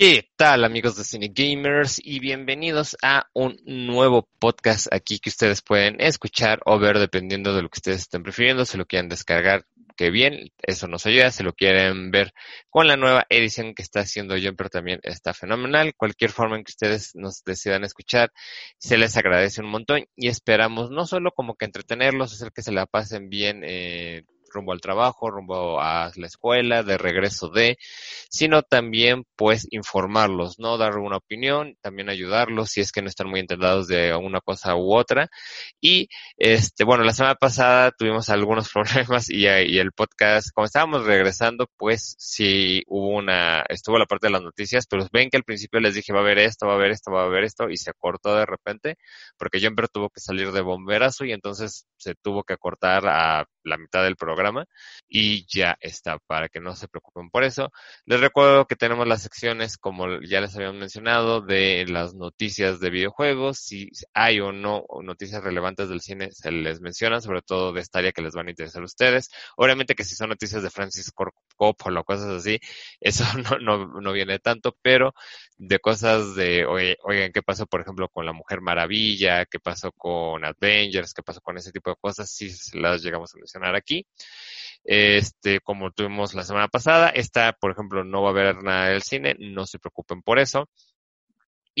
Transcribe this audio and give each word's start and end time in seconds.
¿Qué 0.00 0.28
tal 0.36 0.62
amigos 0.62 0.96
de 0.96 1.02
Cine 1.02 1.32
Gamers 1.34 2.00
y 2.00 2.20
bienvenidos 2.20 2.96
a 3.02 3.26
un 3.34 3.58
nuevo 3.66 4.28
podcast 4.38 4.86
aquí 4.94 5.18
que 5.18 5.28
ustedes 5.28 5.60
pueden 5.60 6.00
escuchar 6.00 6.60
o 6.66 6.78
ver 6.78 7.00
dependiendo 7.00 7.52
de 7.52 7.62
lo 7.62 7.68
que 7.68 7.78
ustedes 7.78 8.02
estén 8.02 8.22
prefiriendo, 8.22 8.64
si 8.64 8.78
lo 8.78 8.86
quieren 8.86 9.08
descargar, 9.08 9.64
que 9.96 10.10
bien, 10.10 10.52
eso 10.62 10.86
nos 10.86 11.04
ayuda, 11.04 11.32
si 11.32 11.42
lo 11.42 11.52
quieren 11.52 12.12
ver 12.12 12.32
con 12.70 12.86
la 12.86 12.96
nueva 12.96 13.26
edición 13.28 13.74
que 13.74 13.82
está 13.82 13.98
haciendo 13.98 14.36
Jumper 14.40 14.70
también 14.70 15.00
está 15.02 15.34
fenomenal, 15.34 15.92
cualquier 15.96 16.30
forma 16.30 16.56
en 16.56 16.62
que 16.62 16.70
ustedes 16.70 17.16
nos 17.16 17.42
decidan 17.42 17.82
escuchar, 17.82 18.30
se 18.78 18.98
les 18.98 19.16
agradece 19.16 19.62
un 19.62 19.68
montón 19.68 20.04
y 20.14 20.28
esperamos 20.28 20.92
no 20.92 21.06
solo 21.06 21.32
como 21.32 21.56
que 21.56 21.64
entretenerlos, 21.64 22.32
hacer 22.32 22.52
que 22.52 22.62
se 22.62 22.70
la 22.70 22.86
pasen 22.86 23.28
bien, 23.30 23.62
eh, 23.64 24.22
rumbo 24.52 24.72
al 24.72 24.80
trabajo, 24.80 25.30
rumbo 25.30 25.80
a 25.80 26.10
la 26.16 26.26
escuela, 26.26 26.82
de 26.82 26.98
regreso 26.98 27.48
de, 27.48 27.78
sino 28.30 28.62
también 28.62 29.24
pues 29.36 29.66
informarlos, 29.70 30.58
¿no? 30.58 30.78
Dar 30.78 30.96
una 30.98 31.16
opinión, 31.18 31.76
también 31.80 32.08
ayudarlos 32.08 32.70
si 32.70 32.80
es 32.80 32.92
que 32.92 33.02
no 33.02 33.08
están 33.08 33.28
muy 33.28 33.40
enterados 33.40 33.88
de 33.88 34.14
una 34.14 34.40
cosa 34.40 34.76
u 34.76 34.94
otra. 34.94 35.28
Y 35.80 36.08
este, 36.36 36.84
bueno, 36.84 37.04
la 37.04 37.12
semana 37.12 37.34
pasada 37.34 37.90
tuvimos 37.92 38.28
algunos 38.30 38.68
problemas 38.72 39.30
y, 39.30 39.46
y 39.46 39.78
el 39.78 39.92
podcast, 39.92 40.50
como 40.54 40.66
estábamos 40.66 41.04
regresando, 41.04 41.68
pues 41.76 42.14
sí 42.18 42.82
hubo 42.86 43.16
una, 43.16 43.62
estuvo 43.68 43.98
la 43.98 44.06
parte 44.06 44.26
de 44.28 44.32
las 44.32 44.42
noticias, 44.42 44.86
pero 44.86 45.06
ven 45.12 45.30
que 45.30 45.36
al 45.36 45.44
principio 45.44 45.80
les 45.80 45.94
dije 45.94 46.12
va 46.12 46.20
a 46.20 46.22
haber 46.22 46.38
esto, 46.38 46.66
va 46.66 46.72
a 46.74 46.76
haber 46.76 46.90
esto, 46.90 47.12
va 47.12 47.22
a 47.22 47.26
haber 47.26 47.44
esto, 47.44 47.70
y 47.70 47.76
se 47.76 47.92
cortó 47.94 48.34
de 48.36 48.46
repente, 48.46 48.96
porque 49.36 49.60
Jumper 49.60 49.88
tuvo 49.88 50.10
que 50.10 50.20
salir 50.20 50.52
de 50.52 50.60
bomberazo 50.60 51.24
y 51.24 51.32
entonces 51.32 51.86
se 51.96 52.14
tuvo 52.14 52.44
que 52.44 52.56
cortar 52.56 53.06
a 53.06 53.46
la 53.68 53.78
mitad 53.78 54.02
del 54.02 54.16
programa 54.16 54.66
y 55.08 55.46
ya 55.46 55.76
está, 55.80 56.18
para 56.18 56.48
que 56.48 56.60
no 56.60 56.74
se 56.76 56.88
preocupen 56.88 57.30
por 57.30 57.44
eso. 57.44 57.72
Les 58.04 58.20
recuerdo 58.20 58.66
que 58.66 58.76
tenemos 58.76 59.06
las 59.06 59.22
secciones, 59.22 59.78
como 59.78 60.20
ya 60.22 60.40
les 60.40 60.54
habíamos 60.56 60.78
mencionado, 60.80 61.40
de 61.40 61.86
las 61.88 62.14
noticias 62.14 62.80
de 62.80 62.90
videojuegos, 62.90 63.58
si 63.58 63.90
hay 64.14 64.40
o 64.40 64.52
no 64.52 64.84
noticias 65.02 65.42
relevantes 65.42 65.88
del 65.88 66.00
cine, 66.00 66.30
se 66.32 66.50
les 66.52 66.80
menciona, 66.80 67.20
sobre 67.20 67.42
todo 67.42 67.72
de 67.72 67.80
esta 67.80 67.98
área 68.00 68.12
que 68.12 68.22
les 68.22 68.34
van 68.34 68.48
a 68.48 68.50
interesar 68.50 68.82
a 68.82 68.86
ustedes. 68.86 69.30
Obviamente 69.56 69.94
que 69.94 70.04
si 70.04 70.14
son 70.14 70.30
noticias 70.30 70.62
de 70.62 70.70
Francis 70.70 71.12
Coppola 71.56 72.00
o 72.00 72.04
cosas 72.04 72.28
así, 72.28 72.58
eso 73.00 73.24
no, 73.38 73.58
no, 73.58 74.00
no 74.00 74.12
viene 74.12 74.38
tanto, 74.38 74.76
pero 74.82 75.14
de 75.58 75.78
cosas 75.80 76.34
de, 76.36 76.64
oigan, 76.66 77.32
¿qué 77.32 77.42
pasó, 77.42 77.66
por 77.66 77.80
ejemplo, 77.80 78.08
con 78.08 78.24
la 78.24 78.32
Mujer 78.32 78.60
Maravilla? 78.60 79.44
¿Qué 79.46 79.58
pasó 79.58 79.92
con 79.92 80.44
Avengers? 80.44 81.12
¿Qué 81.12 81.22
pasó 81.22 81.40
con 81.40 81.56
ese 81.58 81.72
tipo 81.72 81.90
de 81.90 81.96
cosas? 82.00 82.30
Sí, 82.30 82.50
las 82.74 83.02
llegamos 83.02 83.34
a 83.34 83.38
mencionar 83.38 83.57
aquí. 83.64 84.06
Este, 84.84 85.60
como 85.60 85.90
tuvimos 85.90 86.34
la 86.34 86.44
semana 86.44 86.68
pasada, 86.68 87.10
esta, 87.10 87.52
por 87.52 87.72
ejemplo, 87.72 88.04
no 88.04 88.22
va 88.22 88.28
a 88.28 88.32
haber 88.32 88.62
nada 88.62 88.88
del 88.88 89.02
cine, 89.02 89.36
no 89.38 89.66
se 89.66 89.78
preocupen 89.78 90.22
por 90.22 90.38
eso. 90.38 90.68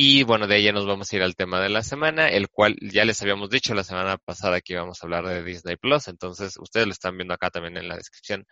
Y 0.00 0.22
bueno, 0.22 0.46
de 0.46 0.54
ahí 0.54 0.72
nos 0.72 0.86
vamos 0.86 1.12
a 1.12 1.16
ir 1.16 1.22
al 1.22 1.34
tema 1.34 1.60
de 1.60 1.68
la 1.68 1.82
semana, 1.82 2.28
el 2.28 2.48
cual 2.50 2.76
ya 2.80 3.04
les 3.04 3.20
habíamos 3.20 3.50
dicho 3.50 3.74
la 3.74 3.82
semana 3.82 4.16
pasada 4.16 4.60
que 4.60 4.74
íbamos 4.74 5.02
a 5.02 5.06
hablar 5.06 5.26
de 5.26 5.42
Disney 5.42 5.74
Plus, 5.74 6.06
entonces 6.06 6.56
ustedes 6.56 6.86
lo 6.86 6.92
están 6.92 7.16
viendo 7.16 7.34
acá 7.34 7.50
también 7.50 7.76
en 7.76 7.88
la 7.88 7.96
descripción, 7.96 8.46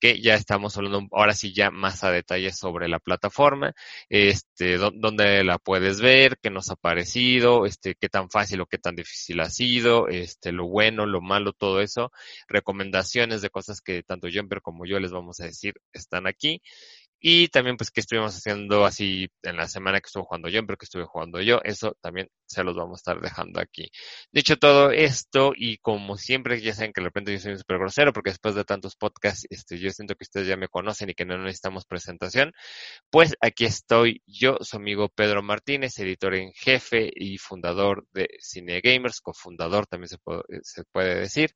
que 0.00 0.20
ya 0.20 0.34
estamos 0.34 0.76
hablando 0.76 1.06
ahora 1.12 1.32
sí 1.34 1.54
ya 1.54 1.70
más 1.70 2.02
a 2.02 2.10
detalle 2.10 2.52
sobre 2.52 2.88
la 2.88 2.98
plataforma, 2.98 3.72
este, 4.08 4.78
dónde 4.78 5.44
la 5.44 5.58
puedes 5.58 6.00
ver, 6.00 6.38
qué 6.42 6.50
nos 6.50 6.70
ha 6.70 6.74
parecido, 6.74 7.66
este, 7.66 7.94
qué 7.94 8.08
tan 8.08 8.28
fácil 8.28 8.60
o 8.60 8.66
qué 8.66 8.78
tan 8.78 8.96
difícil 8.96 9.38
ha 9.38 9.48
sido, 9.48 10.08
este, 10.08 10.50
lo 10.50 10.66
bueno, 10.66 11.06
lo 11.06 11.20
malo, 11.20 11.52
todo 11.52 11.80
eso, 11.80 12.10
recomendaciones 12.48 13.42
de 13.42 13.50
cosas 13.50 13.80
que 13.80 14.02
tanto 14.02 14.26
Jumper 14.26 14.60
como 14.60 14.86
yo 14.86 14.98
les 14.98 15.12
vamos 15.12 15.38
a 15.38 15.44
decir 15.44 15.74
están 15.92 16.26
aquí. 16.26 16.60
Y 17.20 17.48
también 17.48 17.76
pues 17.76 17.90
que 17.90 18.00
estuvimos 18.00 18.34
haciendo 18.34 18.84
así 18.86 19.28
en 19.42 19.56
la 19.56 19.68
semana 19.68 20.00
que 20.00 20.06
estuvo 20.06 20.24
jugando 20.24 20.48
yo, 20.48 20.64
pero 20.66 20.78
que 20.78 20.86
estuve 20.86 21.04
jugando 21.04 21.40
yo, 21.40 21.60
eso 21.64 21.96
también 22.00 22.28
se 22.46 22.64
los 22.64 22.74
vamos 22.74 22.98
a 22.98 23.00
estar 23.00 23.20
dejando 23.20 23.60
aquí. 23.60 23.90
Dicho 24.32 24.56
todo 24.56 24.90
esto, 24.90 25.52
y 25.54 25.78
como 25.78 26.16
siempre 26.16 26.60
ya 26.60 26.74
saben 26.74 26.92
que 26.92 27.00
de 27.00 27.06
repente 27.06 27.32
yo 27.32 27.38
soy 27.38 27.52
un 27.52 27.58
súper 27.58 27.78
grosero, 27.78 28.12
porque 28.12 28.30
después 28.30 28.54
de 28.54 28.64
tantos 28.64 28.96
podcasts, 28.96 29.46
este, 29.50 29.78
yo 29.78 29.90
siento 29.90 30.14
que 30.14 30.24
ustedes 30.24 30.48
ya 30.48 30.56
me 30.56 30.68
conocen 30.68 31.10
y 31.10 31.14
que 31.14 31.24
no 31.24 31.36
necesitamos 31.38 31.84
presentación, 31.84 32.52
pues 33.10 33.34
aquí 33.40 33.66
estoy 33.66 34.22
yo, 34.26 34.58
su 34.62 34.76
amigo 34.76 35.08
Pedro 35.08 35.42
Martínez, 35.42 35.98
editor 35.98 36.34
en 36.34 36.52
jefe 36.52 37.10
y 37.14 37.38
fundador 37.38 38.06
de 38.12 38.28
Cine 38.40 38.80
Gamers, 38.82 39.20
cofundador 39.20 39.86
también 39.86 40.08
se 40.08 40.18
puede, 40.18 40.42
se 40.62 40.84
puede 40.92 41.20
decir. 41.20 41.52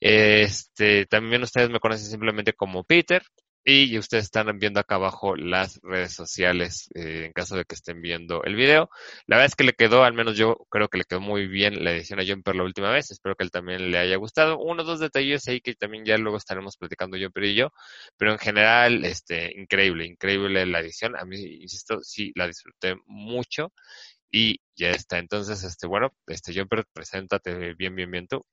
Este, 0.00 1.06
también 1.06 1.42
ustedes 1.42 1.70
me 1.70 1.80
conocen 1.80 2.06
simplemente 2.06 2.52
como 2.52 2.84
Peter, 2.84 3.22
y 3.64 3.98
ustedes 3.98 4.24
están 4.24 4.58
viendo 4.58 4.80
acá 4.80 4.94
abajo 4.94 5.36
las 5.36 5.78
redes 5.82 6.14
sociales 6.14 6.88
eh, 6.94 7.26
en 7.26 7.32
caso 7.32 7.56
de 7.56 7.64
que 7.64 7.74
estén 7.74 8.00
viendo 8.00 8.42
el 8.44 8.56
video. 8.56 8.88
La 9.26 9.36
verdad 9.36 9.46
es 9.46 9.54
que 9.56 9.64
le 9.64 9.74
quedó, 9.74 10.04
al 10.04 10.14
menos 10.14 10.36
yo 10.36 10.56
creo 10.70 10.88
que 10.88 10.98
le 10.98 11.04
quedó 11.04 11.20
muy 11.20 11.46
bien 11.46 11.84
la 11.84 11.92
edición 11.92 12.18
a 12.20 12.24
Jumper 12.26 12.56
la 12.56 12.64
última 12.64 12.90
vez. 12.90 13.10
Espero 13.10 13.34
que 13.36 13.44
él 13.44 13.50
también 13.50 13.90
le 13.90 13.98
haya 13.98 14.16
gustado. 14.16 14.58
Uno 14.58 14.82
o 14.82 14.86
dos 14.86 15.00
detalles 15.00 15.46
ahí 15.48 15.60
que 15.60 15.74
también 15.74 16.04
ya 16.04 16.16
luego 16.18 16.38
estaremos 16.38 16.76
platicando 16.78 17.18
Jumper 17.18 17.44
y 17.44 17.54
yo. 17.54 17.72
Pero 18.16 18.32
en 18.32 18.38
general, 18.38 19.04
este, 19.04 19.52
increíble, 19.60 20.06
increíble 20.06 20.64
la 20.66 20.80
edición. 20.80 21.16
A 21.16 21.24
mí, 21.24 21.36
insisto, 21.60 22.00
sí 22.02 22.32
la 22.36 22.46
disfruté 22.46 22.96
mucho. 23.06 23.72
Y 24.30 24.60
ya 24.76 24.90
está. 24.90 25.18
Entonces, 25.18 25.64
este, 25.64 25.86
bueno, 25.86 26.14
este 26.26 26.54
Jumper, 26.54 26.84
preséntate 26.92 27.74
bien, 27.74 27.94
bien, 27.96 28.10
bien 28.10 28.28
tú. 28.28 28.44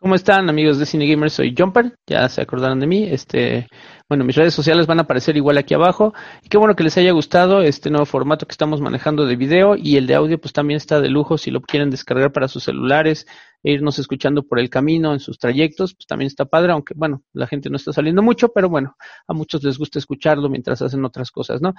¿Cómo 0.00 0.14
están 0.14 0.48
amigos 0.48 0.78
de 0.78 0.86
Cine 0.86 1.08
Gamers? 1.08 1.32
Soy 1.32 1.56
Jumper, 1.58 1.92
ya 2.06 2.28
se 2.28 2.40
acordaron 2.40 2.78
de 2.78 2.86
mí. 2.86 3.02
Este, 3.02 3.66
bueno, 4.08 4.24
mis 4.24 4.36
redes 4.36 4.54
sociales 4.54 4.86
van 4.86 5.00
a 5.00 5.02
aparecer 5.02 5.36
igual 5.36 5.58
aquí 5.58 5.74
abajo. 5.74 6.14
Y 6.44 6.48
qué 6.48 6.56
bueno 6.56 6.76
que 6.76 6.84
les 6.84 6.96
haya 6.98 7.10
gustado 7.10 7.62
este 7.62 7.90
nuevo 7.90 8.06
formato 8.06 8.46
que 8.46 8.52
estamos 8.52 8.80
manejando 8.80 9.26
de 9.26 9.34
video 9.34 9.74
y 9.74 9.96
el 9.96 10.06
de 10.06 10.14
audio 10.14 10.40
pues 10.40 10.52
también 10.52 10.76
está 10.76 11.00
de 11.00 11.08
lujo 11.08 11.36
si 11.36 11.50
lo 11.50 11.60
quieren 11.62 11.90
descargar 11.90 12.30
para 12.32 12.46
sus 12.46 12.62
celulares, 12.62 13.26
e 13.64 13.72
irnos 13.72 13.98
escuchando 13.98 14.44
por 14.44 14.60
el 14.60 14.70
camino 14.70 15.12
en 15.12 15.18
sus 15.18 15.36
trayectos, 15.36 15.94
pues 15.94 16.06
también 16.06 16.28
está 16.28 16.44
padre, 16.44 16.72
aunque 16.72 16.94
bueno, 16.96 17.24
la 17.32 17.48
gente 17.48 17.68
no 17.68 17.76
está 17.76 17.92
saliendo 17.92 18.22
mucho, 18.22 18.50
pero 18.52 18.68
bueno, 18.68 18.94
a 19.26 19.34
muchos 19.34 19.64
les 19.64 19.78
gusta 19.78 19.98
escucharlo 19.98 20.48
mientras 20.48 20.80
hacen 20.80 21.04
otras 21.04 21.32
cosas, 21.32 21.60
¿no? 21.60 21.74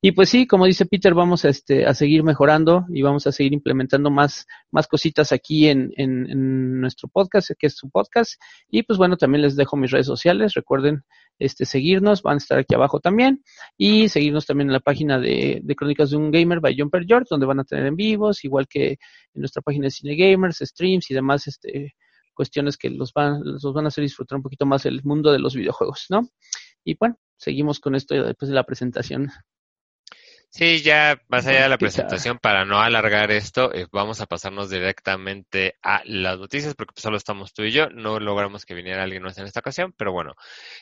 Y 0.00 0.12
pues 0.12 0.28
sí, 0.28 0.46
como 0.46 0.64
dice 0.64 0.86
Peter, 0.86 1.12
vamos 1.12 1.44
a, 1.44 1.48
este, 1.48 1.86
a 1.86 1.94
seguir 1.94 2.22
mejorando 2.22 2.86
y 2.88 3.02
vamos 3.02 3.26
a 3.26 3.32
seguir 3.32 3.52
implementando 3.52 4.12
más, 4.12 4.46
más 4.70 4.86
cositas 4.86 5.32
aquí 5.32 5.66
en 5.66 5.90
nuestro 6.80 7.08
podcast, 7.08 7.50
que 7.64 7.68
es 7.68 7.76
su 7.76 7.88
podcast. 7.88 8.34
Y 8.68 8.82
pues 8.82 8.98
bueno, 8.98 9.16
también 9.16 9.40
les 9.40 9.56
dejo 9.56 9.76
mis 9.78 9.90
redes 9.90 10.06
sociales, 10.06 10.52
recuerden 10.52 11.02
este, 11.38 11.64
seguirnos, 11.64 12.20
van 12.22 12.34
a 12.34 12.36
estar 12.36 12.58
aquí 12.58 12.74
abajo 12.74 13.00
también, 13.00 13.42
y 13.78 14.10
seguirnos 14.10 14.44
también 14.44 14.68
en 14.68 14.74
la 14.74 14.80
página 14.80 15.18
de, 15.18 15.62
Crónicas 15.74 16.10
de 16.10 16.18
un 16.18 16.30
Gamer 16.30 16.60
by 16.60 16.76
Jumper 16.78 17.04
George, 17.06 17.28
donde 17.30 17.46
van 17.46 17.60
a 17.60 17.64
tener 17.64 17.86
en 17.86 17.96
vivos, 17.96 18.44
igual 18.44 18.68
que 18.68 18.90
en 18.90 19.40
nuestra 19.40 19.62
página 19.62 19.84
de 19.84 19.92
Cine 19.92 20.14
Gamers, 20.14 20.58
streams 20.60 21.10
y 21.10 21.14
demás 21.14 21.46
este, 21.46 21.94
cuestiones 22.34 22.76
que 22.76 22.90
los 22.90 23.14
van, 23.14 23.40
los 23.42 23.72
van 23.72 23.86
a 23.86 23.88
hacer 23.88 24.02
disfrutar 24.02 24.36
un 24.36 24.42
poquito 24.42 24.66
más 24.66 24.84
el 24.84 25.02
mundo 25.02 25.32
de 25.32 25.38
los 25.38 25.54
videojuegos, 25.54 26.04
¿no? 26.10 26.28
Y 26.84 26.96
bueno, 26.98 27.16
seguimos 27.38 27.80
con 27.80 27.94
esto 27.94 28.14
después 28.14 28.50
de 28.50 28.54
la 28.54 28.64
presentación. 28.64 29.30
Sí, 30.56 30.82
ya 30.82 31.20
más 31.26 31.48
allá 31.48 31.64
de 31.64 31.68
la 31.68 31.78
presentación, 31.78 32.38
para 32.38 32.64
no 32.64 32.78
alargar 32.78 33.32
esto, 33.32 33.74
eh, 33.74 33.88
vamos 33.90 34.20
a 34.20 34.26
pasarnos 34.26 34.70
directamente 34.70 35.74
a 35.82 36.00
las 36.04 36.38
noticias, 36.38 36.76
porque 36.76 37.00
solo 37.00 37.16
estamos 37.16 37.52
tú 37.52 37.64
y 37.64 37.72
yo, 37.72 37.88
no 37.88 38.20
logramos 38.20 38.64
que 38.64 38.74
viniera 38.74 39.02
alguien 39.02 39.24
más 39.24 39.36
en 39.38 39.46
esta 39.46 39.58
ocasión, 39.58 39.92
pero 39.98 40.12
bueno, 40.12 40.34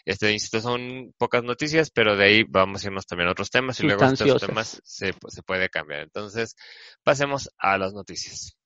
este, 0.05 0.31
insisto, 0.31 0.61
son 0.61 1.15
pocas 1.17 1.43
noticias, 1.43 1.91
pero 1.91 2.19
de 2.19 2.25
ahí 2.27 2.45
vamos 2.47 2.85
a 2.85 2.89
irnos 2.89 3.07
también 3.07 3.31
a 3.31 3.33
otros 3.33 3.49
temas 3.49 3.81
y 3.81 3.85
luego 3.85 4.05
estos 4.05 4.43
temas 4.43 4.83
se, 4.85 5.15
se 5.29 5.43
puede 5.43 5.71
cambiar. 5.71 6.03
Entonces, 6.03 6.55
pasemos 7.03 7.49
a 7.57 7.79
las 7.79 7.95
noticias. 7.95 8.59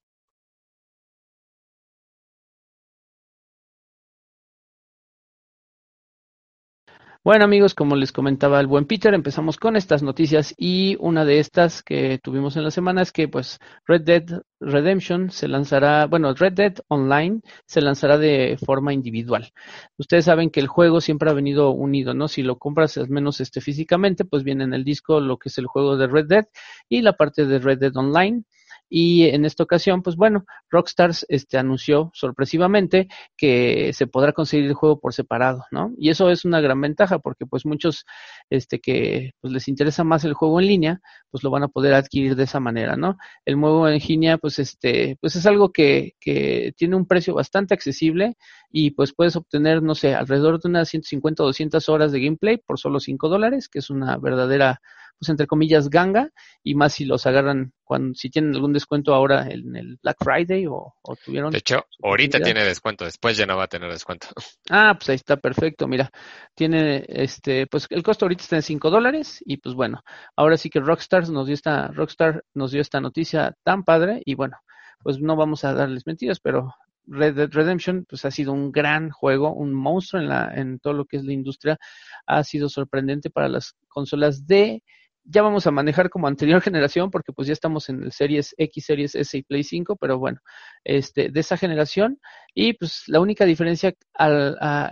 Bueno 7.27 7.45
amigos, 7.45 7.75
como 7.75 7.97
les 7.97 8.13
comentaba 8.13 8.61
el 8.61 8.69
buen 8.69 8.85
Peter, 8.85 9.13
empezamos 9.13 9.57
con 9.57 9.75
estas 9.75 10.01
noticias 10.01 10.55
y 10.57 10.97
una 11.01 11.25
de 11.25 11.41
estas 11.41 11.83
que 11.83 12.21
tuvimos 12.23 12.57
en 12.57 12.63
la 12.63 12.71
semana 12.71 13.03
es 13.03 13.11
que 13.11 13.27
pues 13.27 13.59
Red 13.85 14.03
Dead 14.03 14.43
Redemption 14.61 15.33
se 15.33 15.49
lanzará, 15.49 16.07
bueno, 16.07 16.33
Red 16.35 16.53
Dead 16.53 16.75
Online 16.87 17.41
se 17.67 17.81
lanzará 17.81 18.17
de 18.17 18.57
forma 18.65 18.93
individual. 18.93 19.51
Ustedes 19.99 20.27
saben 20.27 20.51
que 20.51 20.61
el 20.61 20.69
juego 20.69 21.01
siempre 21.01 21.29
ha 21.29 21.33
venido 21.35 21.71
unido, 21.73 22.15
¿no? 22.15 22.29
Si 22.29 22.45
lo 22.45 22.59
compras 22.59 22.97
al 22.97 23.09
menos 23.09 23.41
este 23.41 23.61
físicamente, 23.61 24.25
pues 24.25 24.45
viene 24.45 24.63
en 24.63 24.73
el 24.73 24.85
disco 24.85 25.19
lo 25.19 25.37
que 25.37 25.49
es 25.49 25.59
el 25.59 25.67
juego 25.67 25.97
de 25.97 26.07
Red 26.07 26.27
Dead 26.29 26.45
y 26.89 27.03
la 27.03 27.15
parte 27.15 27.45
de 27.45 27.59
Red 27.59 27.81
Dead 27.81 27.97
Online. 27.97 28.45
Y 28.89 29.25
en 29.25 29.45
esta 29.45 29.63
ocasión, 29.63 30.03
pues 30.03 30.17
bueno, 30.17 30.45
Rockstars 30.71 31.27
este, 31.29 31.59
anunció 31.59 32.11
sorpresivamente 32.15 33.09
que 33.37 33.93
se 33.93 34.07
podrá 34.07 34.33
conseguir 34.33 34.67
el 34.67 34.75
juego 34.75 35.01
por 35.01 35.13
separado, 35.13 35.65
¿no? 35.71 35.93
Y 35.99 36.11
eso 36.11 36.31
es 36.31 36.45
una 36.45 36.61
gran 36.61 36.81
ventaja 36.81 37.19
porque 37.19 37.47
pues 37.47 37.67
muchos 37.67 38.05
este, 38.51 38.81
que 38.81 39.33
pues, 39.41 39.53
les 39.53 39.69
interesa 39.69 40.05
más 40.05 40.25
el 40.25 40.35
juego 40.35 40.61
en 40.61 40.67
línea, 40.67 41.01
pues 41.31 41.43
lo 41.43 41.51
van 41.51 41.65
a 41.65 41.69
poder 41.69 41.95
adquirir 41.95 42.37
de 42.37 42.45
esa 42.45 42.61
manera, 42.61 42.97
¿no? 42.97 43.17
El 43.45 43.57
juego 43.57 43.89
en 43.89 44.01
pues 44.41 44.59
este, 44.59 45.17
pues 45.21 45.37
es 45.37 45.47
algo 45.47 45.73
que, 45.73 46.15
que 46.21 46.73
tiene 46.77 46.97
un 46.97 47.07
precio 47.07 47.35
bastante 47.35 47.75
accesible 47.75 48.37
y 48.71 48.93
pues 48.93 49.13
puedes 49.15 49.37
obtener, 49.37 49.83
no 49.83 49.95
sé, 49.95 50.15
alrededor 50.15 50.61
de 50.61 50.69
unas 50.69 50.89
150 50.89 51.43
o 51.43 51.47
200 51.47 51.89
horas 51.89 52.13
de 52.13 52.21
gameplay 52.21 52.57
por 52.59 52.79
solo 52.79 53.01
5 53.01 53.29
dólares, 53.29 53.69
que 53.69 53.81
es 53.81 53.91
una 53.91 54.17
verdadera 54.17 54.81
pues 55.19 55.29
entre 55.29 55.47
comillas, 55.47 55.89
ganga, 55.89 56.31
y 56.63 56.75
más 56.75 56.95
si 56.95 57.05
los 57.05 57.27
agarran 57.27 57.73
cuando, 57.85 58.15
si 58.15 58.29
tienen 58.31 58.55
algún 58.55 58.73
descuento 58.73 59.15
ahora 59.15 59.49
en 59.49 59.77
el 59.77 59.99
Black 60.03 60.17
Friday 60.23 60.67
o, 60.69 60.95
tuvieron. 61.25 61.53
De 61.53 61.59
hecho, 61.59 61.85
ahorita 62.03 62.41
tiene 62.41 62.65
descuento, 62.65 63.05
después 63.05 63.37
ya 63.37 63.47
no 63.47 63.57
va 63.57 63.65
a 63.65 63.69
tener 63.69 63.91
descuento. 63.91 64.29
Ah, 64.69 64.95
pues 64.99 65.09
ahí 65.11 65.15
está 65.15 65.37
perfecto, 65.37 65.87
mira, 65.87 66.11
tiene 66.55 67.05
este, 67.09 67.69
pues 67.69 67.87
el 67.91 68.03
costo 68.03 68.25
ahorita 68.25 68.43
está 68.43 68.57
en 68.57 68.63
5 68.63 68.91
dólares, 68.91 69.41
y 69.47 69.59
pues 69.59 69.77
bueno, 69.77 70.03
ahora 70.35 70.57
sí 70.57 70.71
que 70.71 70.81
Rockstar 70.81 71.29
nos 71.29 71.47
dio 71.47 71.55
esta, 71.55 71.89
Rockstar 71.89 72.43
nos 72.53 72.73
dio 72.73 72.81
esta 72.81 73.01
noticia 73.01 73.55
tan 73.63 73.85
padre, 73.85 74.23
y 74.25 74.35
bueno, 74.35 74.57
pues 75.03 75.21
no 75.21 75.37
vamos 75.37 75.65
a 75.65 75.73
darles 75.73 76.05
mentiras, 76.05 76.41
pero 76.41 76.75
Red 77.07 77.37
Dead 77.37 77.51
Redemption 77.53 78.05
pues 78.09 78.25
ha 78.25 78.31
sido 78.31 78.53
un 78.53 78.73
gran 78.73 79.11
juego, 79.11 79.53
un 79.53 79.73
monstruo 79.73 80.21
en 80.21 80.29
la 80.29 80.53
en 80.55 80.79
todo 80.79 80.93
lo 80.93 81.05
que 81.05 81.17
es 81.17 81.25
la 81.25 81.33
industria, 81.33 81.79
ha 82.27 82.43
sido 82.45 82.69
sorprendente 82.69 83.31
para 83.31 83.49
las 83.49 83.77
consolas 83.89 84.47
de 84.47 84.83
ya 85.29 85.43
vamos 85.43 85.67
a 85.67 85.71
manejar 85.71 86.11
como 86.11 86.27
anterior 86.29 86.61
generación 86.63 87.11
porque 87.11 87.33
pues 87.33 87.49
ya 87.49 87.53
estamos 87.53 87.89
en 87.89 88.03
el 88.03 88.13
Series 88.13 88.55
X, 88.57 88.85
Series 88.85 89.15
S 89.15 89.37
y 89.37 89.43
Play 89.43 89.63
5, 89.63 89.97
pero 89.97 90.19
bueno, 90.19 90.41
este 90.85 91.31
de 91.31 91.41
esa 91.41 91.57
generación 91.57 92.21
y 92.55 92.75
pues 92.75 93.05
la 93.07 93.21
única 93.21 93.45
diferencia 93.45 93.95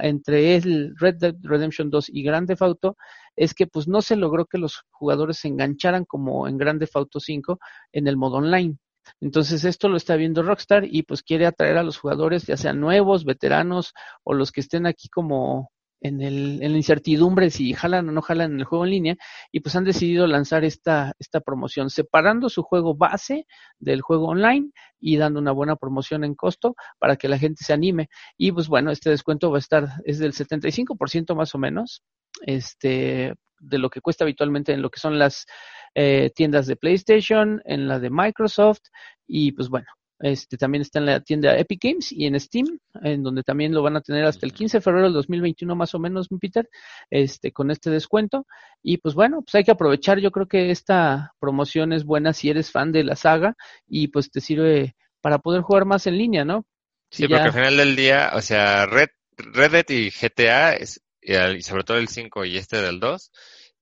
entre 0.00 0.56
el 0.56 0.94
Red 0.98 1.16
Dead 1.16 1.34
Redemption 1.42 1.90
2 1.90 2.10
y 2.10 2.22
Grand 2.22 2.46
Theft 2.46 2.62
Auto 2.62 2.96
es 3.36 3.54
que 3.54 3.66
pues 3.66 3.88
no 3.88 4.02
se 4.02 4.16
logró 4.16 4.46
que 4.46 4.58
los 4.58 4.84
jugadores 4.90 5.38
se 5.38 5.48
engancharan 5.48 6.04
como 6.04 6.48
en 6.48 6.58
Grand 6.58 6.80
Theft 6.80 6.96
Auto 6.96 7.20
5 7.20 7.58
en 7.92 8.06
el 8.08 8.16
modo 8.16 8.36
online. 8.36 8.76
Entonces 9.20 9.64
esto 9.64 9.88
lo 9.88 9.96
está 9.96 10.16
viendo 10.16 10.42
Rockstar 10.42 10.84
y 10.84 11.02
pues 11.02 11.22
quiere 11.22 11.46
atraer 11.46 11.76
a 11.76 11.82
los 11.82 11.98
jugadores, 11.98 12.46
ya 12.46 12.56
sean 12.56 12.80
nuevos, 12.80 13.24
veteranos 13.24 13.92
o 14.22 14.34
los 14.34 14.50
que 14.50 14.60
estén 14.60 14.86
aquí 14.86 15.08
como 15.08 15.70
en, 16.04 16.20
el, 16.20 16.62
en 16.62 16.72
la 16.72 16.76
incertidumbre 16.76 17.50
si 17.50 17.72
jalan 17.72 18.08
o 18.08 18.12
no 18.12 18.20
jalan 18.20 18.52
en 18.52 18.60
el 18.60 18.64
juego 18.64 18.84
en 18.84 18.90
línea 18.90 19.16
y 19.50 19.60
pues 19.60 19.74
han 19.74 19.84
decidido 19.84 20.26
lanzar 20.26 20.62
esta, 20.62 21.14
esta 21.18 21.40
promoción 21.40 21.88
separando 21.88 22.50
su 22.50 22.62
juego 22.62 22.94
base 22.94 23.46
del 23.78 24.02
juego 24.02 24.26
online 24.28 24.70
y 25.00 25.16
dando 25.16 25.40
una 25.40 25.50
buena 25.50 25.76
promoción 25.76 26.22
en 26.22 26.34
costo 26.34 26.76
para 26.98 27.16
que 27.16 27.28
la 27.28 27.38
gente 27.38 27.64
se 27.64 27.72
anime. 27.72 28.10
Y 28.36 28.52
pues 28.52 28.68
bueno 28.68 28.90
este 28.90 29.08
descuento 29.08 29.50
va 29.50 29.56
a 29.56 29.60
estar 29.60 29.88
es 30.04 30.18
del 30.18 30.34
75% 30.34 31.34
más 31.34 31.54
o 31.54 31.58
menos 31.58 32.02
este 32.42 33.32
de 33.58 33.78
lo 33.78 33.88
que 33.88 34.02
cuesta 34.02 34.24
habitualmente 34.24 34.72
en 34.72 34.82
lo 34.82 34.90
que 34.90 35.00
son 35.00 35.18
las 35.18 35.46
eh, 35.94 36.30
tiendas 36.34 36.66
de 36.66 36.76
PlayStation, 36.76 37.62
en 37.64 37.88
la 37.88 37.98
de 37.98 38.10
Microsoft 38.10 38.82
y 39.26 39.52
pues 39.52 39.70
bueno, 39.70 39.86
este 40.20 40.56
también 40.56 40.82
está 40.82 41.00
en 41.00 41.06
la 41.06 41.20
tienda 41.20 41.56
Epic 41.58 41.82
Games 41.82 42.12
y 42.12 42.26
en 42.26 42.38
Steam, 42.38 42.78
en 43.02 43.22
donde 43.22 43.42
también 43.42 43.74
lo 43.74 43.82
van 43.82 43.96
a 43.96 44.00
tener 44.00 44.24
hasta 44.24 44.46
el 44.46 44.52
15 44.52 44.78
de 44.78 44.80
febrero 44.80 45.06
del 45.06 45.14
2021 45.14 45.74
más 45.74 45.94
o 45.94 45.98
menos, 45.98 46.28
Peter, 46.40 46.68
este 47.10 47.52
con 47.52 47.70
este 47.70 47.90
descuento. 47.90 48.46
Y 48.82 48.98
pues 48.98 49.14
bueno, 49.14 49.42
pues 49.42 49.54
hay 49.56 49.64
que 49.64 49.72
aprovechar, 49.72 50.18
yo 50.20 50.30
creo 50.30 50.46
que 50.46 50.70
esta 50.70 51.34
promoción 51.38 51.92
es 51.92 52.04
buena 52.04 52.32
si 52.32 52.50
eres 52.50 52.70
fan 52.70 52.92
de 52.92 53.04
la 53.04 53.16
saga 53.16 53.56
y 53.86 54.08
pues 54.08 54.30
te 54.30 54.40
sirve 54.40 54.96
para 55.20 55.38
poder 55.38 55.62
jugar 55.62 55.84
más 55.84 56.06
en 56.06 56.18
línea, 56.18 56.44
¿no? 56.44 56.64
sí, 57.10 57.28
porque 57.28 57.44
al 57.44 57.52
final 57.52 57.76
del 57.76 57.96
día, 57.96 58.32
o 58.34 58.40
sea, 58.40 58.86
Red, 58.86 59.08
Red 59.36 59.72
Dead 59.72 59.88
y 59.88 60.10
GTA 60.10 60.74
es, 60.74 61.00
y 61.20 61.62
sobre 61.62 61.84
todo 61.84 61.98
el 61.98 62.08
5 62.08 62.44
y 62.44 62.56
este 62.56 62.82
del 62.82 63.00
2 63.00 63.30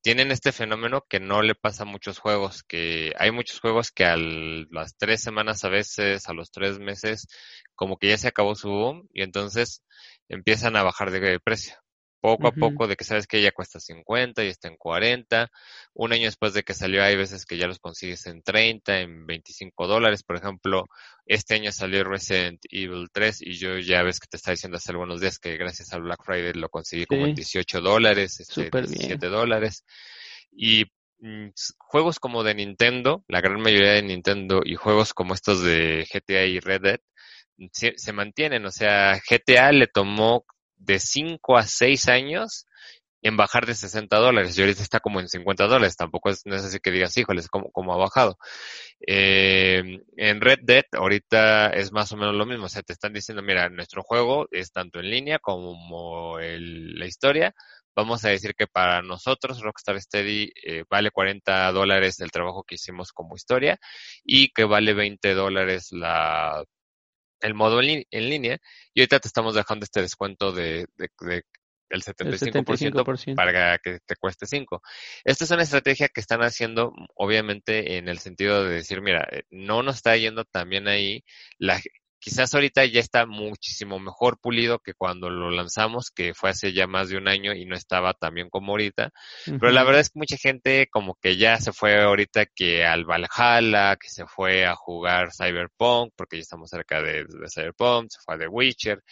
tienen 0.02 0.32
este 0.32 0.52
fenómeno 0.52 1.04
que 1.08 1.20
no 1.20 1.43
le 1.43 1.54
pasa 1.54 1.84
a 1.84 1.87
muchos 1.87 2.19
juegos, 2.19 2.62
que 2.64 3.12
hay 3.19 3.31
muchos 3.31 3.60
juegos 3.60 3.93
que 3.93 4.04
a 4.04 4.16
las 4.16 4.96
tres 4.96 5.22
semanas 5.22 5.64
a 5.64 5.69
veces, 5.69 6.28
a 6.28 6.34
los 6.34 6.50
tres 6.50 6.78
meses, 6.81 7.28
como 7.75 7.96
que 7.96 8.08
ya 8.08 8.19
se 8.19 8.28
acabó 8.28 8.54
su 8.54 8.69
boom 8.69 9.08
y 9.12 9.22
entonces 9.22 9.82
empiezan 10.28 10.76
a 10.76 10.82
bajar 10.82 11.10
de 11.12 11.40
precio 11.40 11.76
poco 12.22 12.46
a 12.46 12.52
poco 12.52 12.86
de 12.86 12.94
que 12.94 13.02
sabes 13.02 13.26
que 13.26 13.42
ya 13.42 13.50
cuesta 13.50 13.80
50 13.80 14.44
y 14.44 14.46
está 14.46 14.69
en 14.69 14.76
40. 14.76 15.50
Un 15.94 16.12
año 16.12 16.26
después 16.26 16.54
de 16.54 16.62
que 16.62 16.72
salió 16.72 17.02
hay 17.02 17.16
veces 17.16 17.44
que 17.44 17.56
ya 17.56 17.66
los 17.66 17.80
consigues 17.80 18.24
en 18.26 18.42
30, 18.42 19.00
en 19.00 19.26
25 19.26 19.88
dólares. 19.88 20.22
Por 20.22 20.36
ejemplo, 20.36 20.84
este 21.26 21.56
año 21.56 21.72
salió 21.72 22.04
Resident 22.04 22.60
Evil 22.70 23.08
3 23.12 23.42
y 23.42 23.54
yo 23.54 23.76
ya 23.78 24.04
ves 24.04 24.20
que 24.20 24.28
te 24.30 24.36
está 24.36 24.52
diciendo 24.52 24.76
hace 24.76 24.92
algunos 24.92 25.20
días 25.20 25.40
que 25.40 25.56
gracias 25.56 25.92
al 25.92 26.02
Black 26.02 26.22
Friday 26.24 26.52
lo 26.52 26.69
conseguí 26.69 27.06
como 27.06 27.26
en 27.26 27.34
18 27.34 27.80
dólares, 27.80 28.38
este, 28.38 28.70
17 28.70 29.26
dólares. 29.26 29.84
Y 30.52 30.84
mm, 31.18 31.48
juegos 31.76 32.20
como 32.20 32.44
de 32.44 32.54
Nintendo, 32.54 33.25
la 33.26 33.40
gran 33.40 33.60
mayoría 33.60 33.94
de 33.94 34.02
Nintendo 34.02 34.60
y 34.64 34.76
juegos 34.76 35.12
como 35.12 35.34
estos 35.34 35.60
de 35.64 36.06
GTA 36.08 36.44
y 36.44 36.60
Red 36.60 36.82
Dead, 36.82 37.00
se, 37.72 37.94
se 37.96 38.12
mantienen. 38.12 38.64
O 38.64 38.70
sea, 38.70 39.20
GTA 39.28 39.72
le 39.72 39.88
tomó 39.88 40.46
de 40.84 40.99
5 40.99 41.56
a 41.56 41.67
6 41.67 42.08
años 42.08 42.67
en 43.23 43.37
bajar 43.37 43.67
de 43.67 43.75
60 43.75 44.17
dólares. 44.17 44.58
Y 44.58 44.61
ahorita 44.62 44.82
está 44.82 45.00
como 45.00 45.20
en 45.20 45.29
50 45.29 45.67
dólares. 45.67 45.96
Tampoco 45.96 46.31
es, 46.31 46.44
no 46.44 46.56
es 46.56 46.64
así 46.64 46.81
que 46.81 46.90
digas, 46.90 47.17
híjoles, 47.17 47.49
como, 47.49 47.70
como 47.70 47.94
ha 47.94 47.96
bajado. 47.96 48.37
Eh, 49.06 50.00
en 50.17 50.40
Red 50.40 50.61
Dead 50.62 50.84
ahorita 50.93 51.69
es 51.70 51.93
más 51.93 52.12
o 52.12 52.17
menos 52.17 52.34
lo 52.34 52.46
mismo. 52.46 52.67
O 52.67 52.69
sea, 52.69 52.82
te 52.82 52.93
están 52.93 53.12
diciendo, 53.12 53.43
mira, 53.43 53.69
nuestro 53.69 54.02
juego 54.02 54.49
es 54.50 54.73
tanto 54.73 55.00
en 55.00 55.11
línea 55.11 55.38
como 55.38 56.38
el, 56.40 56.99
la 56.99 57.06
historia. 57.06 57.55
Vamos 57.94 58.25
a 58.25 58.31
decir 58.31 58.55
que 58.55 58.67
para 58.67 59.02
nosotros 59.02 59.61
Rockstar 59.61 60.00
Steady 60.00 60.50
eh, 60.64 60.85
vale 60.88 61.11
40 61.11 61.70
dólares 61.73 62.20
el 62.20 62.31
trabajo 62.31 62.64
que 62.64 62.76
hicimos 62.76 63.12
como 63.12 63.37
historia 63.37 63.78
y 64.25 64.49
que 64.52 64.64
vale 64.64 64.94
20 64.94 65.35
dólares 65.35 65.88
la 65.93 66.64
el 67.42 67.54
modo 67.54 67.80
en, 67.82 68.04
línea 68.10 68.58
y 68.94 69.00
ahorita 69.00 69.20
te 69.20 69.28
estamos 69.28 69.54
dejando 69.54 69.84
este 69.84 70.00
descuento 70.00 70.52
de, 70.52 70.86
de, 70.96 71.08
de 71.20 71.42
el 71.92 72.02
75%, 72.02 73.34
para 73.36 73.78
que 73.78 73.98
te 74.06 74.16
cueste 74.16 74.46
5. 74.46 74.82
Esta 75.24 75.44
es 75.44 75.50
una 75.50 75.62
estrategia 75.62 76.08
que 76.08 76.20
están 76.20 76.40
haciendo, 76.40 76.92
obviamente, 77.14 77.98
en 77.98 78.08
el 78.08 78.18
sentido 78.18 78.64
de 78.64 78.76
decir, 78.76 79.02
mira, 79.02 79.28
eh, 79.30 79.42
no 79.50 79.82
nos 79.82 79.96
está 79.96 80.16
yendo 80.16 80.44
también 80.44 80.88
ahí, 80.88 81.22
la, 81.58 81.80
quizás 82.22 82.54
ahorita 82.54 82.84
ya 82.84 83.00
está 83.00 83.26
muchísimo 83.26 83.98
mejor 83.98 84.38
pulido 84.38 84.78
que 84.78 84.94
cuando 84.94 85.28
lo 85.28 85.50
lanzamos, 85.50 86.10
que 86.10 86.34
fue 86.34 86.50
hace 86.50 86.72
ya 86.72 86.86
más 86.86 87.08
de 87.08 87.16
un 87.16 87.26
año 87.26 87.52
y 87.52 87.66
no 87.66 87.75
estaba 87.75 88.14
tan 88.14 88.35
bien 88.35 88.49
como 88.49 88.73
ahorita. 88.73 89.11
Pero 89.44 89.73
la 89.73 89.82
verdad 89.82 90.02
es 90.02 90.11
que 90.11 90.20
mucha 90.20 90.37
gente 90.37 90.87
como 90.88 91.16
que 91.20 91.37
ya 91.37 91.58
se 91.58 91.73
fue 91.73 92.00
ahorita 92.00 92.47
que 92.47 92.85
al 92.85 93.04
Valhalla, 93.04 93.97
que 93.97 94.08
se 94.08 94.25
fue 94.26 94.64
a 94.64 94.76
jugar 94.76 95.30
Cyberpunk, 95.32 96.12
porque 96.16 96.37
ya 96.37 96.42
estamos 96.42 96.70
cerca 96.70 97.02
de, 97.02 97.25
de 97.25 97.49
Cyberpunk, 97.52 98.11
se 98.11 98.20
fue 98.25 98.37
a 98.37 98.38
The 98.38 98.47
Witcher. 98.47 99.02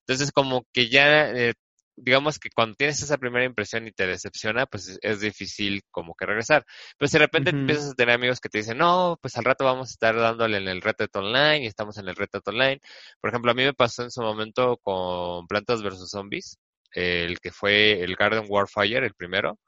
Entonces 0.00 0.32
como 0.32 0.66
que 0.72 0.88
ya 0.88 1.30
eh, 1.30 1.54
digamos 1.96 2.38
que 2.38 2.50
cuando 2.50 2.76
tienes 2.76 3.02
esa 3.02 3.16
primera 3.16 3.44
impresión 3.44 3.86
y 3.86 3.92
te 3.92 4.06
decepciona, 4.06 4.66
pues 4.66 4.98
es, 5.00 5.20
difícil 5.20 5.82
como 5.90 6.14
que 6.14 6.26
regresar. 6.26 6.64
Pero 6.98 7.08
si 7.08 7.14
de 7.14 7.24
repente 7.24 7.50
empiezas 7.50 7.90
a 7.90 7.94
tener 7.94 8.14
amigos 8.14 8.40
que 8.40 8.48
te 8.48 8.58
dicen, 8.58 8.78
no, 8.78 9.18
pues 9.20 9.36
al 9.36 9.44
rato 9.44 9.64
vamos 9.64 9.88
a 9.88 9.92
estar 9.92 10.14
dándole 10.14 10.58
en 10.58 10.68
el 10.68 10.82
Reddit 10.82 11.14
Online 11.16 11.64
y 11.64 11.66
estamos 11.66 11.96
en 11.98 12.08
el 12.08 12.16
Reddit 12.16 12.46
Online. 12.46 12.80
Por 13.20 13.30
ejemplo, 13.30 13.50
a 13.50 13.54
mí 13.54 13.64
me 13.64 13.74
pasó 13.74 14.02
en 14.02 14.10
su 14.10 14.20
momento 14.20 14.76
con 14.82 15.46
Plantas 15.46 15.82
vs. 15.82 16.10
Zombies, 16.10 16.58
el 16.92 17.40
que 17.40 17.50
fue 17.50 18.02
el 18.02 18.14
Garden 18.16 18.44
Warfire, 18.48 19.06
el 19.06 19.14
primero. 19.14 19.58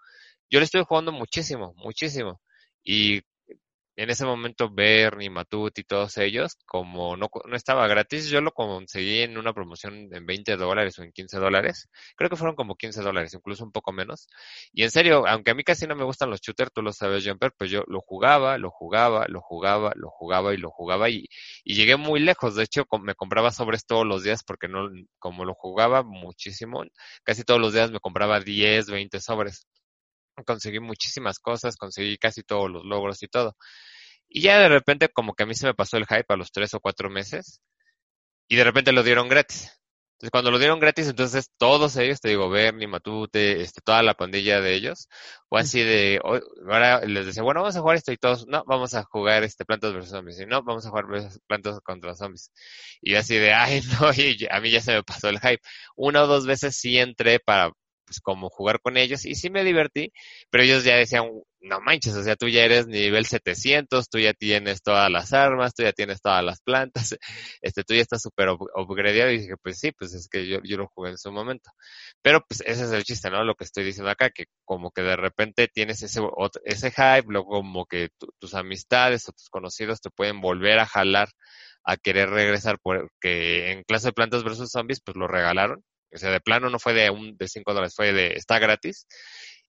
Yo 0.50 0.61
le 0.61 0.64
estuve 0.64 0.85
jugando 0.85 1.12
muchísimo, 1.12 1.75
muchísimo. 1.76 2.40
Y 2.85 3.23
en 3.99 4.11
ese 4.11 4.25
momento 4.25 4.71
Bernie, 4.71 5.28
Matut 5.28 5.76
y 5.76 5.83
todos 5.83 6.19
ellos, 6.19 6.57
como 6.67 7.17
no, 7.17 7.28
no 7.47 7.57
estaba 7.57 7.88
gratis, 7.88 8.28
yo 8.31 8.40
lo 8.40 8.52
conseguí 8.52 9.23
en 9.23 9.37
una 9.37 9.52
promoción 9.52 10.09
en 10.14 10.25
20 10.25 10.57
dólares 10.57 10.97
o 11.00 11.02
en 11.02 11.11
15 11.11 11.38
dólares. 11.38 11.88
Creo 12.17 12.31
que 12.31 12.37
fueron 12.37 12.55
como 12.55 12.76
15 12.76 13.02
dólares, 13.02 13.35
incluso 13.35 13.64
un 13.64 13.73
poco 13.73 13.90
menos. 13.93 14.28
Y 14.73 14.85
en 14.85 14.93
serio, 14.93 15.26
aunque 15.26 15.50
a 15.50 15.55
mí 15.55 15.64
casi 15.64 15.88
no 15.88 15.97
me 15.97 16.05
gustan 16.05 16.31
los 16.31 16.40
shooters, 16.40 16.71
tú 16.73 16.81
lo 16.81 16.93
sabes, 16.93 17.26
Jumper, 17.26 17.52
pues 17.59 17.73
yo 17.73 17.83
lo 17.88 18.00
jugaba, 18.00 18.57
lo 18.57 18.71
jugaba, 18.71 19.26
lo 19.28 19.40
jugaba, 19.40 19.93
lo 19.97 20.11
jugaba 20.11 20.55
y 20.55 20.59
lo 20.59 20.71
jugaba 20.71 21.11
y, 21.11 21.26
y 21.64 21.75
llegué 21.75 21.97
muy 21.97 22.21
lejos. 22.21 22.55
De 22.55 22.62
hecho, 22.62 22.85
me 23.02 23.17
compraba 23.17 23.50
sobres 23.50 23.85
todos 23.85 24.07
los 24.07 24.23
días 24.23 24.45
porque 24.45 24.69
no, 24.69 24.88
como 25.19 25.45
lo 25.45 25.55
jugaba 25.55 26.05
muchísimo, 26.05 26.85
casi 27.25 27.43
todos 27.43 27.61
los 27.61 27.73
días 27.73 27.90
me 27.90 27.99
compraba 27.99 28.38
10, 28.38 28.90
20 28.90 29.19
sobres 29.21 29.67
conseguí 30.45 30.80
muchísimas 30.80 31.38
cosas, 31.38 31.76
conseguí 31.76 32.18
casi 32.18 32.42
todos 32.42 32.71
los 32.71 32.85
logros 32.85 33.23
y 33.23 33.28
todo. 33.28 33.57
Y 34.28 34.42
ya 34.42 34.59
de 34.61 34.68
repente 34.68 35.09
como 35.09 35.35
que 35.35 35.45
a 35.45 35.47
mí 35.47 35.54
se 35.54 35.66
me 35.66 35.75
pasó 35.75 35.97
el 35.97 36.07
hype 36.07 36.26
a 36.28 36.37
los 36.37 36.52
tres 36.52 36.75
o 36.75 36.80
cuatro 36.80 37.11
meses 37.11 37.61
y 38.49 38.57
de 38.57 38.64
repente 38.64 38.92
lo 38.92 39.02
dieron 39.02 39.28
gratis. 39.28 39.73
Entonces 40.18 40.33
cuando 40.33 40.50
lo 40.50 40.59
dieron 40.59 40.80
gratis, 40.80 41.07
entonces 41.07 41.52
todos 41.59 41.97
ellos, 41.97 42.21
te 42.21 42.30
digo, 42.30 42.50
Bernie, 42.50 42.88
Matute, 42.88 43.62
este, 43.62 43.80
toda 43.83 44.02
la 44.02 44.14
pandilla 44.14 44.61
de 44.61 44.75
ellos, 44.75 45.09
o 45.49 45.57
así 45.57 45.80
de, 45.80 46.21
ahora 46.25 47.02
les 47.07 47.26
decía, 47.26 47.45
bueno, 47.45 47.61
vamos 47.61 47.76
a 47.76 47.80
jugar 47.80 47.97
esto 47.99 48.11
y 48.11 48.16
todos, 48.16 48.49
no, 48.49 48.64
vamos 48.66 48.95
a 48.95 49.04
jugar 49.04 49.45
este 49.45 49.64
Plantas 49.64 49.92
versus 49.92 50.11
Zombies, 50.11 50.40
y 50.40 50.47
no, 50.47 50.64
vamos 50.64 50.85
a 50.87 50.90
jugar 50.90 51.04
Plantas 51.47 51.78
contra 51.85 52.16
Zombies. 52.16 52.50
Y 53.00 53.14
así 53.14 53.37
de, 53.37 53.52
ay, 53.54 53.80
no, 54.00 54.12
y 54.12 54.45
a 54.50 54.61
mí 54.61 54.71
ya 54.73 54.80
se 54.80 54.95
me 54.95 55.04
pasó 55.04 55.28
el 55.28 55.38
hype. 55.38 55.62
Una 55.95 56.25
o 56.25 56.26
dos 56.26 56.47
veces 56.47 56.75
sí 56.76 56.99
entré 56.99 57.38
para 57.38 57.71
pues 58.08 58.20
como 58.20 58.48
jugar 58.48 58.80
con 58.80 58.96
ellos 58.96 59.26
y 59.26 59.34
sí 59.34 59.50
me 59.50 59.64
divertí, 59.64 60.12
pero 60.50 60.64
ellos 60.64 60.82
ya 60.84 60.96
decían, 60.96 61.30
no 61.60 61.80
manches, 61.80 62.14
o 62.16 62.22
sea, 62.22 62.36
tú 62.36 62.48
ya 62.48 62.64
eres 62.64 62.86
nivel 62.86 63.26
700, 63.26 64.08
tú 64.08 64.18
ya 64.18 64.32
tienes 64.32 64.82
todas 64.82 65.10
las 65.10 65.32
armas, 65.34 65.74
tú 65.74 65.82
ya 65.82 65.92
tienes 65.92 66.22
todas 66.22 66.42
las 66.42 66.60
plantas, 66.62 67.16
este, 67.62 67.84
tú 67.84 67.94
ya 67.94 68.00
estás 68.00 68.22
súper 68.22 68.48
upgradeado 68.50 69.30
y 69.30 69.40
dije, 69.40 69.56
pues 69.62 69.78
sí, 69.78 69.92
pues 69.92 70.14
es 70.14 70.28
que 70.28 70.48
yo, 70.48 70.60
yo 70.64 70.78
lo 70.78 70.88
jugué 70.88 71.10
en 71.10 71.18
su 71.18 71.30
momento. 71.32 71.70
Pero 72.22 72.44
pues 72.48 72.62
ese 72.62 72.84
es 72.84 72.92
el 72.92 73.04
chiste, 73.04 73.30
¿no? 73.30 73.44
Lo 73.44 73.54
que 73.54 73.64
estoy 73.64 73.84
diciendo 73.84 74.10
acá, 74.10 74.30
que 74.30 74.46
como 74.64 74.90
que 74.90 75.02
de 75.02 75.16
repente 75.16 75.68
tienes 75.68 76.02
ese, 76.02 76.20
ese 76.64 76.90
hype, 76.90 77.26
luego 77.28 77.48
como 77.48 77.86
que 77.86 78.08
tus 78.38 78.54
amistades 78.54 79.28
o 79.28 79.32
tus 79.32 79.50
conocidos 79.50 80.00
te 80.00 80.10
pueden 80.10 80.40
volver 80.40 80.78
a 80.78 80.86
jalar 80.86 81.28
a 81.84 81.96
querer 81.96 82.30
regresar 82.30 82.78
porque 82.82 83.72
en 83.72 83.82
clase 83.84 84.08
de 84.08 84.12
plantas 84.12 84.44
versus 84.44 84.70
zombies 84.70 85.00
pues 85.00 85.16
lo 85.16 85.26
regalaron. 85.26 85.82
O 86.12 86.18
sea, 86.18 86.30
de 86.30 86.40
plano 86.40 86.70
no 86.70 86.78
fue 86.78 86.94
de 86.94 87.10
un 87.10 87.36
de 87.36 87.48
5 87.48 87.72
dólares, 87.74 87.94
fue 87.96 88.12
de 88.12 88.34
está 88.34 88.58
gratis 88.58 89.06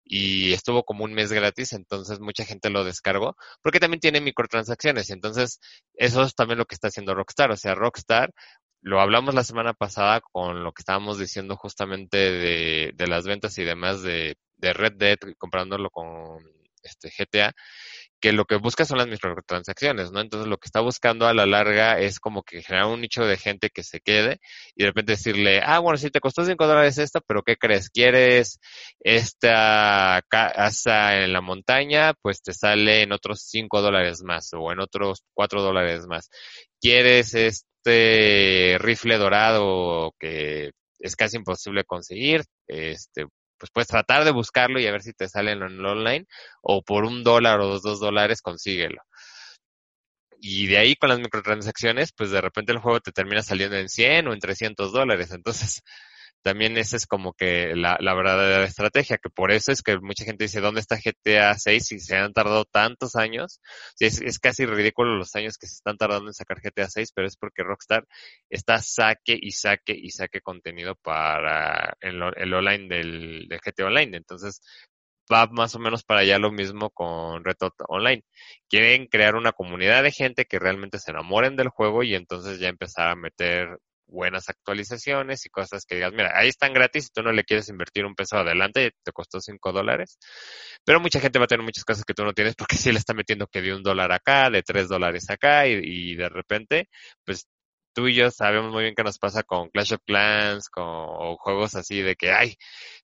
y 0.10 0.54
estuvo 0.54 0.84
como 0.84 1.04
un 1.06 1.14
mes 1.14 1.32
gratis, 1.32 1.74
entonces 1.74 2.20
mucha 2.20 2.44
gente 2.44 2.70
lo 2.72 2.84
descargó, 2.84 3.36
porque 3.62 3.80
también 3.80 4.00
tiene 4.00 4.22
microtransacciones, 4.22 5.12
entonces 5.12 5.60
eso 5.94 6.24
es 6.24 6.34
también 6.36 6.58
lo 6.58 6.66
que 6.66 6.74
está 6.76 6.88
haciendo 6.88 7.14
Rockstar, 7.14 7.52
o 7.52 7.58
sea, 7.58 7.76
Rockstar, 7.76 8.34
lo 8.82 9.02
hablamos 9.02 9.36
la 9.36 9.44
semana 9.44 9.74
pasada 9.74 10.22
con 10.22 10.64
lo 10.64 10.72
que 10.72 10.82
estábamos 10.82 11.20
diciendo 11.20 11.56
justamente 11.58 12.18
de, 12.18 12.92
de 12.96 13.08
las 13.08 13.26
ventas 13.26 13.58
y 13.60 13.64
demás 13.64 14.02
de, 14.02 14.36
de 14.58 14.74
Red 14.74 14.94
Dead, 14.94 15.18
comparándolo 15.38 15.90
con 15.92 16.44
este 16.84 17.10
GTA, 17.10 17.54
que 18.20 18.34
lo 18.34 18.46
que 18.46 18.58
busca 18.58 18.86
son 18.86 18.98
las 18.98 19.08
microtransacciones, 19.08 20.12
¿no? 20.12 20.22
Entonces 20.22 20.48
lo 20.48 20.58
que 20.58 20.68
está 20.68 20.82
buscando 20.82 21.28
a 21.28 21.34
la 21.34 21.46
larga 21.46 22.00
es 22.00 22.20
como 22.20 22.44
que 22.44 22.62
generar 22.62 22.88
un 22.88 23.02
nicho 23.02 23.26
de 23.26 23.38
gente 23.38 23.70
que 23.70 23.84
se 23.84 24.02
quede 24.02 24.40
y 24.76 24.84
de 24.84 24.90
repente 24.90 25.14
decirle, 25.14 25.62
ah, 25.64 25.80
bueno, 25.80 25.98
si 25.98 26.10
te 26.10 26.20
costó 26.20 26.46
5 26.46 26.68
dólares 26.68 26.98
esto, 26.98 27.22
pero 27.26 27.44
¿qué 27.44 27.56
crees? 27.56 27.90
¿Quieres 27.90 28.60
esta 29.00 30.22
casa 30.30 31.24
en 31.24 31.34
la 31.34 31.42
montaña? 31.42 32.14
Pues 32.22 32.42
te 32.42 32.54
sale 32.54 33.04
en 33.04 33.14
otros 33.14 33.42
5 33.44 33.82
dólares 33.82 34.22
más 34.24 34.50
o 34.54 34.72
en 34.72 34.80
otros 34.82 35.24
4 35.34 35.62
dólares 35.62 36.06
más. 36.08 36.30
¿Quieres 36.82 37.34
este 37.36 38.78
rifle 38.80 39.18
dorado 39.18 40.14
que 40.20 40.72
es 41.00 41.16
casi 41.16 41.38
imposible 41.38 41.84
conseguir? 41.86 42.44
Este, 42.68 43.26
pues 43.60 43.72
puedes 43.72 43.88
tratar 43.88 44.24
de 44.24 44.32
buscarlo 44.32 44.80
y 44.80 44.88
a 44.88 44.92
ver 44.92 45.04
si 45.04 45.14
te 45.14 45.28
sale 45.28 45.52
en 45.52 45.62
el 45.62 45.86
online 45.86 46.26
o 46.62 46.82
por 46.82 47.06
un 47.06 47.24
dólar 47.24 47.60
o 47.60 47.80
dos, 47.80 48.00
dólares 48.00 48.42
consíguelo. 48.42 49.02
Y 50.42 50.68
de 50.68 50.78
ahí 50.78 50.96
con 50.96 51.10
las 51.10 51.20
microtransacciones, 51.20 52.14
pues 52.14 52.32
de 52.32 52.42
repente 52.42 52.72
el 52.72 52.80
juego 52.80 53.02
te 53.02 53.12
termina 53.12 53.44
saliendo 53.44 53.76
en 53.78 53.90
100 53.90 54.28
o 54.30 54.34
en 54.34 54.40
300 54.40 54.94
dólares. 54.94 55.32
Entonces, 55.32 55.84
también 56.42 56.78
esa 56.78 56.96
es 56.96 57.06
como 57.06 57.34
que 57.34 57.76
la, 57.76 57.98
la, 58.00 58.14
verdadera 58.14 58.64
estrategia, 58.64 59.18
que 59.18 59.30
por 59.30 59.52
eso 59.52 59.72
es 59.72 59.82
que 59.82 60.00
mucha 60.00 60.24
gente 60.26 60.46
dice, 60.46 60.62
¿dónde 60.62 60.82
está 60.82 60.98
GTA 60.98 61.54
6 61.56 61.86
si 61.86 62.00
se 62.00 62.16
han 62.16 62.34
tardado 62.34 62.66
tantos 62.66 63.16
años? 63.16 63.62
Es, 64.00 64.22
es 64.22 64.40
casi 64.40 64.66
ridículo 64.66 65.16
los 65.18 65.36
años 65.36 65.58
que 65.58 65.68
se 65.68 65.76
están 65.76 65.98
tardando 65.98 66.28
en 66.28 66.34
sacar 66.34 66.62
GTA 66.62 66.90
6, 66.90 67.12
pero 67.14 67.28
es 67.28 67.36
porque 67.38 67.64
Rockstar 67.64 68.06
está 68.50 68.82
saque 68.82 69.38
y 69.40 69.52
saque 69.52 69.94
y 69.94 70.12
saque 70.12 70.42
contenido 70.42 70.96
para 70.96 71.96
el, 72.00 72.22
el 72.36 72.54
online 72.54 72.88
del, 72.88 73.48
del 73.50 73.60
GTA 73.60 73.88
Online. 73.88 74.18
Entonces, 74.18 74.62
va 75.32 75.48
más 75.48 75.76
o 75.76 75.80
menos 75.80 76.04
para 76.04 76.22
allá 76.22 76.40
lo 76.40 76.52
mismo 76.52 76.90
con 76.90 77.44
Reto 77.44 77.74
Online. 77.88 78.24
Quieren 78.70 79.08
crear 79.08 79.36
una 79.36 79.52
comunidad 79.52 80.04
de 80.04 80.12
gente 80.12 80.46
que 80.46 80.60
realmente 80.60 81.00
se 81.00 81.12
enamoren 81.12 81.56
del 81.56 81.70
juego 81.70 82.04
y 82.04 82.16
entonces 82.16 82.60
ya 82.60 82.70
empezar 82.70 83.10
a 83.10 83.16
meter 83.16 83.80
buenas 84.10 84.50
actualizaciones 84.50 85.46
y 85.46 85.50
cosas 85.50 85.86
que 85.86 85.96
digas, 85.96 86.12
mira, 86.14 86.32
ahí 86.38 86.50
están 86.50 86.74
gratis 86.74 87.08
y 87.08 87.10
tú 87.10 87.24
no 87.24 87.32
le 87.32 87.44
quieres 87.44 87.70
invertir 87.70 88.06
un 88.06 88.16
peso 88.16 88.38
adelante, 88.38 88.92
te 89.04 89.12
costó 89.12 89.40
cinco 89.40 89.72
dólares. 89.72 90.18
Pero 90.86 91.00
mucha 91.00 91.20
gente 91.20 91.40
va 91.40 91.46
a 91.46 91.48
tener 91.48 91.64
muchas 91.64 91.86
cosas 91.86 92.04
que 92.06 92.14
tú 92.14 92.24
no 92.24 92.34
tienes 92.34 92.56
porque 92.56 92.76
si 92.90 92.92
le 92.92 93.00
está 93.00 93.14
metiendo 93.14 93.48
que 93.48 93.62
de 93.62 93.74
un 93.74 93.84
dólar 93.84 94.12
acá, 94.12 94.50
de 94.50 94.64
tres 94.64 94.90
dólares 94.90 95.30
acá 95.30 95.68
y, 95.68 96.16
de 96.16 96.30
repente, 96.30 96.90
pues 97.26 97.48
tú 97.94 98.08
y 98.08 98.16
yo 98.16 98.32
sabemos 98.32 98.72
muy 98.72 98.84
bien 98.84 98.96
qué 98.96 99.04
nos 99.04 99.20
pasa 99.20 99.44
con 99.44 99.70
Clash 99.70 99.94
of 99.94 100.02
Clans, 100.06 100.70
con 100.70 101.36
juegos 101.38 101.76
así 101.76 102.02
de 102.02 102.16
que, 102.16 102.32
ay, 102.32 102.56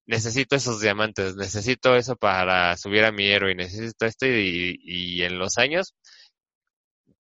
necesito 0.05 0.55
esos 0.55 0.81
diamantes, 0.81 1.35
necesito 1.35 1.95
eso 1.95 2.15
para 2.15 2.77
subir 2.77 3.03
a 3.05 3.12
mi 3.12 3.27
héroe, 3.27 3.55
necesito 3.55 4.05
esto 4.05 4.25
y 4.27 5.21
en 5.24 5.39
los 5.39 5.57
años, 5.57 5.95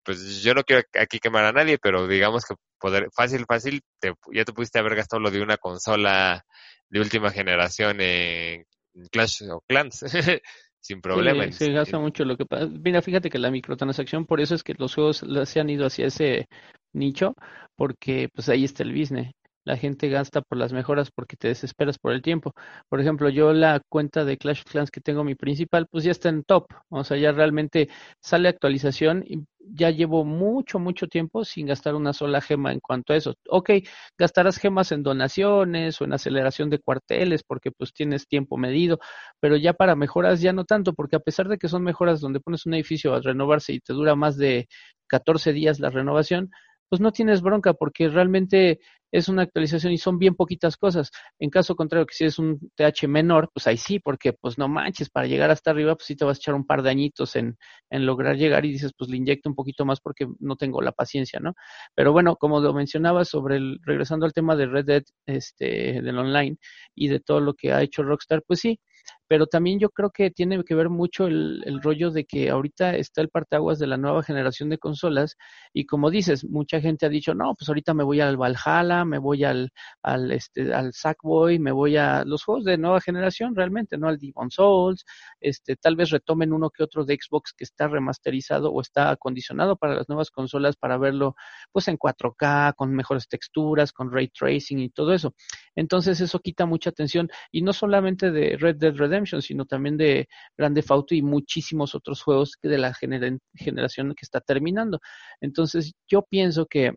pues 0.05 0.43
yo 0.43 0.55
no 0.55 0.63
quiero 0.63 0.83
aquí 1.01 1.19
quemar 1.19 1.45
a 1.45 1.53
nadie, 1.53 1.79
pero 1.79 2.07
digamos 2.07 2.45
que 2.45 2.55
poder, 2.79 3.09
fácil, 3.15 3.45
fácil, 3.47 3.83
te, 3.99 4.13
ya 4.33 4.45
te 4.45 4.53
pudiste 4.53 4.79
haber 4.79 4.95
gastado 4.95 5.21
lo 5.21 5.31
de 5.31 5.43
una 5.43 5.57
consola 5.57 6.45
de 6.89 7.01
última 7.01 7.31
generación 7.31 8.01
en 8.01 8.65
Clash 9.11 9.43
of 9.51 9.65
Clans. 9.67 10.05
sin 10.81 11.01
problema. 11.01 11.51
se 11.51 11.73
gasta 11.73 11.99
mucho 11.99 12.25
lo 12.25 12.37
que 12.37 12.45
pasa. 12.45 12.67
Mira, 12.67 13.01
fíjate 13.01 13.31
que 13.31 13.39
la 13.39 13.51
microtransacción, 13.51 14.27
por 14.27 14.41
eso 14.41 14.55
es 14.55 14.63
que 14.63 14.75
los 14.75 14.95
juegos 14.95 15.25
se 15.45 15.61
han 15.61 15.71
ido 15.71 15.87
hacia 15.87 16.07
ese 16.07 16.47
nicho, 16.93 17.35
porque 17.75 18.29
pues 18.35 18.51
ahí 18.51 18.65
está 18.65 18.83
el 18.83 18.93
business 18.93 19.33
la 19.65 19.77
gente 19.77 20.09
gasta 20.09 20.43
por 20.43 20.59
las 20.59 20.73
mejoras 20.73 21.11
porque 21.11 21.37
te 21.37 21.49
desesperas 21.49 21.99
por 21.99 22.13
el 22.13 22.23
tiempo. 22.23 22.53
Por 22.89 23.01
ejemplo, 23.01 23.29
yo 23.29 23.53
la 23.53 23.81
cuenta 23.89 24.25
de 24.25 24.37
Clash 24.39 24.61
of 24.61 24.71
Clans 24.71 24.91
que 24.91 25.01
tengo 25.01 25.25
mi 25.25 25.35
principal, 25.35 25.87
pues 25.91 26.05
ya 26.05 26.11
está 26.11 26.29
en 26.29 26.45
top. 26.45 26.67
O 26.91 27.05
sea, 27.05 27.17
ya 27.17 27.33
realmente 27.33 27.89
sale 28.21 28.49
actualización 28.49 29.25
y 29.27 29.45
ya 29.67 29.91
llevo 29.91 30.25
mucho, 30.25 30.79
mucho 30.79 31.07
tiempo 31.09 31.45
sin 31.45 31.67
gastar 31.67 31.95
una 31.95 32.13
sola 32.13 32.41
gema 32.41 32.73
en 32.73 32.81
cuanto 32.81 33.13
a 33.13 33.17
eso. 33.17 33.35
Ok, 33.49 33.71
gastarás 34.19 34.59
gemas 34.59 34.93
en 34.93 35.03
donaciones 35.03 36.01
o 36.01 36.05
en 36.05 36.13
aceleración 36.13 36.71
de 36.71 36.79
cuarteles 36.79 37.43
porque 37.43 37.71
pues 37.71 37.93
tienes 37.93 38.27
tiempo 38.29 38.57
medido, 38.57 38.99
pero 39.41 39.57
ya 39.57 39.73
para 39.73 39.97
mejoras 39.97 40.41
ya 40.41 40.53
no 40.53 40.65
tanto, 40.65 40.93
porque 40.95 41.17
a 41.17 41.21
pesar 41.21 41.49
de 41.49 41.59
que 41.59 41.69
son 41.69 41.83
mejoras 41.83 42.21
donde 42.21 42.41
pones 42.41 42.67
un 42.67 42.75
edificio 42.75 43.15
a 43.15 43.21
renovarse 43.21 43.73
y 43.73 43.81
te 43.81 43.93
dura 43.95 44.15
más 44.15 44.37
de 44.37 44.69
14 45.07 45.53
días 45.53 45.81
la 45.81 45.91
renovación, 45.91 46.51
pues 46.89 47.01
no 47.01 47.13
tienes 47.13 47.43
bronca 47.43 47.75
porque 47.75 48.09
realmente 48.09 48.81
es 49.15 49.29
una 49.29 49.43
actualización 49.43 49.93
y 49.93 49.99
son 49.99 50.19
bien 50.19 50.35
poquitas 50.35 50.77
cosas. 50.77 51.13
En 51.39 51.49
caso 51.49 51.77
contrario, 51.77 52.05
que 52.05 52.15
si 52.15 52.25
es 52.25 52.37
un 52.41 52.59
TH 52.75 53.07
menor, 53.07 53.49
pues 53.55 53.69
ahí 53.69 53.77
sí, 53.77 54.01
porque 54.01 54.33
pues 54.33 54.59
no 54.59 54.67
manches, 54.67 55.09
para 55.09 55.29
llegar 55.29 55.53
hasta 55.53 55.71
arriba, 55.71 55.95
pues 55.95 56.07
sí 56.07 56.17
te 56.17 56.25
vas 56.25 56.39
a 56.39 56.41
echar 56.41 56.55
un 56.55 56.67
par 56.67 56.83
de 56.83 56.91
añitos 56.91 57.37
en, 57.37 57.57
en 57.91 58.07
lograr 58.07 58.37
llegar 58.37 58.65
y 58.65 58.73
dices, 58.73 58.93
pues 58.99 59.09
le 59.09 59.17
inyecto 59.17 59.49
un 59.49 59.55
poquito 59.55 59.85
más 59.85 60.01
porque 60.01 60.27
no 60.41 60.57
tengo 60.57 60.83
la 60.83 60.91
paciencia, 60.91 61.39
¿no? 61.39 61.55
Pero 61.95 62.11
bueno, 62.11 62.35
como 62.35 62.59
lo 62.59 62.75
mencionaba 62.75 63.25
sobre 63.25 63.57
el, 63.57 63.79
regresando 63.85 64.27
al 64.27 64.33
tema 64.33 64.57
de 64.57 64.67
Red 64.67 64.85
Dead, 64.85 65.05
este, 65.27 66.03
del 66.03 66.19
online 66.19 66.57
y 66.97 67.07
de 67.07 67.21
todo 67.21 67.39
lo 67.39 67.55
que 67.55 67.73
ha 67.73 67.83
hecho 67.83 68.03
Rockstar, 68.03 68.43
pues 68.45 68.59
sí, 68.59 68.81
pero 69.27 69.47
también 69.47 69.79
yo 69.79 69.91
creo 69.91 70.11
que 70.11 70.31
tiene 70.31 70.63
que 70.65 70.75
ver 70.75 70.91
mucho 70.91 71.27
el, 71.27 71.63
rollo 71.83 72.11
de 72.11 72.25
que 72.25 72.51
ahorita 72.51 72.97
está 72.97 73.21
el 73.21 73.29
partaguas 73.29 73.79
de 73.79 73.87
la 73.87 73.97
nueva 73.97 74.23
generación 74.23 74.69
de 74.69 74.79
consolas 74.79 75.37
y 75.73 75.87
como 75.87 76.11
dices, 76.11 76.45
mucha 76.45 76.81
gente 76.81 77.07
ha 77.07 77.09
dicho, 77.09 77.35
no, 77.35 77.55
pues 77.55 77.69
ahorita 77.69 77.95
me 77.95 78.05
voy 78.05 78.21
al 78.21 78.37
Valhalla, 78.37 79.05
me 79.05 79.19
voy 79.19 79.45
al, 79.45 79.73
al, 80.03 80.31
este, 80.31 80.73
al 80.73 80.93
Sackboy, 80.93 81.59
me 81.59 81.73
voy 81.73 81.97
a 81.97 82.25
los 82.25 82.45
juegos 82.45 82.65
de 82.65 82.79
nueva 82.79 83.01
generación 83.01 83.55
realmente, 83.55 83.99
¿no? 83.99 84.09
Al 84.09 84.19
Demon 84.19 84.51
Souls, 84.51 85.05
este, 85.41 85.77
tal 85.77 85.97
vez 85.97 86.11
retomen 86.11 86.53
uno 86.53 86.71
que 86.71 86.83
otro 86.83 87.05
de 87.05 87.19
Xbox 87.21 87.53
que 87.53 87.65
está 87.65 87.89
remasterizado 87.89 88.73
o 88.73 88.81
está 88.81 89.11
acondicionado 89.11 89.77
para 89.77 89.95
las 89.95 90.09
nuevas 90.09 90.31
consolas 90.31 90.77
para 90.77 90.99
verlo 90.99 91.35
pues 91.73 91.89
en 91.89 91.99
4K, 91.99 92.75
con 92.75 92.95
mejores 92.95 93.29
texturas, 93.29 93.93
con 93.93 94.13
ray 94.13 94.29
tracing 94.29 94.79
y 94.79 94.91
todo 94.91 95.13
eso. 95.13 95.35
Entonces 95.75 96.21
eso 96.21 96.39
quita 96.41 96.67
mucha 96.67 96.91
atención 96.91 97.29
y 97.51 97.63
no 97.63 97.73
solamente 97.73 98.31
de 98.31 98.57
Red 98.57 98.77
Dead 98.77 98.94
Redemption, 98.99 99.43
sino 99.43 99.65
también 99.67 99.97
de 99.97 100.29
Grande 100.57 100.85
Auto 100.89 101.15
y 101.15 101.23
muchísimos 101.23 101.95
otros 101.95 102.23
juegos 102.23 102.59
de 102.63 102.79
la 102.79 102.95
generación 102.95 104.15
que 104.15 104.23
está 104.25 104.41
terminando. 104.41 105.01
Entonces, 105.41 105.93
yo 106.09 106.23
pienso 106.23 106.67
que 106.67 106.95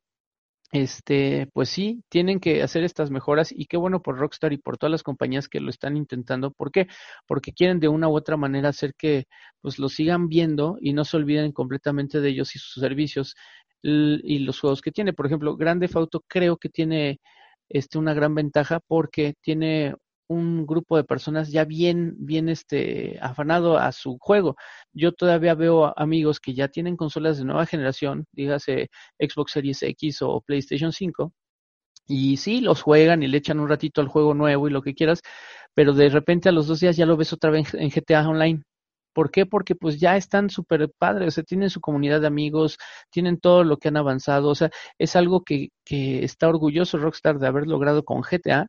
este, 0.73 1.47
pues 1.53 1.69
sí, 1.69 2.03
tienen 2.09 2.39
que 2.41 2.61
hacer 2.61 2.83
estas 2.83 3.09
mejoras 3.09 3.53
y 3.53 3.67
qué 3.67 3.77
bueno 3.77 4.01
por 4.01 4.17
Rockstar 4.17 4.51
y 4.51 4.57
por 4.57 4.77
todas 4.77 4.91
las 4.91 5.03
compañías 5.03 5.47
que 5.47 5.61
lo 5.61 5.69
están 5.69 5.95
intentando. 5.95 6.51
¿Por 6.51 6.71
qué? 6.71 6.87
Porque 7.25 7.53
quieren 7.53 7.79
de 7.79 7.87
una 7.87 8.09
u 8.09 8.15
otra 8.17 8.35
manera 8.35 8.69
hacer 8.69 8.93
que 8.97 9.25
pues 9.61 9.79
lo 9.79 9.87
sigan 9.89 10.27
viendo 10.27 10.77
y 10.81 10.93
no 10.93 11.05
se 11.05 11.17
olviden 11.17 11.53
completamente 11.53 12.19
de 12.19 12.29
ellos 12.29 12.55
y 12.55 12.59
sus 12.59 12.81
servicios 12.81 13.35
y 13.81 14.39
los 14.39 14.59
juegos 14.59 14.81
que 14.81 14.91
tiene. 14.91 15.13
Por 15.13 15.27
ejemplo, 15.27 15.55
Grande 15.55 15.89
Auto 15.93 16.23
creo 16.27 16.57
que 16.57 16.69
tiene 16.69 17.19
este 17.69 17.97
una 17.97 18.13
gran 18.13 18.35
ventaja 18.35 18.81
porque 18.87 19.35
tiene 19.41 19.95
un 20.27 20.65
grupo 20.65 20.97
de 20.97 21.03
personas 21.03 21.51
ya 21.51 21.65
bien, 21.65 22.15
bien 22.19 22.49
este, 22.49 23.17
afanado 23.21 23.77
a 23.77 23.91
su 23.91 24.17
juego. 24.19 24.55
Yo 24.93 25.13
todavía 25.13 25.55
veo 25.55 25.97
amigos 25.97 26.39
que 26.39 26.53
ya 26.53 26.67
tienen 26.67 26.97
consolas 26.97 27.37
de 27.37 27.45
nueva 27.45 27.65
generación, 27.65 28.25
dígase 28.31 28.89
Xbox 29.19 29.53
Series 29.53 29.83
X 29.83 30.21
o 30.21 30.41
PlayStation 30.41 30.91
5, 30.91 31.33
y 32.07 32.37
sí, 32.37 32.61
los 32.61 32.81
juegan 32.81 33.21
y 33.23 33.27
le 33.27 33.37
echan 33.37 33.59
un 33.59 33.69
ratito 33.69 34.01
al 34.01 34.07
juego 34.07 34.33
nuevo 34.33 34.67
y 34.67 34.71
lo 34.71 34.81
que 34.81 34.95
quieras, 34.95 35.21
pero 35.73 35.93
de 35.93 36.09
repente 36.09 36.49
a 36.49 36.51
los 36.53 36.67
dos 36.67 36.79
días 36.79 36.97
ya 36.97 37.05
lo 37.05 37.17
ves 37.17 37.33
otra 37.33 37.51
vez 37.51 37.73
en 37.73 37.89
GTA 37.89 38.27
Online. 38.27 38.63
¿Por 39.13 39.31
qué? 39.31 39.45
Porque 39.45 39.75
pues 39.75 39.99
ya 39.99 40.15
están 40.15 40.49
súper 40.49 40.91
padres, 40.97 41.29
o 41.29 41.31
sea, 41.31 41.43
tienen 41.43 41.69
su 41.69 41.81
comunidad 41.81 42.21
de 42.21 42.27
amigos, 42.27 42.77
tienen 43.09 43.39
todo 43.39 43.63
lo 43.63 43.77
que 43.77 43.87
han 43.89 43.97
avanzado, 43.97 44.49
o 44.49 44.55
sea, 44.55 44.69
es 44.99 45.15
algo 45.15 45.43
que, 45.43 45.69
que 45.83 46.23
está 46.23 46.47
orgulloso 46.47 46.97
Rockstar 46.99 47.39
de 47.39 47.47
haber 47.47 47.67
logrado 47.67 48.03
con 48.05 48.21
GTA 48.21 48.67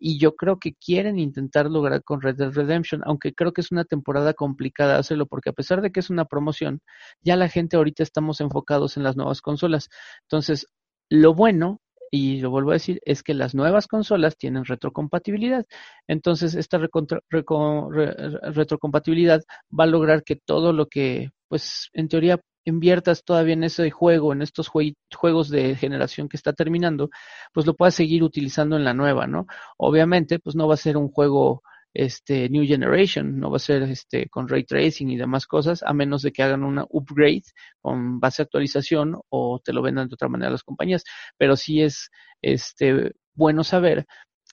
y 0.00 0.18
yo 0.18 0.34
creo 0.34 0.58
que 0.58 0.74
quieren 0.74 1.18
intentar 1.18 1.70
lograr 1.70 2.02
con 2.02 2.22
Red 2.22 2.36
Dead 2.36 2.52
Redemption, 2.52 3.02
aunque 3.04 3.34
creo 3.34 3.52
que 3.52 3.60
es 3.60 3.70
una 3.70 3.84
temporada 3.84 4.32
complicada 4.34 4.98
hacerlo 4.98 5.26
porque 5.26 5.50
a 5.50 5.52
pesar 5.52 5.82
de 5.82 5.92
que 5.92 6.00
es 6.00 6.10
una 6.10 6.24
promoción, 6.24 6.80
ya 7.22 7.36
la 7.36 7.48
gente 7.48 7.76
ahorita 7.76 8.02
estamos 8.02 8.40
enfocados 8.40 8.96
en 8.96 9.04
las 9.04 9.16
nuevas 9.16 9.42
consolas. 9.42 9.88
Entonces, 10.22 10.66
lo 11.10 11.34
bueno 11.34 11.80
y 12.10 12.40
lo 12.40 12.50
vuelvo 12.50 12.70
a 12.70 12.74
decir, 12.74 13.00
es 13.04 13.22
que 13.22 13.34
las 13.34 13.54
nuevas 13.54 13.86
consolas 13.86 14.36
tienen 14.36 14.64
retrocompatibilidad. 14.64 15.64
Entonces, 16.08 16.56
esta 16.56 16.78
retrocompatibilidad 16.78 19.42
va 19.78 19.84
a 19.84 19.86
lograr 19.86 20.24
que 20.24 20.34
todo 20.36 20.72
lo 20.72 20.86
que, 20.86 21.30
pues, 21.48 21.90
en 21.92 22.08
teoría 22.08 22.40
inviertas 22.64 23.24
todavía 23.24 23.54
en 23.54 23.64
ese 23.64 23.90
juego, 23.90 24.32
en 24.32 24.42
estos 24.42 24.68
juegos 24.68 25.48
de 25.48 25.74
generación 25.76 26.28
que 26.28 26.36
está 26.36 26.52
terminando, 26.52 27.10
pues 27.52 27.66
lo 27.66 27.74
puedas 27.74 27.94
seguir 27.94 28.22
utilizando 28.22 28.76
en 28.76 28.84
la 28.84 28.94
nueva, 28.94 29.26
¿no? 29.26 29.46
Obviamente, 29.76 30.38
pues 30.38 30.56
no 30.56 30.68
va 30.68 30.74
a 30.74 30.76
ser 30.76 30.96
un 30.96 31.08
juego 31.10 31.62
este 31.92 32.48
New 32.48 32.64
Generation, 32.66 33.38
no 33.40 33.50
va 33.50 33.56
a 33.56 33.60
ser 33.60 33.82
este 33.82 34.28
con 34.28 34.48
ray 34.48 34.64
tracing 34.64 35.10
y 35.10 35.16
demás 35.16 35.46
cosas, 35.46 35.82
a 35.82 35.92
menos 35.92 36.22
de 36.22 36.32
que 36.32 36.42
hagan 36.42 36.62
una 36.62 36.86
upgrade 36.88 37.42
con 37.80 38.20
base 38.20 38.42
actualización 38.42 39.20
o 39.28 39.60
te 39.64 39.72
lo 39.72 39.82
vendan 39.82 40.08
de 40.08 40.14
otra 40.14 40.28
manera 40.28 40.52
las 40.52 40.62
compañías, 40.62 41.04
pero 41.36 41.56
sí 41.56 41.82
es 41.82 42.10
este 42.42 43.12
bueno 43.34 43.64
saber 43.64 44.06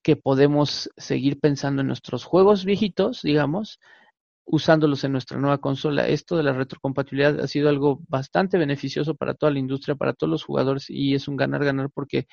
que 0.03 0.15
podemos 0.15 0.89
seguir 0.97 1.39
pensando 1.39 1.81
en 1.81 1.87
nuestros 1.87 2.23
juegos 2.23 2.65
viejitos, 2.65 3.21
digamos, 3.21 3.79
usándolos 4.47 5.03
en 5.03 5.11
nuestra 5.11 5.37
nueva 5.37 5.59
consola. 5.59 6.07
Esto 6.07 6.37
de 6.37 6.43
la 6.43 6.53
retrocompatibilidad 6.53 7.39
ha 7.41 7.47
sido 7.47 7.69
algo 7.69 7.99
bastante 8.07 8.57
beneficioso 8.57 9.15
para 9.15 9.33
toda 9.33 9.51
la 9.51 9.59
industria, 9.59 9.95
para 9.95 10.13
todos 10.13 10.31
los 10.31 10.43
jugadores 10.43 10.89
y 10.89 11.13
es 11.13 11.27
un 11.27 11.35
ganar-ganar 11.35 11.89
porque 11.93 12.27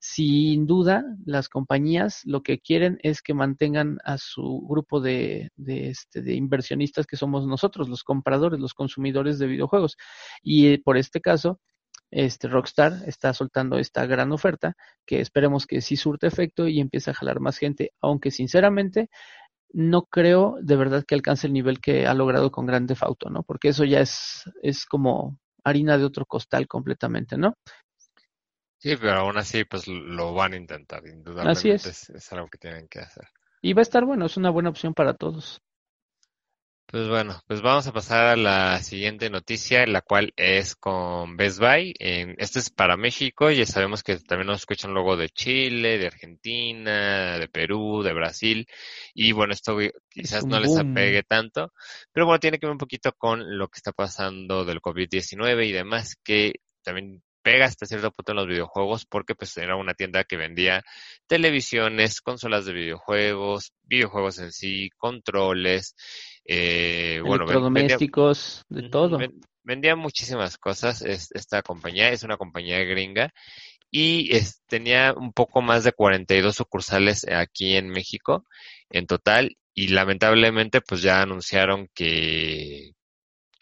sin 0.00 0.66
duda 0.66 1.04
las 1.24 1.48
compañías 1.48 2.22
lo 2.24 2.42
que 2.42 2.58
quieren 2.58 2.98
es 3.04 3.22
que 3.22 3.34
mantengan 3.34 3.98
a 4.04 4.18
su 4.18 4.66
grupo 4.68 5.00
de, 5.00 5.50
de, 5.54 5.90
este, 5.90 6.22
de 6.22 6.34
inversionistas 6.34 7.06
que 7.06 7.16
somos 7.16 7.46
nosotros, 7.46 7.88
los 7.88 8.02
compradores, 8.02 8.58
los 8.58 8.74
consumidores 8.74 9.38
de 9.38 9.46
videojuegos. 9.46 9.96
Y 10.42 10.66
eh, 10.72 10.82
por 10.84 10.96
este 10.96 11.20
caso, 11.20 11.60
este 12.12 12.46
Rockstar 12.48 13.04
está 13.06 13.32
soltando 13.32 13.78
esta 13.78 14.04
gran 14.04 14.32
oferta 14.32 14.74
que 15.06 15.20
esperemos 15.20 15.66
que 15.66 15.80
sí 15.80 15.96
surte 15.96 16.26
efecto 16.26 16.68
y 16.68 16.80
empiece 16.80 17.10
a 17.10 17.14
jalar 17.14 17.40
más 17.40 17.56
gente, 17.56 17.92
aunque 18.00 18.30
sinceramente 18.30 19.08
no 19.72 20.02
creo 20.02 20.56
de 20.60 20.76
verdad 20.76 21.04
que 21.06 21.14
alcance 21.14 21.46
el 21.46 21.52
nivel 21.52 21.80
que 21.80 22.06
ha 22.06 22.14
logrado 22.14 22.50
con 22.50 22.66
Grande 22.66 22.94
Fauto, 22.94 23.30
¿no? 23.30 23.42
Porque 23.42 23.68
eso 23.68 23.84
ya 23.84 24.00
es, 24.00 24.44
es 24.62 24.86
como 24.86 25.38
harina 25.64 25.98
de 25.98 26.04
otro 26.04 26.26
costal 26.26 26.66
completamente, 26.66 27.36
¿no? 27.36 27.54
Sí, 28.78 28.96
pero 28.96 29.12
aún 29.12 29.38
así, 29.38 29.64
pues 29.64 29.86
lo 29.86 30.34
van 30.34 30.54
a 30.54 30.56
intentar, 30.56 31.06
indudablemente. 31.06 31.50
Así 31.50 31.70
es. 31.70 32.10
es. 32.10 32.32
algo 32.32 32.48
que 32.48 32.58
tienen 32.58 32.88
que 32.88 32.98
hacer. 32.98 33.28
Y 33.60 33.74
va 33.74 33.80
a 33.80 33.82
estar 33.82 34.04
bueno, 34.04 34.26
es 34.26 34.36
una 34.36 34.50
buena 34.50 34.70
opción 34.70 34.92
para 34.92 35.14
todos. 35.14 35.62
Pues 36.86 37.08
bueno, 37.08 37.40
pues 37.46 37.62
vamos 37.62 37.86
a 37.86 37.92
pasar 37.92 38.26
a 38.26 38.36
la 38.36 38.78
siguiente 38.82 39.30
noticia, 39.30 39.86
la 39.86 40.02
cual 40.02 40.34
es 40.36 40.76
con 40.76 41.38
Best 41.38 41.58
Buy. 41.58 41.94
Este 41.98 42.58
es 42.58 42.68
para 42.68 42.98
México, 42.98 43.50
ya 43.50 43.64
sabemos 43.64 44.02
que 44.02 44.18
también 44.18 44.48
nos 44.48 44.60
escuchan 44.60 44.92
luego 44.92 45.16
de 45.16 45.30
Chile, 45.30 45.96
de 45.96 46.08
Argentina, 46.08 47.38
de 47.38 47.48
Perú, 47.48 48.02
de 48.02 48.12
Brasil. 48.12 48.66
Y 49.14 49.32
bueno, 49.32 49.54
esto 49.54 49.78
quizás 50.10 50.44
no 50.44 50.60
les 50.60 50.76
apegue 50.76 51.22
tanto, 51.22 51.72
pero 52.12 52.26
bueno, 52.26 52.40
tiene 52.40 52.58
que 52.58 52.66
ver 52.66 52.72
un 52.72 52.78
poquito 52.78 53.12
con 53.16 53.56
lo 53.58 53.68
que 53.68 53.78
está 53.78 53.92
pasando 53.92 54.66
del 54.66 54.82
COVID-19 54.82 55.66
y 55.66 55.72
demás, 55.72 56.16
que 56.22 56.56
también 56.82 57.22
pega 57.42 57.64
hasta 57.64 57.86
cierto 57.86 58.12
punto 58.12 58.32
en 58.32 58.36
los 58.36 58.46
videojuegos 58.46 59.04
porque 59.04 59.34
pues 59.34 59.56
era 59.56 59.74
una 59.76 59.94
tienda 59.94 60.22
que 60.22 60.36
vendía 60.36 60.82
televisiones, 61.26 62.20
consolas 62.20 62.66
de 62.66 62.72
videojuegos, 62.72 63.72
videojuegos 63.82 64.38
en 64.38 64.52
sí, 64.52 64.90
controles, 64.96 65.96
eh, 66.44 67.20
bueno, 67.20 67.44
electrodomésticos, 67.44 68.64
de 68.68 68.88
todo. 68.88 69.18
Vendía 69.64 69.94
muchísimas 69.94 70.58
cosas 70.58 71.02
esta 71.02 71.62
compañía, 71.62 72.10
es 72.10 72.24
una 72.24 72.36
compañía 72.36 72.80
gringa 72.80 73.32
y 73.90 74.30
tenía 74.66 75.12
un 75.12 75.32
poco 75.32 75.62
más 75.62 75.84
de 75.84 75.92
42 75.92 76.56
sucursales 76.56 77.24
aquí 77.28 77.76
en 77.76 77.88
México 77.88 78.44
en 78.90 79.06
total 79.06 79.56
y 79.74 79.88
lamentablemente 79.88 80.80
pues 80.80 81.02
ya 81.02 81.22
anunciaron 81.22 81.88
que 81.94 82.92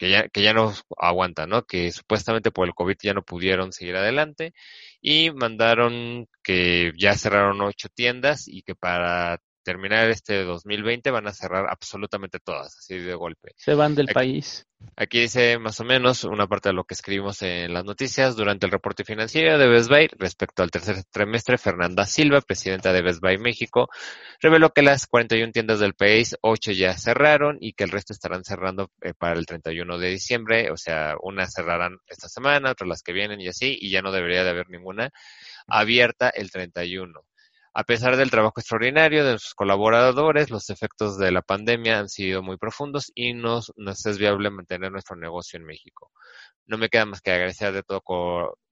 que 0.01 0.09
ya, 0.09 0.27
que 0.29 0.41
ya 0.41 0.51
no 0.51 0.73
aguanta, 0.97 1.45
¿no? 1.45 1.67
Que 1.67 1.91
supuestamente 1.91 2.49
por 2.49 2.67
el 2.67 2.73
COVID 2.73 2.95
ya 3.03 3.13
no 3.13 3.21
pudieron 3.21 3.71
seguir 3.71 3.95
adelante 3.95 4.53
y 4.99 5.29
mandaron 5.29 6.27
que 6.41 6.91
ya 6.97 7.15
cerraron 7.15 7.61
ocho 7.61 7.87
tiendas 7.93 8.47
y 8.47 8.63
que 8.63 8.73
para 8.73 9.39
terminar 9.63 10.09
este 10.09 10.43
2020 10.43 11.11
van 11.11 11.27
a 11.27 11.33
cerrar 11.33 11.67
absolutamente 11.69 12.39
todas, 12.39 12.77
así 12.77 12.97
de 12.97 13.13
golpe. 13.13 13.51
Se 13.57 13.73
van 13.73 13.95
del 13.95 14.07
país. 14.07 14.67
Aquí 14.95 15.21
dice 15.21 15.57
más 15.57 15.79
o 15.79 15.83
menos 15.83 16.23
una 16.23 16.47
parte 16.47 16.69
de 16.69 16.73
lo 16.73 16.83
que 16.83 16.93
escribimos 16.93 17.41
en 17.43 17.73
las 17.73 17.85
noticias 17.85 18.35
durante 18.35 18.65
el 18.65 18.71
reporte 18.71 19.03
financiero 19.03 19.57
de 19.57 19.67
Best 19.67 19.89
Buy 19.89 20.09
respecto 20.17 20.63
al 20.63 20.71
tercer 20.71 21.03
trimestre. 21.05 21.57
Fernanda 21.57 22.05
Silva, 22.05 22.41
presidenta 22.41 22.91
de 22.91 23.01
Best 23.01 23.21
Buy 23.21 23.37
México, 23.37 23.89
reveló 24.39 24.71
que 24.71 24.81
las 24.81 25.07
41 25.07 25.51
tiendas 25.51 25.79
del 25.79 25.93
país, 25.93 26.35
8 26.41 26.71
ya 26.71 26.97
cerraron 26.97 27.57
y 27.61 27.73
que 27.73 27.83
el 27.83 27.91
resto 27.91 28.13
estarán 28.13 28.43
cerrando 28.43 28.91
eh, 29.01 29.13
para 29.17 29.39
el 29.39 29.45
31 29.45 29.97
de 29.97 30.09
diciembre. 30.09 30.71
O 30.71 30.77
sea, 30.77 31.15
unas 31.21 31.53
cerrarán 31.53 31.97
esta 32.07 32.27
semana, 32.27 32.71
otras 32.71 32.87
las 32.87 33.03
que 33.03 33.13
vienen 33.13 33.39
y 33.39 33.47
así, 33.47 33.77
y 33.79 33.91
ya 33.91 34.01
no 34.01 34.11
debería 34.11 34.43
de 34.43 34.49
haber 34.49 34.69
ninguna 34.69 35.11
abierta 35.67 36.29
el 36.29 36.51
31. 36.51 37.23
A 37.73 37.85
pesar 37.85 38.17
del 38.17 38.31
trabajo 38.31 38.59
extraordinario 38.59 39.23
de 39.23 39.39
sus 39.39 39.53
colaboradores, 39.53 40.49
los 40.49 40.69
efectos 40.69 41.17
de 41.17 41.31
la 41.31 41.41
pandemia 41.41 41.99
han 41.99 42.09
sido 42.09 42.43
muy 42.43 42.57
profundos 42.57 43.13
y 43.15 43.33
nos, 43.33 43.71
nos 43.77 44.05
es 44.05 44.17
viable 44.17 44.49
mantener 44.49 44.91
nuestro 44.91 45.15
negocio 45.15 45.57
en 45.57 45.65
México. 45.65 46.11
No 46.65 46.77
me 46.77 46.89
queda 46.89 47.05
más 47.05 47.21
que 47.21 47.31
agradecer 47.31 47.71
de 47.71 47.83
todo 47.83 48.01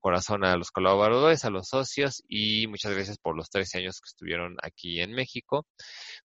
corazón 0.02 0.44
a 0.44 0.58
los 0.58 0.72
colaboradores, 0.72 1.46
a 1.46 1.50
los 1.50 1.70
socios 1.70 2.24
y 2.28 2.68
muchas 2.68 2.94
gracias 2.94 3.18
por 3.18 3.38
los 3.38 3.50
13 3.50 3.80
años 3.80 4.02
que 4.02 4.08
estuvieron 4.08 4.58
aquí 4.62 5.00
en 5.00 5.14
México. 5.14 5.66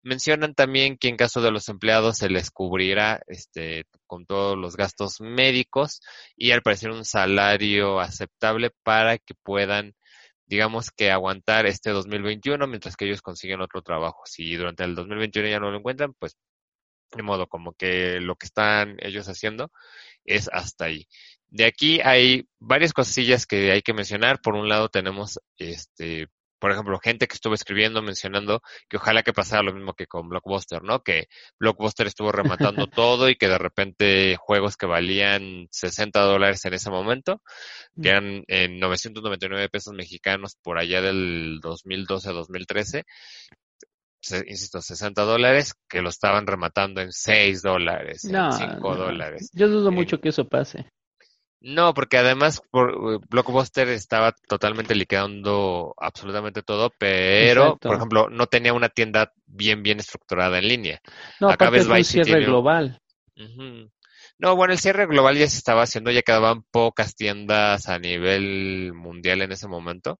Mencionan 0.02 0.54
también 0.54 0.96
que 0.96 1.08
en 1.08 1.16
caso 1.16 1.42
de 1.42 1.50
los 1.50 1.68
empleados 1.68 2.18
se 2.18 2.30
les 2.30 2.50
cubrirá 2.50 3.20
este, 3.26 3.84
con 4.06 4.24
todos 4.24 4.56
los 4.56 4.76
gastos 4.76 5.20
médicos 5.20 6.00
y 6.36 6.52
al 6.52 6.62
parecer 6.62 6.90
un 6.90 7.04
salario 7.04 8.00
aceptable 8.00 8.70
para 8.82 9.18
que 9.18 9.34
puedan 9.42 9.94
digamos 10.52 10.90
que 10.90 11.10
aguantar 11.10 11.64
este 11.64 11.88
2021 11.92 12.66
mientras 12.66 12.94
que 12.94 13.06
ellos 13.06 13.22
consiguen 13.22 13.62
otro 13.62 13.80
trabajo. 13.80 14.20
Si 14.26 14.54
durante 14.54 14.84
el 14.84 14.94
2021 14.94 15.48
ya 15.48 15.58
no 15.58 15.70
lo 15.70 15.78
encuentran, 15.78 16.12
pues 16.18 16.36
de 17.10 17.22
modo 17.22 17.46
como 17.46 17.72
que 17.72 18.20
lo 18.20 18.36
que 18.36 18.44
están 18.44 18.96
ellos 19.00 19.26
haciendo 19.30 19.72
es 20.26 20.50
hasta 20.52 20.84
ahí. 20.84 21.08
De 21.48 21.64
aquí 21.64 22.00
hay 22.02 22.46
varias 22.58 22.92
cosillas 22.92 23.46
que 23.46 23.72
hay 23.72 23.80
que 23.80 23.94
mencionar. 23.94 24.42
Por 24.42 24.54
un 24.54 24.68
lado 24.68 24.90
tenemos 24.90 25.40
este 25.56 26.28
por 26.62 26.70
ejemplo, 26.70 27.00
gente 27.02 27.26
que 27.26 27.34
estuvo 27.34 27.54
escribiendo 27.54 28.02
mencionando 28.02 28.62
que 28.88 28.96
ojalá 28.96 29.24
que 29.24 29.32
pasara 29.32 29.64
lo 29.64 29.74
mismo 29.74 29.94
que 29.94 30.06
con 30.06 30.28
Blockbuster, 30.28 30.84
¿no? 30.84 31.00
Que 31.00 31.26
Blockbuster 31.58 32.06
estuvo 32.06 32.30
rematando 32.30 32.86
todo 32.94 33.28
y 33.28 33.34
que 33.34 33.48
de 33.48 33.58
repente 33.58 34.36
juegos 34.36 34.76
que 34.76 34.86
valían 34.86 35.66
60 35.72 36.20
dólares 36.20 36.64
en 36.64 36.74
ese 36.74 36.88
momento, 36.88 37.42
que 38.00 38.10
mm. 38.10 38.12
eran 38.12 38.44
en 38.46 38.78
999 38.78 39.70
pesos 39.70 39.92
mexicanos 39.92 40.56
por 40.62 40.78
allá 40.78 41.02
del 41.02 41.58
2012-2013, 41.62 43.06
insisto, 44.46 44.80
60 44.80 45.20
dólares, 45.22 45.74
que 45.88 46.00
lo 46.00 46.10
estaban 46.10 46.46
rematando 46.46 47.00
en 47.00 47.10
6 47.10 47.60
dólares, 47.62 48.24
en 48.24 48.52
5 48.52 48.94
dólares. 48.94 49.50
Yo 49.52 49.66
dudo 49.66 49.90
mucho 49.90 50.20
que 50.20 50.28
eso 50.28 50.44
pase. 50.44 50.86
No, 51.64 51.94
porque 51.94 52.18
además 52.18 52.60
por, 52.70 53.20
Blockbuster 53.28 53.88
estaba 53.88 54.34
totalmente 54.48 54.96
liquidando 54.96 55.94
absolutamente 55.96 56.62
todo, 56.62 56.92
pero, 56.98 57.76
por 57.76 57.94
ejemplo, 57.94 58.28
no 58.28 58.46
tenía 58.48 58.72
una 58.72 58.88
tienda 58.88 59.32
bien, 59.46 59.84
bien 59.84 60.00
estructurada 60.00 60.58
en 60.58 60.66
línea. 60.66 61.00
No, 61.40 61.48
Acá 61.48 61.66
aparte 61.66 61.82
es 61.82 61.86
un 61.86 62.04
cierre 62.04 62.44
global. 62.44 63.00
No, 64.38 64.56
bueno, 64.56 64.72
el 64.72 64.80
cierre 64.80 65.06
global 65.06 65.36
ya 65.36 65.46
se 65.46 65.56
estaba 65.56 65.82
haciendo, 65.82 66.10
ya 66.10 66.22
quedaban 66.22 66.64
pocas 66.64 67.14
tiendas 67.14 67.88
a 67.88 68.00
nivel 68.00 68.92
mundial 68.92 69.42
en 69.42 69.52
ese 69.52 69.68
momento. 69.68 70.18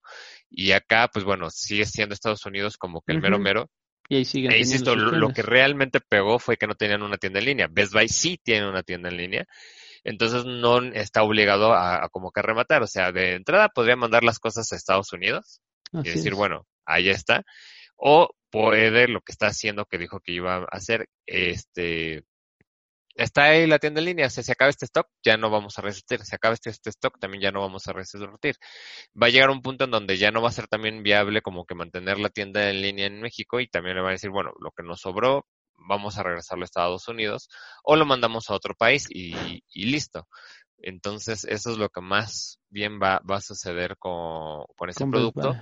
Y 0.49 0.71
acá, 0.71 1.11
pues 1.13 1.25
bueno, 1.25 1.51
sigue 1.51 1.87
siendo 1.87 2.15
Estados 2.15 2.47
Unidos 2.47 2.77
como 2.77 3.01
que 3.01 3.15
el 3.15 3.21
mero 3.21 3.41
mero. 3.41 3.69
Y 4.09 4.17
ahí 4.17 4.25
siguen. 4.25 4.53
E 4.53 4.59
insisto, 4.59 4.95
lo 4.95 5.31
que 5.31 5.43
realmente 5.43 5.99
pegó 6.01 6.39
fue 6.39 6.57
que 6.57 6.69
no 6.69 6.77
tenían 6.77 7.03
una 7.03 7.17
tienda 7.17 7.41
en 7.41 7.47
línea. 7.47 7.69
Best 7.69 7.93
Buy 7.93 8.09
sí 8.09 8.39
tiene 8.41 8.69
una 8.69 8.85
tienda 8.85 9.09
en 9.09 9.17
línea 9.17 9.47
entonces 10.05 10.45
no 10.45 10.83
está 10.83 11.23
obligado 11.23 11.75
a, 11.75 12.09
como 12.11 12.33
que 12.33 12.43
rematar. 12.43 12.83
O 12.83 12.87
sea, 12.87 13.13
de 13.13 13.35
entrada 13.35 13.69
podría 13.69 13.97
mandar 13.97 14.25
las 14.25 14.39
cosas 14.39 14.73
a 14.73 14.77
Estados 14.77 15.13
Unidos 15.13 15.61
y 15.93 16.11
decir, 16.11 16.35
bueno, 16.35 16.67
ahí 16.87 17.09
está. 17.09 17.45
O 17.97 18.31
puede 18.51 19.09
lo 19.09 19.21
que 19.21 19.33
está 19.33 19.47
haciendo, 19.47 19.87
que 19.87 19.99
dijo 19.99 20.21
que 20.21 20.33
iba 20.33 20.57
a 20.57 20.65
hacer, 20.71 21.09
este, 21.27 22.25
está 23.15 23.45
ahí 23.45 23.67
la 23.67 23.79
tienda 23.79 24.01
en 24.01 24.07
línea, 24.07 24.31
si 24.31 24.43
se 24.43 24.53
acaba 24.53 24.71
este 24.71 24.87
stock, 24.87 25.09
ya 25.25 25.37
no 25.37 25.51
vamos 25.51 25.79
a 25.79 25.83
resistir, 25.83 26.21
se 26.25 26.37
acaba 26.37 26.55
este, 26.55 26.71
este 26.71 26.91
stock, 26.91 27.19
también 27.19 27.43
ya 27.43 27.53
no 27.53 27.61
vamos 27.61 27.87
a 27.89 27.93
resistir. 27.93 28.57
Va 29.21 29.27
a 29.27 29.31
llegar 29.31 29.51
un 29.51 29.63
punto 29.63 29.85
en 29.85 29.91
donde 29.91 30.17
ya 30.17 30.31
no 30.31 30.43
va 30.43 30.49
a 30.49 30.53
ser 30.53 30.69
también 30.69 31.03
viable 31.03 31.43
como 31.43 31.65
que 31.65 31.75
mantener 31.75 32.19
la 32.19 32.31
tienda 32.31 32.71
en 32.71 32.83
línea 32.83 33.07
en 33.07 33.21
México 33.21 33.61
y 33.61 33.69
también 33.69 33.97
le 33.97 34.03
van 34.03 34.11
a 34.11 34.13
decir, 34.13 34.31
bueno, 34.31 34.53
lo 34.61 34.71
que 34.73 34.83
nos 34.83 35.01
sobró, 35.01 35.47
vamos 35.89 36.19
a 36.19 36.23
regresarlo 36.23 36.65
a 36.65 36.67
Estados 36.67 37.09
Unidos 37.09 37.49
o 37.83 37.97
lo 37.97 38.07
mandamos 38.07 38.51
a 38.51 38.55
otro 38.55 38.75
país 38.75 39.07
y, 39.11 39.63
y 39.73 39.85
listo. 39.87 40.27
Entonces, 40.79 41.45
eso 41.45 41.71
es 41.71 41.79
lo 41.79 41.89
que 41.89 42.01
más 42.01 42.59
bien 42.69 43.01
va, 43.01 43.21
va 43.29 43.37
a 43.37 43.41
suceder 43.41 43.97
con, 43.99 44.65
con 44.77 44.91
ese 44.91 45.07
producto 45.07 45.57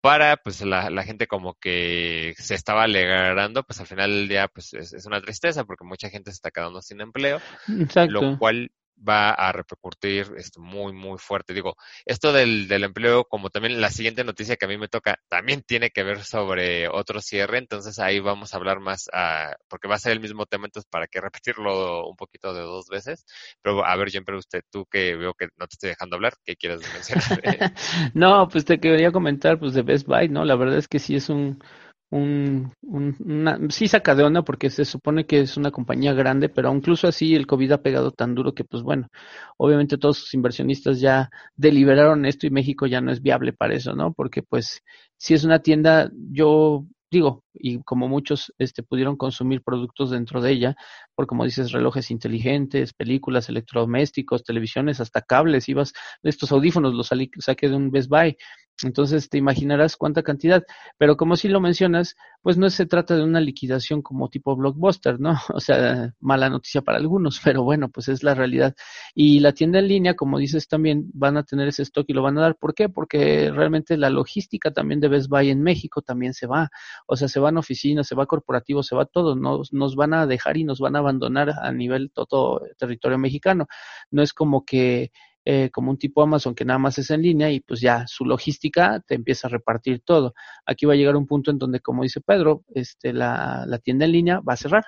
para 0.00 0.36
pues 0.36 0.60
la, 0.62 0.88
la, 0.90 1.02
gente 1.02 1.26
como 1.26 1.54
que 1.54 2.34
se 2.36 2.54
estaba 2.54 2.84
alegrando, 2.84 3.64
pues 3.64 3.80
al 3.80 3.86
final 3.86 4.10
del 4.10 4.28
día 4.28 4.46
pues 4.46 4.72
es, 4.74 4.92
es, 4.92 5.04
una 5.06 5.20
tristeza 5.20 5.64
porque 5.64 5.84
mucha 5.84 6.10
gente 6.10 6.30
se 6.30 6.36
está 6.36 6.50
quedando 6.52 6.80
sin 6.80 7.00
empleo, 7.00 7.40
Exacto. 7.68 8.12
lo 8.12 8.38
cual 8.38 8.70
va 8.96 9.30
a 9.30 9.52
repercutir 9.52 10.32
esto 10.36 10.60
muy, 10.60 10.92
muy 10.92 11.18
fuerte. 11.18 11.54
Digo, 11.54 11.76
esto 12.04 12.32
del, 12.32 12.70
empleo, 12.70 13.24
como 13.24 13.50
también 13.50 13.80
la 13.80 13.90
siguiente 13.90 14.24
noticia 14.24 14.56
que 14.56 14.64
a 14.64 14.68
mí 14.68 14.78
me 14.78 14.88
toca, 14.88 15.18
también 15.28 15.62
tiene 15.62 15.90
que 15.90 16.02
ver 16.02 16.24
sobre 16.24 16.88
otro 16.88 17.20
cierre, 17.20 17.58
entonces 17.58 17.98
ahí 17.98 18.20
vamos 18.20 18.54
a 18.54 18.56
hablar 18.56 18.80
más, 18.80 19.08
uh, 19.12 19.54
porque 19.68 19.88
va 19.88 19.96
a 19.96 19.98
ser 19.98 20.12
el 20.12 20.20
mismo 20.20 20.46
tema, 20.46 20.66
entonces 20.66 20.88
para 20.90 21.06
que 21.06 21.20
repetirlo 21.42 22.08
un 22.08 22.16
poquito 22.16 22.54
de 22.54 22.62
dos 22.62 22.86
veces. 22.88 23.24
Pero 23.62 23.84
a 23.84 23.96
ver, 23.96 24.06
pero 24.24 24.38
usted, 24.38 24.62
tú 24.70 24.86
que 24.86 25.16
veo 25.16 25.34
que 25.34 25.48
no 25.56 25.66
te 25.66 25.74
estoy 25.74 25.90
dejando 25.90 26.16
hablar, 26.16 26.34
¿qué 26.44 26.56
quieres 26.56 26.80
mencionar? 26.92 27.72
no, 28.14 28.48
pues 28.48 28.64
te 28.64 28.78
quería 28.78 29.10
comentar 29.12 29.58
pues 29.58 29.74
de 29.74 29.82
Best 29.82 30.06
Buy, 30.06 30.28
¿no? 30.28 30.44
La 30.44 30.56
verdad 30.56 30.78
es 30.78 30.88
que 30.88 30.98
sí 30.98 31.16
es 31.16 31.28
un 31.28 31.62
un, 32.10 32.72
un 32.82 33.16
una, 33.20 33.58
sí 33.68 33.88
saca 33.88 34.14
de 34.14 34.22
onda 34.22 34.42
porque 34.42 34.70
se 34.70 34.84
supone 34.84 35.26
que 35.26 35.40
es 35.40 35.56
una 35.56 35.70
compañía 35.70 36.12
grande, 36.12 36.48
pero 36.48 36.72
incluso 36.74 37.08
así 37.08 37.34
el 37.34 37.46
COVID 37.46 37.72
ha 37.72 37.82
pegado 37.82 38.12
tan 38.12 38.34
duro 38.34 38.54
que 38.54 38.64
pues 38.64 38.82
bueno, 38.82 39.08
obviamente 39.56 39.98
todos 39.98 40.18
sus 40.18 40.34
inversionistas 40.34 41.00
ya 41.00 41.30
deliberaron 41.56 42.26
esto 42.26 42.46
y 42.46 42.50
México 42.50 42.86
ya 42.86 43.00
no 43.00 43.10
es 43.12 43.22
viable 43.22 43.52
para 43.52 43.74
eso, 43.74 43.94
¿no? 43.94 44.12
Porque 44.12 44.42
pues 44.42 44.82
si 45.16 45.34
es 45.34 45.44
una 45.44 45.60
tienda, 45.60 46.10
yo 46.30 46.86
digo, 47.10 47.44
y 47.54 47.82
como 47.82 48.08
muchos 48.08 48.52
este, 48.58 48.82
pudieron 48.82 49.16
consumir 49.16 49.62
productos 49.62 50.10
dentro 50.10 50.40
de 50.40 50.52
ella, 50.52 50.76
por 51.14 51.26
como 51.26 51.44
dices, 51.44 51.72
relojes 51.72 52.10
inteligentes, 52.10 52.92
películas, 52.92 53.48
electrodomésticos, 53.48 54.44
televisiones, 54.44 55.00
hasta 55.00 55.22
cables, 55.22 55.68
ibas, 55.68 55.92
estos 56.22 56.52
audífonos 56.52 56.94
los 56.94 57.10
saqué 57.38 57.68
de 57.68 57.76
un 57.76 57.90
Best 57.90 58.08
Buy, 58.10 58.36
entonces 58.82 59.30
te 59.30 59.38
imaginarás 59.38 59.96
cuánta 59.96 60.22
cantidad, 60.22 60.62
pero 60.98 61.16
como 61.16 61.36
si 61.36 61.48
lo 61.48 61.60
mencionas, 61.60 62.14
pues 62.42 62.58
no 62.58 62.68
se 62.68 62.84
trata 62.86 63.16
de 63.16 63.24
una 63.24 63.40
liquidación 63.40 64.02
como 64.02 64.28
tipo 64.28 64.54
blockbuster, 64.54 65.18
¿no? 65.18 65.34
O 65.56 65.60
sea, 65.60 66.14
mala 66.20 66.50
noticia 66.50 66.82
para 66.82 66.98
algunos, 66.98 67.40
pero 67.42 67.62
bueno, 67.62 67.88
pues 67.88 68.08
es 68.08 68.22
la 68.22 68.34
realidad. 68.34 68.74
Y 69.14 69.40
la 69.40 69.52
tienda 69.52 69.78
en 69.78 69.88
línea, 69.88 70.14
como 70.14 70.38
dices 70.38 70.68
también, 70.68 71.10
van 71.14 71.36
a 71.38 71.44
tener 71.44 71.68
ese 71.68 71.82
stock 71.82 72.04
y 72.08 72.12
lo 72.12 72.22
van 72.22 72.36
a 72.38 72.42
dar. 72.42 72.56
¿Por 72.56 72.74
qué? 72.74 72.88
Porque 72.88 73.50
realmente 73.50 73.96
la 73.96 74.10
logística 74.10 74.70
también 74.72 75.00
de 75.00 75.08
Best 75.08 75.28
Buy 75.28 75.50
en 75.50 75.62
México 75.62 76.02
también 76.02 76.34
se 76.34 76.46
va. 76.46 76.70
O 77.06 77.16
sea, 77.16 77.28
se 77.28 77.40
van 77.40 77.56
oficinas, 77.56 78.06
se 78.06 78.14
va 78.14 78.26
corporativo, 78.26 78.82
se 78.82 78.94
va 78.94 79.06
todo. 79.06 79.34
Nos 79.34 79.96
van 79.96 80.14
a 80.14 80.26
dejar 80.26 80.58
y 80.58 80.64
nos 80.64 80.80
van 80.80 80.96
a 80.96 80.98
abandonar 80.98 81.50
a 81.62 81.72
nivel 81.72 82.10
todo 82.12 82.60
territorio 82.78 83.18
mexicano. 83.18 83.66
No 84.10 84.22
es 84.22 84.32
como 84.34 84.64
que 84.64 85.10
eh, 85.48 85.70
como 85.70 85.92
un 85.92 85.96
tipo 85.96 86.22
Amazon 86.22 86.56
que 86.56 86.64
nada 86.64 86.80
más 86.80 86.98
es 86.98 87.08
en 87.12 87.22
línea 87.22 87.52
y 87.52 87.60
pues 87.60 87.80
ya 87.80 88.04
su 88.08 88.24
logística 88.24 89.00
te 89.06 89.14
empieza 89.14 89.46
a 89.46 89.50
repartir 89.50 90.00
todo. 90.04 90.34
Aquí 90.66 90.86
va 90.86 90.94
a 90.94 90.96
llegar 90.96 91.14
un 91.14 91.26
punto 91.28 91.52
en 91.52 91.58
donde, 91.58 91.78
como 91.78 92.02
dice 92.02 92.20
Pedro, 92.20 92.64
este, 92.74 93.12
la, 93.12 93.64
la 93.64 93.78
tienda 93.78 94.06
en 94.06 94.12
línea 94.12 94.40
va 94.40 94.54
a 94.54 94.56
cerrar. 94.56 94.82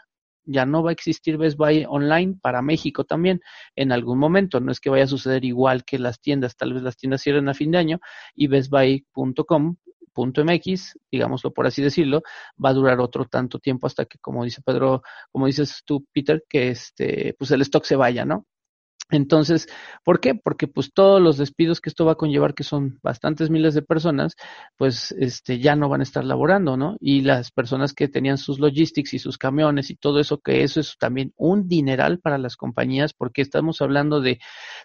Ya 0.44 0.66
no 0.66 0.82
va 0.82 0.90
a 0.90 0.92
existir 0.94 1.36
Best 1.36 1.56
Buy 1.56 1.84
online 1.88 2.38
para 2.42 2.60
México 2.60 3.04
también 3.04 3.40
en 3.76 3.92
algún 3.92 4.18
momento. 4.18 4.58
No 4.58 4.72
es 4.72 4.80
que 4.80 4.90
vaya 4.90 5.04
a 5.04 5.06
suceder 5.06 5.44
igual 5.44 5.84
que 5.84 6.00
las 6.00 6.20
tiendas. 6.20 6.56
Tal 6.56 6.74
vez 6.74 6.82
las 6.82 6.96
tiendas 6.96 7.22
cierren 7.22 7.48
a 7.48 7.54
fin 7.54 7.70
de 7.70 7.78
año 7.78 8.00
y 8.34 8.48
bestbuy.com 8.48 9.76
.mx, 10.16 10.98
digámoslo 11.12 11.52
por 11.52 11.68
así 11.68 11.80
decirlo, 11.80 12.22
va 12.62 12.70
a 12.70 12.72
durar 12.72 12.98
otro 12.98 13.26
tanto 13.26 13.60
tiempo 13.60 13.86
hasta 13.86 14.04
que, 14.04 14.18
como 14.18 14.42
dice 14.42 14.62
Pedro, 14.62 15.02
como 15.30 15.46
dices 15.46 15.82
tú, 15.84 16.04
Peter, 16.12 16.44
que 16.48 16.70
este, 16.70 17.36
pues 17.38 17.52
el 17.52 17.60
stock 17.62 17.84
se 17.84 17.94
vaya, 17.94 18.24
¿no? 18.24 18.44
Entonces, 19.10 19.68
¿por 20.04 20.20
qué? 20.20 20.34
Porque 20.34 20.66
pues 20.68 20.92
todos 20.92 21.20
los 21.20 21.38
despidos 21.38 21.80
que 21.80 21.88
esto 21.88 22.04
va 22.04 22.12
a 22.12 22.16
conllevar, 22.16 22.54
que 22.54 22.62
son 22.62 22.98
bastantes 23.02 23.48
miles 23.48 23.72
de 23.72 23.80
personas, 23.80 24.36
pues 24.76 25.12
este 25.18 25.58
ya 25.60 25.76
no 25.76 25.88
van 25.88 26.00
a 26.00 26.02
estar 26.02 26.24
laborando, 26.24 26.76
¿no? 26.76 26.96
Y 27.00 27.22
las 27.22 27.50
personas 27.50 27.94
que 27.94 28.08
tenían 28.08 28.36
sus 28.36 28.60
logistics 28.60 29.14
y 29.14 29.18
sus 29.18 29.38
camiones 29.38 29.88
y 29.90 29.96
todo 29.96 30.20
eso, 30.20 30.40
que 30.40 30.62
eso 30.62 30.80
es 30.80 30.96
también 30.98 31.32
un 31.36 31.68
dineral 31.68 32.18
para 32.18 32.36
las 32.36 32.56
compañías, 32.56 33.14
porque 33.14 33.40
estamos 33.40 33.80
hablando 33.80 34.20
de 34.20 34.40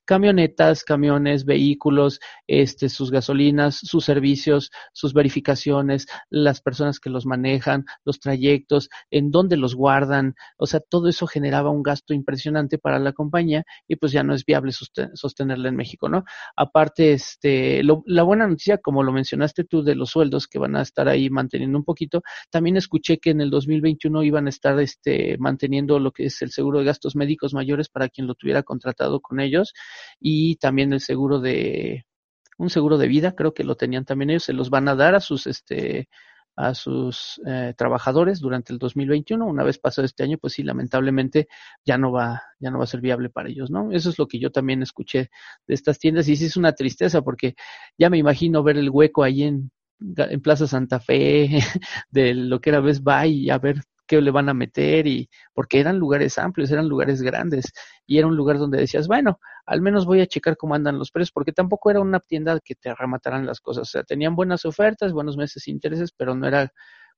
camionetas, 0.06 0.86
camiones, 0.86 1.44
vehículos, 1.44 2.22
este, 2.48 2.88
sus 2.88 3.12
gasolinas, 3.12 3.76
sus 3.76 4.06
servicios, 4.06 4.72
sus 4.94 5.14
verificaciones, 5.14 6.08
las 6.30 6.62
personas 6.62 7.02
que 7.02 7.10
los 7.10 7.26
manejan, 7.26 7.86
los 8.06 8.22
trayectos, 8.22 8.90
en 9.12 9.32
dónde 9.32 9.58
los 9.58 9.76
guardan, 9.76 10.36
o 10.58 10.66
sea, 10.66 10.80
todo 10.80 11.10
eso 11.10 11.28
generaba 11.28 11.72
un 11.72 11.84
gasto 11.84 12.14
impresionante 12.14 12.78
para 12.78 13.00
la 13.00 13.12
compañía 13.12 13.66
y 13.86 13.98
ya 14.14 14.24
no 14.24 14.34
es 14.34 14.46
viable 14.46 14.72
sostenerla 14.72 15.70
en 15.70 15.76
México, 15.76 16.08
¿no? 16.10 16.24
Aparte, 16.56 17.14
este, 17.14 17.84
lo, 17.84 18.04
la 18.06 18.24
buena 18.24 18.48
noticia, 18.48 18.78
como 18.78 19.04
lo 19.04 19.12
mencionaste 19.12 19.66
tú, 19.66 19.84
de 19.84 19.96
los 19.96 20.12
sueldos 20.12 20.48
que 20.48 20.60
van 20.60 20.76
a 20.76 20.82
estar 20.82 21.08
ahí 21.08 21.30
manteniendo 21.30 21.78
un 21.78 21.84
poquito, 21.84 22.22
también 22.50 22.78
escuché 22.78 23.18
que 23.18 23.32
en 23.32 23.42
el 23.42 23.50
2021 23.50 24.24
iban 24.24 24.48
a 24.48 24.50
estar 24.50 24.80
este, 24.80 25.38
manteniendo 25.40 26.00
lo 26.00 26.12
que 26.12 26.26
es 26.26 26.42
el 26.42 26.52
seguro 26.52 26.80
de 26.80 26.86
gastos 26.86 27.16
médicos 27.16 27.54
mayores 27.54 27.90
para 27.90 28.10
quien 28.10 28.28
lo 28.28 28.36
tuviera 28.36 28.64
contratado 28.64 29.20
con 29.20 29.40
ellos 29.40 29.74
y 30.20 30.56
también 30.58 30.94
el 30.94 31.02
seguro 31.02 31.40
de 31.40 32.06
un 32.58 32.70
seguro 32.70 32.98
de 32.98 33.08
vida, 33.08 33.36
creo 33.36 33.54
que 33.54 33.64
lo 33.64 33.76
tenían 33.76 34.06
también 34.06 34.30
ellos, 34.30 34.44
se 34.44 34.54
los 34.54 34.70
van 34.70 34.88
a 34.88 34.96
dar 34.96 35.16
a 35.16 35.20
sus 35.20 35.48
este 35.48 36.08
a 36.56 36.74
sus 36.74 37.42
eh, 37.46 37.74
trabajadores 37.78 38.40
durante 38.40 38.74
el 38.74 38.80
2021. 38.80 39.46
Una 39.46 39.64
vez 39.64 39.80
pasado 39.80 40.06
este 40.06 40.24
año, 40.24 40.38
pues 40.38 40.54
sí, 40.54 40.64
lamentablemente 40.64 41.48
ya 41.86 41.98
no 41.98 42.12
va, 42.12 42.42
ya 42.60 42.72
no 42.72 42.78
va 42.78 42.84
a 42.84 42.88
ser 42.88 43.02
viable 43.02 43.30
para 43.30 43.50
ellos, 43.50 43.72
¿no? 43.72 43.92
Eso 43.92 44.10
es 44.10 44.20
lo 44.20 44.28
que 44.28 44.40
yo 44.40 44.52
también 44.52 44.82
escuché 44.84 45.30
de 45.68 45.74
estas 45.74 46.00
tiendas 46.00 46.28
y 46.30 46.36
sí 46.36 46.46
es 46.46 46.58
una 46.58 46.74
tristeza 46.74 47.22
porque 47.22 47.56
ya 47.98 48.10
me 48.10 48.18
imagino 48.18 48.64
ver 48.64 48.78
el 48.78 48.90
hueco 48.90 49.24
ahí 49.24 49.44
en, 49.44 49.72
en 50.00 50.42
Plaza 50.42 50.68
Santa 50.68 51.00
Fe 51.00 51.50
de 52.12 52.34
lo 52.34 52.60
que 52.62 52.70
era 52.70 52.80
Best 52.80 53.04
Buy 53.04 53.46
y 53.46 53.50
a 53.50 53.58
ver 53.58 53.78
qué 54.08 54.22
le 54.22 54.32
van 54.32 54.50
a 54.50 54.54
meter 54.54 55.08
y 55.08 55.30
porque 55.54 55.80
eran 55.80 55.98
lugares 56.00 56.38
amplios, 56.38 56.72
eran 56.72 56.88
lugares 56.88 57.22
grandes 57.22 57.72
y 58.06 58.18
era 58.18 58.28
un 58.28 58.36
lugar 58.36 58.58
donde 58.58 58.80
decías, 58.80 59.08
bueno, 59.08 59.40
al 59.66 59.82
menos 59.82 60.06
voy 60.06 60.22
a 60.22 60.28
checar 60.28 60.58
cómo 60.58 60.76
andan 60.76 61.00
los 61.00 61.12
precios, 61.12 61.32
porque 61.32 61.54
tampoco 61.54 61.90
era 61.90 62.02
una 62.02 62.20
tienda 62.20 62.60
que 62.64 62.76
te 62.76 62.94
remataran 62.94 63.46
las 63.46 63.62
cosas, 63.62 63.84
o 63.84 63.92
sea, 63.92 64.04
tenían 64.04 64.36
buenas 64.36 64.66
ofertas, 64.66 65.14
buenos 65.14 65.38
meses 65.38 65.68
intereses, 65.68 66.12
pero 66.16 66.36
no 66.36 66.48
era 66.48 66.72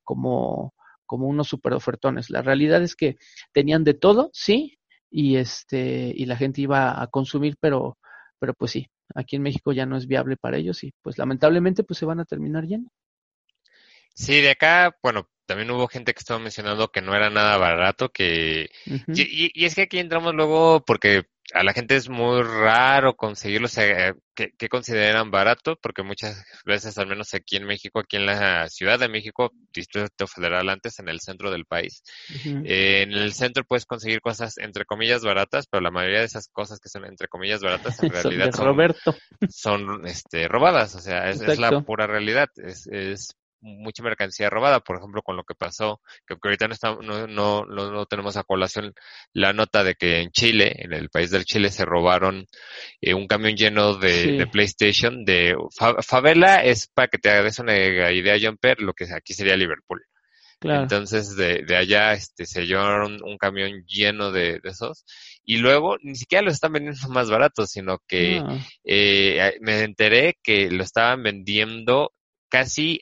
como 0.04 0.74
como 1.08 1.28
unos 1.28 1.48
super 1.48 1.74
ofertones. 1.74 2.32
La 2.32 2.42
realidad 2.42 2.82
es 2.82 2.96
que 2.96 3.18
tenían 3.54 3.84
de 3.84 3.94
todo, 3.94 4.32
sí, 4.34 4.80
y 5.10 5.38
este 5.38 6.12
y 6.16 6.26
la 6.26 6.36
gente 6.36 6.62
iba 6.62 7.02
a 7.02 7.08
consumir, 7.08 7.58
pero 7.60 7.98
pero 8.40 8.54
pues 8.54 8.72
sí, 8.72 8.88
aquí 9.14 9.36
en 9.36 9.44
México 9.44 9.72
ya 9.72 9.86
no 9.86 9.98
es 9.98 10.08
viable 10.08 10.38
para 10.38 10.58
ellos 10.58 10.84
y 10.84 10.94
pues 11.02 11.18
lamentablemente 11.18 11.84
pues 11.84 12.00
se 12.00 12.06
van 12.06 12.20
a 12.20 12.26
terminar 12.26 12.66
yendo. 12.66 12.90
Sí, 14.14 14.42
de 14.42 14.52
acá, 14.52 14.96
bueno, 15.04 15.30
también 15.46 15.72
hubo 15.72 15.88
gente 15.88 16.14
que 16.14 16.20
estaba 16.20 16.40
mencionando 16.40 16.92
que 16.92 17.02
no 17.02 17.16
era 17.16 17.30
nada 17.30 17.58
barato, 17.58 18.10
que... 18.10 18.70
Uh 18.86 18.94
-huh. 18.94 19.18
y, 19.18 19.52
y, 19.54 19.66
es 19.66 19.76
que 19.76 19.84
aquí 19.84 20.00
entramos 20.00 20.34
luego 20.34 20.84
porque 20.86 21.26
a 21.54 21.64
la 21.64 21.74
gente 21.74 21.96
es 21.96 22.10
muy 22.10 22.42
raro 22.42 23.16
conseguirlo, 23.16 23.66
o 23.66 23.70
sea, 23.70 24.16
que, 24.34 24.52
que, 24.58 24.68
consideran 24.70 25.30
barato, 25.30 25.78
porque 25.82 26.02
muchas 26.02 26.44
veces, 26.66 26.98
al 26.98 27.08
menos 27.08 27.34
aquí 27.34 27.56
en 27.56 27.66
México, 27.66 28.00
aquí 28.00 28.18
en 28.18 28.26
la 28.26 28.68
Ciudad 28.70 28.98
de 28.98 29.10
México, 29.10 29.52
Distrito 29.72 30.28
Federal 30.28 30.70
antes, 30.70 31.00
en 31.00 31.08
el 31.08 31.20
centro 31.20 31.52
del 31.52 31.66
país, 31.66 32.04
uh 32.30 32.34
-huh. 32.34 32.64
eh, 32.66 33.04
en 33.04 33.12
el 33.12 33.34
centro 33.34 33.64
puedes 33.64 33.86
conseguir 33.86 34.22
cosas 34.22 34.58
entre 34.58 34.86
comillas 34.86 35.24
baratas, 35.24 35.68
pero 35.68 35.82
la 35.82 35.92
mayoría 35.92 36.20
de 36.20 36.26
esas 36.26 36.48
cosas 36.48 36.80
que 36.80 36.90
son 36.90 37.06
entre 37.06 37.28
comillas 37.28 37.62
baratas 37.62 38.02
en 38.02 38.10
realidad 38.50 38.52
son, 38.52 38.66
Roberto. 38.66 39.16
son 39.50 40.08
este, 40.08 40.48
robadas, 40.48 40.96
o 40.96 41.00
sea, 41.00 41.30
es, 41.30 41.42
es 41.42 41.60
la 41.60 41.82
pura 41.82 42.08
realidad, 42.08 42.50
es, 42.58 42.88
es 42.88 43.36
mucha 43.66 44.04
mercancía 44.04 44.50
robada, 44.50 44.80
por 44.80 44.98
ejemplo, 44.98 45.22
con 45.24 45.36
lo 45.36 45.44
que 45.44 45.56
pasó, 45.56 46.02
que 46.28 46.36
ahorita 46.42 46.68
no, 46.68 46.74
está, 46.74 46.96
no, 46.96 47.28
no, 47.28 47.66
no, 47.66 48.06
tenemos 48.06 48.38
a 48.38 48.44
colación 48.44 48.94
la 49.34 49.54
nota 49.54 49.84
de 49.84 49.96
que 49.96 50.22
en 50.22 50.32
Chile, 50.32 50.76
en 50.78 50.94
el 50.94 51.10
país 51.10 51.32
del 51.32 51.46
Chile, 51.46 51.72
se 51.72 51.84
robaron 51.84 52.46
eh, 53.02 53.14
un 53.14 53.28
camión 53.28 53.56
lleno 53.56 53.96
de, 53.96 54.14
sí. 54.14 54.38
de 54.38 54.48
PlayStation, 54.48 55.26
de 55.26 55.56
fa, 55.76 56.02
favela 56.02 56.64
es 56.64 56.88
para 56.88 57.08
que 57.08 57.18
te 57.18 57.32
hagas 57.32 57.60
una 57.60 57.76
idea, 57.76 58.38
Jumper, 58.40 58.80
lo 58.82 58.94
que 58.94 59.06
aquí 59.12 59.34
sería 59.34 59.58
Liverpool. 59.58 60.06
Claro. 60.60 60.84
Entonces, 60.84 61.36
de, 61.36 61.64
de, 61.64 61.76
allá 61.76 62.14
este, 62.14 62.46
se 62.46 62.66
llevaron 62.66 63.20
un 63.24 63.38
camión 63.38 63.84
lleno 63.86 64.32
de, 64.32 64.60
de, 64.62 64.70
esos. 64.70 65.06
Y 65.44 65.58
luego, 65.58 65.98
ni 66.02 66.16
siquiera 66.16 66.44
lo 66.44 66.52
están 66.52 66.72
vendiendo 66.74 67.00
más 67.10 67.30
barato, 67.30 67.66
sino 67.66 68.00
que 68.08 68.40
no. 68.40 68.60
eh, 68.84 69.58
me 69.62 69.82
enteré 69.82 70.38
que 70.42 70.70
lo 70.70 70.84
estaban 70.84 71.24
vendiendo 71.24 72.14
casi 72.50 73.02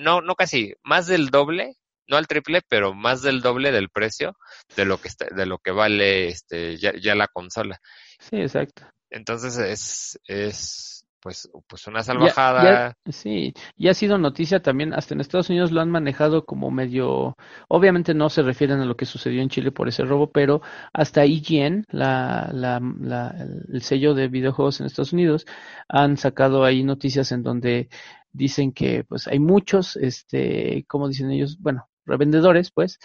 no, 0.00 0.20
no 0.20 0.34
casi, 0.34 0.74
más 0.82 1.06
del 1.06 1.30
doble 1.30 1.76
no 2.08 2.16
al 2.16 2.26
triple, 2.26 2.62
pero 2.68 2.94
más 2.94 3.22
del 3.22 3.42
doble 3.42 3.70
del 3.70 3.90
precio 3.90 4.36
de 4.76 4.86
lo 4.86 4.98
que 4.98 5.08
está, 5.08 5.26
de 5.26 5.46
lo 5.46 5.58
que 5.58 5.70
vale 5.70 6.28
este 6.28 6.78
ya, 6.78 6.92
ya 6.98 7.14
la 7.14 7.28
consola. 7.28 7.78
Sí, 8.18 8.36
exacto. 8.36 8.86
Entonces 9.10 9.58
es, 9.58 10.18
es 10.26 11.06
pues, 11.20 11.50
pues 11.68 11.86
una 11.86 12.02
salvajada. 12.02 12.94
sí, 13.06 13.52
y 13.76 13.88
ha 13.88 13.94
sido 13.94 14.18
noticia 14.18 14.62
también, 14.62 14.94
hasta 14.94 15.14
en 15.14 15.20
Estados 15.20 15.50
Unidos 15.50 15.72
lo 15.72 15.80
han 15.80 15.90
manejado 15.90 16.44
como 16.44 16.70
medio, 16.70 17.36
obviamente 17.68 18.14
no 18.14 18.28
se 18.28 18.42
refieren 18.42 18.80
a 18.80 18.84
lo 18.84 18.96
que 18.96 19.04
sucedió 19.04 19.42
en 19.42 19.48
Chile 19.48 19.72
por 19.72 19.88
ese 19.88 20.04
robo, 20.04 20.30
pero 20.30 20.62
hasta 20.92 21.26
IGN, 21.26 21.84
la, 21.90 22.50
la, 22.52 22.80
la, 23.00 23.34
el 23.72 23.82
sello 23.82 24.14
de 24.14 24.28
videojuegos 24.28 24.80
en 24.80 24.86
Estados 24.86 25.12
Unidos, 25.12 25.46
han 25.88 26.16
sacado 26.16 26.64
ahí 26.64 26.84
noticias 26.84 27.32
en 27.32 27.42
donde 27.42 27.88
dicen 28.32 28.72
que 28.72 29.04
pues 29.04 29.26
hay 29.26 29.38
muchos, 29.38 29.96
este, 29.96 30.84
como 30.88 31.08
dicen 31.08 31.30
ellos, 31.30 31.58
bueno, 31.60 31.88
revendedores, 32.06 32.70
pues, 32.70 32.98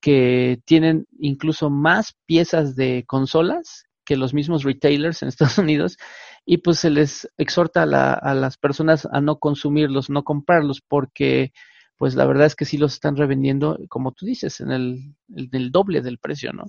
que 0.00 0.60
tienen 0.64 1.06
incluso 1.18 1.70
más 1.70 2.14
piezas 2.26 2.76
de 2.76 3.04
consolas 3.06 3.84
que 4.04 4.16
los 4.16 4.34
mismos 4.34 4.64
retailers 4.64 5.22
en 5.22 5.28
Estados 5.28 5.58
Unidos 5.58 5.96
y 6.44 6.58
pues 6.58 6.78
se 6.78 6.90
les 6.90 7.28
exhorta 7.36 7.82
a, 7.82 8.14
a 8.14 8.34
las 8.34 8.56
personas 8.56 9.06
a 9.10 9.20
no 9.20 9.38
consumirlos, 9.38 10.10
no 10.10 10.22
comprarlos, 10.24 10.80
porque 10.80 11.52
pues 11.96 12.14
la 12.14 12.26
verdad 12.26 12.46
es 12.46 12.54
que 12.54 12.64
sí 12.64 12.76
los 12.76 12.94
están 12.94 13.16
revendiendo, 13.16 13.78
como 13.88 14.12
tú 14.12 14.26
dices, 14.26 14.60
en 14.60 14.70
el, 14.70 15.14
el, 15.34 15.70
doble 15.70 16.02
del 16.02 16.18
precio, 16.18 16.52
¿no? 16.52 16.64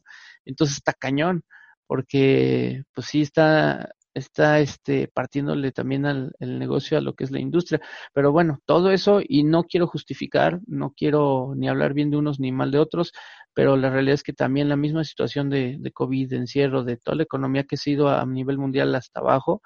Entonces 0.46 0.78
está 0.78 0.93
cañón, 0.93 1.43
porque 1.86 2.84
pues 2.93 3.08
sí 3.08 3.22
está 3.22 3.89
está 4.17 4.60
este 4.60 5.08
partiéndole 5.08 5.71
también 5.71 6.06
al 6.06 6.32
el 6.39 6.60
negocio 6.60 6.97
a 6.97 7.01
lo 7.01 7.13
que 7.13 7.23
es 7.23 7.32
la 7.32 7.39
industria. 7.39 7.82
Pero 8.13 8.32
bueno, 8.32 8.60
todo 8.65 8.91
eso 8.91 9.21
y 9.23 9.43
no 9.43 9.63
quiero 9.63 9.88
justificar, 9.88 10.60
no 10.67 10.93
quiero 10.95 11.53
ni 11.56 11.69
hablar 11.69 11.93
bien 11.93 12.12
de 12.12 12.17
unos 12.17 12.39
ni 12.39 12.51
mal 12.51 12.71
de 12.71 12.80
otros, 12.80 13.12
pero 13.53 13.77
la 13.77 13.89
realidad 13.89 14.15
es 14.15 14.23
que 14.23 14.34
también 14.34 14.69
la 14.69 14.75
misma 14.75 15.03
situación 15.03 15.49
de, 15.49 15.77
de 15.80 15.91
COVID, 15.91 16.30
de 16.30 16.38
encierro, 16.38 16.84
de 16.84 16.97
toda 16.97 17.15
la 17.15 17.23
economía 17.23 17.63
que 17.63 17.75
ha 17.75 17.77
sido 17.77 18.10
a 18.10 18.25
nivel 18.25 18.58
mundial 18.58 18.93
hasta 18.95 19.19
abajo, 19.19 19.62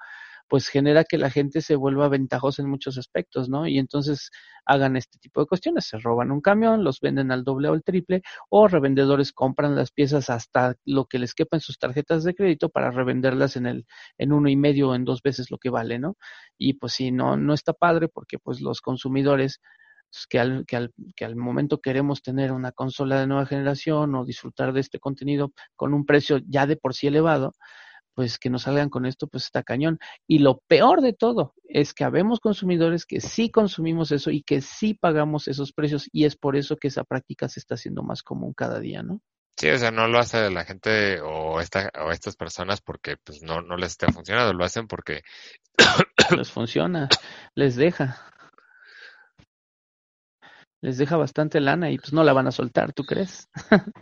pues 0.52 0.68
genera 0.68 1.04
que 1.04 1.16
la 1.16 1.30
gente 1.30 1.62
se 1.62 1.76
vuelva 1.76 2.10
ventajosa 2.10 2.60
en 2.60 2.68
muchos 2.68 2.98
aspectos, 2.98 3.48
¿no? 3.48 3.66
Y 3.66 3.78
entonces 3.78 4.30
hagan 4.66 4.98
este 4.98 5.18
tipo 5.18 5.40
de 5.40 5.46
cuestiones, 5.46 5.86
se 5.86 5.98
roban 5.98 6.30
un 6.30 6.42
camión, 6.42 6.84
los 6.84 7.00
venden 7.00 7.32
al 7.32 7.42
doble 7.42 7.70
o 7.70 7.72
al 7.72 7.82
triple, 7.82 8.20
o 8.50 8.68
revendedores 8.68 9.32
compran 9.32 9.74
las 9.74 9.92
piezas 9.92 10.28
hasta 10.28 10.74
lo 10.84 11.06
que 11.06 11.18
les 11.18 11.32
quepa 11.32 11.56
en 11.56 11.62
sus 11.62 11.78
tarjetas 11.78 12.22
de 12.22 12.34
crédito 12.34 12.68
para 12.68 12.90
revenderlas 12.90 13.56
en 13.56 13.64
el, 13.64 13.86
en 14.18 14.30
uno 14.30 14.50
y 14.50 14.56
medio 14.56 14.90
o 14.90 14.94
en 14.94 15.06
dos 15.06 15.22
veces 15.22 15.50
lo 15.50 15.56
que 15.56 15.70
vale, 15.70 15.98
¿no? 15.98 16.18
Y 16.58 16.74
pues 16.74 16.92
sí, 16.92 17.12
no, 17.12 17.38
no 17.38 17.54
está 17.54 17.72
padre 17.72 18.08
porque 18.08 18.38
pues 18.38 18.60
los 18.60 18.82
consumidores 18.82 19.58
pues, 20.10 20.26
que 20.26 20.38
al, 20.38 20.66
que, 20.66 20.76
al, 20.76 20.92
que 21.16 21.24
al 21.24 21.34
momento 21.34 21.80
queremos 21.80 22.20
tener 22.20 22.52
una 22.52 22.72
consola 22.72 23.18
de 23.20 23.26
nueva 23.26 23.46
generación 23.46 24.14
o 24.14 24.26
disfrutar 24.26 24.74
de 24.74 24.80
este 24.80 24.98
contenido 24.98 25.50
con 25.76 25.94
un 25.94 26.04
precio 26.04 26.40
ya 26.46 26.66
de 26.66 26.76
por 26.76 26.92
sí 26.92 27.06
elevado, 27.06 27.54
pues 28.14 28.38
que 28.38 28.50
nos 28.50 28.62
salgan 28.62 28.88
con 28.88 29.06
esto, 29.06 29.26
pues 29.26 29.44
está 29.44 29.62
cañón. 29.62 29.98
Y 30.26 30.38
lo 30.38 30.58
peor 30.68 31.00
de 31.00 31.12
todo 31.12 31.54
es 31.64 31.94
que 31.94 32.04
habemos 32.04 32.40
consumidores 32.40 33.06
que 33.06 33.20
sí 33.20 33.50
consumimos 33.50 34.12
eso 34.12 34.30
y 34.30 34.42
que 34.42 34.60
sí 34.60 34.94
pagamos 34.94 35.48
esos 35.48 35.72
precios 35.72 36.08
y 36.12 36.24
es 36.24 36.36
por 36.36 36.56
eso 36.56 36.76
que 36.76 36.88
esa 36.88 37.04
práctica 37.04 37.48
se 37.48 37.60
está 37.60 37.74
haciendo 37.74 38.02
más 38.02 38.22
común 38.22 38.52
cada 38.54 38.80
día, 38.80 39.02
¿no? 39.02 39.20
Sí, 39.56 39.68
o 39.68 39.78
sea, 39.78 39.90
no 39.90 40.08
lo 40.08 40.18
hace 40.18 40.50
la 40.50 40.64
gente 40.64 41.20
o, 41.20 41.60
esta, 41.60 41.90
o 42.04 42.10
estas 42.10 42.36
personas 42.36 42.80
porque 42.80 43.16
pues 43.22 43.42
no, 43.42 43.60
no 43.60 43.76
les 43.76 43.92
está 43.92 44.10
funcionando, 44.10 44.52
lo 44.52 44.64
hacen 44.64 44.86
porque... 44.86 45.22
les 46.36 46.50
funciona, 46.50 47.08
les 47.54 47.76
deja. 47.76 48.20
Les 50.80 50.98
deja 50.98 51.16
bastante 51.16 51.60
lana 51.60 51.90
y 51.90 51.98
pues 51.98 52.12
no 52.12 52.24
la 52.24 52.32
van 52.32 52.48
a 52.48 52.50
soltar, 52.50 52.92
¿tú 52.92 53.04
crees? 53.04 53.48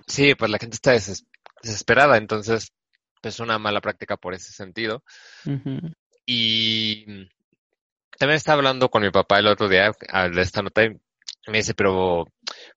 sí, 0.07 0.35
pues 0.35 0.51
la 0.51 0.59
gente 0.59 0.77
está 0.77 0.93
desesperada, 1.63 2.17
entonces 2.17 2.73
es 3.29 3.41
una 3.41 3.59
mala 3.59 3.81
práctica 3.81 4.17
por 4.17 4.35
ese 4.35 4.53
sentido. 4.53 5.03
Y 6.27 7.05
también 8.19 8.37
estaba 8.37 8.59
hablando 8.59 8.91
con 8.91 9.03
mi 9.03 9.11
papá 9.11 9.39
el 9.39 9.47
otro 9.47 9.69
día 9.69 9.93
de 10.33 10.43
esta 10.43 10.63
nota 10.63 10.85
y 10.85 10.91
me 11.47 11.59
dice, 11.59 11.75
pero 11.75 12.27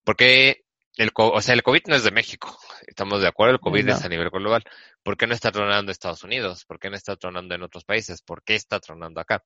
¿por 0.03 0.15
qué 0.15 0.63
el, 0.95 1.12
o 1.15 1.41
sea, 1.41 1.53
el 1.53 1.63
COVID 1.63 1.82
no 1.88 1.95
es 1.95 2.03
de 2.03 2.12
México? 2.12 2.58
Estamos 2.88 3.21
de 3.21 3.27
acuerdo, 3.27 3.53
el 3.53 3.60
COVID 3.60 3.89
es 3.89 4.03
a 4.03 4.10
nivel 4.10 4.29
global. 4.29 4.63
¿Por 5.03 5.17
qué 5.17 5.27
no 5.27 5.34
está 5.34 5.51
tronando 5.51 5.84
en 5.84 5.89
Estados 5.89 6.23
Unidos? 6.23 6.65
¿Por 6.65 6.79
qué 6.79 6.89
no 6.89 6.95
está 6.95 7.15
tronando 7.15 7.56
en 7.56 7.63
otros 7.63 7.84
países? 7.84 8.21
¿Por 8.21 8.43
qué 8.43 8.56
está 8.56 8.79
tronando 8.79 9.19
acá? 9.19 9.43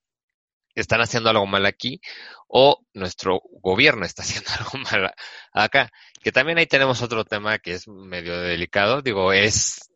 ¿Están 0.75 1.01
haciendo 1.01 1.29
algo 1.29 1.47
mal 1.47 1.65
aquí? 1.65 1.99
¿O 2.47 2.85
nuestro 2.93 3.41
gobierno 3.61 4.05
está 4.05 4.21
haciendo 4.23 4.51
algo 4.59 4.77
mal 4.91 5.13
acá? 5.51 5.89
Que 6.21 6.31
también 6.31 6.57
ahí 6.59 6.67
tenemos 6.67 7.01
otro 7.01 7.25
tema 7.25 7.57
que 7.59 7.73
es 7.73 7.87
medio 7.87 8.39
delicado. 8.39 9.01
Digo, 9.01 9.33
es 9.33 9.89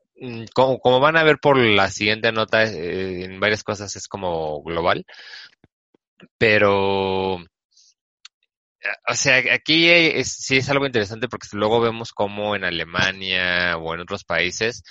como, 0.53 0.79
como, 0.79 0.99
van 0.99 1.17
a 1.17 1.23
ver 1.23 1.39
por 1.39 1.57
la 1.57 1.89
siguiente 1.89 2.31
nota, 2.31 2.63
eh, 2.63 3.25
en 3.25 3.39
varias 3.39 3.63
cosas 3.63 3.95
es 3.95 4.07
como 4.07 4.61
global, 4.63 5.05
pero, 6.37 7.35
o 7.35 7.45
sea, 9.13 9.37
aquí 9.53 9.89
sí 10.23 10.57
es 10.57 10.69
algo 10.69 10.85
interesante 10.85 11.27
porque 11.27 11.47
luego 11.53 11.81
vemos 11.81 12.11
como 12.11 12.55
en 12.55 12.63
Alemania 12.63 13.77
o 13.77 13.93
en 13.93 14.01
otros 14.01 14.23
países 14.23 14.83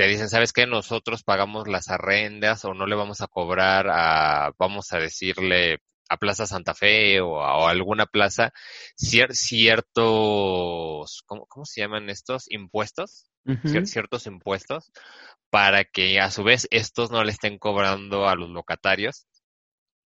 te 0.00 0.06
dicen, 0.06 0.30
¿sabes 0.30 0.54
qué? 0.54 0.66
Nosotros 0.66 1.22
pagamos 1.22 1.68
las 1.68 1.90
arrendas 1.90 2.64
o 2.64 2.72
no 2.72 2.86
le 2.86 2.96
vamos 2.96 3.20
a 3.20 3.26
cobrar 3.26 3.86
a, 3.90 4.50
vamos 4.58 4.94
a 4.94 4.98
decirle, 4.98 5.80
a 6.10 6.16
Plaza 6.18 6.46
Santa 6.46 6.74
Fe 6.74 7.20
o 7.20 7.40
a, 7.42 7.70
alguna 7.70 8.04
plaza 8.04 8.52
ciertos, 8.96 10.02
¿cómo, 11.24 11.46
¿cómo 11.46 11.64
se 11.64 11.80
llaman 11.80 12.10
estos? 12.10 12.50
Impuestos 12.50 13.30
ciertos 13.86 14.26
impuestos 14.26 14.92
para 15.48 15.84
que 15.84 16.20
a 16.20 16.30
su 16.30 16.44
vez 16.44 16.68
estos 16.70 17.10
no 17.10 17.24
le 17.24 17.32
estén 17.32 17.58
cobrando 17.58 18.28
a 18.28 18.34
los 18.34 18.50
locatarios 18.50 19.26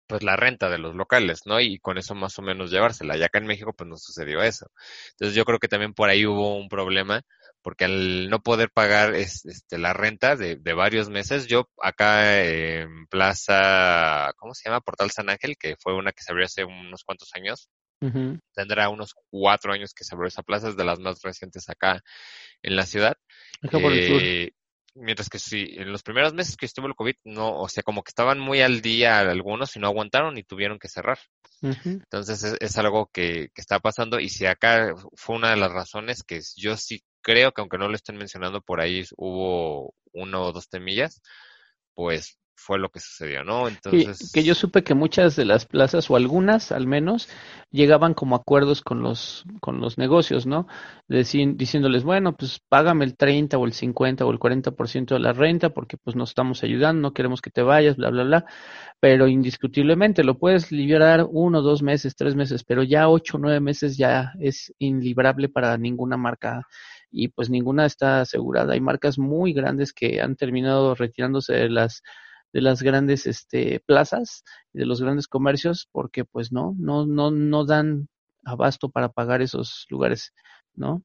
pues 0.05 0.21
la 0.21 0.35
renta 0.35 0.69
de 0.69 0.77
los 0.77 0.95
locales, 0.95 1.41
¿no? 1.45 1.59
Y 1.59 1.79
con 1.79 1.97
eso 1.97 2.13
más 2.13 2.37
o 2.37 2.41
menos 2.41 2.69
llevársela. 2.69 3.17
Ya 3.17 3.27
acá 3.27 3.39
en 3.39 3.47
México 3.47 3.73
pues 3.73 3.89
no 3.89 3.97
sucedió 3.97 4.43
eso. 4.43 4.67
Entonces 5.11 5.35
yo 5.35 5.45
creo 5.45 5.59
que 5.59 5.67
también 5.69 5.93
por 5.93 6.09
ahí 6.09 6.25
hubo 6.25 6.57
un 6.57 6.67
problema 6.69 7.21
porque 7.63 7.85
al 7.85 8.29
no 8.29 8.41
poder 8.41 8.69
pagar 8.69 9.15
este, 9.15 9.77
la 9.77 9.93
renta 9.93 10.35
de, 10.35 10.57
de 10.57 10.73
varios 10.73 11.09
meses, 11.09 11.47
yo 11.47 11.69
acá 11.81 12.43
en 12.43 13.07
Plaza, 13.07 14.31
¿cómo 14.37 14.53
se 14.53 14.69
llama? 14.69 14.81
Portal 14.81 15.09
San 15.11 15.29
Ángel, 15.29 15.55
que 15.57 15.75
fue 15.79 15.95
una 15.95 16.11
que 16.11 16.23
se 16.23 16.31
abrió 16.31 16.45
hace 16.45 16.65
unos 16.65 17.03
cuantos 17.03 17.29
años, 17.33 17.69
Tendrá 18.53 18.89
unos 18.89 19.13
cuatro 19.29 19.71
años 19.71 19.93
que 19.93 20.03
se 20.03 20.13
abrió 20.13 20.27
esa 20.27 20.43
plaza, 20.43 20.69
es 20.69 20.75
de 20.75 20.83
las 20.83 20.99
más 20.99 21.21
recientes 21.21 21.69
acá 21.69 22.03
en 22.61 22.75
la 22.75 22.85
ciudad. 22.85 23.15
Eh, 23.71 24.51
mientras 24.95 25.29
que 25.29 25.39
sí, 25.39 25.75
en 25.77 25.91
los 25.91 26.03
primeros 26.03 26.33
meses 26.33 26.57
que 26.57 26.65
estuvo 26.65 26.87
el 26.87 26.95
COVID, 26.95 27.15
no, 27.23 27.59
o 27.59 27.69
sea, 27.69 27.83
como 27.83 28.03
que 28.03 28.09
estaban 28.09 28.39
muy 28.39 28.61
al 28.61 28.81
día 28.81 29.19
algunos 29.19 29.75
y 29.75 29.79
no 29.79 29.87
aguantaron 29.87 30.37
y 30.37 30.43
tuvieron 30.43 30.79
que 30.79 30.89
cerrar. 30.89 31.19
Entonces 31.61 32.57
es, 32.59 32.77
algo 32.77 33.09
que, 33.13 33.49
que, 33.53 33.61
está 33.61 33.79
pasando 33.79 34.19
y 34.19 34.27
si 34.27 34.45
acá 34.45 34.93
fue 35.15 35.37
una 35.37 35.51
de 35.51 35.55
las 35.55 35.71
razones 35.71 36.21
que 36.23 36.41
yo 36.57 36.75
sí 36.75 37.01
creo 37.23 37.51
que 37.53 37.61
aunque 37.61 37.79
no 37.79 37.87
lo 37.87 37.95
estén 37.95 38.17
mencionando 38.17 38.61
por 38.61 38.79
ahí 38.79 39.03
hubo 39.17 39.95
uno 40.13 40.43
o 40.43 40.51
dos 40.51 40.69
temillas, 40.69 41.21
pues 41.95 42.37
fue 42.55 42.79
lo 42.79 42.89
que 42.89 42.99
sucedió, 42.99 43.43
¿no? 43.43 43.67
Entonces... 43.67 44.31
que 44.31 44.43
yo 44.43 44.55
supe 44.55 44.83
que 44.83 44.93
muchas 44.93 45.35
de 45.35 45.45
las 45.45 45.65
plazas, 45.65 46.09
o 46.09 46.15
algunas 46.15 46.71
al 46.71 46.87
menos, 46.87 47.27
llegaban 47.71 48.13
como 48.13 48.35
acuerdos 48.35 48.81
con 48.81 49.01
los, 49.01 49.43
con 49.59 49.81
los 49.81 49.97
negocios, 49.97 50.45
¿no? 50.45 50.67
diciéndoles, 51.07 52.03
bueno, 52.03 52.35
pues 52.35 52.61
págame 52.69 53.05
el 53.05 53.17
30 53.17 53.57
o 53.57 53.65
el 53.65 53.73
50 53.73 54.25
o 54.25 54.31
el 54.31 54.39
40% 54.39 55.13
de 55.13 55.19
la 55.19 55.33
renta 55.33 55.69
porque 55.69 55.97
pues 55.97 56.15
nos 56.15 56.29
estamos 56.29 56.63
ayudando, 56.63 57.01
no 57.01 57.13
queremos 57.13 57.41
que 57.41 57.49
te 57.49 57.61
vayas, 57.61 57.97
bla, 57.97 58.09
bla, 58.09 58.23
bla. 58.23 58.45
Pero 58.99 59.27
indiscutiblemente 59.27 60.23
lo 60.23 60.37
puedes 60.37 60.71
liberar 60.71 61.25
uno, 61.29 61.61
dos 61.61 61.81
meses, 61.81 62.15
tres 62.15 62.35
meses, 62.35 62.63
pero 62.63 62.83
ya 62.83 63.09
ocho, 63.09 63.37
nueve 63.37 63.59
meses 63.59 63.97
ya 63.97 64.31
es 64.39 64.73
inlibrable 64.79 65.49
para 65.49 65.77
ninguna 65.77 66.15
marca 66.15 66.65
y 67.13 67.29
pues 67.29 67.49
ninguna 67.49 67.85
está 67.85 68.21
asegurada. 68.21 68.73
Hay 68.73 68.81
marcas 68.81 69.19
muy 69.19 69.53
grandes 69.53 69.93
que 69.93 70.19
han 70.21 70.35
terminado 70.35 70.95
retirándose 70.95 71.53
de 71.53 71.69
las 71.69 72.01
de 72.51 72.61
las 72.61 72.83
grandes 72.83 73.25
este, 73.25 73.81
plazas 73.85 74.43
y 74.73 74.79
de 74.79 74.85
los 74.85 75.01
grandes 75.01 75.27
comercios 75.27 75.89
porque 75.91 76.23
pues 76.23 76.51
no, 76.51 76.75
no, 76.77 77.05
no, 77.05 77.31
no 77.31 77.65
dan 77.65 78.09
abasto 78.45 78.89
para 78.89 79.09
pagar 79.09 79.41
esos 79.41 79.87
lugares, 79.89 80.33
¿no? 80.75 81.03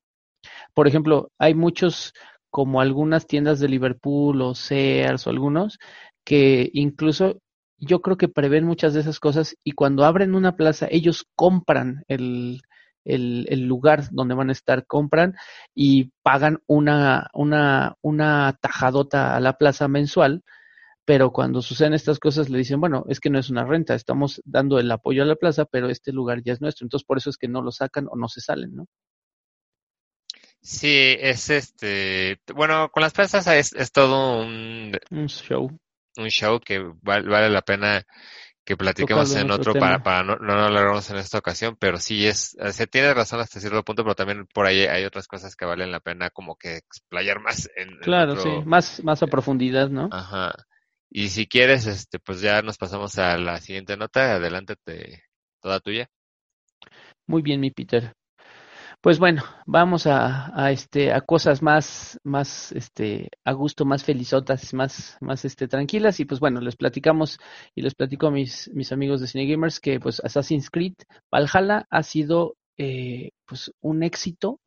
Por 0.75 0.87
ejemplo, 0.89 1.31
hay 1.39 1.55
muchos 1.55 2.13
como 2.51 2.81
algunas 2.81 3.27
tiendas 3.27 3.61
de 3.61 3.69
Liverpool 3.69 4.43
o 4.43 4.55
Sears 4.55 5.27
o 5.27 5.31
algunos 5.31 5.79
que 6.25 6.71
incluso 6.75 7.41
yo 7.79 8.03
creo 8.03 8.17
que 8.17 8.29
prevén 8.29 8.65
muchas 8.65 8.93
de 8.93 9.01
esas 9.01 9.21
cosas 9.21 9.57
y 9.65 9.73
cuando 9.73 10.05
abren 10.05 10.35
una 10.35 10.57
plaza 10.57 10.87
ellos 10.91 11.27
compran 11.35 12.05
el, 12.09 12.61
el, 13.05 13.47
el, 13.49 13.63
lugar 13.67 14.05
donde 14.11 14.35
van 14.35 14.51
a 14.51 14.53
estar, 14.53 14.87
compran 14.87 15.35
y 15.75 16.13
pagan 16.23 16.61
una, 16.67 17.29
una, 17.35 17.97
una 18.03 18.57
tajadota 18.61 19.37
a 19.37 19.41
la 19.41 19.55
plaza 19.59 19.89
mensual 19.89 20.43
pero 21.05 21.33
cuando 21.33 21.63
suceden 21.63 21.95
estas 21.95 22.19
cosas 22.21 22.51
le 22.51 22.59
dicen, 22.59 22.81
bueno, 22.81 23.05
es 23.09 23.19
que 23.19 23.31
no 23.31 23.39
es 23.39 23.51
una 23.51 23.65
renta, 23.65 23.95
estamos 23.95 24.43
dando 24.45 24.79
el 24.79 24.91
apoyo 24.91 25.23
a 25.23 25.27
la 25.27 25.37
plaza, 25.37 25.65
pero 25.65 25.89
este 25.89 26.13
lugar 26.13 26.43
ya 26.45 26.53
es 26.53 26.61
nuestro, 26.61 26.85
entonces 26.85 27.07
por 27.07 27.17
eso 27.19 27.31
es 27.31 27.39
que 27.39 27.49
no 27.49 27.63
lo 27.63 27.73
sacan 27.73 28.07
o 28.11 28.17
no 28.17 28.29
se 28.29 28.43
salen, 28.43 28.77
¿no? 28.77 28.87
Sí, 30.61 31.17
es 31.19 31.51
este, 31.51 32.41
bueno, 32.55 32.91
con 32.91 33.03
las 33.03 33.13
presas 33.13 33.47
es, 33.47 33.73
es 33.75 33.93
todo 33.93 34.41
un, 34.43 34.93
Un 35.11 35.29
show. 35.29 35.69
un 36.17 36.29
show 36.31 36.61
que 36.61 36.79
val- 37.03 37.29
vale 37.29 37.49
la 37.51 37.63
pena 37.63 38.05
que 38.69 38.77
platiquemos 38.77 39.35
en 39.35 39.51
otro 39.51 39.73
otro 39.73 39.81
para, 39.81 39.99
para 40.03 40.23
no, 40.23 40.37
no 40.37 40.55
lo 40.55 40.65
alargarnos 40.67 41.09
en 41.09 41.17
esta 41.17 41.39
ocasión, 41.39 41.77
pero 41.81 41.99
sí 41.99 42.27
es, 42.27 42.55
se 42.73 42.87
tiene 42.87 43.15
razón 43.15 43.41
hasta 43.41 43.61
cierto 43.61 43.83
punto, 43.83 44.03
pero 44.05 44.15
también 44.15 44.47
por 44.53 44.67
ahí 44.67 44.81
hay 44.83 45.05
otras 45.05 45.27
cosas 45.27 45.57
que 45.57 45.65
valen 45.65 45.91
la 45.91 46.01
pena 46.01 46.29
como 46.29 46.57
que 46.57 46.77
explayar 46.77 47.41
más 47.41 47.71
en, 47.77 47.89
en 47.89 48.05
Claro, 48.05 48.33
otro- 48.33 48.43
sí, 48.43 48.69
más, 48.69 49.03
más 49.03 49.23
a 49.23 49.27
profundidad, 49.27 49.89
¿no? 49.89 50.11
Ajá. 50.11 50.53
Y 51.11 51.29
si 51.31 51.47
quieres, 51.47 51.87
este, 51.87 52.19
pues 52.19 52.43
ya 52.43 52.61
nos 52.61 52.77
pasamos 52.77 53.19
a 53.19 53.39
la 53.39 53.59
siguiente 53.63 53.97
nota, 53.97 54.35
adelante, 54.35 54.77
te, 54.85 55.23
toda 55.63 55.81
tuya. 55.81 56.11
Muy 57.27 57.41
bien, 57.43 57.61
mi 57.61 57.71
Peter. 57.71 58.13
Pues 59.01 59.21
bueno, 59.21 59.45
vamos 59.65 60.07
a, 60.09 60.73
este 60.73 61.13
a 61.13 61.21
cosas 61.21 61.63
más 61.63 62.19
más 62.25 62.73
este 62.73 63.29
a 63.45 63.53
gusto, 63.53 63.85
más 63.85 64.03
felizotas, 64.03 64.75
más 64.75 65.17
más 65.21 65.45
este 65.45 65.69
tranquilas. 65.69 66.19
Y 66.19 66.25
pues 66.25 66.41
bueno, 66.41 66.61
les 66.61 66.75
platicamos 66.75 67.39
y 67.77 67.83
les 67.83 67.95
platico 67.95 68.27
a 68.27 68.31
mis 68.33 68.69
mis 68.75 68.91
amigos 68.91 69.21
de 69.21 69.29
Cine 69.29 69.47
Gamers 69.47 69.79
que 69.79 70.01
pues 70.01 70.21
Assassin's 70.25 70.69
Creed 70.69 70.95
Valhalla 71.31 71.87
ha 71.91 72.03
sido 72.03 72.57
eh, 72.77 73.31
pues 73.47 73.73
un 73.81 74.03
éxito, 74.03 74.61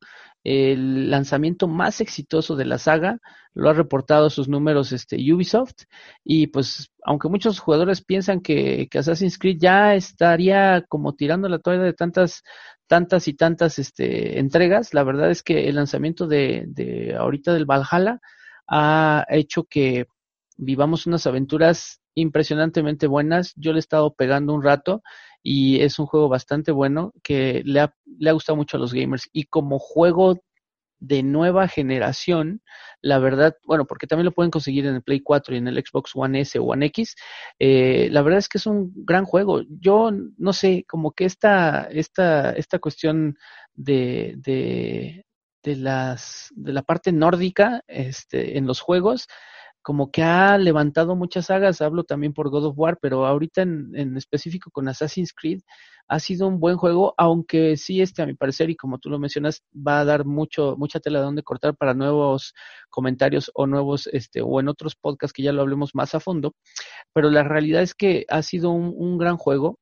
el 0.43 1.09
lanzamiento 1.09 1.67
más 1.67 2.01
exitoso 2.01 2.55
de 2.55 2.65
la 2.65 2.77
saga, 2.77 3.19
lo 3.53 3.69
ha 3.69 3.73
reportado 3.73 4.29
sus 4.29 4.47
números 4.49 4.91
este 4.91 5.17
Ubisoft. 5.33 5.83
Y 6.23 6.47
pues 6.47 6.89
aunque 7.03 7.29
muchos 7.29 7.59
jugadores 7.59 8.03
piensan 8.03 8.41
que 8.41 8.87
Assassin's 8.93 9.37
Creed 9.37 9.57
ya 9.59 9.95
estaría 9.95 10.83
como 10.87 11.13
tirando 11.15 11.49
la 11.49 11.59
toalla 11.59 11.83
de 11.83 11.93
tantas 11.93 12.43
tantas 12.91 13.29
y 13.29 13.33
tantas 13.33 13.79
este, 13.79 14.37
entregas, 14.37 14.93
la 14.93 15.03
verdad 15.03 15.31
es 15.31 15.43
que 15.43 15.69
el 15.69 15.75
lanzamiento 15.75 16.27
de, 16.27 16.65
de 16.67 17.15
ahorita 17.15 17.53
del 17.53 17.63
Valhalla 17.63 18.19
ha 18.67 19.25
hecho 19.29 19.63
que 19.63 20.07
vivamos 20.57 21.07
unas 21.07 21.25
aventuras 21.25 22.01
impresionantemente 22.15 23.07
buenas. 23.07 23.53
Yo 23.55 23.71
le 23.71 23.77
he 23.77 23.79
estado 23.79 24.13
pegando 24.13 24.53
un 24.53 24.61
rato 24.61 25.03
y 25.41 25.79
es 25.79 25.99
un 25.99 26.05
juego 26.05 26.27
bastante 26.27 26.73
bueno 26.73 27.13
que 27.23 27.61
le 27.63 27.79
ha, 27.79 27.95
le 28.19 28.29
ha 28.29 28.33
gustado 28.33 28.57
mucho 28.57 28.75
a 28.75 28.81
los 28.81 28.93
gamers. 28.93 29.29
Y 29.31 29.45
como 29.45 29.79
juego 29.79 30.41
de 31.01 31.23
nueva 31.23 31.67
generación, 31.67 32.61
la 33.01 33.17
verdad, 33.17 33.55
bueno, 33.65 33.85
porque 33.85 34.05
también 34.05 34.25
lo 34.25 34.31
pueden 34.31 34.51
conseguir 34.51 34.85
en 34.85 34.95
el 34.95 35.01
Play 35.01 35.19
4 35.19 35.55
y 35.55 35.57
en 35.57 35.67
el 35.67 35.83
Xbox 35.83 36.11
One 36.13 36.41
S 36.41 36.57
o 36.59 36.63
One 36.63 36.85
X, 36.85 37.15
eh, 37.59 38.07
la 38.11 38.21
verdad 38.21 38.37
es 38.37 38.47
que 38.47 38.59
es 38.59 38.67
un 38.67 38.93
gran 38.95 39.25
juego. 39.25 39.63
Yo 39.67 40.11
no 40.37 40.53
sé, 40.53 40.85
como 40.87 41.11
que 41.11 41.25
esta, 41.25 41.87
esta, 41.91 42.51
esta 42.51 42.77
cuestión 42.77 43.35
de, 43.73 44.35
de, 44.37 45.25
de 45.63 45.75
las, 45.75 46.49
de 46.51 46.71
la 46.71 46.83
parte 46.83 47.11
nórdica, 47.11 47.83
este, 47.87 48.59
en 48.59 48.67
los 48.67 48.79
juegos, 48.79 49.27
como 49.81 50.11
que 50.11 50.23
ha 50.23 50.57
levantado 50.57 51.15
muchas 51.15 51.47
sagas, 51.47 51.81
hablo 51.81 52.03
también 52.03 52.33
por 52.33 52.49
God 52.49 52.65
of 52.65 52.77
War, 52.77 52.97
pero 53.01 53.25
ahorita 53.25 53.63
en, 53.63 53.91
en 53.95 54.17
específico 54.17 54.71
con 54.71 54.87
Assassin's 54.87 55.33
Creed 55.33 55.61
ha 56.11 56.19
sido 56.19 56.45
un 56.47 56.59
buen 56.59 56.75
juego, 56.75 57.13
aunque 57.17 57.77
sí, 57.77 58.01
este, 58.01 58.21
a 58.21 58.25
mi 58.25 58.33
parecer, 58.33 58.69
y 58.69 58.75
como 58.75 58.99
tú 58.99 59.09
lo 59.09 59.17
mencionas, 59.17 59.63
va 59.75 60.01
a 60.01 60.05
dar 60.05 60.25
mucho, 60.25 60.75
mucha 60.77 60.99
tela 60.99 61.19
de 61.19 61.25
donde 61.25 61.41
cortar 61.41 61.75
para 61.77 61.93
nuevos 61.93 62.53
comentarios 62.89 63.49
o 63.53 63.65
nuevos, 63.65 64.07
este, 64.07 64.41
o 64.41 64.59
en 64.59 64.67
otros 64.67 64.97
podcasts 64.97 65.31
que 65.31 65.43
ya 65.43 65.53
lo 65.53 65.61
hablemos 65.61 65.95
más 65.95 66.13
a 66.13 66.19
fondo. 66.19 66.53
Pero 67.13 67.29
la 67.29 67.43
realidad 67.43 67.81
es 67.81 67.95
que 67.95 68.25
ha 68.27 68.41
sido 68.41 68.71
un, 68.71 68.93
un 68.93 69.17
gran 69.17 69.37
juego. 69.37 69.79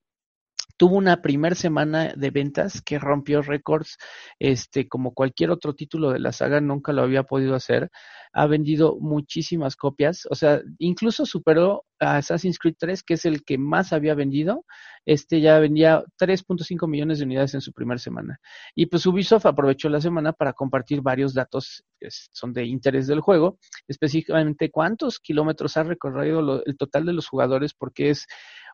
Tuvo 0.79 0.95
una 0.95 1.21
primer 1.21 1.57
semana 1.57 2.13
de 2.15 2.29
ventas 2.29 2.81
que 2.81 2.99
rompió 2.99 3.41
récords, 3.41 3.97
este, 4.39 4.87
como 4.87 5.13
cualquier 5.13 5.51
otro 5.51 5.75
título 5.75 6.11
de 6.11 6.19
la 6.19 6.31
saga, 6.31 6.61
nunca 6.61 6.93
lo 6.93 7.01
había 7.01 7.23
podido 7.23 7.53
hacer. 7.53 7.89
Ha 8.31 8.47
vendido 8.47 8.95
muchísimas 8.97 9.75
copias, 9.75 10.25
o 10.29 10.35
sea, 10.35 10.61
incluso 10.77 11.25
superó 11.25 11.83
a 11.99 12.15
Assassin's 12.15 12.57
Creed 12.57 12.75
3, 12.79 13.03
que 13.03 13.15
es 13.15 13.25
el 13.25 13.43
que 13.43 13.57
más 13.57 13.91
había 13.91 14.15
vendido. 14.15 14.63
Este 15.05 15.41
ya 15.41 15.59
vendía 15.59 16.01
3.5 16.17 16.87
millones 16.87 17.19
de 17.19 17.25
unidades 17.25 17.55
en 17.55 17.61
su 17.61 17.73
primera 17.73 17.97
semana. 17.97 18.39
Y 18.73 18.85
pues 18.85 19.05
Ubisoft 19.05 19.47
aprovechó 19.47 19.89
la 19.89 19.99
semana 19.99 20.31
para 20.31 20.53
compartir 20.53 21.01
varios 21.01 21.33
datos 21.33 21.83
que 21.99 22.07
son 22.09 22.53
de 22.53 22.63
interés 22.63 23.05
del 23.07 23.19
juego, 23.19 23.59
específicamente 23.85 24.71
cuántos 24.71 25.19
kilómetros 25.19 25.75
ha 25.75 25.83
recorrido 25.83 26.63
el 26.65 26.77
total 26.77 27.05
de 27.05 27.11
los 27.11 27.27
jugadores, 27.27 27.73
porque 27.73 28.11
es 28.11 28.27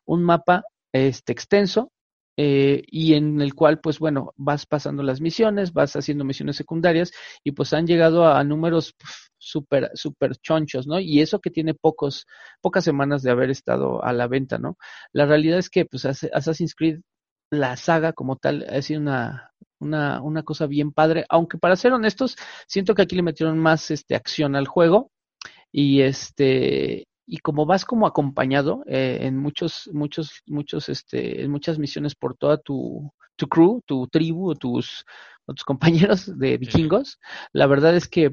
un 0.04 0.22
mapa 0.22 0.62
este, 0.92 1.32
extenso, 1.32 1.92
eh, 2.36 2.82
y 2.86 3.14
en 3.14 3.40
el 3.40 3.54
cual, 3.54 3.80
pues 3.80 3.98
bueno, 3.98 4.32
vas 4.36 4.66
pasando 4.66 5.02
las 5.02 5.20
misiones, 5.20 5.72
vas 5.72 5.96
haciendo 5.96 6.24
misiones 6.24 6.56
secundarias 6.56 7.12
y 7.42 7.52
pues 7.52 7.72
han 7.72 7.86
llegado 7.86 8.26
a, 8.26 8.44
números 8.44 8.94
súper, 9.38 9.90
súper 9.94 10.36
chonchos, 10.36 10.86
¿no? 10.86 11.00
Y 11.00 11.20
eso 11.20 11.40
que 11.40 11.50
tiene 11.50 11.74
pocos, 11.74 12.26
pocas 12.60 12.84
semanas 12.84 13.22
de 13.22 13.30
haber 13.30 13.50
estado 13.50 14.04
a 14.04 14.12
la 14.12 14.26
venta, 14.28 14.58
¿no? 14.58 14.76
La 15.12 15.26
realidad 15.26 15.58
es 15.58 15.70
que, 15.70 15.86
pues, 15.86 16.04
Assassin's 16.04 16.74
Creed, 16.74 17.00
la 17.50 17.76
saga 17.76 18.12
como 18.12 18.36
tal, 18.36 18.66
ha 18.68 18.82
sido 18.82 19.00
una, 19.00 19.52
una, 19.78 20.20
una 20.22 20.42
cosa 20.42 20.66
bien 20.66 20.92
padre, 20.92 21.24
aunque 21.28 21.58
para 21.58 21.76
ser 21.76 21.92
honestos, 21.92 22.36
siento 22.66 22.94
que 22.94 23.02
aquí 23.02 23.16
le 23.16 23.22
metieron 23.22 23.58
más 23.58 23.90
este, 23.90 24.14
acción 24.16 24.56
al 24.56 24.66
juego 24.66 25.10
y 25.72 26.02
este 26.02 27.06
y 27.26 27.38
como 27.38 27.66
vas 27.66 27.84
como 27.84 28.06
acompañado 28.06 28.84
eh, 28.86 29.18
en 29.22 29.36
muchos, 29.36 29.90
muchos, 29.92 30.42
muchos, 30.46 30.88
este, 30.88 31.42
en 31.42 31.50
muchas 31.50 31.78
misiones 31.78 32.14
por 32.14 32.36
toda 32.36 32.58
tu, 32.58 33.12
tu 33.34 33.48
crew, 33.48 33.82
tu 33.84 34.06
tribu, 34.08 34.50
o 34.50 34.54
tus, 34.54 35.04
o 35.44 35.54
tus 35.54 35.64
compañeros 35.64 36.38
de 36.38 36.56
vikingos, 36.56 37.18
la 37.52 37.66
verdad 37.66 37.96
es 37.96 38.08
que 38.08 38.32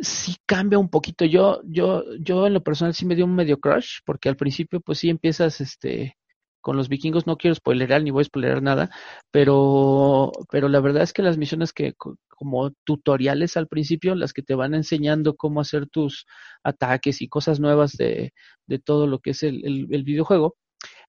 sí 0.00 0.36
cambia 0.46 0.78
un 0.78 0.88
poquito. 0.88 1.24
Yo, 1.24 1.60
yo, 1.64 2.04
yo 2.20 2.46
en 2.46 2.54
lo 2.54 2.62
personal 2.62 2.94
sí 2.94 3.04
me 3.06 3.16
dio 3.16 3.24
un 3.24 3.34
medio 3.34 3.58
crush, 3.60 3.98
porque 4.04 4.28
al 4.28 4.36
principio 4.36 4.80
pues 4.80 4.98
sí 4.98 5.10
empiezas 5.10 5.60
este 5.60 6.16
con 6.62 6.76
los 6.76 6.88
vikingos, 6.88 7.26
no 7.26 7.36
quiero 7.36 7.54
spoilerar 7.54 8.02
ni 8.02 8.10
voy 8.10 8.22
a 8.22 8.24
spoilerar 8.24 8.62
nada, 8.62 8.90
pero, 9.30 10.32
pero 10.50 10.68
la 10.68 10.80
verdad 10.80 11.02
es 11.02 11.12
que 11.12 11.22
las 11.22 11.36
misiones 11.36 11.72
que 11.72 11.94
como 12.28 12.70
tutoriales 12.84 13.56
al 13.56 13.68
principio, 13.68 14.14
las 14.14 14.32
que 14.32 14.42
te 14.42 14.54
van 14.54 14.74
enseñando 14.74 15.36
cómo 15.36 15.60
hacer 15.60 15.86
tus 15.88 16.26
ataques 16.64 17.20
y 17.22 17.28
cosas 17.28 17.60
nuevas 17.60 17.92
de, 17.92 18.32
de 18.66 18.78
todo 18.78 19.06
lo 19.06 19.18
que 19.18 19.30
es 19.30 19.42
el, 19.42 19.64
el, 19.64 19.88
el, 19.90 20.04
videojuego, 20.04 20.56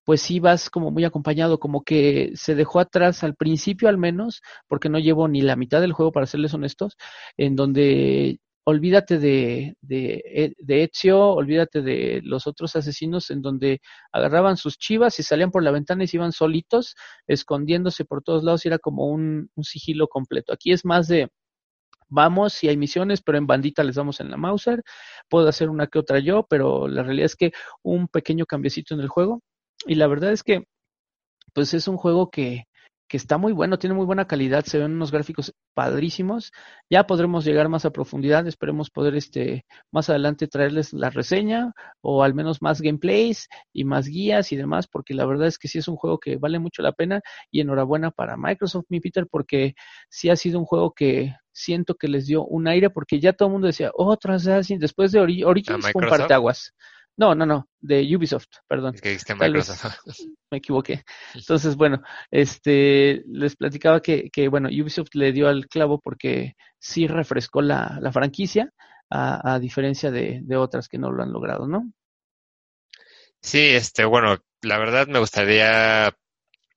pues 0.04 0.20
sí 0.20 0.38
vas 0.40 0.70
como 0.70 0.90
muy 0.90 1.04
acompañado, 1.04 1.58
como 1.58 1.82
que 1.82 2.32
se 2.34 2.54
dejó 2.54 2.80
atrás 2.80 3.24
al 3.24 3.34
principio 3.34 3.88
al 3.88 3.98
menos, 3.98 4.42
porque 4.68 4.88
no 4.88 4.98
llevo 4.98 5.28
ni 5.28 5.40
la 5.40 5.56
mitad 5.56 5.80
del 5.80 5.92
juego 5.92 6.12
para 6.12 6.26
serles 6.26 6.54
honestos, 6.54 6.96
en 7.36 7.56
donde 7.56 8.38
olvídate 8.64 9.18
de, 9.18 9.76
de, 9.82 10.54
de, 10.58 10.84
Ezio, 10.84 11.20
olvídate 11.20 11.82
de 11.82 12.20
los 12.24 12.46
otros 12.46 12.74
asesinos 12.76 13.30
en 13.30 13.42
donde 13.42 13.80
agarraban 14.12 14.56
sus 14.56 14.78
chivas 14.78 15.18
y 15.20 15.22
salían 15.22 15.50
por 15.50 15.62
la 15.62 15.70
ventana 15.70 16.04
y 16.04 16.06
se 16.06 16.16
iban 16.16 16.32
solitos, 16.32 16.96
escondiéndose 17.26 18.04
por 18.04 18.22
todos 18.22 18.42
lados 18.42 18.64
y 18.64 18.68
era 18.68 18.78
como 18.78 19.06
un, 19.06 19.50
un 19.54 19.64
sigilo 19.64 20.08
completo. 20.08 20.52
Aquí 20.52 20.72
es 20.72 20.84
más 20.84 21.08
de, 21.08 21.28
vamos, 22.08 22.54
si 22.54 22.68
hay 22.68 22.76
misiones, 22.76 23.22
pero 23.22 23.38
en 23.38 23.46
bandita 23.46 23.84
les 23.84 23.96
damos 23.96 24.20
en 24.20 24.30
la 24.30 24.36
Mauser, 24.36 24.82
puedo 25.28 25.48
hacer 25.48 25.68
una 25.68 25.86
que 25.86 25.98
otra 25.98 26.18
yo, 26.18 26.46
pero 26.48 26.88
la 26.88 27.02
realidad 27.02 27.26
es 27.26 27.36
que 27.36 27.52
un 27.82 28.08
pequeño 28.08 28.46
cambiecito 28.46 28.94
en 28.94 29.00
el 29.00 29.08
juego 29.08 29.42
y 29.86 29.96
la 29.96 30.06
verdad 30.06 30.32
es 30.32 30.42
que 30.42 30.64
pues 31.52 31.74
es 31.74 31.88
un 31.88 31.96
juego 31.96 32.30
que, 32.30 32.64
que 33.14 33.18
está 33.18 33.38
muy 33.38 33.52
bueno, 33.52 33.78
tiene 33.78 33.94
muy 33.94 34.06
buena 34.06 34.26
calidad, 34.26 34.64
se 34.64 34.76
ven 34.76 34.90
unos 34.90 35.12
gráficos 35.12 35.54
padrísimos. 35.72 36.50
Ya 36.90 37.06
podremos 37.06 37.44
llegar 37.44 37.68
más 37.68 37.84
a 37.84 37.92
profundidad, 37.92 38.44
esperemos 38.48 38.90
poder 38.90 39.14
este 39.14 39.66
más 39.92 40.10
adelante 40.10 40.48
traerles 40.48 40.92
la 40.92 41.10
reseña 41.10 41.74
o 42.00 42.24
al 42.24 42.34
menos 42.34 42.60
más 42.60 42.80
gameplays 42.80 43.46
y 43.72 43.84
más 43.84 44.08
guías 44.08 44.50
y 44.50 44.56
demás, 44.56 44.88
porque 44.88 45.14
la 45.14 45.26
verdad 45.26 45.46
es 45.46 45.58
que 45.58 45.68
sí 45.68 45.78
es 45.78 45.86
un 45.86 45.94
juego 45.94 46.18
que 46.18 46.38
vale 46.38 46.58
mucho 46.58 46.82
la 46.82 46.90
pena 46.90 47.20
y 47.52 47.60
enhorabuena 47.60 48.10
para 48.10 48.36
Microsoft, 48.36 48.86
mi 48.88 48.98
Peter, 48.98 49.28
porque 49.30 49.76
sí 50.08 50.28
ha 50.28 50.34
sido 50.34 50.58
un 50.58 50.64
juego 50.64 50.92
que 50.92 51.36
siento 51.52 51.94
que 51.94 52.08
les 52.08 52.26
dio 52.26 52.44
un 52.44 52.66
aire, 52.66 52.90
porque 52.90 53.20
ya 53.20 53.32
todo 53.32 53.46
el 53.46 53.52
mundo 53.52 53.68
decía, 53.68 53.92
otra 53.94 54.34
Assassin, 54.34 54.80
después 54.80 55.12
de 55.12 55.20
Ori 55.20 55.44
Origins 55.44 55.88
fue 55.92 56.02
un 56.02 56.10
parteaguas. 56.10 56.74
No, 57.16 57.34
no, 57.34 57.46
no, 57.46 57.68
de 57.80 58.16
Ubisoft, 58.16 58.48
perdón. 58.66 58.94
Que 59.00 59.10
dijiste 59.10 59.34
Microsoft. 59.34 59.98
me 60.50 60.58
equivoqué. 60.58 61.04
Entonces, 61.34 61.76
bueno, 61.76 62.02
este, 62.30 63.22
les 63.26 63.54
platicaba 63.54 64.00
que, 64.00 64.30
que, 64.30 64.48
bueno, 64.48 64.68
Ubisoft 64.68 65.14
le 65.14 65.32
dio 65.32 65.48
al 65.48 65.68
clavo 65.68 66.00
porque 66.00 66.54
sí 66.78 67.06
refrescó 67.06 67.62
la, 67.62 67.98
la 68.00 68.10
franquicia, 68.10 68.72
a, 69.10 69.54
a 69.54 69.58
diferencia 69.60 70.10
de, 70.10 70.40
de, 70.42 70.56
otras 70.56 70.88
que 70.88 70.98
no 70.98 71.12
lo 71.12 71.22
han 71.22 71.32
logrado, 71.32 71.68
¿no? 71.68 71.92
Sí, 73.40 73.60
este, 73.60 74.04
bueno, 74.04 74.38
la 74.62 74.78
verdad 74.78 75.06
me 75.06 75.18
gustaría 75.18 76.16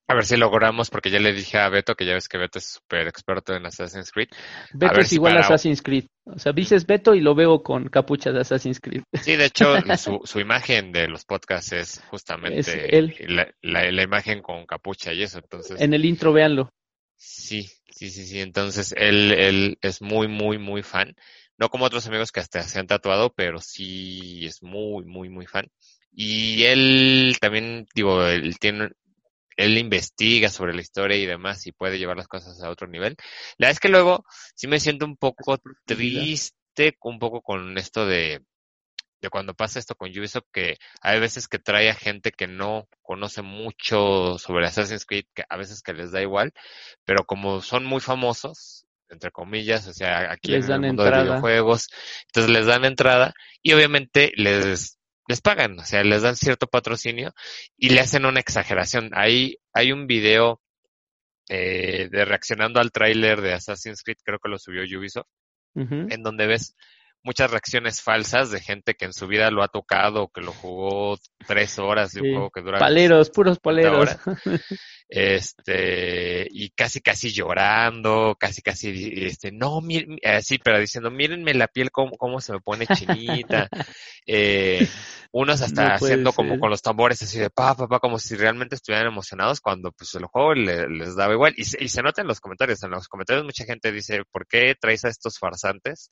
a 0.07 0.13
ver 0.13 0.25
si 0.25 0.37
logramos, 0.37 0.89
porque 0.89 1.09
ya 1.09 1.19
le 1.19 1.33
dije 1.33 1.57
a 1.57 1.69
Beto, 1.69 1.95
que 1.95 2.05
ya 2.05 2.13
ves 2.13 2.29
que 2.29 2.37
Beto 2.37 2.59
es 2.59 2.65
súper 2.65 3.07
experto 3.07 3.55
en 3.55 3.65
Assassin's 3.65 4.11
Creed. 4.11 4.29
Beto 4.73 4.99
es 5.01 5.09
si 5.09 5.15
igual 5.15 5.37
a. 5.37 5.41
Assassin's 5.41 5.81
Creed. 5.81 6.05
O 6.25 6.39
sea, 6.39 6.51
dices 6.51 6.85
Beto 6.85 7.15
y 7.15 7.21
lo 7.21 7.35
veo 7.35 7.63
con 7.63 7.87
capucha 7.89 8.31
de 8.31 8.41
Assassin's 8.41 8.79
Creed. 8.79 9.03
Sí, 9.21 9.35
de 9.35 9.45
hecho, 9.45 9.75
su, 9.97 10.21
su 10.23 10.39
imagen 10.39 10.91
de 10.91 11.07
los 11.07 11.25
podcasts 11.25 11.73
es 11.73 12.01
justamente 12.09 12.59
es 12.59 12.67
él. 12.67 13.15
La, 13.27 13.47
la, 13.61 13.91
la, 13.91 14.03
imagen 14.03 14.41
con 14.41 14.65
capucha 14.65 15.13
y 15.13 15.23
eso, 15.23 15.39
entonces. 15.39 15.79
En 15.81 15.93
el 15.93 16.05
intro, 16.05 16.33
véanlo. 16.33 16.69
Sí, 17.15 17.67
Sí, 17.97 18.11
sí, 18.11 18.27
sí. 18.27 18.41
Entonces, 18.41 18.93
él, 18.95 19.31
él 19.31 19.77
es 19.81 20.03
muy, 20.03 20.27
muy, 20.27 20.59
muy 20.59 20.83
fan. 20.83 21.15
No 21.57 21.69
como 21.69 21.85
otros 21.85 22.05
amigos 22.05 22.31
que 22.31 22.41
hasta 22.41 22.61
se 22.61 22.77
han 22.79 22.85
tatuado, 22.85 23.33
pero 23.33 23.59
sí 23.59 24.45
es 24.45 24.61
muy, 24.61 25.03
muy, 25.05 25.29
muy 25.29 25.47
fan. 25.47 25.67
Y 26.11 26.63
él 26.65 27.37
también, 27.41 27.87
digo, 27.95 28.23
él 28.23 28.59
tiene, 28.59 28.89
él 29.57 29.77
investiga 29.77 30.49
sobre 30.49 30.73
la 30.73 30.81
historia 30.81 31.17
y 31.17 31.25
demás 31.25 31.65
y 31.67 31.71
puede 31.71 31.97
llevar 31.97 32.15
las 32.15 32.27
cosas 32.27 32.61
a 32.61 32.69
otro 32.69 32.87
nivel. 32.87 33.15
La 33.57 33.65
verdad 33.67 33.71
es 33.71 33.79
que 33.79 33.89
luego 33.89 34.23
sí 34.55 34.67
me 34.67 34.79
siento 34.79 35.05
un 35.05 35.17
poco 35.17 35.59
triste, 35.85 36.95
un 37.01 37.19
poco 37.19 37.41
con 37.41 37.77
esto 37.77 38.05
de, 38.05 38.41
de 39.21 39.29
cuando 39.29 39.55
pasa 39.55 39.79
esto 39.79 39.95
con 39.95 40.09
Ubisoft, 40.09 40.47
que 40.53 40.77
hay 41.01 41.19
veces 41.19 41.47
que 41.47 41.59
trae 41.59 41.89
a 41.89 41.95
gente 41.95 42.31
que 42.31 42.47
no 42.47 42.87
conoce 43.01 43.41
mucho 43.41 44.37
sobre 44.37 44.67
Assassin's 44.67 45.05
Creed, 45.05 45.25
que 45.33 45.43
a 45.49 45.57
veces 45.57 45.81
que 45.81 45.93
les 45.93 46.11
da 46.11 46.21
igual, 46.21 46.53
pero 47.03 47.25
como 47.25 47.61
son 47.61 47.85
muy 47.85 47.99
famosos, 47.99 48.85
entre 49.09 49.31
comillas, 49.31 49.87
o 49.87 49.93
sea, 49.93 50.31
aquí 50.31 50.53
en 50.53 50.71
el 50.71 50.81
mundo 50.81 51.03
de 51.03 51.23
videojuegos, 51.23 51.87
entonces 52.27 52.51
les 52.51 52.65
dan 52.65 52.85
entrada 52.85 53.33
y 53.63 53.73
obviamente 53.73 54.33
les 54.35 54.96
les 55.28 55.41
pagan, 55.41 55.80
o 55.80 55.86
sea, 55.86 56.03
les 56.03 56.21
dan 56.21 56.36
cierto 56.36 56.67
patrocinio 56.67 57.34
y 57.78 57.89
le 57.89 57.99
hacen 57.99 58.25
una 58.25 58.39
exageración. 58.39 59.11
Ahí 59.13 59.57
hay 59.73 59.91
un 59.91 60.07
video 60.07 60.61
eh, 61.49 62.09
de 62.11 62.25
reaccionando 62.25 62.80
al 62.80 62.91
tráiler 62.91 63.41
de 63.41 63.53
Assassin's 63.53 64.03
Creed, 64.03 64.17
creo 64.23 64.39
que 64.39 64.49
lo 64.49 64.57
subió 64.57 64.84
Ubisoft, 64.84 65.28
en 65.75 66.23
donde 66.23 66.47
ves 66.47 66.75
muchas 67.28 67.51
reacciones 67.51 68.01
falsas 68.01 68.51
de 68.51 68.61
gente 68.61 68.95
que 68.95 69.03
en 69.03 69.11
su 69.11 69.28
vida 69.28 69.51
lo 69.51 69.61
ha 69.61 69.67
tocado, 69.67 70.30
que 70.30 70.39
lo 70.39 70.53
jugó 70.53 71.17
tres 71.45 71.78
horas 71.78 72.13
de 72.13 72.21
un 72.21 72.32
juego 72.32 72.49
que 72.51 72.61
dura. 72.61 72.80
Paleros, 72.80 73.30
puros 73.30 73.59
paleros. 73.59 74.09
este, 75.09 76.47
y 76.49 76.69
casi 76.69 77.01
casi 77.01 77.32
llorando, 77.32 78.38
casi 78.39 78.61
casi, 78.61 79.25
este, 79.25 79.51
no, 79.51 79.82
así, 80.23 80.57
pero 80.57 80.80
diciendo, 80.80 81.11
mírenme 81.11 81.53
la 81.53 81.67
piel 81.67 81.91
cómo, 81.91 82.17
cómo 82.17 82.39
se 82.39 82.53
me 82.53 82.61
pone 82.61 82.88
chinita. 82.88 83.67
eh, 84.25 84.88
unos 85.34 85.61
hasta 85.61 85.95
haciendo 85.95 86.32
como 86.32 86.57
con 86.59 86.69
los 86.69 86.82
tambores 86.82 87.21
así 87.21 87.38
de 87.38 87.49
pa, 87.49 87.75
pa, 87.75 87.88
pa, 87.88 87.99
como 87.99 88.17
si 88.17 88.36
realmente 88.36 88.75
estuvieran 88.75 89.07
emocionados 89.07 89.59
cuando 89.59 89.91
pues 89.91 90.15
el 90.15 90.25
juego 90.25 90.53
les 90.53 91.15
daba 91.17 91.34
igual. 91.34 91.53
Y, 91.57 91.61
y, 91.61 91.89
se 91.89 92.01
nota 92.01 92.21
en 92.21 92.28
los 92.28 92.39
comentarios, 92.39 92.82
en 92.84 92.91
los 92.91 93.09
comentarios 93.09 93.45
mucha 93.45 93.65
gente 93.65 93.91
dice, 93.91 94.23
¿por 94.32 94.47
qué 94.47 94.75
traes 94.80 95.03
a 95.03 95.09
estos 95.09 95.38
farsantes 95.38 96.09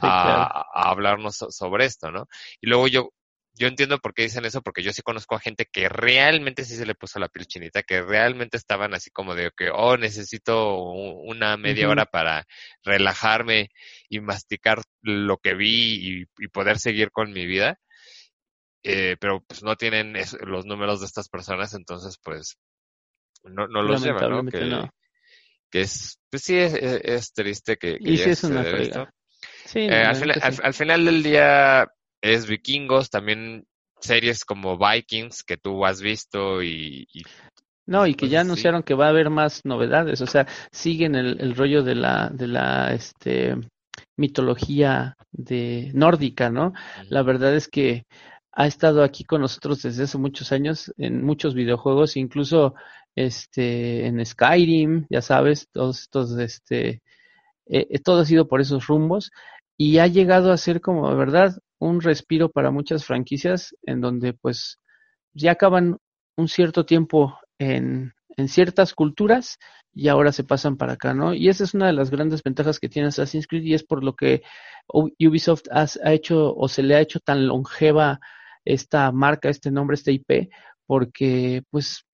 a, 0.00 0.49
a 0.50 0.90
hablarnos 0.90 1.36
sobre 1.36 1.84
esto, 1.84 2.10
no? 2.10 2.26
Y 2.60 2.68
luego 2.68 2.88
yo, 2.88 3.10
yo 3.54 3.66
entiendo 3.66 3.98
por 3.98 4.14
qué 4.14 4.22
dicen 4.22 4.44
eso, 4.44 4.62
porque 4.62 4.82
yo 4.82 4.92
sí 4.92 5.02
conozco 5.02 5.34
a 5.34 5.40
gente 5.40 5.66
que 5.70 5.88
realmente 5.88 6.64
sí 6.64 6.76
se 6.76 6.86
le 6.86 6.94
puso 6.94 7.18
la 7.18 7.28
piel 7.28 7.46
chinita, 7.46 7.82
que 7.82 8.02
realmente 8.02 8.56
estaban 8.56 8.94
así 8.94 9.10
como 9.10 9.34
de 9.34 9.50
que, 9.56 9.70
oh, 9.70 9.96
necesito 9.96 10.78
una 10.82 11.56
media 11.56 11.88
hora 11.88 12.06
para 12.06 12.46
relajarme 12.84 13.70
y 14.08 14.20
masticar 14.20 14.82
lo 15.02 15.38
que 15.38 15.54
vi 15.54 16.24
y, 16.38 16.48
poder 16.48 16.78
seguir 16.78 17.10
con 17.10 17.32
mi 17.32 17.46
vida. 17.46 17.78
Eh, 18.82 19.16
pero 19.20 19.44
pues 19.46 19.62
no 19.62 19.76
tienen 19.76 20.16
los 20.40 20.64
números 20.64 21.00
de 21.00 21.06
estas 21.06 21.28
personas, 21.28 21.74
entonces 21.74 22.16
pues 22.22 22.56
no, 23.44 23.68
no 23.68 23.82
los 23.82 24.02
llevan, 24.02 24.30
¿no? 24.30 24.46
Que, 24.46 24.88
que 25.70 25.80
es, 25.82 26.18
pues 26.30 26.44
sí 26.44 26.56
es, 26.56 26.72
es 26.74 27.32
triste 27.34 27.76
que, 27.76 27.98
que 27.98 28.10
y 28.10 28.16
sí 28.16 28.30
es 28.30 28.42
una 28.44 28.62
esto. 28.62 29.06
Sí, 29.70 29.78
eh, 29.78 30.02
al, 30.02 30.16
final, 30.16 30.40
al, 30.64 30.74
final 30.74 31.04
del 31.04 31.22
día 31.22 31.86
es 32.20 32.48
Vikingos, 32.48 33.08
también 33.08 33.68
series 34.00 34.44
como 34.44 34.76
Vikings 34.76 35.44
que 35.44 35.58
tú 35.58 35.86
has 35.86 36.02
visto 36.02 36.60
y... 36.60 37.06
no, 37.86 38.04
y 38.04 38.16
que 38.16 38.28
ya 38.28 38.40
anunciaron 38.40 38.82
que 38.82 38.94
va 38.94 39.06
a 39.06 39.10
haber 39.10 39.30
más 39.30 39.64
novedades, 39.64 40.20
o 40.22 40.26
sea, 40.26 40.48
siguen 40.72 41.14
el, 41.14 41.40
el 41.40 41.54
rollo 41.54 41.84
de 41.84 41.94
la, 41.94 42.30
de 42.30 42.48
la 42.48 42.92
este, 42.92 43.54
mitología 44.16 45.14
de 45.30 45.92
nórdica, 45.94 46.50
¿no? 46.50 46.72
La 47.08 47.22
verdad 47.22 47.54
es 47.54 47.68
que 47.68 48.06
ha 48.50 48.66
estado 48.66 49.04
aquí 49.04 49.22
con 49.22 49.40
nosotros 49.40 49.82
desde 49.82 50.02
hace 50.02 50.18
muchos 50.18 50.50
años 50.50 50.92
en 50.98 51.24
muchos 51.24 51.54
videojuegos, 51.54 52.16
incluso 52.16 52.74
este 53.14 54.04
en 54.04 54.26
Skyrim, 54.26 55.06
ya 55.08 55.22
sabes, 55.22 55.68
todos 55.70 56.00
estos 56.00 56.36
este 56.38 57.02
eh, 57.72 58.00
todo 58.00 58.22
ha 58.22 58.24
sido 58.24 58.48
por 58.48 58.60
esos 58.60 58.88
rumbos 58.88 59.30
y 59.80 59.96
ha 59.98 60.06
llegado 60.08 60.52
a 60.52 60.58
ser 60.58 60.82
como, 60.82 61.16
verdad, 61.16 61.56
un 61.78 62.02
respiro 62.02 62.50
para 62.50 62.70
muchas 62.70 63.06
franquicias 63.06 63.74
en 63.84 64.02
donde 64.02 64.34
pues 64.34 64.78
ya 65.32 65.52
acaban 65.52 65.96
un 66.36 66.48
cierto 66.48 66.84
tiempo 66.84 67.38
en, 67.58 68.12
ciertas 68.46 68.92
culturas 68.92 69.56
y 69.94 70.08
ahora 70.08 70.32
se 70.32 70.44
pasan 70.44 70.76
para 70.76 70.94
acá, 70.94 71.14
¿no? 71.14 71.32
Y 71.32 71.48
esa 71.48 71.64
es 71.64 71.72
una 71.72 71.86
de 71.86 71.94
las 71.94 72.10
grandes 72.10 72.42
ventajas 72.42 72.78
que 72.78 72.90
tiene 72.90 73.08
Assassin's 73.08 73.46
Creed 73.46 73.62
y 73.62 73.72
es 73.72 73.82
por 73.82 74.04
lo 74.04 74.14
que 74.14 74.42
Ubisoft 74.92 75.64
ha 75.72 76.12
hecho 76.12 76.54
o 76.54 76.68
se 76.68 76.82
le 76.82 76.96
ha 76.96 77.00
hecho 77.00 77.18
tan 77.18 77.46
longeva 77.46 78.20
esta 78.66 79.10
marca, 79.12 79.48
este 79.48 79.70
nombre, 79.70 79.94
este 79.94 80.12
IP, 80.12 80.50
porque 80.84 81.62
pues 81.70 82.04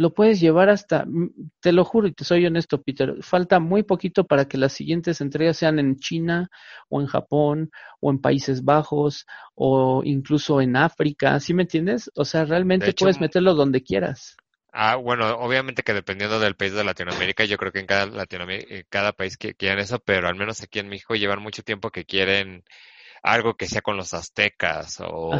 lo 0.00 0.14
puedes 0.14 0.40
llevar 0.40 0.70
hasta, 0.70 1.04
mm, 1.04 1.50
te 1.60 1.72
lo 1.72 1.84
juro 1.84 2.08
y 2.08 2.12
te 2.12 2.24
soy 2.24 2.46
honesto, 2.46 2.82
Peter, 2.82 3.16
falta 3.20 3.60
muy 3.60 3.82
poquito 3.82 4.24
para 4.24 4.46
que 4.46 4.56
las 4.56 4.72
siguientes 4.72 5.20
entregas 5.20 5.58
sean 5.58 5.78
en 5.78 5.96
China 5.96 6.50
o 6.88 7.00
en 7.00 7.06
Japón 7.06 7.70
o 8.00 8.10
en 8.10 8.18
Países 8.18 8.64
Bajos 8.64 9.26
o 9.54 10.02
incluso 10.04 10.60
en 10.62 10.76
África, 10.76 11.38
¿sí 11.38 11.52
me 11.52 11.62
entiendes? 11.62 12.10
O 12.14 12.24
sea, 12.24 12.46
realmente 12.46 12.94
puedes 12.94 13.20
meterlo 13.20 13.54
donde 13.54 13.82
quieras. 13.82 14.36
Ah, 14.72 14.96
bueno, 14.96 15.28
obviamente 15.34 15.82
que 15.82 15.92
dependiendo 15.92 16.40
del 16.40 16.54
país 16.54 16.72
de 16.72 16.84
Latinoamérica, 16.84 17.44
yo 17.44 17.58
creo 17.58 17.72
que 17.72 17.80
en 17.80 17.86
cada 17.86 18.06
Latinoamérica, 18.06 18.74
en 18.74 18.86
cada 18.88 19.12
país 19.12 19.36
que 19.36 19.54
quieran 19.54 19.80
eso, 19.80 19.98
pero 19.98 20.28
al 20.28 20.36
menos 20.36 20.62
aquí 20.62 20.78
en 20.78 20.88
México 20.88 21.14
llevan 21.14 21.42
mucho 21.42 21.62
tiempo 21.62 21.90
que 21.90 22.04
quieren 22.04 22.64
algo 23.22 23.54
que 23.54 23.66
sea 23.66 23.82
con 23.82 23.96
los 23.96 24.14
aztecas 24.14 25.00
o, 25.00 25.30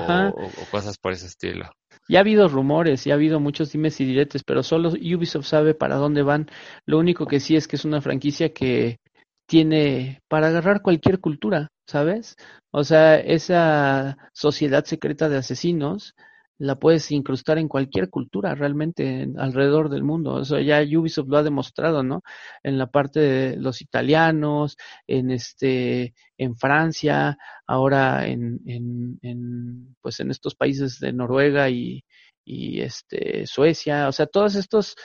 cosas 0.71 0.99
por 0.99 1.13
ese 1.13 1.27
estilo. 1.27 1.71
Ya 2.09 2.19
ha 2.19 2.21
habido 2.23 2.49
rumores, 2.49 3.05
ya 3.05 3.15
ha 3.15 3.17
habido 3.17 3.41
muchos 3.41 3.73
dimes 3.73 4.01
y 4.01 4.05
diretes, 4.05 4.43
pero 4.45 4.63
solo 4.63 4.91
Ubisoft 4.91 5.47
sabe 5.47 5.75
para 5.75 5.97
dónde 5.97 6.23
van. 6.23 6.51
Lo 6.87 6.99
único 6.99 7.27
que 7.27 7.41
sí 7.41 7.57
es 7.57 7.69
que 7.69 7.77
es 7.77 7.85
una 7.85 8.01
franquicia 8.01 8.53
que 8.53 8.99
tiene 9.47 10.21
para 10.29 10.49
agarrar 10.49 10.83
cualquier 10.83 11.21
cultura, 11.21 11.69
¿sabes? 11.87 12.37
O 12.73 12.85
sea, 12.85 13.17
esa 13.17 14.17
sociedad 14.33 14.85
secreta 14.85 15.29
de 15.29 15.39
asesinos 15.39 16.15
la 16.61 16.77
puedes 16.79 17.11
incrustar 17.11 17.57
en 17.57 17.69
cualquier 17.69 18.11
cultura 18.11 18.55
realmente 18.55 19.27
alrededor 19.39 19.89
del 19.89 20.05
mundo. 20.05 20.35
O 20.35 20.45
sea, 20.45 20.61
ya 20.61 20.83
Ubisoft 20.83 21.29
lo 21.29 21.39
ha 21.39 21.43
demostrado, 21.43 22.03
¿no? 22.03 22.23
En 22.63 22.77
la 22.77 22.87
parte 22.87 23.21
de 23.21 23.57
los 23.57 23.81
italianos, 23.81 24.77
en 25.07 25.31
este, 25.31 26.15
en 26.37 26.57
Francia, 26.59 27.39
ahora 27.67 28.27
en, 28.27 28.61
en, 28.67 29.97
pues 30.03 30.21
en 30.21 30.31
estos 30.31 30.55
países 30.55 31.01
de 31.01 31.15
Noruega 31.15 31.71
y, 31.71 32.05
y 32.45 32.83
este 32.83 33.47
Suecia. 33.47 34.07
O 34.09 34.13
sea, 34.13 34.27
todos 34.27 34.55
estos 34.55 34.97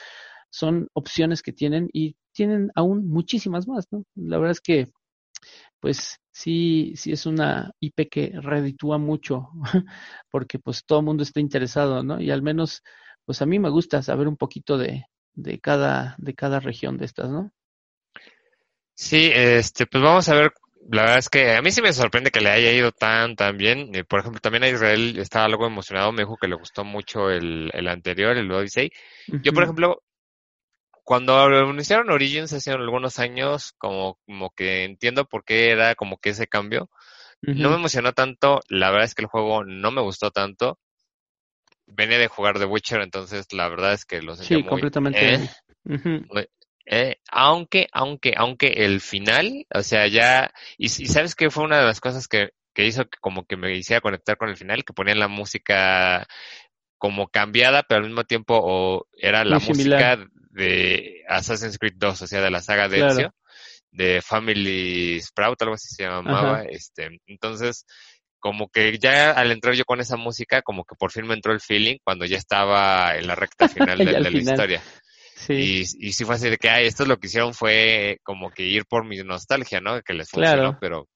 son 0.50 0.88
opciones 0.92 1.42
que 1.42 1.52
tienen 1.52 1.88
y 1.90 2.16
tienen 2.32 2.70
aún 2.74 3.08
muchísimas 3.08 3.66
más, 3.66 3.86
¿no? 3.90 4.04
La 4.14 4.36
verdad 4.36 4.52
es 4.52 4.60
que 4.60 4.90
pues 5.80 6.18
sí, 6.32 6.92
sí 6.96 7.12
es 7.12 7.26
una 7.26 7.72
IP 7.80 8.08
que 8.10 8.32
reditúa 8.34 8.98
mucho, 8.98 9.48
porque 10.30 10.58
pues 10.58 10.84
todo 10.84 11.00
el 11.00 11.04
mundo 11.04 11.22
está 11.22 11.40
interesado, 11.40 12.02
¿no? 12.02 12.20
Y 12.20 12.30
al 12.30 12.42
menos, 12.42 12.82
pues 13.24 13.42
a 13.42 13.46
mí 13.46 13.58
me 13.58 13.70
gusta 13.70 14.02
saber 14.02 14.28
un 14.28 14.36
poquito 14.36 14.78
de, 14.78 15.04
de 15.34 15.60
cada, 15.60 16.16
de 16.18 16.34
cada 16.34 16.60
región 16.60 16.96
de 16.96 17.04
estas, 17.04 17.30
¿no? 17.30 17.52
Sí, 18.94 19.30
este, 19.32 19.86
pues 19.86 20.02
vamos 20.02 20.28
a 20.28 20.34
ver. 20.34 20.52
La 20.88 21.02
verdad 21.02 21.18
es 21.18 21.28
que 21.28 21.54
a 21.56 21.62
mí 21.62 21.70
sí 21.72 21.82
me 21.82 21.92
sorprende 21.92 22.30
que 22.30 22.40
le 22.40 22.50
haya 22.50 22.72
ido 22.72 22.92
tan, 22.92 23.34
tan 23.34 23.56
bien. 23.56 23.94
Eh, 23.94 24.04
por 24.04 24.20
ejemplo, 24.20 24.40
también 24.40 24.62
a 24.62 24.68
Israel 24.68 25.18
estaba 25.18 25.44
algo 25.44 25.66
emocionado. 25.66 26.12
Me 26.12 26.22
dijo 26.22 26.36
que 26.40 26.48
le 26.48 26.54
gustó 26.54 26.84
mucho 26.84 27.28
el, 27.28 27.70
el 27.74 27.88
anterior, 27.88 28.36
el 28.36 28.50
Odyssey. 28.50 28.90
Yo, 29.42 29.52
por 29.52 29.64
ejemplo, 29.64 30.02
cuando 31.06 31.38
anunciaron 31.38 32.10
Origins 32.10 32.52
hace 32.52 32.72
algunos 32.72 33.20
años, 33.20 33.74
como, 33.78 34.18
como 34.26 34.50
que 34.50 34.82
entiendo 34.82 35.24
por 35.24 35.44
qué 35.44 35.70
era 35.70 35.94
como 35.94 36.18
que 36.18 36.30
ese 36.30 36.48
cambio. 36.48 36.90
No 37.42 37.70
me 37.70 37.76
emocionó 37.76 38.12
tanto, 38.12 38.60
la 38.68 38.90
verdad 38.90 39.04
es 39.04 39.14
que 39.14 39.22
el 39.22 39.28
juego 39.28 39.62
no 39.62 39.92
me 39.92 40.02
gustó 40.02 40.32
tanto. 40.32 40.80
Venía 41.86 42.18
de 42.18 42.26
jugar 42.26 42.58
The 42.58 42.64
Witcher, 42.64 43.02
entonces 43.02 43.46
la 43.52 43.68
verdad 43.68 43.92
es 43.92 44.04
que 44.04 44.20
lo 44.20 44.34
sentí 44.34 44.56
sí, 44.56 44.64
completamente. 44.64 45.34
Eh, 45.84 46.48
eh, 46.86 47.16
aunque, 47.30 47.86
aunque, 47.92 48.34
aunque 48.36 48.66
el 48.66 49.00
final, 49.00 49.64
o 49.72 49.84
sea, 49.84 50.08
ya, 50.08 50.52
y, 50.76 50.86
y, 50.86 50.88
sabes 50.88 51.36
que 51.36 51.50
fue 51.50 51.62
una 51.62 51.78
de 51.78 51.84
las 51.84 52.00
cosas 52.00 52.26
que, 52.26 52.50
que 52.74 52.84
hizo 52.84 53.04
que 53.04 53.18
como 53.20 53.46
que 53.46 53.56
me 53.56 53.76
hiciera 53.76 54.00
conectar 54.00 54.36
con 54.36 54.48
el 54.48 54.56
final, 54.56 54.84
que 54.84 54.92
ponían 54.92 55.20
la 55.20 55.28
música 55.28 56.26
como 56.98 57.28
cambiada, 57.28 57.84
pero 57.84 58.00
al 58.00 58.06
mismo 58.08 58.24
tiempo 58.24 58.58
o 58.60 59.06
era 59.16 59.44
la 59.44 59.60
música 59.60 60.18
de 60.56 61.22
Assassin's 61.28 61.78
Creed 61.78 61.94
2, 61.96 62.22
o 62.22 62.26
sea, 62.26 62.40
de 62.40 62.50
la 62.50 62.62
saga 62.62 62.88
de 62.88 63.06
Ezio, 63.06 63.34
de 63.90 64.22
Family 64.22 65.20
Sprout, 65.20 65.60
algo 65.62 65.74
así 65.74 65.88
se 65.94 66.04
llamaba, 66.04 66.62
este, 66.62 67.20
entonces, 67.26 67.84
como 68.38 68.68
que 68.68 68.98
ya 68.98 69.32
al 69.32 69.52
entrar 69.52 69.74
yo 69.74 69.84
con 69.84 70.00
esa 70.00 70.16
música, 70.16 70.62
como 70.62 70.84
que 70.84 70.96
por 70.98 71.12
fin 71.12 71.26
me 71.26 71.34
entró 71.34 71.52
el 71.52 71.60
feeling 71.60 71.98
cuando 72.02 72.24
ya 72.24 72.38
estaba 72.38 73.16
en 73.16 73.26
la 73.26 73.34
recta 73.34 73.68
final 73.68 73.98
de, 73.98 74.20
la 74.20 74.30
historia. 74.30 74.82
Y, 75.48 75.80
y 75.80 76.12
sí 76.12 76.24
fue 76.24 76.36
así 76.36 76.48
de 76.48 76.56
que, 76.56 76.70
ay, 76.70 76.86
esto 76.86 77.04
lo 77.04 77.18
que 77.18 77.26
hicieron 77.26 77.52
fue 77.52 78.18
como 78.22 78.50
que 78.50 78.62
ir 78.62 78.86
por 78.86 79.04
mi 79.04 79.18
nostalgia, 79.18 79.80
¿no? 79.80 80.00
Que 80.00 80.14
les 80.14 80.30
funcionó, 80.30 80.56
Claro. 80.56 80.78
pero 80.80 81.08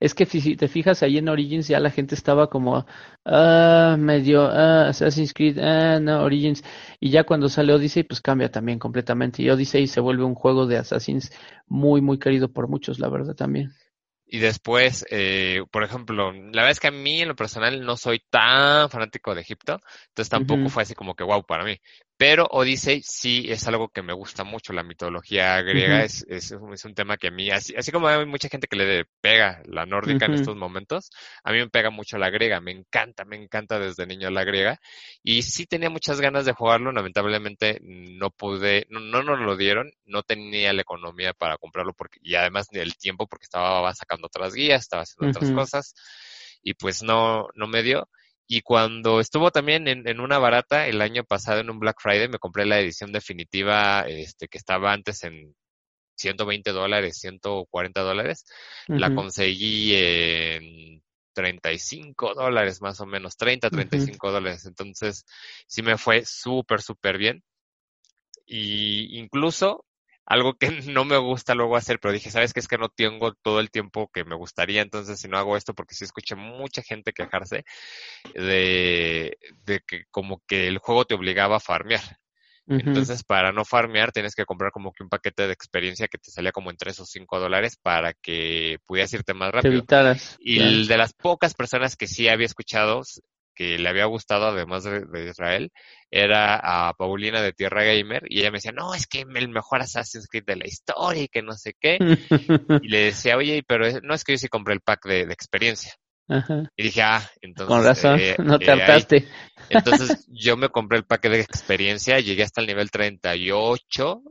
Es 0.00 0.14
que 0.14 0.26
si 0.26 0.56
te 0.56 0.68
fijas 0.68 1.02
ahí 1.02 1.18
en 1.18 1.28
Origins 1.28 1.68
ya 1.68 1.80
la 1.80 1.90
gente 1.90 2.14
estaba 2.14 2.48
como 2.48 2.86
ah, 3.24 3.96
medio 3.98 4.42
ah, 4.46 4.88
Assassin's 4.88 5.32
Creed, 5.32 5.58
ah, 5.58 6.00
no, 6.00 6.22
Origins. 6.22 6.64
Y 7.00 7.10
ya 7.10 7.24
cuando 7.24 7.48
sale 7.48 7.72
Odyssey, 7.72 8.02
pues 8.02 8.20
cambia 8.20 8.50
también 8.50 8.78
completamente. 8.78 9.42
Y 9.42 9.50
Odyssey 9.50 9.86
se 9.86 10.00
vuelve 10.00 10.24
un 10.24 10.34
juego 10.34 10.66
de 10.66 10.78
Assassins 10.78 11.32
muy, 11.66 12.00
muy 12.00 12.18
querido 12.18 12.52
por 12.52 12.68
muchos, 12.68 12.98
la 12.98 13.08
verdad 13.08 13.34
también. 13.34 13.72
Y 14.26 14.38
después, 14.38 15.06
eh, 15.10 15.62
por 15.70 15.84
ejemplo, 15.84 16.32
la 16.32 16.62
verdad 16.62 16.70
es 16.70 16.80
que 16.80 16.88
a 16.88 16.90
mí 16.90 17.20
en 17.20 17.28
lo 17.28 17.36
personal 17.36 17.84
no 17.84 17.96
soy 17.96 18.20
tan 18.30 18.88
fanático 18.88 19.34
de 19.34 19.42
Egipto, 19.42 19.80
entonces 20.08 20.28
tampoco 20.28 20.68
fue 20.70 20.82
así 20.82 20.94
como 20.94 21.14
que 21.14 21.22
wow 21.22 21.44
para 21.44 21.64
mí. 21.64 21.78
Pero 22.16 22.46
Odyssey 22.50 23.02
sí 23.02 23.46
es 23.48 23.66
algo 23.66 23.88
que 23.88 24.02
me 24.02 24.12
gusta 24.12 24.44
mucho, 24.44 24.72
la 24.72 24.84
mitología 24.84 25.60
griega 25.62 26.04
es, 26.04 26.24
es, 26.28 26.52
un, 26.52 26.72
es 26.72 26.84
un 26.84 26.94
tema 26.94 27.16
que 27.16 27.28
a 27.28 27.30
mí, 27.32 27.50
así, 27.50 27.74
así 27.76 27.90
como 27.90 28.06
hay 28.06 28.24
mucha 28.24 28.48
gente 28.48 28.68
que 28.68 28.76
le 28.76 29.04
pega 29.20 29.60
la 29.66 29.84
nórdica 29.84 30.26
en 30.26 30.34
estos 30.34 30.54
momentos, 30.54 31.10
a 31.42 31.50
mí 31.50 31.58
me 31.58 31.68
pega 31.68 31.90
mucho 31.90 32.16
la 32.16 32.30
griega, 32.30 32.60
me 32.60 32.70
encanta, 32.70 33.24
me 33.24 33.36
encanta 33.36 33.80
desde 33.80 34.06
niño 34.06 34.30
la 34.30 34.44
griega. 34.44 34.78
Y 35.24 35.42
sí 35.42 35.66
tenía 35.66 35.90
muchas 35.90 36.20
ganas 36.20 36.44
de 36.44 36.52
jugarlo, 36.52 36.92
lamentablemente 36.92 37.80
no 37.82 38.30
pude, 38.30 38.86
no, 38.90 39.00
no 39.00 39.24
nos 39.24 39.40
lo 39.40 39.56
dieron, 39.56 39.90
no 40.04 40.22
tenía 40.22 40.72
la 40.72 40.82
economía 40.82 41.32
para 41.32 41.58
comprarlo 41.58 41.94
porque, 41.94 42.20
y 42.22 42.36
además 42.36 42.68
ni 42.70 42.78
el 42.78 42.96
tiempo 42.96 43.26
porque 43.26 43.44
estaba 43.44 43.92
sacando 43.92 44.28
otras 44.28 44.54
guías, 44.54 44.82
estaba 44.82 45.02
haciendo 45.02 45.36
otras 45.36 45.50
cosas 45.50 45.94
y 46.62 46.74
pues 46.74 47.02
no, 47.02 47.48
no 47.54 47.66
me 47.66 47.82
dio. 47.82 48.08
Y 48.46 48.60
cuando 48.60 49.20
estuvo 49.20 49.50
también 49.50 49.88
en, 49.88 50.06
en 50.06 50.20
una 50.20 50.38
barata 50.38 50.86
el 50.86 51.00
año 51.00 51.24
pasado 51.24 51.60
en 51.60 51.70
un 51.70 51.78
Black 51.78 51.96
Friday, 52.00 52.28
me 52.28 52.38
compré 52.38 52.66
la 52.66 52.78
edición 52.78 53.12
definitiva, 53.12 54.04
este, 54.06 54.48
que 54.48 54.58
estaba 54.58 54.92
antes 54.92 55.24
en 55.24 55.54
120 56.16 56.70
dólares, 56.72 57.18
140 57.18 58.00
dólares. 58.02 58.44
La 58.88 59.14
conseguí 59.14 59.94
en 59.94 61.02
35 61.32 62.34
dólares 62.34 62.80
más 62.80 63.00
o 63.00 63.06
menos, 63.06 63.36
30, 63.36 63.68
ujú, 63.68 63.76
35 63.76 64.32
dólares. 64.32 64.66
Entonces, 64.66 65.24
sí 65.66 65.82
me 65.82 65.96
fue 65.96 66.24
súper, 66.24 66.82
súper 66.82 67.18
bien. 67.18 67.42
Y 68.46 69.18
incluso 69.18 69.84
algo 70.26 70.54
que 70.54 70.68
no 70.92 71.04
me 71.04 71.16
gusta 71.18 71.54
luego 71.54 71.76
hacer, 71.76 71.98
pero 72.00 72.12
dije, 72.14 72.30
¿sabes 72.30 72.52
qué? 72.52 72.60
Es 72.60 72.68
que 72.68 72.78
no 72.78 72.88
tengo 72.88 73.34
todo 73.34 73.60
el 73.60 73.70
tiempo 73.70 74.10
que 74.12 74.24
me 74.24 74.36
gustaría, 74.36 74.82
entonces 74.82 75.20
si 75.20 75.28
no 75.28 75.38
hago 75.38 75.56
esto, 75.56 75.74
porque 75.74 75.94
sí 75.94 76.04
escuché 76.04 76.34
mucha 76.34 76.82
gente 76.82 77.12
quejarse 77.12 77.64
de, 78.34 79.36
de 79.64 79.80
que 79.86 80.04
como 80.10 80.42
que 80.46 80.68
el 80.68 80.78
juego 80.78 81.04
te 81.04 81.14
obligaba 81.14 81.56
a 81.56 81.60
farmear. 81.60 82.02
Entonces, 82.66 83.22
para 83.22 83.52
no 83.52 83.64
farmear, 83.64 84.10
tienes 84.10 84.34
que 84.34 84.46
comprar 84.46 84.72
como 84.72 84.92
que 84.92 85.02
un 85.02 85.08
paquete 85.08 85.46
de 85.46 85.52
experiencia 85.52 86.08
que 86.08 86.18
te 86.18 86.30
salía 86.30 86.50
como 86.50 86.70
en 86.70 86.76
3 86.76 86.98
o 87.00 87.04
5 87.04 87.38
dólares 87.38 87.76
para 87.80 88.14
que 88.14 88.78
pudieras 88.86 89.12
irte 89.12 89.34
más 89.34 89.50
Te 89.50 89.56
rápido. 89.56 89.72
evitaras, 89.72 90.38
Y 90.40 90.56
claro. 90.56 90.86
de 90.88 90.96
las 90.96 91.12
pocas 91.12 91.54
personas 91.54 91.96
que 91.96 92.06
sí 92.06 92.28
había 92.28 92.46
escuchado 92.46 93.02
que 93.54 93.78
le 93.78 93.88
había 93.88 94.06
gustado, 94.06 94.46
además 94.46 94.84
de, 94.84 95.00
de 95.00 95.30
Israel, 95.30 95.70
era 96.10 96.88
a 96.88 96.92
Paulina 96.94 97.42
de 97.42 97.52
Tierra 97.52 97.84
Gamer, 97.84 98.22
y 98.28 98.40
ella 98.40 98.50
me 98.50 98.58
decía, 98.58 98.72
no, 98.72 98.94
es 98.94 99.06
que 99.06 99.20
el 99.20 99.48
mejor 99.48 99.82
Assassin's 99.82 100.28
Creed 100.28 100.44
de 100.44 100.56
la 100.56 100.66
historia 100.66 101.22
y 101.22 101.28
que 101.28 101.42
no 101.42 101.52
sé 101.54 101.74
qué. 101.78 101.98
Y 102.82 102.88
le 102.88 102.98
decía, 103.06 103.36
oye, 103.36 103.62
pero 103.66 103.86
no 104.02 104.14
es 104.14 104.24
que 104.24 104.32
yo 104.32 104.38
sí 104.38 104.48
compré 104.48 104.74
el 104.74 104.80
pack 104.80 105.06
de, 105.06 105.26
de 105.26 105.32
experiencia. 105.32 105.94
Ajá. 106.28 106.70
Y 106.76 106.84
dije, 106.84 107.02
ah, 107.02 107.20
Con 107.20 107.50
entonces, 107.50 107.84
razón, 107.84 108.20
eh, 108.20 108.36
no 108.38 108.58
te 108.58 108.66
eh, 108.66 108.70
hartaste. 108.70 109.28
Entonces 109.68 110.26
yo 110.28 110.56
me 110.56 110.68
compré 110.68 110.98
el 110.98 111.04
pack 111.04 111.28
de 111.28 111.40
experiencia, 111.40 112.20
llegué 112.20 112.42
hasta 112.42 112.60
el 112.60 112.66
nivel 112.66 112.90
38 112.90 114.22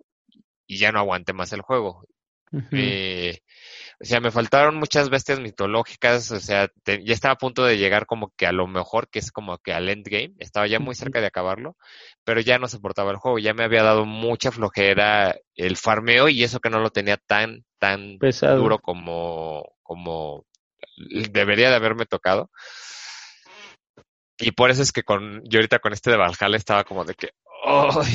y 0.68 0.78
ya 0.78 0.92
no 0.92 1.00
aguanté 1.00 1.34
más 1.34 1.54
el 1.54 1.62
juego. 1.62 2.06
Eh, 2.72 3.40
o 4.02 4.06
sea, 4.06 4.20
me 4.20 4.32
faltaron 4.32 4.76
muchas 4.76 5.10
bestias 5.10 5.40
mitológicas, 5.40 6.32
o 6.32 6.40
sea, 6.40 6.68
te- 6.84 7.04
ya 7.06 7.14
estaba 7.14 7.34
a 7.34 7.38
punto 7.38 7.64
de 7.64 7.78
llegar 7.78 8.06
como 8.06 8.34
que 8.36 8.46
a 8.48 8.52
lo 8.52 8.68
mejor, 8.68 9.10
que 9.10 9.20
es 9.20 9.32
como 9.32 9.58
que 9.60 9.74
al 9.74 9.90
endgame, 9.90 10.34
estaba 10.40 10.68
ya 10.68 10.80
muy 10.80 10.96
cerca 10.96 11.22
de 11.22 11.28
acabarlo, 11.28 11.78
pero 12.24 12.42
ya 12.42 12.58
no 12.58 12.68
soportaba 12.68 13.12
el 13.12 13.18
juego, 13.18 13.40
ya 13.40 13.54
me 13.54 13.64
había 13.64 13.84
dado 13.84 14.06
mucha 14.06 14.52
flojera 14.52 15.36
el 15.56 15.78
farmeo 15.78 16.30
y 16.30 16.44
eso 16.44 16.60
que 16.60 16.70
no 16.70 16.80
lo 16.80 16.90
tenía 16.90 17.18
tan, 17.18 17.64
tan 17.80 18.18
Pesado. 18.20 18.58
duro 18.58 18.80
como, 18.80 19.76
como 19.84 20.46
debería 21.32 21.70
de 21.70 21.76
haberme 21.76 22.06
tocado. 22.06 22.50
Y 24.38 24.52
por 24.52 24.72
eso 24.72 24.82
es 24.82 24.92
que 24.92 25.04
con, 25.04 25.42
yo 25.46 25.60
ahorita 25.60 25.80
con 25.80 25.94
este 25.94 26.12
de 26.12 26.18
Valhalla 26.18 26.58
estaba 26.58 26.84
como 26.84 27.06
de 27.06 27.14
que, 27.14 27.30
¡ay! 27.66 28.14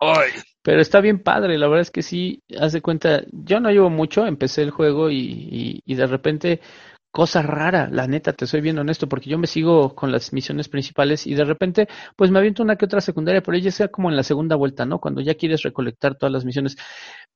¡ay! 0.00 0.32
Pero 0.62 0.80
está 0.82 1.00
bien 1.00 1.22
padre, 1.22 1.56
la 1.58 1.68
verdad 1.68 1.82
es 1.82 1.90
que 1.90 2.02
sí, 2.02 2.42
haz 2.58 2.72
de 2.72 2.82
cuenta, 2.82 3.22
yo 3.32 3.60
no 3.60 3.70
llevo 3.70 3.88
mucho, 3.88 4.26
empecé 4.26 4.62
el 4.62 4.70
juego 4.70 5.10
y, 5.10 5.16
y, 5.16 5.80
y 5.86 5.94
de 5.94 6.06
repente, 6.06 6.60
cosa 7.10 7.40
rara, 7.42 7.88
la 7.90 8.06
neta, 8.06 8.34
te 8.34 8.46
soy 8.46 8.60
bien 8.60 8.78
honesto, 8.78 9.08
porque 9.08 9.30
yo 9.30 9.38
me 9.38 9.46
sigo 9.46 9.94
con 9.94 10.12
las 10.12 10.32
misiones 10.34 10.68
principales 10.68 11.26
y 11.26 11.34
de 11.34 11.44
repente, 11.44 11.88
pues 12.14 12.30
me 12.30 12.38
aviento 12.40 12.62
una 12.62 12.76
que 12.76 12.84
otra 12.84 13.00
secundaria, 13.00 13.42
pero 13.42 13.56
ella 13.56 13.70
sea 13.70 13.88
como 13.88 14.10
en 14.10 14.16
la 14.16 14.22
segunda 14.22 14.54
vuelta, 14.56 14.84
¿no? 14.84 15.00
Cuando 15.00 15.22
ya 15.22 15.34
quieres 15.34 15.62
recolectar 15.62 16.14
todas 16.16 16.32
las 16.32 16.44
misiones. 16.44 16.76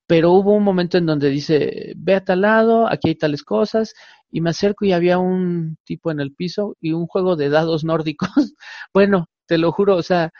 Pero 0.06 0.32
hubo 0.32 0.52
un 0.52 0.62
momento 0.64 0.98
en 0.98 1.06
donde 1.06 1.30
dice, 1.30 1.94
ve 1.96 2.14
a 2.14 2.24
tal 2.24 2.42
lado, 2.42 2.86
aquí 2.90 3.08
hay 3.08 3.14
tales 3.16 3.42
cosas, 3.42 3.94
y 4.30 4.40
me 4.42 4.50
acerco 4.50 4.84
y 4.84 4.92
había 4.92 5.18
un 5.18 5.76
tipo 5.84 6.10
en 6.10 6.20
el 6.20 6.34
piso 6.34 6.76
y 6.80 6.92
un 6.92 7.06
juego 7.06 7.36
de 7.36 7.48
dados 7.48 7.84
nórdicos. 7.84 8.28
Bueno, 8.94 9.26
te 9.46 9.58
lo 9.58 9.72
juro, 9.72 9.96
o 9.96 10.02
sea, 10.02 10.30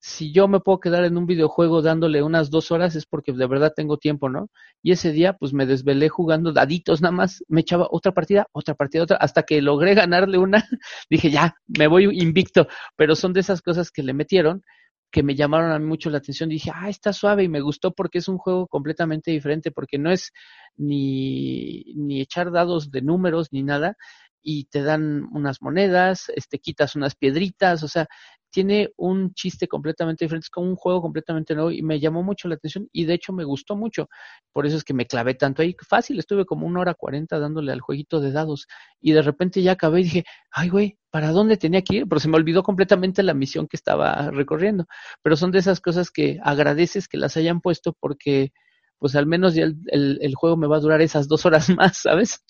si 0.00 0.32
yo 0.32 0.48
me 0.48 0.60
puedo 0.60 0.80
quedar 0.80 1.04
en 1.04 1.18
un 1.18 1.26
videojuego 1.26 1.82
dándole 1.82 2.22
unas 2.22 2.50
dos 2.50 2.70
horas 2.72 2.96
es 2.96 3.04
porque 3.04 3.32
de 3.32 3.46
verdad 3.46 3.74
tengo 3.76 3.98
tiempo, 3.98 4.30
¿no? 4.30 4.48
Y 4.82 4.92
ese 4.92 5.12
día 5.12 5.34
pues 5.34 5.52
me 5.52 5.66
desvelé 5.66 6.08
jugando 6.08 6.52
daditos 6.52 7.02
nada 7.02 7.12
más, 7.12 7.44
me 7.48 7.60
echaba 7.60 7.86
otra 7.90 8.12
partida, 8.12 8.46
otra 8.52 8.74
partida, 8.74 9.02
otra, 9.02 9.16
hasta 9.18 9.42
que 9.42 9.60
logré 9.60 9.94
ganarle 9.94 10.38
una, 10.38 10.64
dije 11.10 11.30
ya, 11.30 11.54
me 11.66 11.86
voy 11.86 12.04
invicto, 12.18 12.66
pero 12.96 13.14
son 13.14 13.34
de 13.34 13.40
esas 13.40 13.60
cosas 13.60 13.90
que 13.90 14.02
le 14.02 14.14
metieron 14.14 14.62
que 15.10 15.22
me 15.22 15.34
llamaron 15.34 15.72
a 15.72 15.78
mí 15.78 15.86
mucho 15.86 16.08
la 16.08 16.18
atención. 16.18 16.48
Dije, 16.48 16.70
ah, 16.72 16.88
está 16.88 17.12
suave 17.12 17.42
y 17.42 17.48
me 17.48 17.60
gustó 17.60 17.92
porque 17.92 18.18
es 18.18 18.28
un 18.28 18.38
juego 18.38 18.68
completamente 18.68 19.30
diferente, 19.32 19.72
porque 19.72 19.98
no 19.98 20.10
es 20.10 20.32
ni, 20.76 21.82
ni 21.96 22.20
echar 22.20 22.52
dados 22.52 22.90
de 22.90 23.02
números 23.02 23.48
ni 23.50 23.62
nada, 23.62 23.96
y 24.42 24.64
te 24.66 24.82
dan 24.82 25.28
unas 25.32 25.62
monedas, 25.62 26.30
este, 26.34 26.58
quitas 26.58 26.96
unas 26.96 27.14
piedritas, 27.14 27.82
o 27.82 27.88
sea, 27.88 28.08
tiene 28.50 28.90
un 28.96 29.32
chiste 29.34 29.68
completamente 29.68 30.24
diferente, 30.24 30.46
es 30.46 30.50
como 30.50 30.68
un 30.68 30.76
juego 30.76 31.00
completamente 31.00 31.54
nuevo 31.54 31.70
y 31.70 31.82
me 31.82 32.00
llamó 32.00 32.22
mucho 32.22 32.48
la 32.48 32.56
atención 32.56 32.88
y 32.92 33.04
de 33.04 33.14
hecho 33.14 33.32
me 33.32 33.44
gustó 33.44 33.76
mucho. 33.76 34.08
Por 34.52 34.66
eso 34.66 34.76
es 34.76 34.84
que 34.84 34.94
me 34.94 35.06
clavé 35.06 35.34
tanto 35.34 35.62
ahí. 35.62 35.74
Fácil, 35.88 36.18
estuve 36.18 36.44
como 36.44 36.66
una 36.66 36.80
hora 36.80 36.94
cuarenta 36.94 37.38
dándole 37.38 37.72
al 37.72 37.80
jueguito 37.80 38.20
de 38.20 38.32
dados 38.32 38.66
y 39.00 39.12
de 39.12 39.22
repente 39.22 39.62
ya 39.62 39.72
acabé 39.72 40.00
y 40.00 40.04
dije, 40.04 40.24
ay 40.50 40.68
güey, 40.68 40.98
¿para 41.10 41.30
dónde 41.30 41.56
tenía 41.56 41.82
que 41.82 41.96
ir? 41.98 42.08
Pero 42.08 42.20
se 42.20 42.28
me 42.28 42.36
olvidó 42.36 42.62
completamente 42.62 43.22
la 43.22 43.34
misión 43.34 43.68
que 43.68 43.76
estaba 43.76 44.30
recorriendo. 44.30 44.86
Pero 45.22 45.36
son 45.36 45.52
de 45.52 45.60
esas 45.60 45.80
cosas 45.80 46.10
que 46.10 46.38
agradeces 46.42 47.08
que 47.08 47.18
las 47.18 47.36
hayan 47.36 47.60
puesto 47.60 47.92
porque 47.98 48.52
pues 49.00 49.16
al 49.16 49.26
menos 49.26 49.54
ya 49.54 49.64
el, 49.64 50.18
el, 50.20 50.34
juego 50.34 50.56
me 50.56 50.68
va 50.68 50.76
a 50.76 50.80
durar 50.80 51.00
esas 51.00 51.26
dos 51.26 51.46
horas 51.46 51.68
más, 51.76 51.98
¿sabes? 52.02 52.44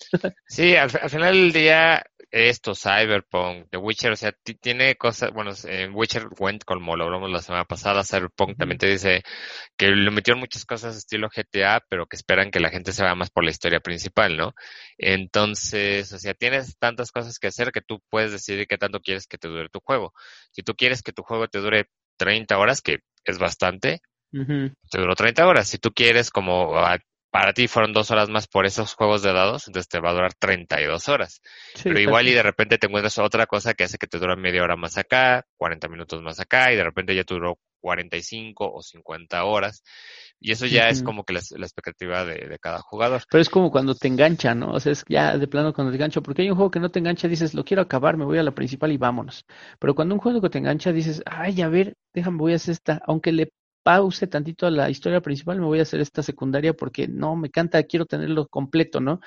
Sí, 0.45 0.75
al, 0.75 0.91
al 1.01 1.09
final 1.09 1.33
del 1.33 1.53
día, 1.53 2.03
esto, 2.29 2.73
Cyberpunk, 2.75 3.69
The 3.69 3.77
Witcher, 3.77 4.11
o 4.11 4.15
sea, 4.17 4.33
tiene 4.61 4.95
cosas, 4.95 5.31
bueno, 5.31 5.51
en 5.63 5.95
Witcher 5.95 6.27
went 6.39 6.65
como 6.65 6.97
lo 6.97 7.05
hablamos 7.05 7.31
la 7.31 7.41
semana 7.41 7.63
pasada, 7.63 8.03
Cyberpunk 8.03 8.57
también 8.57 8.77
te 8.77 8.87
dice 8.87 9.23
que 9.77 9.87
le 9.87 10.11
metieron 10.11 10.41
muchas 10.41 10.65
cosas 10.65 10.97
estilo 10.97 11.29
GTA, 11.29 11.81
pero 11.89 12.07
que 12.07 12.17
esperan 12.17 12.51
que 12.51 12.59
la 12.59 12.69
gente 12.69 12.91
se 12.91 13.01
vaya 13.01 13.15
más 13.15 13.29
por 13.29 13.45
la 13.45 13.51
historia 13.51 13.79
principal, 13.79 14.35
¿no? 14.35 14.53
Entonces, 14.97 16.11
o 16.11 16.19
sea, 16.19 16.33
tienes 16.33 16.77
tantas 16.77 17.11
cosas 17.11 17.39
que 17.39 17.47
hacer 17.47 17.71
que 17.71 17.81
tú 17.81 18.01
puedes 18.09 18.33
decidir 18.33 18.67
qué 18.67 18.77
tanto 18.77 18.99
quieres 18.99 19.25
que 19.25 19.37
te 19.37 19.47
dure 19.47 19.69
tu 19.69 19.79
juego. 19.79 20.13
Si 20.51 20.63
tú 20.63 20.75
quieres 20.75 21.01
que 21.01 21.13
tu 21.13 21.23
juego 21.23 21.47
te 21.47 21.59
dure 21.59 21.87
30 22.17 22.57
horas, 22.57 22.81
que 22.81 22.99
es 23.25 23.39
bastante, 23.39 24.01
uh 24.33 24.37
-huh. 24.37 24.73
te 24.89 24.99
duró 24.99 25.15
30 25.15 25.47
horas. 25.47 25.67
Si 25.67 25.77
tú 25.77 25.91
quieres 25.91 26.29
como 26.29 26.73
para 27.31 27.53
ti 27.53 27.67
fueron 27.67 27.93
dos 27.93 28.11
horas 28.11 28.29
más 28.29 28.47
por 28.47 28.65
esos 28.65 28.93
juegos 28.93 29.21
de 29.21 29.31
dados, 29.31 29.67
entonces 29.67 29.87
te 29.87 29.99
va 29.99 30.09
a 30.09 30.13
durar 30.13 30.33
32 30.33 31.07
horas. 31.07 31.41
Sí, 31.75 31.83
Pero 31.83 31.99
igual 31.99 32.27
y 32.27 32.33
de 32.33 32.43
repente 32.43 32.77
te 32.77 32.87
encuentras 32.87 33.17
otra 33.19 33.47
cosa 33.47 33.73
que 33.73 33.85
hace 33.85 33.97
que 33.97 34.07
te 34.07 34.19
dure 34.19 34.35
media 34.35 34.63
hora 34.63 34.75
más 34.75 34.97
acá, 34.97 35.45
40 35.57 35.87
minutos 35.87 36.21
más 36.21 36.39
acá, 36.41 36.73
y 36.73 36.75
de 36.75 36.83
repente 36.83 37.15
ya 37.15 37.23
te 37.23 37.33
duró 37.33 37.57
45 37.79 38.71
o 38.73 38.81
50 38.81 39.43
horas. 39.45 39.81
Y 40.41 40.51
eso 40.51 40.65
ya 40.65 40.83
uh 40.83 40.85
-huh. 40.87 40.91
es 40.91 41.03
como 41.03 41.23
que 41.23 41.33
la, 41.33 41.41
la 41.51 41.65
expectativa 41.65 42.25
de, 42.25 42.47
de, 42.49 42.59
cada 42.59 42.79
jugador. 42.79 43.21
Pero 43.29 43.41
es 43.41 43.49
como 43.49 43.71
cuando 43.71 43.95
te 43.95 44.07
engancha, 44.07 44.53
¿no? 44.53 44.71
O 44.71 44.79
sea, 44.79 44.91
es 44.91 45.05
ya 45.07 45.37
de 45.37 45.47
plano 45.47 45.73
cuando 45.73 45.91
te 45.91 45.97
engancha, 45.97 46.19
porque 46.21 46.41
hay 46.41 46.49
un 46.49 46.55
juego 46.55 46.71
que 46.71 46.79
no 46.79 46.89
te 46.89 46.99
engancha, 46.99 47.27
dices, 47.27 47.53
lo 47.53 47.63
quiero 47.63 47.83
acabar, 47.83 48.17
me 48.17 48.25
voy 48.25 48.39
a 48.39 48.43
la 48.43 48.51
principal 48.51 48.91
y 48.91 48.97
vámonos. 48.97 49.45
Pero 49.79 49.95
cuando 49.95 50.15
un 50.15 50.21
juego 50.21 50.41
que 50.41 50.49
te 50.49 50.57
engancha, 50.57 50.91
dices, 50.91 51.21
ay, 51.25 51.61
a 51.61 51.69
ver, 51.69 51.95
déjame, 52.13 52.37
voy 52.37 52.53
a 52.53 52.55
hacer 52.57 52.73
esta, 52.73 53.01
aunque 53.05 53.31
le 53.31 53.51
pause 53.83 54.27
tantito 54.27 54.67
a 54.67 54.71
la 54.71 54.89
historia 54.89 55.21
principal, 55.21 55.59
me 55.59 55.65
voy 55.65 55.79
a 55.79 55.83
hacer 55.83 56.01
esta 56.01 56.23
secundaria 56.23 56.73
porque 56.73 57.07
no, 57.07 57.35
me 57.35 57.47
encanta, 57.47 57.83
quiero 57.83 58.05
tenerlo 58.05 58.47
completo, 58.47 58.99
¿no? 59.01 59.19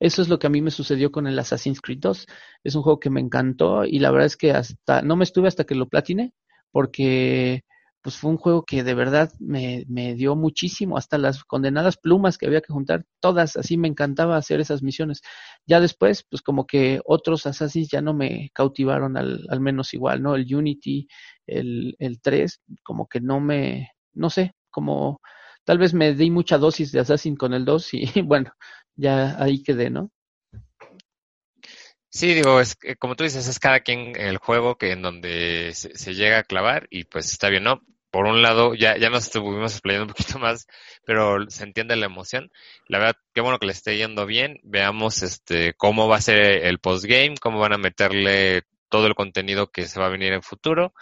Eso 0.00 0.22
es 0.22 0.28
lo 0.28 0.38
que 0.38 0.46
a 0.46 0.50
mí 0.50 0.62
me 0.62 0.70
sucedió 0.70 1.10
con 1.10 1.26
el 1.26 1.38
Assassin's 1.38 1.80
Creed 1.80 1.98
2. 2.00 2.26
Es 2.64 2.74
un 2.76 2.82
juego 2.82 3.00
que 3.00 3.10
me 3.10 3.20
encantó 3.20 3.84
y 3.84 3.98
la 3.98 4.10
verdad 4.10 4.26
es 4.26 4.36
que 4.36 4.52
hasta 4.52 5.02
no 5.02 5.16
me 5.16 5.24
estuve 5.24 5.48
hasta 5.48 5.64
que 5.64 5.74
lo 5.74 5.88
platiné 5.88 6.32
porque 6.70 7.64
pues 8.02 8.16
fue 8.16 8.30
un 8.30 8.36
juego 8.38 8.64
que 8.64 8.82
de 8.84 8.94
verdad 8.94 9.32
me, 9.40 9.84
me 9.88 10.14
dio 10.14 10.36
muchísimo, 10.36 10.96
hasta 10.96 11.18
las 11.18 11.44
condenadas 11.44 11.96
plumas 11.98 12.38
que 12.38 12.46
había 12.46 12.60
que 12.60 12.72
juntar, 12.72 13.04
todas, 13.20 13.56
así 13.56 13.76
me 13.76 13.88
encantaba 13.88 14.36
hacer 14.36 14.60
esas 14.60 14.82
misiones. 14.82 15.20
Ya 15.66 15.80
después, 15.80 16.24
pues 16.28 16.42
como 16.42 16.66
que 16.66 17.00
otros 17.04 17.46
Assassins 17.46 17.88
ya 17.90 18.00
no 18.00 18.14
me 18.14 18.50
cautivaron 18.54 19.16
al, 19.16 19.46
al 19.50 19.60
menos 19.60 19.94
igual, 19.94 20.22
¿no? 20.22 20.34
El 20.36 20.52
Unity, 20.54 21.08
el, 21.46 21.96
el 21.98 22.20
3, 22.20 22.60
como 22.82 23.08
que 23.08 23.20
no 23.20 23.40
me, 23.40 23.90
no 24.14 24.30
sé, 24.30 24.52
como 24.70 25.20
tal 25.64 25.78
vez 25.78 25.92
me 25.94 26.14
di 26.14 26.30
mucha 26.30 26.58
dosis 26.58 26.92
de 26.92 27.00
Assassin 27.00 27.36
con 27.36 27.52
el 27.54 27.64
2 27.64 27.94
y 27.94 28.04
bueno, 28.22 28.52
ya 28.96 29.42
ahí 29.42 29.62
quedé, 29.62 29.90
¿no? 29.90 30.10
Sí, 32.10 32.34
digo, 32.34 32.60
es 32.60 32.76
como 32.98 33.16
tú 33.16 33.24
dices, 33.24 33.46
es 33.48 33.58
cada 33.58 33.80
quien 33.80 34.16
el 34.16 34.38
juego 34.38 34.76
que 34.78 34.92
en 34.92 35.02
donde 35.02 35.72
se, 35.74 36.14
llega 36.14 36.38
a 36.38 36.42
clavar 36.42 36.86
y 36.90 37.04
pues 37.04 37.30
está 37.30 37.50
bien, 37.50 37.64
¿no? 37.64 37.82
Por 38.10 38.24
un 38.26 38.40
lado, 38.40 38.74
ya, 38.74 38.96
ya 38.96 39.10
nos 39.10 39.24
estuvimos 39.24 39.72
explayando 39.72 40.06
un 40.06 40.14
poquito 40.14 40.38
más, 40.38 40.66
pero 41.04 41.48
se 41.50 41.64
entiende 41.64 41.96
la 41.96 42.06
emoción. 42.06 42.50
La 42.86 42.98
verdad, 42.98 43.16
qué 43.34 43.42
bueno 43.42 43.58
que 43.58 43.66
le 43.66 43.72
esté 43.72 43.96
yendo 43.98 44.24
bien. 44.26 44.58
Veamos 44.62 45.22
este 45.22 45.74
cómo 45.74 46.08
va 46.08 46.16
a 46.16 46.20
ser 46.22 46.64
el 46.66 46.78
postgame, 46.78 47.36
cómo 47.40 47.58
van 47.60 47.74
a 47.74 47.78
meterle 47.78 48.62
todo 48.88 49.06
el 49.06 49.14
contenido 49.14 49.70
que 49.70 49.86
se 49.86 50.00
va 50.00 50.06
a 50.06 50.10
venir 50.10 50.32
en 50.32 50.42
futuro 50.42 50.94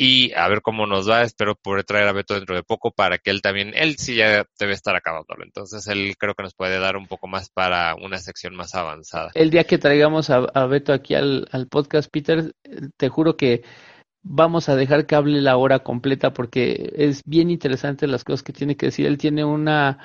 y 0.00 0.32
a 0.34 0.46
ver 0.48 0.62
cómo 0.62 0.86
nos 0.86 1.10
va. 1.10 1.22
Espero 1.22 1.56
poder 1.56 1.82
traer 1.82 2.06
a 2.06 2.12
Beto 2.12 2.34
dentro 2.34 2.54
de 2.54 2.62
poco 2.62 2.92
para 2.92 3.18
que 3.18 3.30
él 3.30 3.42
también, 3.42 3.72
él 3.74 3.96
sí 3.98 4.14
ya 4.14 4.46
debe 4.56 4.72
estar 4.72 4.94
acabándolo. 4.94 5.42
Entonces 5.42 5.88
él 5.88 6.14
creo 6.16 6.34
que 6.34 6.44
nos 6.44 6.54
puede 6.54 6.78
dar 6.78 6.96
un 6.96 7.08
poco 7.08 7.26
más 7.26 7.50
para 7.50 7.96
una 7.96 8.18
sección 8.18 8.54
más 8.54 8.76
avanzada. 8.76 9.32
El 9.34 9.50
día 9.50 9.64
que 9.64 9.76
traigamos 9.76 10.30
a, 10.30 10.66
Beto 10.66 10.92
aquí 10.92 11.16
al, 11.16 11.48
podcast, 11.68 12.08
Peter, 12.12 12.52
te 12.96 13.08
juro 13.08 13.36
que 13.36 13.64
vamos 14.22 14.68
a 14.68 14.76
dejar 14.76 15.04
que 15.06 15.16
hable 15.16 15.40
la 15.42 15.56
hora 15.56 15.80
completa 15.80 16.32
porque 16.32 16.92
es 16.94 17.22
bien 17.24 17.50
interesante 17.50 18.06
las 18.06 18.22
cosas 18.22 18.44
que 18.44 18.52
tiene 18.52 18.76
que 18.76 18.86
decir. 18.86 19.04
Él 19.04 19.18
tiene 19.18 19.44
una 19.44 19.98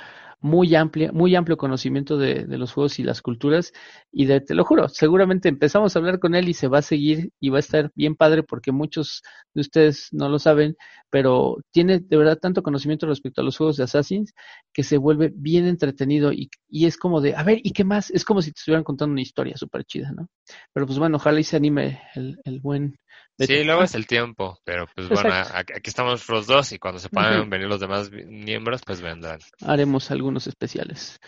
muy 0.44 0.76
amplia, 0.76 1.12
muy 1.14 1.36
amplio 1.36 1.56
conocimiento 1.56 2.18
de, 2.18 2.46
de, 2.46 2.58
los 2.58 2.74
juegos 2.74 3.00
y 3.00 3.04
las 3.04 3.22
culturas. 3.22 3.72
Y 4.12 4.26
de, 4.26 4.42
te 4.42 4.54
lo 4.54 4.66
juro, 4.66 4.90
seguramente 4.90 5.48
empezamos 5.48 5.96
a 5.96 6.00
hablar 6.00 6.20
con 6.20 6.36
él 6.36 6.50
y 6.50 6.54
se 6.54 6.68
va 6.68 6.80
a 6.80 6.82
seguir 6.82 7.32
y 7.40 7.50
va 7.50 7.58
a 7.58 7.60
estar 7.62 7.92
bien 7.96 8.16
padre 8.16 8.44
porque 8.44 8.74
muchos 8.74 9.24
de 9.54 9.62
ustedes 9.62 10.10
no 10.12 10.28
lo 10.28 10.40
saben, 10.40 10.76
pero 11.10 11.58
tiene 11.72 12.00
de 12.00 12.18
verdad 12.18 12.38
tanto 12.38 12.62
conocimiento 12.62 13.08
respecto 13.08 13.40
a 13.40 13.44
los 13.46 13.58
juegos 13.58 13.78
de 13.78 13.86
Assassins 13.86 14.34
que 14.74 14.84
se 14.84 14.98
vuelve 14.98 15.32
bien 15.34 15.66
entretenido 15.66 16.34
y, 16.34 16.50
y 16.70 16.88
es 16.88 16.98
como 16.98 17.22
de, 17.22 17.36
a 17.36 17.44
ver, 17.44 17.60
¿y 17.64 17.72
qué 17.72 17.86
más? 17.86 18.12
Es 18.12 18.26
como 18.26 18.42
si 18.42 18.52
te 18.52 18.60
estuvieran 18.60 18.84
contando 18.84 19.14
una 19.14 19.22
historia 19.22 19.56
súper 19.56 19.86
chida, 19.86 20.12
¿no? 20.12 20.28
Pero 20.74 20.86
pues 20.86 21.00
bueno, 21.00 21.16
ojalá 21.16 21.40
y 21.40 21.46
se 21.46 21.56
anime 21.56 22.02
el, 22.16 22.38
el 22.44 22.60
buen 22.60 22.98
Sí, 23.40 23.64
luego 23.64 23.84
es 23.84 23.96
el 23.96 24.06
tiempo, 24.06 24.60
pero 24.64 24.86
pues 24.94 25.10
bueno, 25.10 25.34
aquí 25.34 25.90
estamos 25.90 26.28
los 26.30 26.46
dos 26.46 26.72
y 26.72 26.78
cuando 26.78 27.00
se 27.00 27.10
puedan 27.10 27.50
venir 27.50 27.68
los 27.68 27.80
demás 27.80 28.12
miembros, 28.12 28.82
pues 28.86 29.02
vendrán. 29.02 29.40
Haremos 29.62 30.12
algunos 30.12 30.46
especiales. 30.46 31.20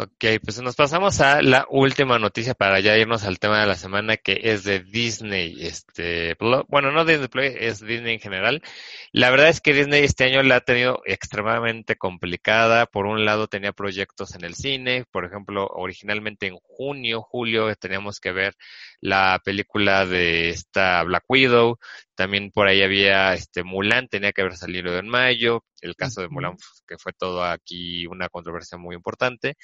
Ok, 0.00 0.24
pues 0.44 0.62
nos 0.62 0.76
pasamos 0.76 1.20
a 1.20 1.42
la 1.42 1.66
última 1.70 2.20
noticia 2.20 2.54
para 2.54 2.78
ya 2.78 2.96
irnos 2.96 3.24
al 3.24 3.40
tema 3.40 3.60
de 3.60 3.66
la 3.66 3.74
semana 3.74 4.16
que 4.16 4.38
es 4.44 4.62
de 4.62 4.78
Disney. 4.78 5.56
Este, 5.66 6.36
bueno, 6.68 6.92
no 6.92 7.04
Disney 7.04 7.26
Play, 7.26 7.56
es 7.58 7.80
Disney 7.80 8.14
en 8.14 8.20
general. 8.20 8.62
La 9.10 9.30
verdad 9.30 9.48
es 9.48 9.60
que 9.60 9.74
Disney 9.74 10.04
este 10.04 10.22
año 10.22 10.44
la 10.44 10.56
ha 10.56 10.60
tenido 10.60 11.02
extremadamente 11.04 11.96
complicada. 11.96 12.86
Por 12.86 13.06
un 13.06 13.24
lado 13.24 13.48
tenía 13.48 13.72
proyectos 13.72 14.36
en 14.36 14.44
el 14.44 14.54
cine, 14.54 15.04
por 15.10 15.24
ejemplo, 15.24 15.66
originalmente 15.66 16.46
en 16.46 16.58
junio, 16.62 17.20
julio 17.20 17.74
teníamos 17.74 18.20
que 18.20 18.30
ver 18.30 18.54
la 19.00 19.40
película 19.44 20.06
de 20.06 20.50
esta 20.50 21.02
Black 21.02 21.24
Widow. 21.28 21.78
También 22.18 22.50
por 22.50 22.66
ahí 22.66 22.82
había 22.82 23.32
este 23.32 23.62
Mulan, 23.62 24.08
tenía 24.08 24.32
que 24.32 24.40
haber 24.40 24.56
salido 24.56 24.98
en 24.98 25.08
mayo. 25.08 25.62
El 25.80 25.94
caso 25.94 26.20
de 26.20 26.28
Mulan, 26.28 26.56
que 26.84 26.98
fue 26.98 27.12
todo 27.12 27.44
aquí 27.44 28.08
una 28.08 28.28
controversia 28.28 28.76
muy 28.76 28.96
importante. 28.96 29.54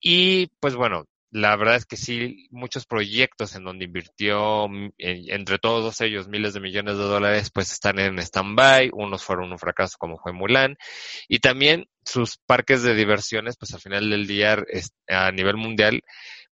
Y 0.00 0.46
pues 0.60 0.76
bueno, 0.76 1.06
la 1.32 1.56
verdad 1.56 1.74
es 1.74 1.84
que 1.84 1.96
sí, 1.96 2.46
muchos 2.52 2.86
proyectos 2.86 3.56
en 3.56 3.64
donde 3.64 3.86
invirtió 3.86 4.68
mm, 4.68 4.90
entre 4.96 5.58
todos 5.58 6.00
ellos 6.02 6.28
miles 6.28 6.54
de 6.54 6.60
millones 6.60 6.98
de 6.98 7.02
dólares, 7.02 7.50
pues 7.52 7.72
están 7.72 7.98
en 7.98 8.20
stand-by, 8.20 8.90
unos 8.92 9.24
fueron 9.24 9.50
un 9.50 9.58
fracaso 9.58 9.96
como 9.98 10.18
fue 10.18 10.32
Mulan, 10.32 10.76
y 11.26 11.40
también 11.40 11.88
sus 12.04 12.38
parques 12.46 12.84
de 12.84 12.94
diversiones, 12.94 13.56
pues 13.56 13.74
al 13.74 13.80
final 13.80 14.08
del 14.08 14.28
día 14.28 14.56
a 15.08 15.32
nivel 15.32 15.56
mundial, 15.56 16.02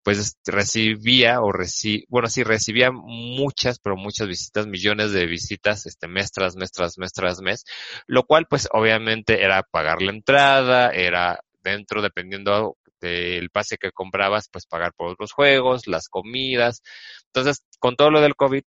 pues 0.03 0.37
recibía 0.47 1.41
o 1.41 1.53
reci 1.53 2.05
bueno, 2.09 2.29
sí, 2.29 2.43
recibía 2.43 2.91
muchas, 2.93 3.79
pero 3.79 3.97
muchas 3.97 4.29
visitas, 4.29 4.67
millones 4.67 5.13
de 5.13 5.27
visitas, 5.27 5.87
este, 5.87 6.09
mes 6.09 6.33
tras 6.33 6.57
mes 6.57 6.73
tras 6.73 6.99
mes 6.99 7.13
tras 7.13 7.41
mes, 7.41 7.65
lo 8.07 8.25
cual 8.25 8.47
pues 8.49 8.69
obviamente 8.73 9.43
era 9.43 9.63
pagar 9.63 10.03
la 10.03 10.13
entrada, 10.13 10.91
era 10.91 11.41
dentro, 11.63 12.03
dependiendo 12.03 12.77
del 13.01 13.51
pase 13.51 13.79
que 13.79 13.93
comprabas, 13.93 14.49
pues 14.51 14.67
pagar 14.67 14.93
por 14.95 15.09
otros 15.13 15.33
juegos, 15.33 15.87
las 15.87 16.09
comidas. 16.09 16.83
Entonces, 17.27 17.65
con 17.79 17.97
todo 17.97 18.11
lo 18.11 18.21
del 18.21 18.37
COVID, 18.37 18.63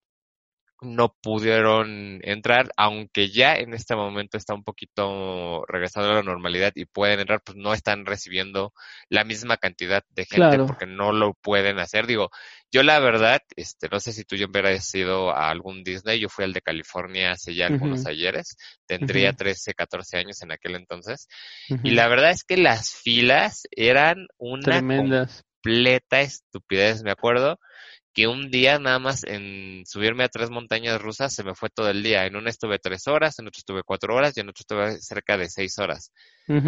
no 0.82 1.14
pudieron 1.22 2.20
entrar, 2.22 2.70
aunque 2.76 3.30
ya 3.30 3.54
en 3.54 3.72
este 3.72 3.94
momento 3.94 4.36
está 4.36 4.52
un 4.54 4.64
poquito 4.64 5.64
regresando 5.66 6.10
a 6.10 6.14
la 6.14 6.22
normalidad 6.22 6.72
y 6.74 6.84
pueden 6.84 7.20
entrar, 7.20 7.40
pues 7.44 7.56
no 7.56 7.72
están 7.72 8.04
recibiendo 8.04 8.72
la 9.08 9.24
misma 9.24 9.56
cantidad 9.56 10.02
de 10.10 10.24
gente 10.24 10.58
porque 10.58 10.86
no 10.86 11.12
lo 11.12 11.34
pueden 11.34 11.78
hacer. 11.78 12.06
Digo, 12.06 12.30
yo 12.70 12.82
la 12.82 12.98
verdad, 12.98 13.40
este, 13.54 13.88
no 13.88 14.00
sé 14.00 14.12
si 14.12 14.24
tú 14.24 14.34
yo 14.36 14.48
hubieras 14.48 14.92
ido 14.94 15.30
a 15.30 15.50
algún 15.50 15.84
Disney, 15.84 16.18
yo 16.18 16.28
fui 16.28 16.44
al 16.44 16.52
de 16.52 16.62
California 16.62 17.32
hace 17.32 17.54
ya 17.54 17.66
algunos 17.66 18.06
ayeres, 18.06 18.56
tendría 18.86 19.32
13, 19.32 19.74
14 19.74 20.18
años 20.18 20.42
en 20.42 20.52
aquel 20.52 20.74
entonces, 20.74 21.28
y 21.82 21.92
la 21.92 22.08
verdad 22.08 22.30
es 22.30 22.44
que 22.44 22.56
las 22.56 22.90
filas 22.90 23.62
eran 23.70 24.26
una 24.38 24.80
completa 24.80 26.20
estupidez, 26.20 27.02
me 27.04 27.12
acuerdo 27.12 27.58
que 28.12 28.26
un 28.26 28.50
día 28.50 28.78
nada 28.78 28.98
más 28.98 29.24
en 29.24 29.84
subirme 29.86 30.24
a 30.24 30.28
tres 30.28 30.50
montañas 30.50 31.00
rusas 31.00 31.34
se 31.34 31.44
me 31.44 31.54
fue 31.54 31.70
todo 31.70 31.88
el 31.88 32.02
día. 32.02 32.26
En 32.26 32.36
una 32.36 32.50
estuve 32.50 32.78
tres 32.78 33.08
horas, 33.08 33.38
en 33.38 33.46
otro 33.46 33.58
estuve 33.58 33.82
cuatro 33.82 34.14
horas 34.14 34.36
y 34.36 34.40
en 34.40 34.48
otro 34.50 34.60
estuve 34.60 35.00
cerca 35.00 35.38
de 35.38 35.48
seis 35.48 35.78
horas. 35.78 36.12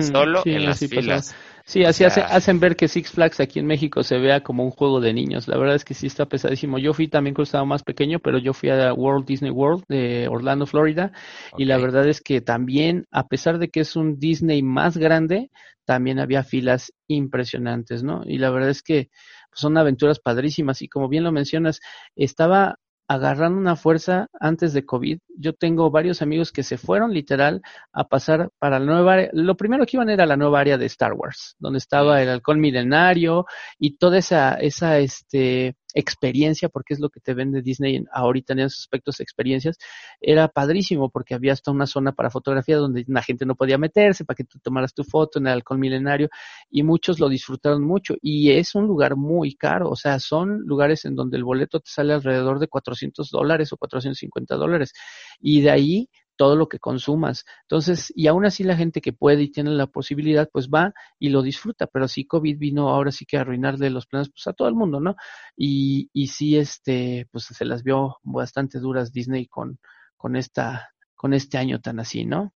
Solo 0.01 0.42
en 0.45 0.64
las 0.64 0.78
filas. 0.78 1.34
Sí, 1.66 1.84
así 1.84 2.05
hacen 2.05 2.61
ver 2.61 2.76
que 2.76 2.88
Six 2.88 3.11
Flags 3.11 3.40
aquí 3.40 3.59
en 3.59 3.66
México 3.66 4.03
se 4.03 4.18
vea 4.18 4.42
como 4.42 4.64
un 4.64 4.70
juego 4.70 5.01
de 5.01 5.12
niños. 5.12 5.49
La 5.49 5.59
verdad 5.59 5.74
es 5.74 5.84
que 5.84 5.95
sí 5.95 6.07
está 6.07 6.26
pesadísimo. 6.26 6.78
Yo 6.78 6.95
fui 6.95 7.09
también 7.09 7.34
cuando 7.34 7.45
estaba 7.45 7.64
más 7.64 7.82
pequeño, 7.82 8.20
pero 8.20 8.38
yo 8.38 8.53
fui 8.53 8.70
a 8.70 8.92
World 8.92 9.26
Disney 9.26 9.51
World 9.51 9.84
de 9.88 10.28
Orlando, 10.28 10.66
Florida. 10.66 11.12
Y 11.59 11.64
la 11.64 11.76
verdad 11.78 12.07
es 12.09 12.20
que 12.20 12.40
también, 12.40 13.07
a 13.11 13.26
pesar 13.26 13.59
de 13.59 13.68
que 13.68 13.80
es 13.80 13.97
un 13.97 14.18
Disney 14.18 14.62
más 14.62 14.97
grande, 14.97 15.51
también 15.84 16.18
había 16.18 16.45
filas 16.45 16.92
impresionantes, 17.09 18.03
¿no? 18.03 18.22
Y 18.24 18.38
la 18.38 18.51
verdad 18.51 18.70
es 18.70 18.82
que 18.82 19.11
son 19.55 19.78
aventuras 19.78 20.20
padrísimas 20.20 20.82
y 20.82 20.88
como 20.88 21.09
bien 21.09 21.24
lo 21.24 21.32
mencionas, 21.32 21.80
estaba 22.16 22.78
agarrando 23.09 23.59
una 23.59 23.76
fuerza 23.76 24.28
antes 24.40 24.72
de 24.72 24.84
COVID. 24.86 25.18
Yo 25.36 25.52
tengo 25.52 25.90
varios 25.90 26.22
amigos 26.22 26.52
que 26.52 26.62
se 26.62 26.78
fueron 26.78 27.12
literal 27.12 27.61
a 27.92 28.09
pasar 28.09 28.50
para 28.59 28.78
la 28.78 28.86
nueva 28.86 29.12
área. 29.14 29.30
Lo 29.32 29.57
primero 29.57 29.84
que 29.84 29.96
iban 29.96 30.09
era 30.09 30.26
la 30.26 30.36
nueva 30.36 30.61
área 30.61 30.78
de 30.78 30.86
Star 30.86 31.12
Wars, 31.12 31.57
donde 31.59 31.78
estaba 31.78 32.22
el 32.22 32.28
halcón 32.30 32.61
milenario 32.61 33.46
y 33.78 33.96
toda 33.98 34.18
esa, 34.18 34.55
esa, 34.55 34.98
este, 34.98 35.76
experiencia, 35.95 36.68
porque 36.68 36.95
es 36.95 37.01
lo 37.01 37.09
que 37.09 37.20
te 37.20 37.34
vende 37.34 37.62
Disney 37.62 38.05
ahorita 38.12 38.53
en 38.53 38.61
esos 38.61 38.80
aspectos 38.80 39.20
experiencias, 39.20 39.78
era 40.20 40.49
padrísimo 40.49 41.11
porque 41.11 41.34
había 41.34 41.53
hasta 41.53 41.70
una 41.70 41.86
zona 41.86 42.12
para 42.12 42.30
fotografía 42.30 42.76
donde 42.76 43.05
la 43.07 43.22
gente 43.22 43.47
no 43.47 43.55
podía 43.55 43.78
meterse 43.78 44.24
para 44.24 44.36
que 44.36 44.45
tú 44.45 44.59
tomaras 44.59 44.92
tu 44.92 45.05
foto 45.05 45.38
en 45.38 45.47
el 45.47 45.55
halcón 45.55 45.80
milenario 45.80 46.28
y 46.70 46.82
muchos 46.82 47.20
lo 47.20 47.28
disfrutaron 47.28 47.82
mucho 47.84 48.16
y 48.20 48.51
es 48.51 48.74
un 48.74 48.86
lugar 48.86 49.16
muy 49.16 49.55
caro, 49.55 49.88
o 49.88 49.97
sea, 49.97 50.18
son 50.18 50.61
lugares 50.66 51.05
en 51.05 51.14
donde 51.14 51.36
el 51.36 51.45
boleto 51.45 51.80
te 51.80 51.90
sale 51.90 52.12
alrededor 52.12 52.59
de 52.59 52.68
400 52.68 53.30
dólares 53.30 53.72
o 53.72 53.76
450 53.76 54.57
dólares 54.57 54.92
y 55.40 55.61
de 55.62 55.70
ahí 55.70 56.09
todo 56.37 56.57
lo 56.57 56.68
que 56.68 56.78
consumas. 56.78 57.45
Entonces, 57.62 58.12
y 58.14 58.26
aún 58.26 58.45
así 58.45 58.64
la 58.64 58.76
gente 58.76 59.01
que 59.01 59.12
puede 59.12 59.43
y 59.43 59.51
tiene 59.51 59.70
la 59.70 59.87
posibilidad, 59.87 60.49
pues 60.53 60.68
va 60.68 60.93
y 61.18 61.28
lo 61.30 61.43
disfruta, 61.43 61.87
pero 61.87 62.09
si 62.09 62.26
COVID 62.26 62.59
vino 62.59 62.89
ahora 62.89 63.12
sí 63.12 63.26
que 63.26 63.37
a 63.37 63.43
arruinarle 63.43 63.91
los 63.91 64.07
planes 64.07 64.30
pues 64.30 64.47
a 64.47 64.53
todo 64.53 64.68
el 64.68 64.74
mundo, 64.74 65.01
¿no? 65.01 65.16
Y, 65.57 66.11
y 66.12 66.28
sí, 66.28 66.57
este, 66.57 67.28
pues 67.30 67.45
se 67.45 67.64
las 67.64 67.82
vio 67.82 68.18
bastante 68.22 68.78
duras 68.78 69.12
Disney 69.12 69.47
con, 69.47 69.78
con 70.16 70.37
esta, 70.37 70.91
con 71.14 71.35
este 71.35 71.59
año 71.59 71.80
tan 71.80 72.01
así, 72.01 72.24
¿no? 72.24 72.53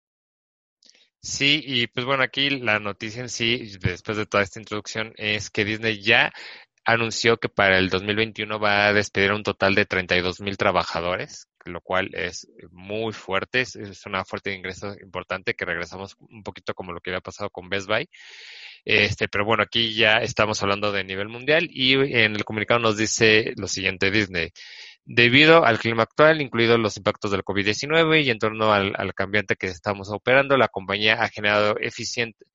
Sí, 1.22 1.64
y 1.66 1.88
pues 1.88 2.06
bueno, 2.06 2.22
aquí 2.22 2.52
la 2.52 2.80
noticia 2.80 3.22
en 3.22 3.30
sí, 3.30 3.78
después 3.82 4.16
de 4.16 4.28
toda 4.28 4.44
esta 4.44 4.60
introducción, 4.60 5.12
es 5.18 5.50
que 5.50 5.66
Disney 5.66 6.00
ya 6.00 6.32
anunció 6.86 7.38
que 7.38 7.50
para 7.50 7.80
el 7.80 7.90
2021 7.90 8.60
va 8.60 8.88
a 8.88 8.94
despedir 8.94 9.32
a 9.32 9.36
un 9.36 9.42
total 9.42 9.74
de 9.74 9.88
32 9.88 10.40
mil 10.42 10.56
trabajadores, 10.56 11.50
lo 11.66 11.82
cual 11.82 12.09
es 12.13 12.47
muy 12.72 13.13
fuerte, 13.13 13.61
es, 13.61 14.05
una 14.05 14.24
fuerte 14.26 14.51
de 14.51 14.57
ingreso 14.57 14.93
importante 15.01 15.53
que 15.53 15.66
regresamos 15.66 16.16
un 16.20 16.43
poquito 16.43 16.74
como 16.74 16.93
lo 16.93 17.01
que 17.01 17.11
había 17.11 17.22
pasado 17.22 17.49
con 17.49 17.70
Best 17.70 17.88
Buy. 17.88 18.07
Este, 18.86 19.28
pero 19.28 19.45
bueno, 19.45 19.63
aquí 19.63 19.95
ya 19.95 20.18
estamos 20.18 20.61
hablando 20.61 20.91
de 20.91 21.03
nivel 21.03 21.28
mundial 21.28 21.68
y 21.72 21.93
en 21.93 22.36
el 22.36 22.45
comunicado 22.45 22.80
nos 22.80 22.97
dice 22.97 23.53
lo 23.57 23.68
siguiente 23.68 24.11
Disney. 24.11 24.51
Debido 25.05 25.66
al 25.66 25.80
clima 25.80 26.03
actual, 26.03 26.41
incluidos 26.41 26.80
los 26.80 26.97
impactos 26.97 27.32
del 27.32 27.43
COVID-19 27.43 28.24
y 28.24 28.30
en 28.30 28.39
torno 28.39 28.74
al 28.74 29.13
cambiante 29.13 29.55
que 29.55 29.68
estamos 29.68 30.09
operando, 30.11 30.57
la 30.57 30.68
compañía 30.68 31.22
ha 31.22 31.30
generado 31.30 31.78
eficiente, 31.80 32.45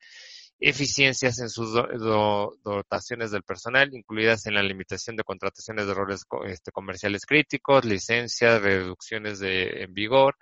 eficiencias 0.60 1.38
en 1.40 1.48
sus 1.48 1.72
dotaciones 1.72 3.30
del 3.30 3.42
personal, 3.42 3.94
incluidas 3.94 4.46
en 4.46 4.54
la 4.54 4.62
limitación 4.62 5.16
de 5.16 5.24
contrataciones 5.24 5.86
de 5.86 5.94
roles 5.94 6.24
este, 6.46 6.70
comerciales 6.70 7.24
críticos, 7.24 7.84
licencias, 7.86 8.60
reducciones 8.60 9.38
de, 9.38 9.82
en 9.84 9.94
vigor, 9.94 10.36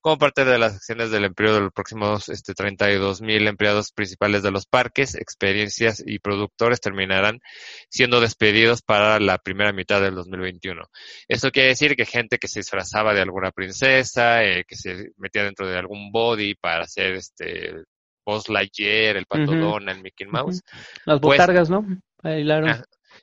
como 0.00 0.18
parte 0.18 0.44
de 0.44 0.58
las 0.58 0.76
acciones 0.76 1.10
del 1.10 1.24
empleo 1.24 1.54
de 1.54 1.60
los 1.60 1.72
próximos 1.72 2.28
este, 2.28 2.54
32 2.54 3.20
mil 3.20 3.48
empleados 3.48 3.90
principales 3.90 4.42
de 4.44 4.52
los 4.52 4.66
parques, 4.66 5.16
experiencias 5.16 6.02
y 6.06 6.20
productores 6.20 6.80
terminarán 6.80 7.40
siendo 7.88 8.20
despedidos 8.20 8.82
para 8.82 9.18
la 9.18 9.38
primera 9.38 9.72
mitad 9.72 10.00
del 10.00 10.14
2021. 10.14 10.82
Esto 11.26 11.50
quiere 11.50 11.70
decir 11.70 11.96
que 11.96 12.06
gente 12.06 12.38
que 12.38 12.48
se 12.48 12.60
disfrazaba 12.60 13.12
de 13.12 13.22
alguna 13.22 13.50
princesa, 13.50 14.44
eh, 14.44 14.64
que 14.68 14.76
se 14.76 15.10
metía 15.16 15.42
dentro 15.42 15.66
de 15.66 15.78
algún 15.78 16.12
body 16.12 16.54
para 16.54 16.84
hacer 16.84 17.14
este 17.14 17.84
Buzz 18.24 18.48
Lightyear, 18.48 19.16
el 19.16 19.26
Pato 19.26 19.54
Donald, 19.54 20.02
Mickey 20.02 20.26
Mouse. 20.26 20.62
Las 21.04 21.20
pues, 21.20 21.38
botargas, 21.38 21.70
¿no? 21.70 21.86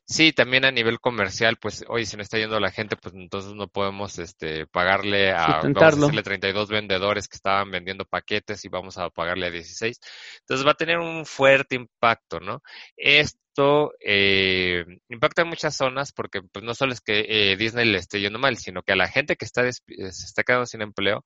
sí, 0.06 0.32
también 0.32 0.66
a 0.66 0.72
nivel 0.72 1.00
comercial, 1.00 1.58
pues, 1.60 1.84
oye, 1.88 2.06
si 2.06 2.16
no 2.18 2.24
está 2.24 2.38
yendo 2.38 2.60
la 2.60 2.72
gente, 2.72 2.96
pues 2.96 3.16
entonces 3.16 3.54
no 3.54 3.68
podemos 3.68 4.20
este, 4.20 4.68
pagarle 4.68 5.32
a, 5.32 5.62
vamos 5.64 5.82
a 5.82 5.96
decirle 5.96 6.24
32 6.24 6.70
vendedores 6.70 7.28
que 7.28 7.36
estaban 7.36 7.72
vendiendo 7.72 8.06
paquetes 8.06 8.64
y 8.66 8.70
vamos 8.70 8.98
a 8.98 9.10
pagarle 9.10 9.48
a 9.48 9.52
16. 9.52 10.00
Entonces 10.42 10.66
va 10.66 10.72
a 10.72 10.76
tener 10.76 11.00
un 11.00 11.26
fuerte 11.26 11.76
impacto, 11.76 12.40
¿no? 12.40 12.62
Esto 12.96 13.94
eh, 14.00 14.86
impacta 15.10 15.42
en 15.42 15.50
muchas 15.50 15.76
zonas 15.76 16.14
porque 16.14 16.42
pues 16.42 16.64
no 16.64 16.74
solo 16.74 16.94
es 16.94 17.02
que 17.02 17.26
eh, 17.28 17.58
Disney 17.58 17.86
le 17.86 17.98
esté 17.98 18.22
yendo 18.22 18.40
mal, 18.40 18.58
sino 18.58 18.82
que 18.82 18.94
a 18.94 18.96
la 18.96 19.08
gente 19.08 19.36
que 19.36 19.46
está 19.46 19.70
se 19.72 19.82
está 20.08 20.44
quedando 20.44 20.66
sin 20.66 20.82
empleo 20.82 21.24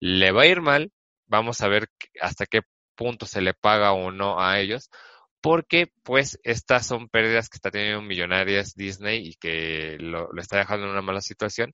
le 0.00 0.32
va 0.32 0.42
a 0.42 0.46
ir 0.46 0.62
mal. 0.62 0.90
Vamos 1.26 1.60
a 1.60 1.68
ver 1.68 1.88
hasta 2.20 2.46
qué 2.46 2.60
punto 2.96 3.26
se 3.26 3.40
le 3.40 3.54
paga 3.54 3.92
o 3.92 4.10
no 4.10 4.40
a 4.40 4.60
ellos, 4.60 4.90
porque 5.40 5.92
pues 6.02 6.40
estas 6.42 6.86
son 6.86 7.08
pérdidas 7.08 7.48
que 7.48 7.56
está 7.56 7.70
teniendo 7.70 8.02
millonarias 8.02 8.74
Disney 8.74 9.28
y 9.28 9.34
que 9.36 9.96
lo, 10.00 10.28
está 10.38 10.58
dejando 10.58 10.86
en 10.86 10.92
una 10.92 11.02
mala 11.02 11.20
situación. 11.20 11.72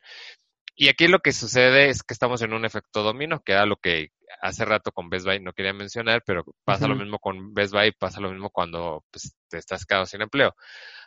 Y 0.74 0.88
aquí 0.88 1.06
lo 1.06 1.20
que 1.20 1.32
sucede 1.32 1.90
es 1.90 2.02
que 2.02 2.14
estamos 2.14 2.40
en 2.42 2.54
un 2.54 2.64
efecto 2.64 3.02
domino, 3.02 3.42
que 3.44 3.52
era 3.52 3.66
lo 3.66 3.76
que 3.76 4.08
hace 4.40 4.64
rato 4.64 4.90
con 4.92 5.10
Best 5.10 5.26
Buy 5.26 5.40
no 5.40 5.52
quería 5.52 5.72
mencionar, 5.74 6.22
pero 6.24 6.44
pasa 6.64 6.88
lo 6.88 6.96
mismo 6.96 7.18
con 7.18 7.52
Best 7.52 7.72
Buy, 7.74 7.92
pasa 7.92 8.20
lo 8.20 8.30
mismo 8.30 8.50
cuando 8.50 9.04
pues, 9.10 9.34
te 9.48 9.58
estás 9.58 9.84
quedado 9.84 10.06
sin 10.06 10.22
empleo. 10.22 10.54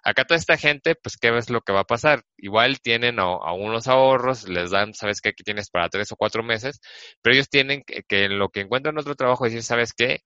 Acá 0.03 0.26
toda 0.26 0.38
esta 0.38 0.57
gente, 0.57 0.95
pues, 0.95 1.18
¿qué 1.18 1.32
ves 1.32 1.49
lo 1.49 1.61
que 1.61 1.74
va 1.74 1.82
a 1.82 1.86
pasar? 1.86 2.24
Igual 2.38 2.80
tienen 2.82 3.20
a, 3.20 3.53
unos 3.53 3.88
ahorros, 3.88 4.47
les 4.47 4.72
dan, 4.72 4.93
sabes 4.93 5.22
que 5.22 5.30
aquí 5.30 5.43
tienes 5.43 5.70
para 5.72 5.89
tres 5.89 6.11
o 6.11 6.16
cuatro 6.16 6.43
meses, 6.43 6.80
pero 7.22 7.34
ellos 7.34 7.49
tienen 7.49 7.84
que, 7.84 8.03
que 8.03 8.26
en 8.26 8.38
lo 8.39 8.49
que 8.49 8.61
encuentran 8.61 8.97
otro 8.97 9.16
trabajo 9.16 9.45
decir, 9.45 9.63
¿sabes 9.63 9.93
qué? 9.93 10.22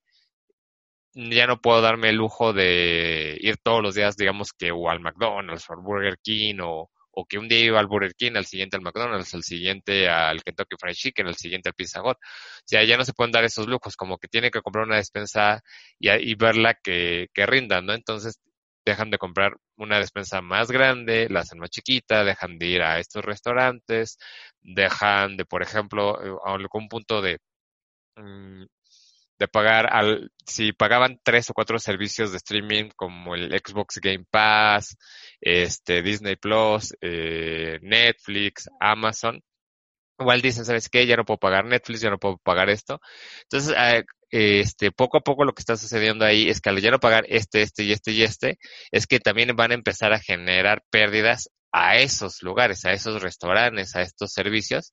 ya 1.13 1.47
no 1.47 1.59
puedo 1.59 1.81
darme 1.81 2.09
el 2.09 2.17
lujo 2.17 2.53
de 2.53 3.37
ir 3.41 3.57
todos 3.57 3.81
los 3.81 3.95
días, 3.95 4.15
digamos 4.15 4.53
que 4.53 4.71
o 4.71 4.89
al 4.89 4.99
McDonald's 4.99 5.69
o 5.69 5.73
al 5.73 5.79
Burger 5.81 6.17
King 6.21 6.59
o, 6.61 6.89
o 7.11 7.25
que 7.25 7.37
un 7.37 7.47
día 7.47 7.59
iba 7.59 7.79
al 7.79 7.87
Burger 7.87 8.13
King, 8.15 8.33
al 8.35 8.45
siguiente 8.45 8.77
al 8.77 8.83
McDonald's, 8.83 9.33
al 9.33 9.43
siguiente 9.43 10.09
al 10.09 10.43
Kentucky 10.43 10.75
Fried 10.79 10.93
Chicken, 10.95 11.27
al 11.27 11.35
siguiente 11.35 11.69
al 11.69 11.75
Pizza 11.75 12.01
Hut. 12.01 12.17
O 12.17 12.63
sea, 12.65 12.83
ya 12.83 12.97
no 12.97 13.05
se 13.05 13.13
pueden 13.13 13.31
dar 13.31 13.43
esos 13.43 13.67
lujos, 13.67 13.95
como 13.95 14.17
que 14.17 14.27
tiene 14.27 14.51
que 14.51 14.61
comprar 14.61 14.85
una 14.85 14.97
despensa 14.97 15.61
y, 15.99 16.09
y 16.11 16.35
verla 16.35 16.75
que, 16.75 17.27
que 17.33 17.45
rinda, 17.45 17.81
¿no? 17.81 17.93
Entonces 17.93 18.39
dejan 18.85 19.11
de 19.11 19.17
comprar 19.17 19.57
una 19.77 19.99
despensa 19.99 20.41
más 20.41 20.71
grande, 20.71 21.27
la 21.29 21.41
hacen 21.41 21.59
más 21.59 21.69
chiquita, 21.69 22.23
dejan 22.23 22.57
de 22.59 22.67
ir 22.67 22.81
a 22.81 22.99
estos 22.99 23.23
restaurantes, 23.25 24.17
dejan 24.61 25.37
de, 25.37 25.45
por 25.45 25.61
ejemplo, 25.63 26.21
eh, 26.23 26.37
a 26.45 26.53
algún 26.53 26.87
punto 26.89 27.21
de 27.21 27.39
mm, 28.17 28.65
de 29.39 29.47
pagar 29.47 29.87
al, 29.91 30.31
si 30.45 30.73
pagaban 30.73 31.19
tres 31.23 31.49
o 31.49 31.53
cuatro 31.53 31.79
servicios 31.79 32.31
de 32.31 32.37
streaming 32.37 32.89
como 32.95 33.35
el 33.35 33.51
Xbox 33.51 33.99
Game 34.01 34.25
Pass, 34.29 34.97
este, 35.41 36.01
Disney 36.01 36.35
Plus, 36.35 36.93
eh, 37.01 37.79
Netflix, 37.81 38.69
Amazon, 38.79 39.41
igual 40.19 40.41
dicen, 40.41 40.65
¿sabes 40.65 40.89
qué? 40.89 41.05
Ya 41.07 41.15
no 41.15 41.25
puedo 41.25 41.39
pagar 41.39 41.65
Netflix, 41.65 42.01
ya 42.01 42.09
no 42.09 42.19
puedo 42.19 42.37
pagar 42.37 42.69
esto. 42.69 42.99
Entonces, 43.43 43.73
eh, 43.77 44.03
este, 44.31 44.91
poco 44.91 45.17
a 45.17 45.21
poco 45.21 45.45
lo 45.45 45.53
que 45.53 45.61
está 45.61 45.77
sucediendo 45.77 46.25
ahí 46.25 46.49
es 46.49 46.61
que 46.61 46.69
al 46.69 46.81
ya 46.81 46.91
no 46.91 46.99
pagar 46.99 47.25
este, 47.29 47.61
este 47.61 47.83
y 47.83 47.93
este 47.93 48.11
y 48.11 48.23
este, 48.23 48.59
es 48.91 49.07
que 49.07 49.19
también 49.19 49.55
van 49.55 49.71
a 49.71 49.75
empezar 49.75 50.13
a 50.13 50.19
generar 50.19 50.83
pérdidas 50.91 51.49
a 51.71 51.97
esos 51.97 52.43
lugares, 52.43 52.85
a 52.85 52.91
esos 52.93 53.21
restaurantes, 53.21 53.95
a 53.95 54.01
estos 54.01 54.31
servicios, 54.33 54.91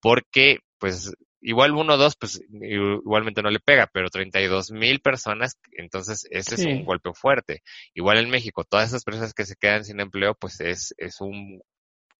porque 0.00 0.58
pues 0.78 1.12
igual 1.40 1.72
uno 1.72 1.94
o 1.94 1.96
dos, 1.96 2.16
pues 2.16 2.40
igualmente 2.50 3.42
no 3.42 3.50
le 3.50 3.60
pega, 3.60 3.88
pero 3.92 4.10
32 4.10 4.70
mil 4.70 5.00
personas, 5.00 5.58
entonces 5.72 6.26
ese 6.30 6.56
es 6.56 6.64
un 6.66 6.84
golpe 6.84 7.10
fuerte. 7.14 7.62
Igual 7.94 8.18
en 8.18 8.30
México, 8.30 8.64
todas 8.64 8.88
esas 8.88 9.04
personas 9.04 9.34
que 9.34 9.46
se 9.46 9.56
quedan 9.56 9.84
sin 9.84 10.00
empleo, 10.00 10.34
pues 10.34 10.60
es, 10.60 10.94
es 10.98 11.20
un 11.20 11.60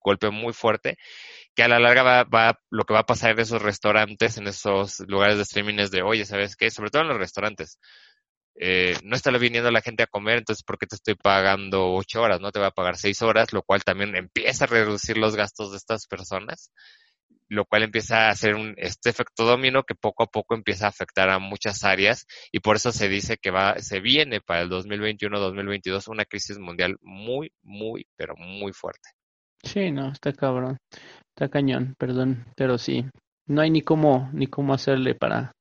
golpe 0.01 0.31
muy 0.31 0.53
fuerte, 0.53 0.97
que 1.55 1.63
a 1.65 1.69
la 1.69 1.81
larga 1.81 2.03
va, 2.03 2.25
va, 2.25 2.61
lo 2.71 2.85
que 2.85 2.95
va 2.95 3.01
a 3.01 3.07
pasar 3.07 3.33
en 3.33 3.41
esos 3.41 3.61
restaurantes, 3.63 4.39
en 4.39 4.47
esos 4.47 5.01
lugares 5.01 5.37
de 5.37 5.43
streaming 5.43 5.79
es 5.79 5.91
de, 5.91 6.03
oye, 6.03 6.25
¿sabes 6.25 6.57
qué? 6.57 6.71
Sobre 6.71 6.91
todo 6.91 7.03
en 7.03 7.09
los 7.09 7.19
restaurantes. 7.19 7.79
Eh, 8.61 8.97
no 9.05 9.15
está 9.15 9.31
viniendo 9.31 9.71
la 9.71 9.81
gente 9.83 10.03
a 10.03 10.09
comer, 10.09 10.39
entonces 10.39 10.65
¿por 10.65 10.79
qué 10.79 10.87
te 10.87 10.97
estoy 10.97 11.15
pagando 11.15 11.95
ocho 11.95 12.23
horas? 12.23 12.41
No 12.41 12.51
te 12.51 12.59
va 12.59 12.69
a 12.69 12.73
pagar 12.73 12.97
seis 12.97 13.23
horas, 13.23 13.53
lo 13.53 13.63
cual 13.63 13.85
también 13.85 14.17
empieza 14.17 14.65
a 14.65 14.69
reducir 14.69 15.17
los 15.17 15.37
gastos 15.37 15.71
de 15.71 15.77
estas 15.77 16.07
personas 16.09 16.73
lo 17.49 17.65
cual 17.65 17.83
empieza 17.85 18.27
a 18.27 18.31
hacer 18.31 18.55
un, 18.55 18.75
este 18.77 19.11
efecto 19.11 19.45
domino 19.45 19.83
que 19.83 19.95
poco 19.95 20.23
a 20.23 20.27
poco 20.27 20.55
empieza 20.55 20.87
a 20.87 20.91
afectar 20.91 21.31
a 21.31 21.39
muchas 21.39 21.85
áreas 21.85 22.27
y 22.53 22.61
por 22.61 22.77
eso 22.77 22.93
se 22.93 23.09
dice 23.09 23.37
que 23.41 23.51
va, 23.51 23.79
se 23.79 24.01
viene 24.01 24.41
para 24.41 24.63
el 24.63 24.71
2021-2022 24.71 26.09
una 26.09 26.25
crisis 26.25 26.59
mundial 26.59 26.97
muy, 27.01 27.53
muy, 27.63 28.07
pero 28.17 28.35
muy 28.37 28.73
fuerte. 28.73 29.11
Sí, 29.63 29.91
no, 29.91 30.13
está 30.13 30.33
cabrón, 30.33 30.79
está 31.35 31.49
cañón, 31.49 31.95
perdón, 31.99 32.47
pero 32.57 32.79
sí, 32.79 33.05
no 33.49 33.63
hay 33.63 33.71
ni 33.71 33.83
cómo, 33.83 34.31
ni 34.33 34.47
cómo 34.47 34.75
hacerle 34.75 35.15
para 35.15 35.53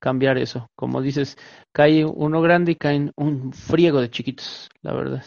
cambiar 0.00 0.36
eso. 0.36 0.66
Como 0.76 1.00
dices, 1.00 1.36
cae 1.72 2.04
uno 2.04 2.42
grande 2.42 2.72
y 2.72 2.76
caen 2.76 3.12
un 3.16 3.52
friego 3.52 4.00
de 4.00 4.10
chiquitos, 4.10 4.68
la 4.82 4.92
verdad. 4.92 5.24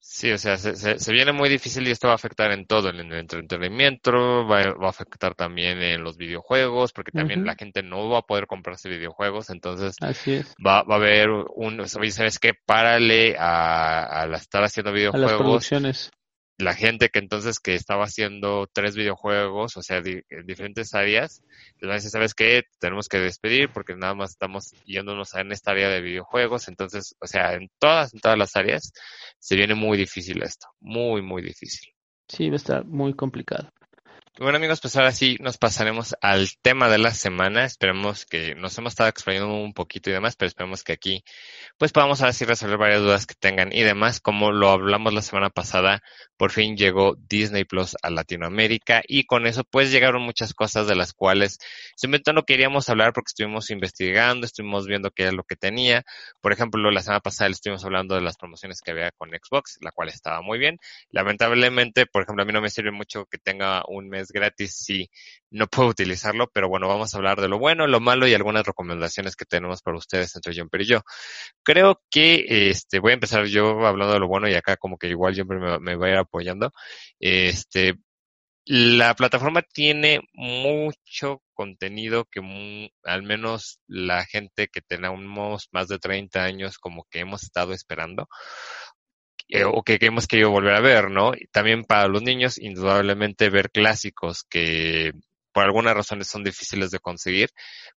Sí, 0.00 0.30
o 0.30 0.38
sea, 0.38 0.56
se, 0.56 0.74
se, 0.98 1.12
viene 1.12 1.32
muy 1.32 1.48
difícil 1.48 1.86
y 1.86 1.90
esto 1.90 2.06
va 2.06 2.12
a 2.12 2.16
afectar 2.16 2.50
en 2.52 2.66
todo, 2.66 2.88
en 2.88 2.96
el 2.96 3.12
entretenimiento, 3.12 4.46
va, 4.46 4.60
a 4.60 4.88
afectar 4.88 5.34
también 5.34 5.82
en 5.82 6.02
los 6.02 6.16
videojuegos, 6.16 6.92
porque 6.92 7.12
también 7.12 7.44
la 7.44 7.56
gente 7.56 7.82
no 7.82 8.08
va 8.08 8.20
a 8.20 8.22
poder 8.22 8.46
comprarse 8.46 8.88
videojuegos, 8.88 9.50
entonces 9.50 9.96
va, 10.64 10.82
va 10.82 10.94
a 10.94 10.98
haber 10.98 11.28
un, 11.30 11.86
¿sabes 11.88 12.38
qué? 12.38 12.52
Párale 12.64 13.36
a, 13.38 14.22
a 14.22 14.36
estar 14.36 14.62
haciendo 14.64 14.92
videojuegos. 14.92 15.30
A 15.30 15.34
las 15.34 15.42
producciones 15.42 16.10
la 16.58 16.74
gente 16.74 17.08
que 17.08 17.20
entonces 17.20 17.60
que 17.60 17.74
estaba 17.74 18.04
haciendo 18.04 18.68
tres 18.72 18.96
videojuegos, 18.96 19.76
o 19.76 19.82
sea, 19.82 19.98
en 19.98 20.46
diferentes 20.46 20.92
áreas, 20.92 21.40
les 21.80 21.90
decir, 21.90 22.10
¿sabes 22.10 22.34
qué? 22.34 22.64
Tenemos 22.80 23.08
que 23.08 23.18
despedir 23.18 23.70
porque 23.72 23.94
nada 23.94 24.14
más 24.14 24.30
estamos 24.30 24.72
yéndonos 24.84 25.34
en 25.36 25.52
esta 25.52 25.70
área 25.70 25.88
de 25.88 26.00
videojuegos. 26.00 26.66
Entonces, 26.66 27.14
o 27.20 27.28
sea, 27.28 27.54
en 27.54 27.70
todas, 27.78 28.12
en 28.12 28.20
todas 28.20 28.36
las 28.36 28.56
áreas, 28.56 28.92
se 29.38 29.54
viene 29.54 29.76
muy 29.76 29.96
difícil 29.96 30.42
esto. 30.42 30.66
Muy, 30.80 31.22
muy 31.22 31.42
difícil. 31.42 31.92
Sí, 32.26 32.48
va 32.48 32.54
a 32.54 32.56
estar 32.56 32.84
muy 32.84 33.14
complicado. 33.14 33.70
Bueno 34.40 34.58
amigos, 34.58 34.80
pues 34.80 34.94
ahora 34.94 35.10
sí 35.10 35.36
nos 35.40 35.58
pasaremos 35.58 36.14
al 36.20 36.48
tema 36.62 36.88
de 36.88 36.98
la 36.98 37.10
semana. 37.10 37.64
Esperemos 37.64 38.24
que 38.24 38.54
nos 38.54 38.78
hemos 38.78 38.92
estado 38.92 39.10
explayando 39.10 39.52
un 39.52 39.72
poquito 39.72 40.10
y 40.10 40.12
demás, 40.12 40.36
pero 40.36 40.46
esperemos 40.46 40.84
que 40.84 40.92
aquí 40.92 41.24
pues 41.76 41.90
podamos 41.90 42.20
ahora 42.20 42.32
sí 42.32 42.44
resolver 42.44 42.78
varias 42.78 43.00
dudas 43.00 43.26
que 43.26 43.34
tengan 43.34 43.72
y 43.72 43.82
demás. 43.82 44.20
Como 44.20 44.52
lo 44.52 44.70
hablamos 44.70 45.12
la 45.12 45.22
semana 45.22 45.50
pasada, 45.50 46.02
por 46.36 46.52
fin 46.52 46.76
llegó 46.76 47.16
Disney 47.28 47.64
Plus 47.64 47.96
a 48.00 48.10
Latinoamérica 48.10 49.02
y 49.08 49.24
con 49.24 49.44
eso 49.48 49.64
pues 49.64 49.90
llegaron 49.90 50.22
muchas 50.22 50.54
cosas 50.54 50.86
de 50.86 50.94
las 50.94 51.14
cuales 51.14 51.58
simplemente 51.96 52.32
no 52.32 52.44
queríamos 52.44 52.88
hablar 52.88 53.12
porque 53.14 53.30
estuvimos 53.30 53.70
investigando, 53.70 54.46
estuvimos 54.46 54.86
viendo 54.86 55.10
qué 55.10 55.24
era 55.24 55.32
lo 55.32 55.42
que 55.42 55.56
tenía. 55.56 56.04
Por 56.40 56.52
ejemplo, 56.52 56.92
la 56.92 57.02
semana 57.02 57.18
pasada 57.18 57.50
estuvimos 57.50 57.84
hablando 57.84 58.14
de 58.14 58.20
las 58.20 58.36
promociones 58.36 58.82
que 58.82 58.92
había 58.92 59.10
con 59.10 59.30
Xbox, 59.30 59.78
la 59.80 59.90
cual 59.90 60.10
estaba 60.10 60.42
muy 60.42 60.60
bien. 60.60 60.78
Lamentablemente, 61.10 62.06
por 62.06 62.22
ejemplo, 62.22 62.44
a 62.44 62.46
mí 62.46 62.52
no 62.52 62.60
me 62.60 62.70
sirve 62.70 62.92
mucho 62.92 63.24
que 63.24 63.38
tenga 63.38 63.82
un 63.88 64.08
mes 64.08 64.27
gratis 64.32 64.74
si 64.76 65.10
no 65.50 65.66
puedo 65.66 65.88
utilizarlo, 65.90 66.50
pero 66.52 66.68
bueno, 66.68 66.88
vamos 66.88 67.14
a 67.14 67.18
hablar 67.18 67.40
de 67.40 67.48
lo 67.48 67.58
bueno, 67.58 67.86
lo 67.86 68.00
malo 68.00 68.26
y 68.26 68.34
algunas 68.34 68.66
recomendaciones 68.66 69.36
que 69.36 69.44
tenemos 69.44 69.82
para 69.82 69.98
ustedes 69.98 70.34
entre 70.36 70.54
Jumper 70.58 70.82
y 70.82 70.86
yo. 70.86 71.00
Creo 71.62 72.02
que 72.10 72.70
este 72.70 72.98
voy 73.00 73.12
a 73.12 73.14
empezar 73.14 73.46
yo 73.46 73.86
hablando 73.86 74.14
de 74.14 74.20
lo 74.20 74.28
bueno 74.28 74.48
y 74.48 74.54
acá 74.54 74.76
como 74.76 74.98
que 74.98 75.08
igual 75.08 75.36
Jumper 75.36 75.58
me, 75.58 75.78
me 75.80 75.96
va 75.96 76.06
a 76.06 76.10
ir 76.10 76.16
apoyando. 76.16 76.72
Este, 77.20 77.94
la 78.70 79.14
plataforma 79.14 79.62
tiene 79.62 80.20
mucho 80.34 81.42
contenido 81.54 82.26
que 82.30 82.40
al 83.02 83.22
menos 83.22 83.80
la 83.86 84.26
gente 84.26 84.68
que 84.68 84.82
tenemos 84.82 85.68
más 85.72 85.88
de 85.88 85.98
30 85.98 86.44
años 86.44 86.76
como 86.76 87.06
que 87.10 87.20
hemos 87.20 87.44
estado 87.44 87.72
esperando. 87.72 88.28
Eh, 89.48 89.64
o 89.64 89.82
que 89.82 89.98
hemos 90.00 90.26
querido 90.26 90.50
volver 90.50 90.74
a 90.74 90.80
ver, 90.80 91.10
¿no? 91.10 91.32
También 91.52 91.84
para 91.84 92.08
los 92.08 92.22
niños, 92.22 92.58
indudablemente 92.58 93.50
ver 93.50 93.70
clásicos 93.70 94.44
que 94.48 95.12
por 95.52 95.64
algunas 95.64 95.94
razones 95.94 96.28
son 96.28 96.44
difíciles 96.44 96.90
de 96.90 97.00
conseguir 97.00 97.50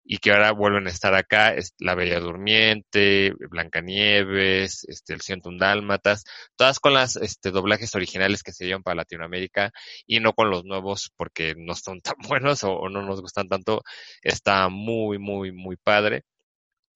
y 0.04 0.18
que 0.18 0.32
ahora 0.32 0.52
vuelven 0.52 0.86
a 0.86 0.90
estar 0.90 1.14
acá, 1.14 1.52
es 1.54 1.74
La 1.78 1.94
Bella 1.94 2.20
Durmiente, 2.20 3.34
Blancanieves, 3.50 4.84
este, 4.88 5.14
El 5.14 5.20
Ciento 5.20 5.50
Dálmatas, 5.58 6.24
todas 6.56 6.78
con 6.80 6.94
las 6.94 7.16
este, 7.16 7.50
doblajes 7.50 7.94
originales 7.94 8.42
que 8.42 8.52
se 8.52 8.66
llevan 8.66 8.82
para 8.82 8.96
Latinoamérica 8.96 9.72
y 10.06 10.20
no 10.20 10.32
con 10.32 10.50
los 10.50 10.64
nuevos 10.64 11.10
porque 11.16 11.54
no 11.56 11.74
son 11.74 12.00
tan 12.02 12.16
buenos 12.28 12.64
o 12.64 12.88
no 12.88 13.02
nos 13.02 13.20
gustan 13.20 13.48
tanto, 13.48 13.82
está 14.22 14.68
muy, 14.68 15.18
muy, 15.18 15.52
muy 15.52 15.76
padre 15.76 16.24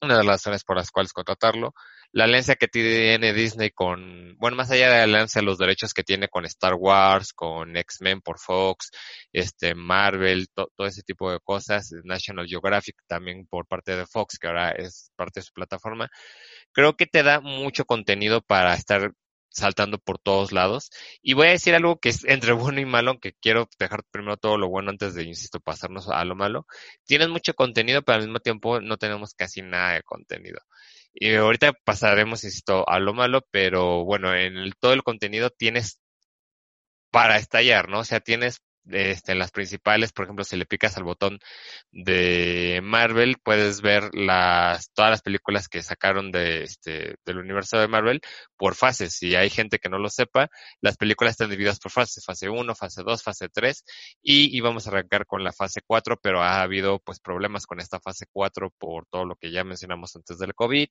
una 0.05 0.19
de 0.19 0.25
las 0.25 0.37
razones 0.37 0.65
por 0.65 0.77
las 0.77 0.91
cuales 0.91 1.13
contratarlo. 1.13 1.75
La 2.15 2.25
alianza 2.25 2.55
que 2.55 2.69
tiene 2.69 3.33
Disney 3.33 3.71
con, 3.71 4.37
bueno, 4.39 4.57
más 4.57 4.71
allá 4.71 4.89
de 4.89 4.99
la 4.99 5.03
alianza, 5.03 5.43
los 5.43 5.59
derechos 5.59 5.93
que 5.93 6.05
tiene 6.05 6.29
con 6.29 6.45
Star 6.45 6.75
Wars, 6.75 7.33
con 7.33 7.77
X-Men 7.77 8.21
por 8.21 8.39
Fox, 8.39 8.93
este, 9.33 9.75
Marvel, 9.75 10.47
todo 10.55 10.87
ese 10.87 11.03
tipo 11.03 11.33
de 11.33 11.41
cosas, 11.41 11.91
National 12.05 12.47
Geographic 12.47 12.95
también 13.09 13.47
por 13.49 13.67
parte 13.67 13.97
de 13.97 14.07
Fox, 14.07 14.39
que 14.39 14.47
ahora 14.47 14.71
es 14.71 15.11
parte 15.17 15.41
de 15.41 15.45
su 15.45 15.53
plataforma. 15.53 16.09
Creo 16.73 16.97
que 16.97 17.07
te 17.07 17.25
da 17.25 17.41
mucho 17.41 17.85
contenido 17.85 18.43
para 18.43 18.75
estar 18.75 19.13
saltando 19.55 19.99
por 19.99 20.19
todos 20.19 20.53
lados. 20.53 20.91
Y 21.23 21.35
voy 21.35 21.49
a 21.49 21.51
decir 21.51 21.75
algo 21.75 21.99
que 21.99 22.11
es 22.11 22.25
entre 22.25 22.53
bueno 22.53 22.81
y 22.81 22.85
malo, 22.85 23.19
que 23.21 23.33
quiero 23.41 23.69
dejar 23.79 24.05
primero 24.11 24.37
todo 24.37 24.59
lo 24.59 24.69
bueno 24.69 24.91
antes 24.91 25.15
de, 25.15 25.25
insisto, 25.25 25.61
pasarnos 25.61 26.09
a 26.09 26.25
lo 26.25 26.37
malo. 26.37 26.67
Tienes 27.07 27.29
mucho 27.29 27.55
contenido, 27.55 28.03
pero 28.03 28.17
al 28.17 28.23
mismo 28.23 28.41
tiempo 28.41 28.81
no 28.81 28.99
tenemos 28.99 29.35
casi 29.35 29.63
nada 29.63 29.95
de 29.95 30.03
contenido. 30.03 30.61
Y 31.15 31.35
ahorita 31.35 31.73
pasaremos, 31.85 32.45
insisto, 32.45 32.89
a 32.89 32.99
lo 33.01 33.15
malo, 33.15 33.43
pero 33.51 34.05
bueno, 34.05 34.35
en 34.35 34.57
el, 34.57 34.75
todo 34.77 34.93
el 34.93 35.03
contenido 35.03 35.51
tienes 35.51 36.01
para 37.11 37.37
estallar, 37.37 37.89
¿no? 37.89 38.01
O 38.01 38.05
sea, 38.05 38.21
tienes 38.21 38.61
este, 38.91 39.33
en 39.33 39.39
las 39.39 39.51
principales, 39.51 40.13
por 40.13 40.25
ejemplo, 40.25 40.45
si 40.45 40.57
le 40.57 40.67
picas 40.67 40.97
al 40.97 41.05
botón 41.05 41.39
de 41.91 42.81
Marvel, 42.83 43.37
puedes 43.43 43.81
ver 43.81 44.11
las, 44.15 44.91
todas 44.93 45.11
las 45.11 45.23
películas 45.23 45.69
que 45.69 45.83
sacaron 45.83 46.31
de, 46.31 46.65
este, 46.65 47.17
del 47.25 47.39
universo 47.39 47.79
de 47.79 47.89
Marvel 47.89 48.21
por 48.57 48.75
fases. 48.75 49.15
Si 49.15 49.35
hay 49.35 49.51
gente 49.51 49.79
que 49.79 49.89
no 49.89 49.99
lo 49.99 50.09
sepa, 50.09 50.49
las 50.81 50.97
películas 50.97 51.33
están 51.33 51.51
divididas 51.51 51.79
por 51.81 51.93
fases, 51.93 52.25
fase 52.25 52.49
1, 52.49 52.75
fase 52.75 53.03
2, 53.05 53.23
fase 53.23 53.49
3, 53.49 53.85
y 54.23 54.57
íbamos 54.57 54.87
a 54.87 54.91
arrancar 54.91 55.27
con 55.27 55.45
la 55.45 55.53
fase 55.53 55.81
4, 55.87 56.19
pero 56.23 56.43
ha 56.43 56.63
habido 56.63 56.99
pues 57.01 57.21
problemas 57.21 57.67
con 57.67 57.81
esta 57.81 58.01
fase 58.01 58.27
4 58.33 58.71
por 58.79 59.07
todo 59.07 59.25
lo 59.25 59.37
que 59.37 59.51
ya 59.51 59.65
mencionamos 59.65 60.15
antes 60.17 60.39
del 60.39 60.55
COVID. 60.55 60.89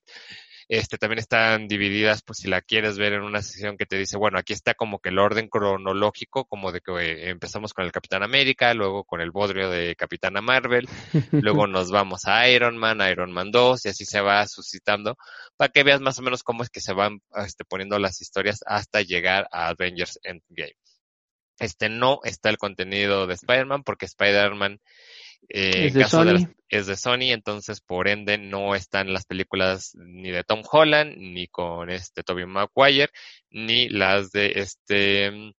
Este, 0.68 0.98
también 0.98 1.18
están 1.18 1.68
divididas, 1.68 2.22
pues 2.22 2.38
si 2.38 2.48
la 2.48 2.62
quieres 2.62 2.98
ver 2.98 3.12
en 3.12 3.22
una 3.22 3.42
sesión 3.42 3.76
que 3.76 3.86
te 3.86 3.98
dice, 3.98 4.16
bueno, 4.16 4.38
aquí 4.38 4.52
está 4.52 4.74
como 4.74 4.98
que 4.98 5.10
el 5.10 5.18
orden 5.18 5.48
cronológico, 5.48 6.46
como 6.46 6.72
de 6.72 6.80
que 6.80 6.92
eh, 6.92 7.30
empezamos 7.30 7.74
con 7.74 7.83
el 7.84 7.92
Capitán 7.92 8.22
América, 8.22 8.74
luego 8.74 9.04
con 9.04 9.20
el 9.20 9.30
bodrio 9.30 9.70
de 9.70 9.94
Capitana 9.96 10.40
Marvel, 10.40 10.88
luego 11.30 11.66
nos 11.66 11.90
vamos 11.90 12.26
a 12.26 12.48
Iron 12.48 12.76
Man, 12.76 13.00
Iron 13.08 13.32
Man 13.32 13.50
2, 13.50 13.84
y 13.84 13.88
así 13.88 14.04
se 14.04 14.20
va 14.20 14.46
suscitando, 14.46 15.16
para 15.56 15.70
que 15.70 15.84
veas 15.84 16.00
más 16.00 16.18
o 16.18 16.22
menos 16.22 16.42
cómo 16.42 16.62
es 16.62 16.70
que 16.70 16.80
se 16.80 16.92
van 16.92 17.20
este, 17.36 17.64
poniendo 17.64 17.98
las 17.98 18.20
historias 18.20 18.60
hasta 18.66 19.02
llegar 19.02 19.46
a 19.52 19.68
Avengers 19.68 20.18
Endgame. 20.22 20.76
Este 21.58 21.88
no 21.88 22.20
está 22.24 22.50
el 22.50 22.58
contenido 22.58 23.26
de 23.26 23.34
Spider-Man, 23.34 23.84
porque 23.84 24.06
Spider-Man 24.06 24.80
eh, 25.48 25.86
¿Es, 25.86 25.94
de 25.94 26.04
Sony? 26.04 26.48
es 26.68 26.86
de 26.86 26.96
Sony, 26.96 27.32
entonces 27.32 27.80
por 27.80 28.08
ende 28.08 28.38
no 28.38 28.74
están 28.74 29.12
las 29.12 29.26
películas 29.26 29.94
ni 29.94 30.30
de 30.30 30.44
Tom 30.44 30.62
Holland, 30.70 31.16
ni 31.16 31.48
con 31.48 31.90
este 31.90 32.22
Tobey 32.22 32.46
Maguire, 32.46 33.10
ni 33.50 33.88
las 33.88 34.30
de 34.30 34.52
este 34.56 35.54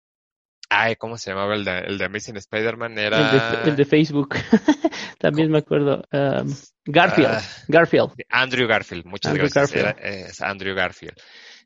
Ay, 0.68 0.96
¿cómo 0.96 1.18
se 1.18 1.30
llamaba 1.30 1.54
el 1.54 1.64
de, 1.64 1.78
el 1.80 1.98
de 1.98 2.04
Amazing 2.04 2.36
Spider-Man? 2.36 2.98
Era... 2.98 3.62
El 3.64 3.76
de, 3.76 3.84
Facebook. 3.84 4.34
También 5.18 5.50
me 5.50 5.58
acuerdo. 5.58 6.02
Um, 6.12 6.54
Garfield. 6.84 7.30
Ah, 7.30 7.42
Garfield. 7.68 8.12
Andrew 8.30 8.66
Garfield. 8.66 9.04
Muchas 9.04 9.34
gracias. 9.34 9.96
es 10.00 10.40
Andrew 10.40 10.74
Garfield. 10.74 11.16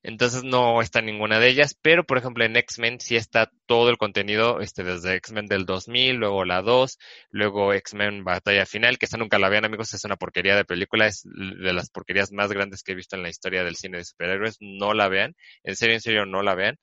Entonces 0.02 0.44
no 0.44 0.80
está 0.80 1.00
ninguna 1.00 1.38
de 1.40 1.48
ellas, 1.48 1.76
pero 1.80 2.04
por 2.04 2.18
ejemplo 2.18 2.44
en 2.44 2.56
X-Men 2.56 3.00
sí 3.00 3.16
está 3.16 3.50
todo 3.66 3.90
el 3.90 3.98
contenido, 3.98 4.60
este, 4.60 4.82
desde 4.82 5.14
X-Men 5.16 5.46
del 5.46 5.66
2000, 5.66 6.16
luego 6.16 6.44
la 6.44 6.62
2, 6.62 6.98
luego 7.30 7.72
X-Men 7.74 8.24
Batalla 8.24 8.64
Final, 8.64 8.98
que 8.98 9.06
esta 9.06 9.18
nunca 9.18 9.38
la 9.38 9.48
vean 9.48 9.64
amigos, 9.64 9.92
es 9.92 10.04
una 10.04 10.16
porquería 10.16 10.56
de 10.56 10.64
película, 10.64 11.06
es 11.06 11.22
de 11.24 11.72
las 11.72 11.90
porquerías 11.90 12.32
más 12.32 12.50
grandes 12.50 12.82
que 12.82 12.92
he 12.92 12.94
visto 12.94 13.16
en 13.16 13.22
la 13.22 13.28
historia 13.28 13.64
del 13.64 13.76
cine 13.76 13.98
de 13.98 14.04
superhéroes, 14.04 14.56
no 14.60 14.94
la 14.94 15.08
vean, 15.08 15.34
en 15.64 15.76
serio, 15.76 15.94
en 15.94 16.00
serio, 16.00 16.26
no 16.26 16.42
la 16.42 16.54
vean. 16.54 16.78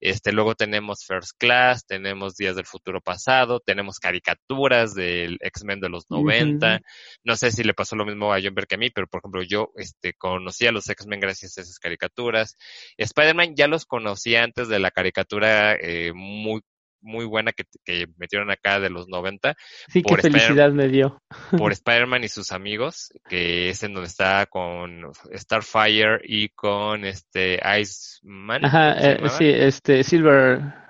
Este, 0.00 0.32
luego 0.32 0.54
tenemos 0.54 1.04
First 1.06 1.38
Class, 1.38 1.86
tenemos 1.86 2.36
Días 2.36 2.56
del 2.56 2.66
Futuro 2.66 3.00
Pasado, 3.00 3.60
tenemos 3.60 3.98
caricaturas 3.98 4.94
del 4.94 5.38
X-Men 5.40 5.80
de 5.80 5.88
los 5.88 6.10
90, 6.10 6.80
no 7.24 7.36
sé 7.36 7.50
si 7.50 7.64
le 7.64 7.74
pasó 7.74 7.96
lo 7.96 8.04
mismo 8.04 8.32
a 8.32 8.40
John 8.42 8.54
Berg 8.54 8.68
que 8.68 8.74
a 8.74 8.78
mí, 8.78 8.90
pero 8.90 9.06
por 9.06 9.20
ejemplo 9.20 9.42
yo, 9.42 9.72
este, 9.76 10.12
conocí 10.14 10.66
a 10.66 10.72
los 10.72 10.88
X-Men 10.88 11.20
gracias 11.20 11.56
a 11.56 11.62
esas 11.62 11.78
caricaturas, 11.78 12.55
Spider-Man 12.96 13.54
ya 13.56 13.66
los 13.66 13.86
conocía 13.86 14.42
antes 14.42 14.68
de 14.68 14.78
la 14.78 14.90
caricatura 14.90 15.74
eh, 15.74 16.12
muy 16.14 16.62
muy 17.06 17.24
buena 17.24 17.52
que, 17.52 18.06
metieron 18.16 18.50
acá 18.50 18.80
de 18.80 18.90
los 18.90 19.08
90. 19.08 19.54
Sí, 19.88 20.02
qué 20.02 20.16
felicidad 20.16 20.72
me 20.72 20.88
dio. 20.88 21.22
Por 21.56 21.72
Spider-Man 21.72 22.24
y 22.24 22.28
sus 22.28 22.52
amigos, 22.52 23.12
que 23.28 23.70
es 23.70 23.82
en 23.82 23.94
donde 23.94 24.08
está 24.08 24.44
con 24.46 25.12
Starfire 25.32 26.20
y 26.24 26.48
con 26.50 27.04
este 27.04 27.60
Iceman. 27.80 28.64
Ajá, 28.64 28.96
eh, 28.98 29.28
sí, 29.30 29.48
este 29.48 30.02
Silver. 30.02 30.85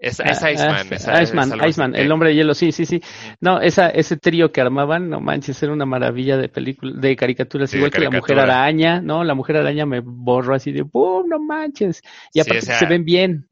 Es, 0.00 0.20
es 0.20 0.42
ah, 0.42 0.52
Iceman. 0.52 0.86
Iceman, 1.22 1.68
Iceman 1.68 1.96
el 1.96 2.12
hombre 2.12 2.28
de 2.28 2.36
hielo, 2.36 2.54
sí, 2.54 2.70
sí, 2.70 2.86
sí. 2.86 3.02
No, 3.40 3.60
esa, 3.60 3.88
ese 3.90 4.16
trío 4.16 4.52
que 4.52 4.60
armaban, 4.60 5.10
no 5.10 5.20
manches, 5.20 5.60
era 5.60 5.72
una 5.72 5.86
maravilla 5.86 6.36
de 6.36 6.48
película, 6.48 6.92
de 7.00 7.16
caricaturas, 7.16 7.74
igual 7.74 7.90
que 7.90 8.00
la 8.00 8.10
Mujer 8.10 8.38
Araña, 8.38 9.00
¿no? 9.00 9.24
La 9.24 9.34
Mujer 9.34 9.56
Araña 9.56 9.86
me 9.86 10.00
borró 10.00 10.54
así 10.54 10.70
de, 10.70 10.84
¡pum! 10.84 11.28
No 11.28 11.40
manches. 11.40 12.00
Y 12.32 12.40
aparte 12.40 12.62
se 12.62 12.86
ven 12.86 13.04
bien. 13.04 13.48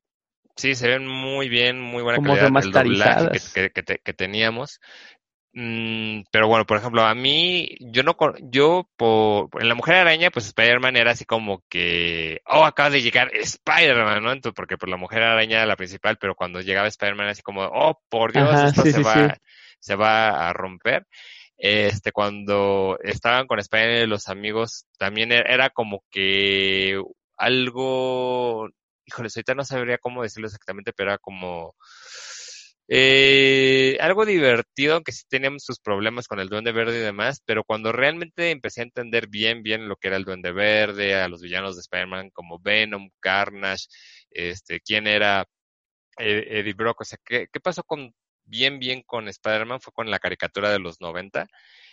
Sí, 0.57 0.75
se 0.75 0.89
ven 0.89 1.07
muy 1.07 1.51
bien, 1.51 1.79
muy 1.79 2.03
buena 2.03 2.17
Como 2.17 2.35
calidad 2.35 2.65
el 2.65 2.73
doblaje 2.73 3.41
que, 3.53 3.71
que, 3.71 3.99
que, 3.99 4.13
teníamos. 4.15 4.81
Mm, 5.59 6.25
pero 6.31 6.49
bueno, 6.49 6.67
por 6.67 6.77
ejemplo, 6.77 7.03
a 7.03 7.15
mí, 7.15 7.79
yo 7.81 8.03
no, 8.03 8.15
yo 8.43 8.91
por, 8.95 9.49
en 9.59 9.69
La 9.69 9.75
Mujer 9.75 9.95
Araña, 9.95 10.31
pues 10.31 10.45
Spider-Man 10.49 10.97
era 10.97 11.13
así 11.13 11.25
como 11.25 11.65
que, 11.71 12.43
oh, 12.45 12.67
acaba 12.67 12.91
de 12.91 13.01
llegar 13.01 13.31
Spider-Man, 13.35 14.23
¿no? 14.23 14.33
Entonces, 14.33 14.55
porque 14.55 14.77
por 14.77 14.91
La 14.91 14.99
Mujer 14.99 15.23
Araña 15.23 15.57
era 15.57 15.67
la 15.67 15.77
principal, 15.77 16.19
pero 16.19 16.35
cuando 16.35 16.61
llegaba 16.61 16.89
Spider-Man 16.89 17.29
así 17.29 17.41
como, 17.41 17.63
oh, 17.63 17.99
por 18.11 18.35
Dios, 18.35 18.55
esto 18.65 18.83
se 18.83 19.03
va, 19.03 19.39
se 19.81 19.95
va 19.95 20.47
a 20.47 20.53
romper. 20.53 21.07
Este, 21.57 22.13
cuando 22.13 22.99
estaban 23.03 23.47
con 23.47 23.59
Spider-Man 23.59 24.03
y 24.03 24.07
los 24.07 24.29
amigos, 24.29 24.85
también 24.99 25.33
e-, 25.33 25.43
era 25.47 25.71
como 25.71 26.05
que 26.11 27.03
algo, 27.39 28.69
híjole, 29.07 29.31
ahorita 29.35 29.55
no 29.55 29.65
sabría 29.65 29.97
cómo 29.97 30.23
decirlo 30.23 30.49
exactamente, 30.49 30.93
pero 30.93 31.13
era 31.13 31.19
como, 31.19 31.77
eh, 32.89 33.99
algo 34.01 34.25
divertido, 34.25 34.95
aunque 34.95 35.13
sí 35.13 35.25
teníamos 35.29 35.65
sus 35.65 35.81
problemas 35.81 36.29
con 36.29 36.39
el 36.39 36.49
Duende 36.49 36.73
Verde 36.73 36.99
y 36.99 37.03
demás, 37.03 37.43
pero 37.45 37.65
cuando 37.65 37.93
realmente 37.93 38.51
empecé 38.51 38.81
a 38.81 38.85
entender 38.85 39.29
bien, 39.29 39.63
bien 39.63 39.89
lo 39.89 39.97
que 39.97 40.09
era 40.09 40.17
el 40.17 40.25
Duende 40.25 40.53
Verde, 40.53 41.15
a 41.15 41.29
los 41.29 41.43
villanos 41.43 41.75
de 41.77 41.81
Spider-Man 41.81 42.31
como 42.31 42.61
Venom, 42.61 43.11
Carnage, 43.21 43.87
este, 44.31 44.81
quién 44.81 45.07
era 45.07 45.47
eh, 46.19 46.47
Eddie 46.61 46.75
Brock, 46.75 47.01
o 47.03 47.05
sea, 47.05 47.19
¿qué, 47.25 47.49
qué 47.53 47.61
pasó 47.61 47.83
con 47.85 48.15
bien, 48.45 48.79
bien 48.79 49.03
con 49.03 49.29
Spider-Man? 49.29 49.81
Fue 49.81 49.93
con 49.93 50.11
la 50.11 50.19
caricatura 50.21 50.71
de 50.71 50.79
los 50.79 51.01
90 51.01 51.47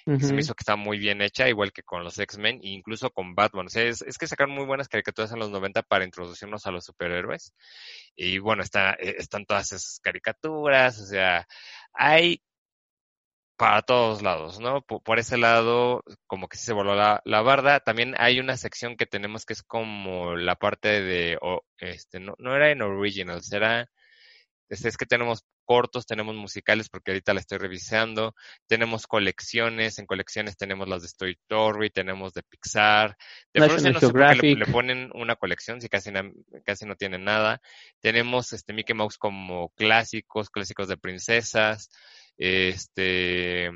se 0.06 0.34
me 0.34 0.42
hizo 0.42 0.54
que 0.54 0.62
está 0.62 0.76
muy 0.76 0.98
bien 0.98 1.22
hecha, 1.22 1.48
igual 1.48 1.72
que 1.72 1.84
con 1.84 2.04
los 2.04 2.18
X-Men 2.20 2.60
e 2.64 2.70
incluso 2.70 3.10
con 3.12 3.36
Batman. 3.36 3.68
O 3.68 3.70
sea, 3.70 3.84
es, 3.84 4.04
que 4.18 4.28
sacaron 4.28 4.54
muy 4.54 4.66
buenas 4.66 4.88
caricaturas 4.90 5.32
en 5.32 5.40
los 5.40 5.50
90 5.50 5.84
para 5.84 6.06
introducirnos 6.06 6.66
a 6.66 6.72
los 6.72 6.86
superhéroes. 6.86 7.54
Y 8.16 8.40
bueno, 8.40 8.64
está, 8.64 8.94
eh, 8.94 9.16
están 9.18 9.46
todas 9.46 9.72
esas 9.72 10.00
caricaturas, 10.02 11.00
o 11.00 11.06
sea, 11.06 11.48
hay 11.94 12.42
para 13.56 13.82
todos 13.84 14.22
lados, 14.22 14.60
¿no? 14.60 14.82
Por, 14.82 15.20
ese 15.20 15.38
lado, 15.38 16.04
como 16.28 16.48
que 16.48 16.58
sí 16.58 16.66
se 16.66 16.74
voló 16.74 16.96
la, 16.96 17.22
la, 17.24 17.42
barda. 17.42 17.80
También 17.80 18.16
hay 18.18 18.40
una 18.40 18.58
sección 18.58 18.98
que 18.98 19.06
tenemos 19.06 19.46
que 19.46 19.54
es 19.54 19.64
como 19.64 20.36
la 20.36 20.56
parte 20.56 21.02
de, 21.02 21.40
este, 21.78 22.20
no, 22.20 22.36
no 22.40 22.56
era 22.56 22.72
en 22.72 22.82
Originals, 22.82 23.52
era 23.54 23.90
es 24.74 24.98
que 24.98 25.06
tenemos 25.06 25.46
cortos, 25.66 26.06
tenemos 26.06 26.36
musicales 26.36 26.90
porque 26.90 27.12
ahorita 27.12 27.34
la 27.34 27.40
estoy 27.40 27.58
revisando, 27.58 28.36
tenemos 28.68 29.08
colecciones, 29.08 30.00
en 30.00 30.06
colecciones 30.06 30.58
tenemos 30.58 30.88
las 30.88 31.02
de 31.02 31.08
Story 31.08 31.38
Story, 31.44 31.90
tenemos 31.90 32.34
de 32.34 32.44
Pixar, 32.44 33.16
de 33.54 33.68
Frozen 33.68 33.94
no 33.94 34.00
sé 34.00 34.10
por 34.10 34.40
qué 34.40 34.56
le, 34.56 34.66
ponen 34.66 35.12
una 35.14 35.36
colección 35.36 35.80
si 35.82 35.90
casi, 35.90 36.12
casi 36.66 36.86
no 36.86 36.96
tienen 36.96 37.24
nada, 37.24 37.62
tenemos 38.02 38.52
este 38.54 38.74
Mickey 38.74 38.96
Mouse 38.96 39.18
como 39.18 39.70
clásicos, 39.70 40.50
clásicos 40.50 40.88
de 40.88 40.98
princesas, 40.98 41.90
este, 42.38 43.70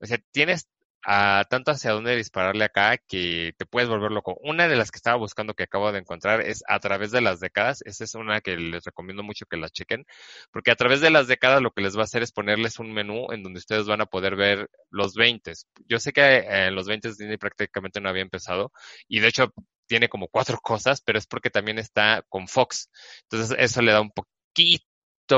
o 0.00 0.06
sea, 0.06 0.18
tienes 0.32 0.66
a 1.04 1.44
tanto 1.48 1.70
hacia 1.70 1.92
dónde 1.92 2.16
dispararle 2.16 2.64
acá 2.64 2.98
que 2.98 3.52
te 3.56 3.66
puedes 3.66 3.88
volver 3.88 4.12
loco. 4.12 4.36
Una 4.42 4.68
de 4.68 4.76
las 4.76 4.90
que 4.90 4.96
estaba 4.96 5.16
buscando 5.16 5.54
que 5.54 5.64
acabo 5.64 5.92
de 5.92 6.00
encontrar 6.00 6.40
es 6.40 6.62
a 6.68 6.80
través 6.80 7.10
de 7.10 7.20
las 7.20 7.40
décadas. 7.40 7.82
Esa 7.84 8.04
es 8.04 8.14
una 8.14 8.40
que 8.40 8.56
les 8.56 8.84
recomiendo 8.84 9.22
mucho 9.22 9.46
que 9.46 9.56
la 9.56 9.68
chequen, 9.70 10.04
porque 10.52 10.70
a 10.70 10.76
través 10.76 11.00
de 11.00 11.10
las 11.10 11.28
décadas 11.28 11.62
lo 11.62 11.70
que 11.72 11.82
les 11.82 11.96
va 11.96 12.02
a 12.02 12.04
hacer 12.04 12.22
es 12.22 12.32
ponerles 12.32 12.78
un 12.78 12.92
menú 12.92 13.32
en 13.32 13.42
donde 13.42 13.58
ustedes 13.58 13.86
van 13.86 14.00
a 14.00 14.06
poder 14.06 14.36
ver 14.36 14.70
los 14.90 15.14
20. 15.14 15.52
Yo 15.86 15.98
sé 15.98 16.12
que 16.12 16.20
eh, 16.20 16.66
en 16.68 16.74
los 16.74 16.86
20 16.86 17.08
Disney 17.08 17.36
prácticamente 17.38 18.00
no 18.00 18.08
había 18.08 18.22
empezado 18.22 18.72
y 19.08 19.20
de 19.20 19.28
hecho 19.28 19.52
tiene 19.86 20.08
como 20.08 20.28
cuatro 20.28 20.58
cosas, 20.62 21.00
pero 21.02 21.18
es 21.18 21.26
porque 21.26 21.50
también 21.50 21.78
está 21.78 22.24
con 22.28 22.48
Fox. 22.48 22.90
Entonces 23.30 23.56
eso 23.58 23.82
le 23.82 23.92
da 23.92 24.00
un 24.00 24.10
poquito 24.10 24.87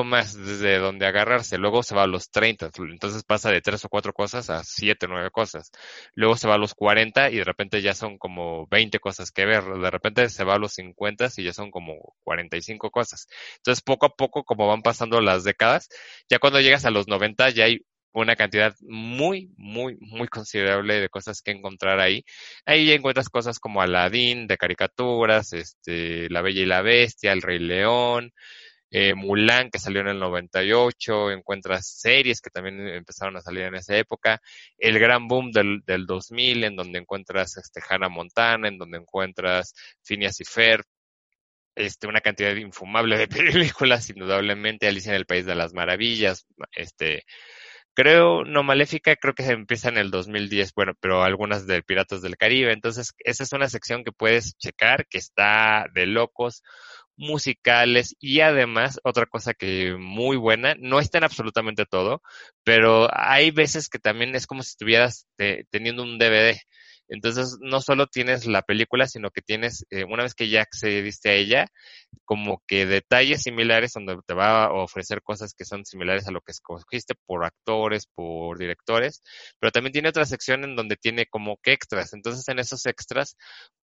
más 0.04 0.36
desde 0.36 0.78
donde 0.78 1.06
agarrarse. 1.06 1.58
Luego 1.58 1.82
se 1.82 1.94
va 1.94 2.04
a 2.04 2.06
los 2.06 2.30
30, 2.30 2.70
entonces 2.78 3.24
pasa 3.24 3.50
de 3.50 3.60
tres 3.60 3.84
o 3.84 3.88
cuatro 3.88 4.12
cosas 4.12 4.50
a 4.50 4.62
siete, 4.64 5.06
nueve 5.08 5.30
cosas. 5.30 5.70
Luego 6.14 6.36
se 6.36 6.48
va 6.48 6.54
a 6.54 6.58
los 6.58 6.74
40 6.74 7.30
y 7.30 7.36
de 7.36 7.44
repente 7.44 7.82
ya 7.82 7.94
son 7.94 8.18
como 8.18 8.66
20 8.68 8.98
cosas 9.00 9.30
que 9.32 9.46
ver. 9.46 9.64
De 9.64 9.90
repente 9.90 10.28
se 10.28 10.44
va 10.44 10.54
a 10.54 10.58
los 10.58 10.72
50 10.74 11.28
y 11.36 11.44
ya 11.44 11.52
son 11.52 11.70
como 11.70 12.14
45 12.24 12.90
cosas. 12.90 13.26
Entonces 13.56 13.82
poco 13.82 14.06
a 14.06 14.14
poco, 14.16 14.44
como 14.44 14.68
van 14.68 14.82
pasando 14.82 15.20
las 15.20 15.44
décadas, 15.44 15.88
ya 16.28 16.38
cuando 16.38 16.60
llegas 16.60 16.84
a 16.84 16.90
los 16.90 17.08
90 17.08 17.50
ya 17.50 17.64
hay 17.64 17.80
una 18.12 18.36
cantidad 18.36 18.74
muy, 18.80 19.52
muy, 19.56 19.96
muy 20.00 20.28
considerable 20.28 21.00
de 21.00 21.08
cosas 21.08 21.42
que 21.42 21.52
encontrar 21.52 22.00
ahí. 22.00 22.24
Ahí 22.66 22.86
ya 22.86 22.94
encuentras 22.94 23.28
cosas 23.28 23.58
como 23.58 23.82
Aladdin, 23.82 24.46
de 24.46 24.56
caricaturas, 24.56 25.52
este, 25.52 26.28
La 26.30 26.42
Bella 26.42 26.62
y 26.62 26.66
la 26.66 26.82
Bestia, 26.82 27.32
El 27.32 27.42
Rey 27.42 27.58
León, 27.58 28.32
eh, 28.90 29.14
Mulan, 29.14 29.70
que 29.70 29.78
salió 29.78 30.00
en 30.00 30.08
el 30.08 30.18
98, 30.18 31.30
encuentras 31.30 31.86
series 31.86 32.40
que 32.40 32.50
también 32.50 32.88
empezaron 32.88 33.36
a 33.36 33.40
salir 33.40 33.62
en 33.62 33.76
esa 33.76 33.96
época, 33.96 34.40
el 34.78 34.98
gran 34.98 35.28
boom 35.28 35.52
del, 35.52 35.82
del 35.86 36.06
2000, 36.06 36.64
en 36.64 36.76
donde 36.76 36.98
encuentras 36.98 37.56
este, 37.56 37.80
Hannah 37.88 38.08
Montana, 38.08 38.68
en 38.68 38.78
donde 38.78 38.98
encuentras 38.98 39.74
Phineas 40.02 40.40
y 40.40 40.44
Ferb, 40.44 40.84
este, 41.76 42.06
una 42.08 42.20
cantidad 42.20 42.54
infumable 42.56 43.16
de 43.16 43.28
películas, 43.28 44.10
indudablemente, 44.10 44.88
Alicia 44.88 45.10
en 45.10 45.16
el 45.16 45.26
País 45.26 45.46
de 45.46 45.54
las 45.54 45.72
Maravillas, 45.72 46.46
este, 46.72 47.24
creo, 47.94 48.44
no 48.44 48.62
Maléfica, 48.62 49.16
creo 49.16 49.34
que 49.34 49.44
se 49.44 49.52
empieza 49.52 49.88
en 49.88 49.98
el 49.98 50.10
2010, 50.10 50.72
bueno, 50.74 50.94
pero 51.00 51.22
algunas 51.22 51.66
de 51.66 51.82
Piratas 51.82 52.22
del 52.22 52.36
Caribe, 52.36 52.72
entonces 52.72 53.14
esa 53.18 53.44
es 53.44 53.52
una 53.52 53.68
sección 53.68 54.04
que 54.04 54.12
puedes 54.12 54.56
checar, 54.58 55.06
que 55.06 55.18
está 55.18 55.86
de 55.94 56.06
locos, 56.06 56.62
musicales 57.20 58.16
y 58.18 58.40
además 58.40 58.98
otra 59.04 59.26
cosa 59.26 59.54
que 59.54 59.94
muy 59.98 60.36
buena, 60.36 60.74
no 60.78 60.98
está 61.00 61.18
en 61.18 61.24
absolutamente 61.24 61.84
todo, 61.84 62.22
pero 62.64 63.08
hay 63.12 63.50
veces 63.50 63.88
que 63.88 63.98
también 63.98 64.34
es 64.34 64.46
como 64.46 64.62
si 64.62 64.70
estuvieras 64.70 65.26
teniendo 65.70 66.02
un 66.02 66.18
DVD. 66.18 66.58
Entonces, 67.10 67.58
no 67.60 67.80
solo 67.80 68.06
tienes 68.06 68.46
la 68.46 68.62
película, 68.62 69.06
sino 69.08 69.30
que 69.30 69.42
tienes, 69.42 69.84
eh, 69.90 70.04
una 70.04 70.22
vez 70.22 70.34
que 70.34 70.48
ya 70.48 70.62
accediste 70.62 71.30
a 71.30 71.34
ella, 71.34 71.66
como 72.24 72.62
que 72.68 72.86
detalles 72.86 73.42
similares 73.42 73.92
donde 73.94 74.16
te 74.24 74.34
va 74.34 74.66
a 74.66 74.72
ofrecer 74.72 75.20
cosas 75.20 75.52
que 75.52 75.64
son 75.64 75.84
similares 75.84 76.28
a 76.28 76.30
lo 76.30 76.40
que 76.40 76.52
escogiste 76.52 77.14
por 77.26 77.44
actores, 77.44 78.06
por 78.14 78.58
directores, 78.58 79.22
pero 79.58 79.72
también 79.72 79.92
tiene 79.92 80.08
otra 80.08 80.24
sección 80.24 80.62
en 80.62 80.76
donde 80.76 80.96
tiene 80.96 81.26
como 81.26 81.56
que 81.62 81.72
extras. 81.72 82.12
Entonces, 82.12 82.46
en 82.48 82.60
esos 82.60 82.86
extras 82.86 83.36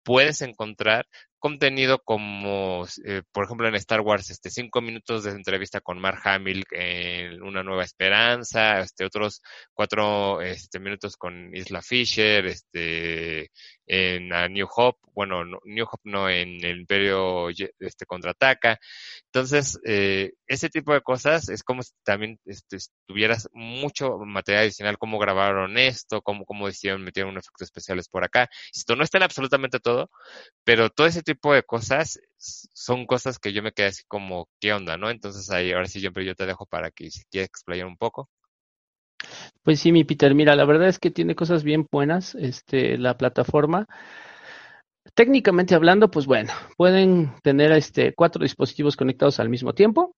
puedes 0.03 0.41
encontrar 0.41 1.05
contenido 1.39 1.99
como, 2.03 2.85
eh, 3.05 3.21
por 3.31 3.45
ejemplo, 3.45 3.67
en 3.67 3.75
Star 3.75 4.01
Wars, 4.01 4.29
este, 4.29 4.49
cinco 4.49 4.81
minutos 4.81 5.23
de 5.23 5.31
entrevista 5.31 5.81
con 5.81 5.99
Mark 5.99 6.21
Hamill 6.23 6.63
en 6.71 7.41
Una 7.41 7.63
Nueva 7.63 7.83
Esperanza, 7.83 8.79
este, 8.79 9.05
otros 9.05 9.41
cuatro, 9.73 10.41
este, 10.41 10.79
minutos 10.79 11.15
con 11.17 11.55
Isla 11.55 11.81
Fisher, 11.81 12.45
este, 12.47 13.51
en 13.87 14.29
New 14.53 14.67
Hope, 14.75 14.99
bueno, 15.13 15.43
New 15.65 15.85
Hope 15.85 16.01
no, 16.03 16.29
en 16.29 16.63
el 16.63 16.81
Imperio, 16.81 17.49
este, 17.49 18.05
contraataca. 18.05 18.79
Entonces, 19.25 19.79
eh, 19.85 20.33
ese 20.47 20.69
tipo 20.69 20.93
de 20.93 21.01
cosas 21.01 21.49
es 21.49 21.63
como 21.63 21.81
si 21.83 21.91
también 22.03 22.39
este, 22.45 22.77
tuvieras 23.07 23.49
mucho 23.53 24.17
material 24.19 24.63
adicional, 24.63 24.97
cómo 24.97 25.19
grabaron 25.19 25.77
esto, 25.77 26.21
cómo, 26.21 26.45
cómo 26.45 26.67
decidieron 26.67 27.03
meter 27.03 27.25
unos 27.25 27.45
efectos 27.45 27.67
especiales 27.67 28.09
por 28.09 28.23
acá. 28.23 28.49
Esto 28.73 28.95
no 28.95 29.03
está 29.03 29.17
en 29.17 29.23
absolutamente 29.23 29.79
todo, 29.79 30.09
pero 30.63 30.89
todo 30.89 31.07
ese 31.07 31.23
tipo 31.23 31.53
de 31.53 31.63
cosas 31.63 32.19
son 32.37 33.05
cosas 33.05 33.39
que 33.39 33.53
yo 33.53 33.63
me 33.63 33.71
quedé 33.71 33.87
así 33.87 34.03
como, 34.07 34.49
¿qué 34.59 34.73
onda, 34.73 34.97
no? 34.97 35.09
Entonces 35.09 35.49
ahí, 35.49 35.71
ahora 35.71 35.87
sí, 35.87 36.01
yo, 36.01 36.11
yo 36.11 36.35
te 36.35 36.45
dejo 36.45 36.65
para 36.65 36.91
que 36.91 37.09
si 37.11 37.23
quieres 37.25 37.49
explayar 37.49 37.87
un 37.87 37.97
poco. 37.97 38.29
Pues 39.67 39.81
sí, 39.81 39.91
mi 39.91 40.05
Peter, 40.05 40.33
mira, 40.33 40.55
la 40.55 40.63
verdad 40.63 40.87
es 40.87 40.97
que 40.97 41.11
tiene 41.11 41.35
cosas 41.35 41.65
bien 41.65 41.85
buenas, 41.91 42.35
este, 42.35 42.97
la 42.97 43.17
plataforma. 43.17 43.85
Técnicamente 45.13 45.75
hablando, 45.75 46.09
pues 46.09 46.25
bueno, 46.25 46.53
pueden 46.77 47.33
tener 47.43 47.73
este 47.73 48.13
cuatro 48.15 48.43
dispositivos 48.43 48.95
conectados 48.95 49.41
al 49.41 49.49
mismo 49.49 49.73
tiempo. 49.73 50.15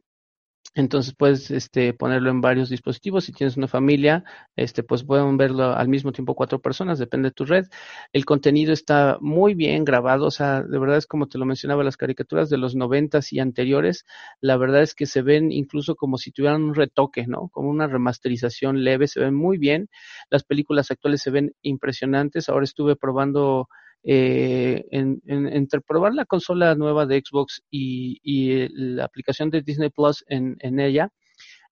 Entonces 0.76 1.16
puedes 1.16 1.50
este, 1.52 1.94
ponerlo 1.94 2.30
en 2.30 2.42
varios 2.42 2.70
dispositivos. 2.70 3.26
Si 3.26 3.34
tienes 3.34 3.58
una 3.58 3.68
familia, 3.68 4.24
este, 4.56 4.84
pues 4.84 5.04
pueden 5.04 5.36
verlo 5.36 5.74
al 5.74 5.88
mismo 5.90 6.12
tiempo 6.12 6.36
cuatro 6.36 6.62
personas, 6.62 7.00
depende 7.00 7.30
de 7.30 7.34
tu 7.34 7.46
red. 7.46 7.66
El 8.14 8.26
contenido 8.26 8.72
está 8.72 9.18
muy 9.20 9.56
bien 9.56 9.84
grabado, 9.84 10.28
o 10.28 10.32
sea, 10.32 10.62
de 10.62 10.80
verdad 10.80 10.98
es 10.98 11.08
como 11.08 11.28
te 11.28 11.40
lo 11.40 11.46
mencionaba, 11.46 11.84
las 11.84 11.98
caricaturas 11.98 12.50
de 12.50 12.58
los 12.58 12.76
noventas 12.76 13.34
y 13.34 13.40
anteriores, 13.40 14.06
la 14.42 14.58
verdad 14.58 14.84
es 14.84 14.94
que 14.94 15.08
se 15.08 15.24
ven 15.24 15.52
incluso 15.52 15.96
como 15.96 16.18
si 16.18 16.32
tuvieran 16.32 16.62
un 16.64 16.76
retoque, 16.76 17.26
¿no? 17.28 17.50
Como 17.50 17.70
una 17.70 17.88
remasterización 17.88 18.84
leve, 18.84 19.08
se 19.08 19.20
ven 19.20 19.34
muy 19.34 19.58
bien. 19.58 19.90
Las 20.30 20.44
películas 20.44 20.92
actuales 20.92 21.22
se 21.22 21.32
ven 21.32 21.52
impresionantes. 21.64 22.48
Ahora 22.48 22.66
estuve 22.66 22.96
probando 22.96 23.68
eh, 24.04 24.86
en, 24.92 25.22
entre 25.26 25.82
probar 25.82 26.14
la 26.14 26.26
consola 26.26 26.74
nueva 26.76 27.06
de 27.06 27.22
Xbox 27.26 27.62
y, 27.70 28.68
la 28.74 29.06
aplicación 29.06 29.50
de 29.50 29.62
Disney 29.62 29.90
Plus 29.90 30.24
en, 30.28 30.80
ella, 30.80 31.10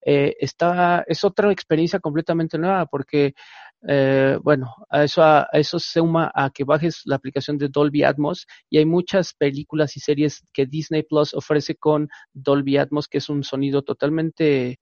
eh, 0.06 0.36
está, 0.40 1.04
es 1.08 1.24
otra 1.24 1.52
experiencia 1.52 2.00
completamente 2.00 2.58
nueva 2.58 2.86
porque, 2.86 3.34
eh, 3.88 4.38
bueno, 4.44 4.74
a 4.90 5.04
eso, 5.04 5.24
a, 5.24 5.48
eso 5.54 5.80
se 5.80 6.00
suma 6.00 6.32
a 6.34 6.50
que 6.50 6.64
bajes 6.64 7.02
la 7.06 7.16
aplicación 7.16 7.58
de 7.58 7.70
Dolby 7.70 8.04
Atmos 8.04 8.46
y 8.70 8.78
hay 8.78 8.86
muchas 8.86 9.34
películas 9.34 9.96
y 9.98 10.00
series 10.00 10.44
que 10.54 10.66
Disney 10.66 11.04
Plus 11.04 11.34
ofrece 11.34 11.76
con 11.76 12.10
Dolby 12.34 12.78
Atmos, 12.78 13.08
que 13.08 13.20
es 13.20 13.30
un 13.30 13.44
sonido 13.44 13.84
totalmente 13.84 14.80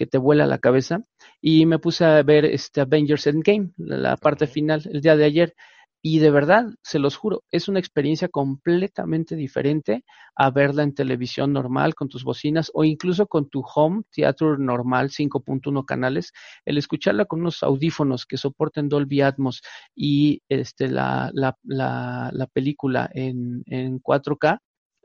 que 0.00 0.06
te 0.06 0.16
vuela 0.16 0.46
la 0.46 0.58
cabeza. 0.58 1.04
Y 1.42 1.66
me 1.66 1.78
puse 1.78 2.06
a 2.06 2.22
ver 2.22 2.46
este 2.46 2.80
Avengers 2.80 3.26
Endgame, 3.26 3.72
la 3.76 4.16
parte 4.16 4.46
final, 4.46 4.82
el 4.90 5.02
día 5.02 5.14
de 5.14 5.26
ayer. 5.26 5.54
Y 6.02 6.18
de 6.18 6.30
verdad, 6.30 6.66
se 6.82 6.98
los 6.98 7.16
juro, 7.16 7.44
es 7.50 7.68
una 7.68 7.78
experiencia 7.78 8.28
completamente 8.28 9.36
diferente 9.36 10.04
a 10.34 10.50
verla 10.50 10.82
en 10.82 10.94
televisión 10.94 11.52
normal 11.52 11.94
con 11.94 12.08
tus 12.08 12.24
bocinas 12.24 12.70
o 12.72 12.84
incluso 12.84 13.26
con 13.26 13.50
tu 13.50 13.62
home 13.62 14.02
theater 14.10 14.58
normal 14.58 15.10
5.1 15.10 15.84
canales. 15.84 16.32
El 16.64 16.78
escucharla 16.78 17.26
con 17.26 17.40
unos 17.40 17.62
audífonos 17.62 18.24
que 18.24 18.38
soporten 18.38 18.88
Dolby 18.88 19.20
Atmos 19.20 19.60
y 19.94 20.42
este, 20.48 20.88
la, 20.88 21.30
la, 21.34 21.58
la, 21.64 22.30
la 22.32 22.46
película 22.46 23.10
en, 23.12 23.62
en 23.66 24.00
4K 24.00 24.58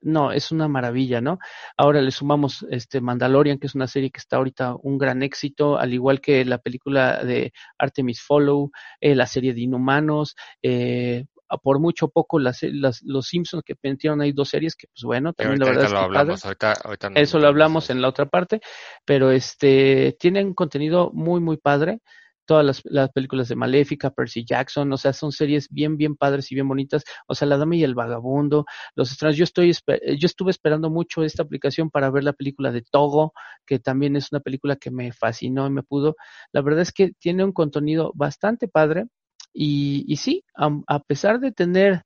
no, 0.05 0.31
es 0.31 0.51
una 0.51 0.67
maravilla, 0.67 1.19
¿no? 1.19 1.39
Ahora 1.77 2.01
le 2.01 2.11
sumamos 2.11 2.65
este 2.69 3.01
Mandalorian, 3.01 3.57
que 3.57 3.67
es 3.67 3.75
una 3.75 3.87
serie 3.87 4.11
que 4.11 4.19
está 4.19 4.37
ahorita 4.37 4.75
un 4.83 4.97
gran 4.97 5.23
éxito, 5.23 5.77
al 5.77 5.93
igual 5.93 6.21
que 6.21 6.45
la 6.45 6.59
película 6.59 7.23
de 7.23 7.51
Artemis 7.79 8.21
Follow, 8.21 8.71
eh, 9.01 9.15
la 9.15 9.25
serie 9.25 9.53
de 9.53 9.61
Inhumanos, 9.61 10.35
eh, 10.61 11.25
por 11.61 11.79
mucho 11.79 12.09
poco 12.09 12.39
las, 12.39 12.61
los 12.63 13.27
Simpsons 13.27 13.63
que 13.65 13.75
metieron 13.81 14.21
ahí 14.21 14.31
dos 14.31 14.49
series 14.49 14.75
que 14.75 14.87
pues 14.87 15.03
bueno 15.03 15.31
también 15.33 15.59
la 15.59 15.65
verdad 15.67 15.85
es 15.85 15.91
que 15.91 15.97
hablamos, 15.97 16.43
eso 17.15 17.39
lo 17.39 17.47
hablamos 17.47 17.89
en 17.91 18.01
la 18.01 18.09
otra 18.09 18.25
parte 18.25 18.61
pero 19.05 19.29
este 19.29 20.17
tienen 20.19 20.55
contenido 20.55 21.11
muy 21.13 21.39
muy 21.41 21.57
padre 21.57 22.01
todas 22.45 22.65
las, 22.65 22.81
las, 22.85 23.11
películas 23.11 23.47
de 23.49 23.55
Maléfica, 23.55 24.11
Percy 24.11 24.45
Jackson, 24.45 24.91
o 24.93 24.97
sea, 24.97 25.13
son 25.13 25.31
series 25.31 25.67
bien, 25.69 25.97
bien 25.97 26.15
padres 26.15 26.51
y 26.51 26.55
bien 26.55 26.67
bonitas. 26.67 27.03
O 27.27 27.35
sea, 27.35 27.47
La 27.47 27.57
Dama 27.57 27.75
y 27.75 27.83
el 27.83 27.95
Vagabundo, 27.95 28.65
Los 28.95 29.11
Extraños. 29.11 29.37
Yo, 29.37 29.43
estoy, 29.43 29.71
yo 29.71 30.25
estuve 30.25 30.51
esperando 30.51 30.89
mucho 30.89 31.23
esta 31.23 31.43
aplicación 31.43 31.89
para 31.89 32.09
ver 32.09 32.23
la 32.23 32.33
película 32.33 32.71
de 32.71 32.81
Togo, 32.81 33.33
que 33.65 33.79
también 33.79 34.15
es 34.15 34.31
una 34.31 34.39
película 34.41 34.75
que 34.75 34.91
me 34.91 35.11
fascinó 35.11 35.67
y 35.67 35.71
me 35.71 35.83
pudo. 35.83 36.15
La 36.51 36.61
verdad 36.61 36.81
es 36.81 36.91
que 36.91 37.11
tiene 37.19 37.43
un 37.43 37.51
contenido 37.51 38.11
bastante 38.15 38.67
padre. 38.67 39.05
Y, 39.57 40.03
y 40.07 40.17
sí, 40.17 40.43
a 40.55 40.99
pesar 40.99 41.39
de 41.39 41.53
tener 41.53 42.03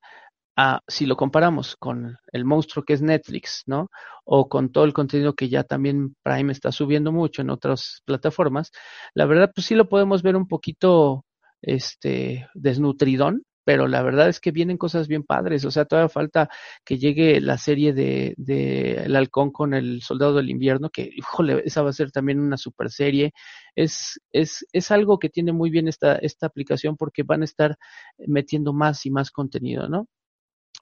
si 0.88 1.06
lo 1.06 1.16
comparamos 1.16 1.76
con 1.78 2.18
el 2.32 2.46
monstruo 2.46 2.84
que 2.84 2.94
es 2.94 3.02
Netflix, 3.02 3.64
¿no? 3.66 3.90
O 4.26 4.50
con 4.50 4.72
todo 4.72 4.84
el 4.84 4.94
contenido 4.94 5.34
que 5.34 5.50
ya 5.50 5.64
también 5.64 6.16
Prime 6.24 6.52
está 6.52 6.72
subiendo 6.72 7.12
mucho 7.12 7.42
en 7.42 7.50
otras 7.50 8.02
plataformas, 8.06 8.72
la 9.14 9.26
verdad, 9.26 9.52
pues 9.56 9.68
sí 9.68 9.76
lo 9.76 9.88
podemos 9.90 10.22
ver 10.22 10.36
un 10.36 10.48
poquito, 10.48 11.26
este, 11.62 12.48
desnutridón, 12.54 13.44
pero 13.70 13.88
la 13.88 14.02
verdad 14.02 14.30
es 14.30 14.40
que 14.40 14.52
vienen 14.52 14.78
cosas 14.78 15.08
bien 15.08 15.24
padres, 15.24 15.64
o 15.64 15.72
sea, 15.72 15.86
todavía 15.86 16.10
falta 16.10 16.50
que 16.84 16.98
llegue 16.98 17.40
la 17.40 17.58
serie 17.58 17.94
de, 17.94 18.34
de 18.38 18.96
El 19.04 19.16
Halcón 19.16 19.52
con 19.52 19.74
el 19.76 20.02
Soldado 20.02 20.34
del 20.36 20.50
Invierno, 20.50 20.90
que, 20.90 21.10
híjole, 21.16 21.62
esa 21.66 21.84
va 21.84 21.92
a 21.92 21.94
ser 21.94 22.12
también 22.12 22.40
una 22.40 22.58
super 22.58 22.90
serie. 22.90 23.32
Es, 23.76 24.20
es, 24.32 24.66
es 24.74 24.92
algo 24.92 25.20
que 25.20 25.30
tiene 25.30 25.54
muy 25.54 25.70
bien 25.70 25.88
esta, 25.88 26.16
esta 26.16 26.48
aplicación 26.48 26.98
porque 26.98 27.22
van 27.24 27.42
a 27.42 27.46
estar 27.46 27.78
metiendo 28.18 28.74
más 28.74 29.06
y 29.06 29.12
más 29.12 29.30
contenido, 29.30 29.88
¿no? 29.88 30.08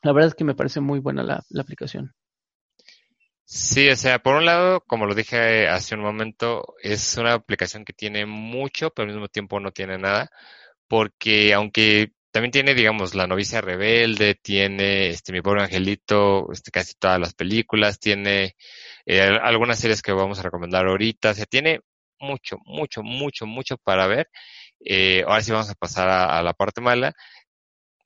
La 0.08 0.14
verdad 0.14 0.30
es 0.30 0.36
que 0.36 0.46
me 0.46 0.56
parece 0.56 0.80
muy 0.80 1.00
buena 1.00 1.22
la, 1.22 1.44
aplicación. 1.60 2.16
Sí, 3.44 3.90
o 3.90 3.96
sea, 3.98 4.20
por 4.20 4.38
un 4.38 4.46
lado, 4.46 4.80
como 4.88 5.06
lo 5.06 5.14
dije 5.14 5.68
hace 5.68 5.96
un 5.96 6.02
momento, 6.02 6.76
es 6.82 7.18
una 7.18 7.34
aplicación 7.34 7.84
que 7.84 7.92
tiene 7.92 8.26
mucho, 8.26 8.90
pero 8.92 9.10
al 9.10 9.14
mismo 9.14 9.28
tiempo 9.28 9.60
no 9.60 9.72
tiene 9.72 9.98
nada, 9.98 10.30
porque 10.88 11.54
aunque 11.54 12.14
también 12.32 12.52
tiene, 12.52 12.74
digamos, 12.74 13.16
La 13.16 13.28
novicia 13.28 13.60
rebelde, 13.60 14.36
tiene 14.36 15.10
este 15.10 15.34
Mi 15.34 15.42
pobre 15.42 15.64
angelito, 15.64 16.54
este, 16.54 16.72
casi 16.72 16.94
todas 16.98 17.20
las 17.20 17.34
películas, 17.34 18.00
tiene 18.00 18.56
eh, 19.06 19.22
algunas 19.22 19.78
series 19.78 20.02
que 20.02 20.14
vamos 20.14 20.40
a 20.40 20.44
recomendar 20.44 20.88
ahorita, 20.88 21.32
o 21.32 21.34
sea, 21.34 21.46
tiene 21.46 21.82
mucho, 22.18 22.60
mucho, 22.64 23.04
mucho, 23.04 23.46
mucho 23.46 23.76
para 23.78 24.08
ver. 24.08 24.30
Eh, 24.80 25.24
ahora 25.28 25.42
sí 25.42 25.52
vamos 25.52 25.70
a 25.70 25.76
pasar 25.76 26.08
a 26.08 26.42
la 26.44 26.54
parte 26.54 26.80
mala, 26.80 27.14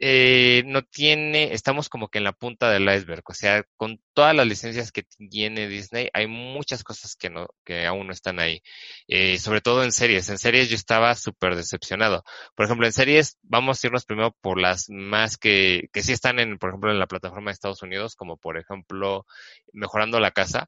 eh, 0.03 0.63
no 0.65 0.81
tiene, 0.81 1.53
estamos 1.53 1.87
como 1.87 2.07
que 2.09 2.17
en 2.17 2.23
la 2.23 2.33
punta 2.33 2.71
del 2.71 2.89
iceberg, 2.89 3.21
o 3.27 3.33
sea, 3.35 3.63
con 3.77 4.01
todas 4.13 4.35
las 4.35 4.47
licencias 4.47 4.91
que 4.91 5.03
tiene 5.03 5.67
Disney, 5.67 6.09
hay 6.13 6.25
muchas 6.25 6.83
cosas 6.83 7.15
que 7.15 7.29
no, 7.29 7.47
que 7.63 7.85
aún 7.85 8.07
no 8.07 8.13
están 8.13 8.39
ahí, 8.39 8.63
eh, 9.07 9.37
sobre 9.37 9.61
todo 9.61 9.83
en 9.83 9.91
series, 9.91 10.27
en 10.29 10.39
series 10.39 10.69
yo 10.69 10.75
estaba 10.75 11.13
súper 11.13 11.55
decepcionado, 11.55 12.23
por 12.55 12.65
ejemplo, 12.65 12.87
en 12.87 12.93
series 12.93 13.37
vamos 13.43 13.83
a 13.83 13.87
irnos 13.87 14.05
primero 14.05 14.35
por 14.41 14.59
las 14.59 14.89
más 14.89 15.37
que, 15.37 15.89
que 15.93 16.01
sí 16.01 16.13
están 16.13 16.39
en, 16.39 16.57
por 16.57 16.69
ejemplo, 16.71 16.91
en 16.91 16.97
la 16.97 17.07
plataforma 17.07 17.51
de 17.51 17.53
Estados 17.53 17.83
Unidos, 17.83 18.15
como 18.15 18.37
por 18.37 18.57
ejemplo, 18.57 19.27
Mejorando 19.71 20.19
la 20.19 20.31
Casa, 20.31 20.67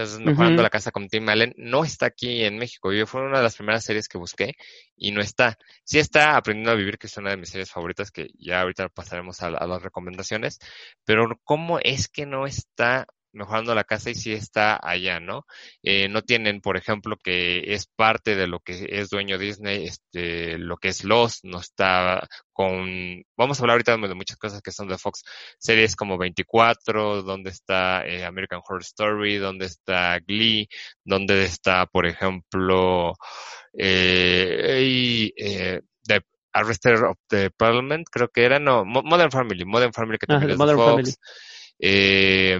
entonces, 0.00 0.24
Mejorando 0.26 0.62
la 0.62 0.70
Casa 0.70 0.90
con 0.90 1.08
Tim 1.08 1.28
Allen 1.28 1.54
no 1.58 1.84
está 1.84 2.06
aquí 2.06 2.44
en 2.44 2.56
México. 2.56 2.92
Yo 2.92 3.06
fue 3.06 3.22
una 3.22 3.38
de 3.38 3.42
las 3.42 3.56
primeras 3.56 3.84
series 3.84 4.08
que 4.08 4.18
busqué 4.18 4.54
y 4.96 5.10
no 5.12 5.20
está. 5.20 5.58
Sí 5.84 5.98
está 5.98 6.36
Aprendiendo 6.36 6.70
a 6.70 6.74
Vivir, 6.74 6.98
que 6.98 7.06
es 7.06 7.16
una 7.18 7.30
de 7.30 7.36
mis 7.36 7.50
series 7.50 7.70
favoritas, 7.70 8.10
que 8.10 8.28
ya 8.38 8.62
ahorita 8.62 8.88
pasaremos 8.88 9.42
a 9.42 9.50
las 9.50 9.82
recomendaciones. 9.82 10.58
Pero, 11.04 11.28
¿cómo 11.44 11.78
es 11.80 12.08
que 12.08 12.24
no 12.24 12.46
está 12.46 13.06
mejorando 13.32 13.74
la 13.74 13.84
casa 13.84 14.10
y 14.10 14.14
si 14.14 14.32
está 14.32 14.78
allá, 14.82 15.20
¿no? 15.20 15.44
Eh, 15.82 16.08
no 16.08 16.22
tienen, 16.22 16.60
por 16.60 16.76
ejemplo, 16.76 17.16
que 17.16 17.74
es 17.74 17.86
parte 17.86 18.34
de 18.36 18.46
lo 18.46 18.60
que 18.60 18.86
es 18.88 19.10
dueño 19.10 19.38
Disney, 19.38 19.86
este, 19.86 20.58
lo 20.58 20.76
que 20.76 20.88
es 20.88 21.04
Lost, 21.04 21.44
no 21.44 21.60
está 21.60 22.26
con, 22.52 23.22
vamos 23.36 23.58
a 23.58 23.62
hablar 23.62 23.74
ahorita 23.74 23.96
de 23.96 24.14
muchas 24.14 24.36
cosas 24.36 24.60
que 24.60 24.72
son 24.72 24.88
de 24.88 24.98
Fox, 24.98 25.22
series 25.58 25.96
como 25.96 26.18
24, 26.18 27.22
donde 27.22 27.50
está 27.50 28.06
eh, 28.06 28.24
American 28.24 28.60
Horror 28.66 28.82
Story, 28.82 29.38
donde 29.38 29.66
está 29.66 30.18
Glee, 30.20 30.68
donde 31.04 31.44
está, 31.44 31.86
por 31.86 32.06
ejemplo, 32.06 33.14
eh, 33.72 35.32
eh, 35.36 35.80
The 36.06 36.20
Arrested 36.52 37.02
of 37.02 37.18
the 37.28 37.50
Parliament, 37.50 38.08
creo 38.10 38.28
que 38.28 38.44
era, 38.44 38.58
no, 38.58 38.84
Modern 38.84 39.30
Family, 39.30 39.64
Modern 39.64 39.92
Family 39.92 40.18
que 40.18 40.26
también 40.26 40.50
es 40.52 40.58
de 40.58 40.74
Fox. 40.74 41.18
Eh, 41.78 42.58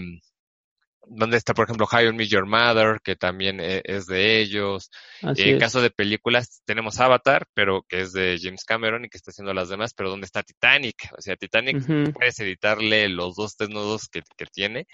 donde 1.12 1.36
está, 1.36 1.54
por 1.54 1.64
ejemplo, 1.64 1.88
I 1.92 2.12
Met 2.12 2.28
Your 2.28 2.46
Mother, 2.46 3.00
que 3.02 3.16
también 3.16 3.60
e, 3.60 3.82
es 3.84 4.06
de 4.06 4.40
ellos. 4.40 4.90
en 5.22 5.58
caso 5.58 5.82
de 5.82 5.90
películas, 5.90 6.62
tenemos 6.64 7.00
Avatar, 7.00 7.46
pero 7.52 7.82
que 7.88 8.02
es 8.02 8.12
de 8.12 8.38
James 8.40 8.64
Cameron 8.64 9.04
y 9.04 9.08
que 9.08 9.18
está 9.18 9.32
haciendo 9.32 9.52
las 9.52 9.68
demás, 9.68 9.92
pero 9.94 10.08
¿dónde 10.08 10.26
está 10.26 10.42
Titanic? 10.42 11.10
O 11.18 11.20
sea, 11.20 11.36
Titanic 11.36 11.84
puedes 12.12 12.38
editarle 12.38 13.08
los 13.08 13.34
dos 13.34 13.56
desnudos 13.56 14.08
que, 14.08 14.22
que 14.36 14.46
tiene 14.46 14.86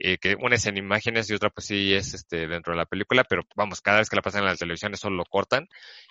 eh, 0.00 0.18
que 0.18 0.36
una 0.40 0.54
es 0.54 0.66
en 0.66 0.76
imágenes 0.76 1.28
y 1.28 1.34
otra 1.34 1.50
pues 1.50 1.66
sí 1.66 1.92
es 1.92 2.14
este 2.14 2.46
dentro 2.46 2.72
de 2.72 2.78
la 2.78 2.86
película, 2.86 3.24
pero 3.24 3.42
vamos, 3.56 3.80
cada 3.80 3.98
vez 3.98 4.08
que 4.08 4.16
la 4.16 4.22
pasan 4.22 4.42
en 4.42 4.48
la 4.48 4.56
televisión 4.56 4.94
eso 4.94 5.10
lo 5.10 5.24
cortan 5.24 5.68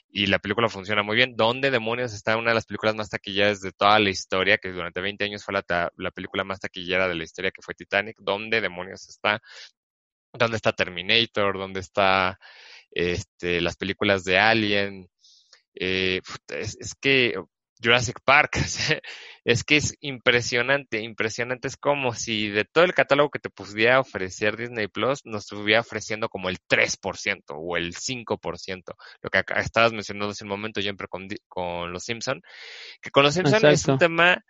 y 0.10 0.28
la 0.28 0.40
película 0.40 0.70
funciona 0.70 1.04
muy 1.04 1.16
bien. 1.16 1.36
¿Dónde 1.36 1.72
demonios 1.72 2.14
está 2.14 2.38
una 2.38 2.52
de 2.52 2.56
las 2.56 2.66
películas 2.66 2.96
más 2.96 3.10
taquilleras 3.10 3.62
de 3.62 3.72
toda 3.72 4.00
la 4.00 4.10
historia, 4.10 4.58
que 4.58 4.72
durante 4.72 5.02
20 5.02 5.24
años 5.24 5.44
fue 5.44 5.54
la, 5.54 5.92
la 5.96 6.12
película 6.12 6.44
más 6.44 6.60
taquillera 6.60 7.08
de 7.08 7.16
la 7.16 7.24
historia 7.24 7.52
que 7.52 7.62
fue 7.62 7.76
Titanic? 7.76 8.18
¿Dónde 8.20 8.62
demonios 8.62 9.08
está? 9.10 9.42
¿Dónde 10.34 10.58
está 10.58 10.74
Terminator? 10.74 11.58
¿Dónde 11.58 11.80
está 11.80 12.40
este, 12.92 13.62
las 13.62 13.78
películas 13.78 14.24
de 14.24 14.38
Alien? 14.38 15.10
Eh, 15.76 16.22
es, 16.50 16.78
es 16.80 16.96
que 16.96 17.36
Jurassic 17.82 18.20
Park. 18.24 18.58
es 19.46 19.64
que 19.64 19.78
es 19.78 19.96
impresionante, 20.02 21.02
impresionante. 21.02 21.68
Es 21.68 21.78
como 21.78 22.14
si 22.14 22.50
de 22.50 22.66
todo 22.66 22.84
el 22.84 22.94
catálogo 22.94 23.30
que 23.30 23.40
te 23.40 23.50
pudiera 23.50 24.00
ofrecer 24.00 24.58
Disney 24.58 24.88
Plus, 24.88 25.26
nos 25.26 25.44
estuviera 25.44 25.82
ofreciendo 25.82 26.30
como 26.30 26.50
el 26.50 26.58
3% 26.60 27.44
o 27.50 27.78
el 27.78 27.94
5%. 27.94 28.96
Lo 29.22 29.30
que 29.30 29.38
acá 29.38 29.60
estabas 29.60 29.94
mencionando 29.94 30.32
hace 30.32 30.44
un 30.44 30.50
momento, 30.50 30.82
siempre 30.82 31.08
con, 31.08 31.28
con 31.48 31.92
Los 31.92 32.04
Simpson. 32.04 32.42
Que 33.02 33.12
con 33.12 33.24
Los 33.24 33.36
Simpson 33.36 33.66
es 33.68 33.88
un 33.88 33.98
tema, 33.98 34.44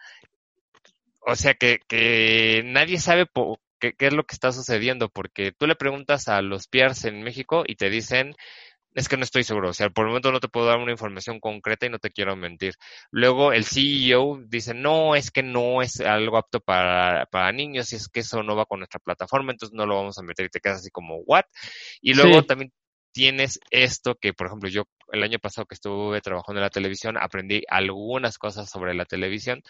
o 1.19 1.35
sea, 1.35 1.53
que, 1.53 1.79
que 1.87 2.61
nadie 2.65 2.99
sabe 2.99 3.27
qué, 3.79 3.93
qué 3.93 4.07
es 4.07 4.13
lo 4.13 4.25
que 4.25 4.33
está 4.33 4.51
sucediendo, 4.51 5.09
porque 5.09 5.51
tú 5.51 5.67
le 5.67 5.75
preguntas 5.75 6.27
a 6.27 6.41
los 6.41 6.67
Piers 6.67 7.05
en 7.05 7.21
México 7.21 7.63
y 7.67 7.75
te 7.75 7.89
dicen 7.89 8.35
es 8.97 9.07
que 9.07 9.15
no 9.15 9.23
estoy 9.23 9.43
seguro, 9.43 9.69
o 9.69 9.73
sea, 9.73 9.91
por 9.91 10.05
el 10.05 10.09
momento 10.09 10.31
no 10.31 10.39
te 10.39 10.47
puedo 10.47 10.65
dar 10.65 10.79
una 10.79 10.91
información 10.91 11.39
concreta 11.39 11.85
y 11.85 11.89
no 11.89 11.99
te 11.99 12.09
quiero 12.09 12.35
mentir. 12.35 12.73
Luego 13.11 13.53
el 13.53 13.63
CEO 13.63 14.39
dice, 14.47 14.73
no, 14.73 15.15
es 15.15 15.29
que 15.29 15.43
no 15.43 15.83
es 15.83 15.99
algo 15.99 16.35
apto 16.35 16.59
para, 16.61 17.27
para 17.27 17.51
niños 17.51 17.93
y 17.93 17.97
es 17.97 18.07
que 18.07 18.21
eso 18.21 18.41
no 18.41 18.55
va 18.55 18.65
con 18.65 18.79
nuestra 18.79 18.99
plataforma, 18.99 19.51
entonces 19.51 19.75
no 19.75 19.85
lo 19.85 19.97
vamos 19.97 20.17
a 20.17 20.23
meter 20.23 20.47
y 20.47 20.49
te 20.49 20.59
quedas 20.59 20.79
así 20.79 20.89
como, 20.89 21.17
¿what? 21.27 21.43
Y 22.01 22.15
luego 22.15 22.41
también 22.41 22.73
tienes 23.11 23.59
esto 23.69 24.15
que, 24.15 24.33
por 24.33 24.47
ejemplo, 24.47 24.67
yo 24.67 24.85
el 25.11 25.21
año 25.21 25.37
pasado 25.37 25.67
que 25.67 25.75
estuve 25.75 26.19
trabajando 26.21 26.59
en 26.59 26.63
la 26.63 26.71
televisión, 26.71 27.17
aprendí 27.19 27.61
algunas 27.67 28.39
cosas 28.39 28.67
sobre 28.67 28.95
la 28.95 29.05
televisión, 29.05 29.61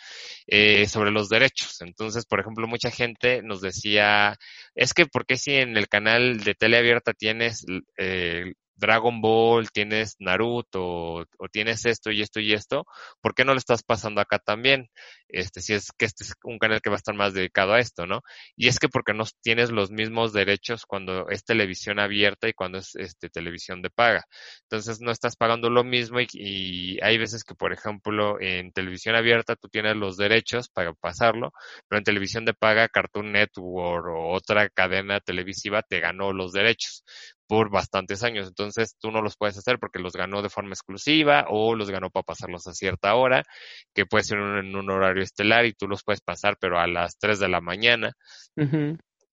eh, 0.48 0.88
sobre 0.88 1.12
los 1.12 1.28
derechos. 1.28 1.82
Entonces, 1.82 2.26
por 2.26 2.40
ejemplo, 2.40 2.66
mucha 2.66 2.92
gente 2.92 3.42
nos 3.44 3.60
decía, 3.60 4.38
es 4.74 4.94
que, 4.94 5.06
¿por 5.06 5.26
qué 5.26 5.36
si 5.36 5.52
en 5.56 5.76
el 5.76 5.90
canal 5.90 6.40
de 6.40 6.56
tele 6.56 6.78
abierta 6.78 7.12
tienes 7.12 7.66
eh, 7.98 8.54
Dragon 8.78 9.22
Ball, 9.22 9.72
tienes 9.72 10.16
Naruto, 10.20 11.26
o, 11.38 11.48
tienes 11.52 11.86
esto 11.86 12.12
y 12.12 12.22
esto 12.22 12.40
y 12.40 12.54
esto, 12.54 12.86
¿por 13.22 13.34
qué 13.34 13.44
no 13.44 13.54
lo 13.54 13.58
estás 13.60 13.84
pasando 13.84 14.22
acá 14.22 14.40
también? 14.40 14.90
Este, 15.28 15.62
si 15.62 15.74
es 15.74 15.92
que 15.98 16.06
este 16.06 16.24
es 16.24 16.34
un 16.44 16.60
canal 16.60 16.82
que 16.82 16.90
va 16.90 16.96
a 16.96 16.98
estar 16.98 17.16
más 17.16 17.34
dedicado 17.34 17.74
a 17.74 17.80
esto, 17.80 18.06
¿no? 18.08 18.22
Y 18.56 18.68
es 18.68 18.80
que 18.80 18.90
porque 18.90 19.14
no 19.14 19.26
tienes 19.42 19.72
los 19.72 19.92
mismos 19.92 20.34
derechos 20.34 20.86
cuando 20.86 21.28
es 21.30 21.44
televisión 21.44 22.00
abierta 22.00 22.48
y 22.48 22.54
cuando 22.54 22.78
es 22.78 22.96
este, 22.96 23.30
televisión 23.30 23.82
de 23.82 23.90
paga. 23.90 24.26
Entonces 24.64 25.02
no 25.02 25.12
estás 25.12 25.36
pagando 25.36 25.70
lo 25.70 25.84
mismo 25.84 26.20
y, 26.22 26.28
y 26.34 27.00
hay 27.04 27.18
veces 27.18 27.44
que, 27.44 27.56
por 27.56 27.74
ejemplo, 27.74 28.40
en 28.40 28.72
televisión 28.72 29.16
abierta 29.16 29.56
tú 29.56 29.70
tienes 29.70 29.96
los 29.96 30.18
derechos 30.18 30.70
para 30.70 30.94
pasarlo, 30.94 31.52
pero 31.88 31.98
en 32.00 32.04
televisión 32.04 32.46
de 32.46 32.54
paga, 32.54 32.88
Cartoon 32.90 33.32
Network 33.32 34.08
o 34.08 34.34
otra 34.34 34.70
cadena 34.70 35.20
televisiva 35.20 35.82
te 35.82 36.00
ganó 36.00 36.32
los 36.34 36.54
derechos 36.54 37.04
por 37.48 37.70
bastantes 37.70 38.24
años. 38.24 38.48
Entonces 38.48 38.96
tú 39.00 39.12
no 39.12 39.22
los 39.22 39.36
puedes 39.38 39.58
hacer 39.58 39.80
porque 39.80 40.00
los 40.00 40.14
ganó 40.14 40.42
de 40.42 40.50
forma 40.50 40.72
exclusiva 40.72 41.46
o 41.50 41.76
los 41.76 41.90
ganó 41.90 42.10
para 42.10 42.24
pasarlos 42.24 42.68
a 42.68 42.74
cierta 42.74 43.16
hora, 43.16 43.44
que 43.94 44.06
puede 44.06 44.24
ser 44.24 44.38
en 44.38 44.76
un 44.76 44.90
horario 44.90 45.24
estelar 45.24 45.66
y 45.66 45.74
tú 45.74 45.88
los 45.88 46.04
puedes 46.04 46.22
pasar 46.22 46.58
pero 46.60 46.80
a 46.80 46.88
las 46.88 47.18
3 47.18 47.40
de 47.40 47.50
la 47.50 47.62
mañana. 47.62 48.14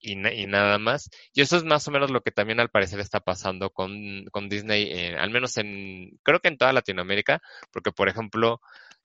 Y, 0.07 0.13
y, 0.13 0.47
nada 0.47 0.79
más. 0.79 1.09
Y 1.33 1.41
eso 1.41 1.57
es 1.57 1.65
más 1.65 1.89
o 1.89 1.91
menos 1.91 2.11
lo 2.11 2.21
que 2.21 2.31
también 2.31 2.61
al 2.61 2.69
parecer 2.69 3.01
está 3.01 3.21
pasando 3.21 3.71
con, 3.71 4.27
con 4.31 4.51
Disney, 4.51 4.91
eh, 4.93 5.17
al 5.17 5.31
menos 5.31 5.57
en, 5.57 6.19
creo 6.23 6.41
que 6.41 6.49
en 6.49 6.59
toda 6.59 6.75
Latinoamérica, 6.75 7.41
porque 7.73 7.91
por 7.91 8.11
ejemplo, 8.11 8.61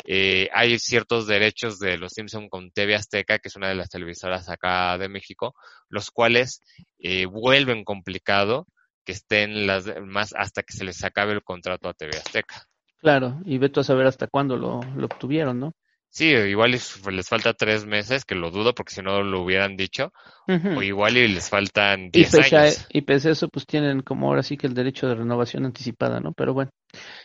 eh, 0.05 0.49
hay 0.53 0.77
ciertos 0.77 1.25
derechos 1.25 1.79
de 1.79 1.97
los 1.97 2.11
Simpson 2.11 2.49
con 2.49 2.71
TV 2.71 2.95
Azteca, 2.95 3.39
que 3.39 3.47
es 3.47 3.55
una 3.55 3.69
de 3.69 3.75
las 3.75 3.89
televisoras 3.89 4.49
acá 4.49 4.97
de 4.97 5.07
México, 5.07 5.55
los 5.87 6.11
cuales 6.11 6.61
eh, 6.99 7.25
vuelven 7.25 7.85
complicado 7.85 8.67
que 9.09 9.13
estén 9.13 9.65
las 9.65 9.91
más 10.05 10.35
hasta 10.37 10.61
que 10.61 10.71
se 10.71 10.85
les 10.85 11.03
acabe 11.03 11.33
el 11.33 11.41
contrato 11.41 11.89
a 11.89 11.95
TV 11.95 12.15
Azteca. 12.15 12.67
Claro, 12.99 13.39
y 13.43 13.57
veto 13.57 13.81
a 13.81 13.83
saber 13.83 14.05
hasta 14.05 14.27
cuándo 14.27 14.55
lo, 14.55 14.81
lo 14.95 15.07
obtuvieron, 15.07 15.59
¿no? 15.59 15.73
Sí, 16.11 16.25
igual 16.25 16.71
les, 16.71 17.27
falta 17.27 17.55
tres 17.55 17.87
meses, 17.87 18.23
que 18.23 18.35
lo 18.35 18.51
dudo 18.51 18.75
porque 18.75 18.93
si 18.93 19.01
no 19.01 19.23
lo 19.23 19.41
hubieran 19.41 19.75
dicho, 19.75 20.13
o 20.47 20.83
igual 20.83 21.17
y 21.17 21.27
les 21.27 21.49
faltan 21.49 22.11
diez 22.11 22.35
años. 22.35 22.87
Y 22.89 23.01
pese 23.01 23.29
a 23.29 23.31
eso, 23.31 23.47
pues 23.47 23.65
tienen 23.65 24.01
como 24.01 24.27
ahora 24.27 24.43
sí 24.43 24.57
que 24.57 24.67
el 24.67 24.75
derecho 24.75 25.07
de 25.07 25.15
renovación 25.15 25.65
anticipada, 25.65 26.19
¿no? 26.19 26.31
Pero 26.33 26.53
bueno. 26.53 26.69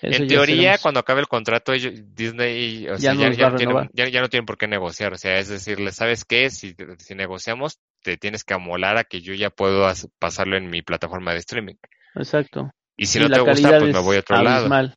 En 0.00 0.26
teoría, 0.26 0.78
cuando 0.78 1.00
acabe 1.00 1.20
el 1.20 1.28
contrato, 1.28 1.72
Disney 1.72 2.88
o 2.88 2.96
sea, 2.96 3.12
ya, 3.12 3.30
ya, 3.30 3.50
no 3.50 3.56
tienen, 3.56 3.90
ya, 3.92 4.20
no 4.22 4.28
tienen 4.30 4.46
por 4.46 4.56
qué 4.56 4.68
negociar, 4.68 5.12
o 5.12 5.18
sea, 5.18 5.38
es 5.38 5.48
decirle, 5.48 5.92
¿sabes 5.92 6.24
qué? 6.24 6.48
Si, 6.48 6.74
si 6.98 7.14
negociamos, 7.14 7.78
te 8.04 8.18
tienes 8.18 8.44
que 8.44 8.54
amolar 8.54 8.98
a 8.98 9.04
que 9.04 9.22
yo 9.22 9.34
ya 9.34 9.50
puedo 9.50 9.90
pasarlo 10.18 10.56
en 10.56 10.68
mi 10.68 10.82
plataforma 10.82 11.32
de 11.32 11.38
streaming. 11.38 11.74
Exacto. 12.14 12.70
Y 12.96 13.06
si 13.06 13.18
no 13.18 13.28
te 13.28 13.40
gusta, 13.40 13.78
pues 13.78 13.92
me 13.92 14.00
voy 14.00 14.16
a 14.16 14.20
otro 14.20 14.42
lado. 14.42 14.94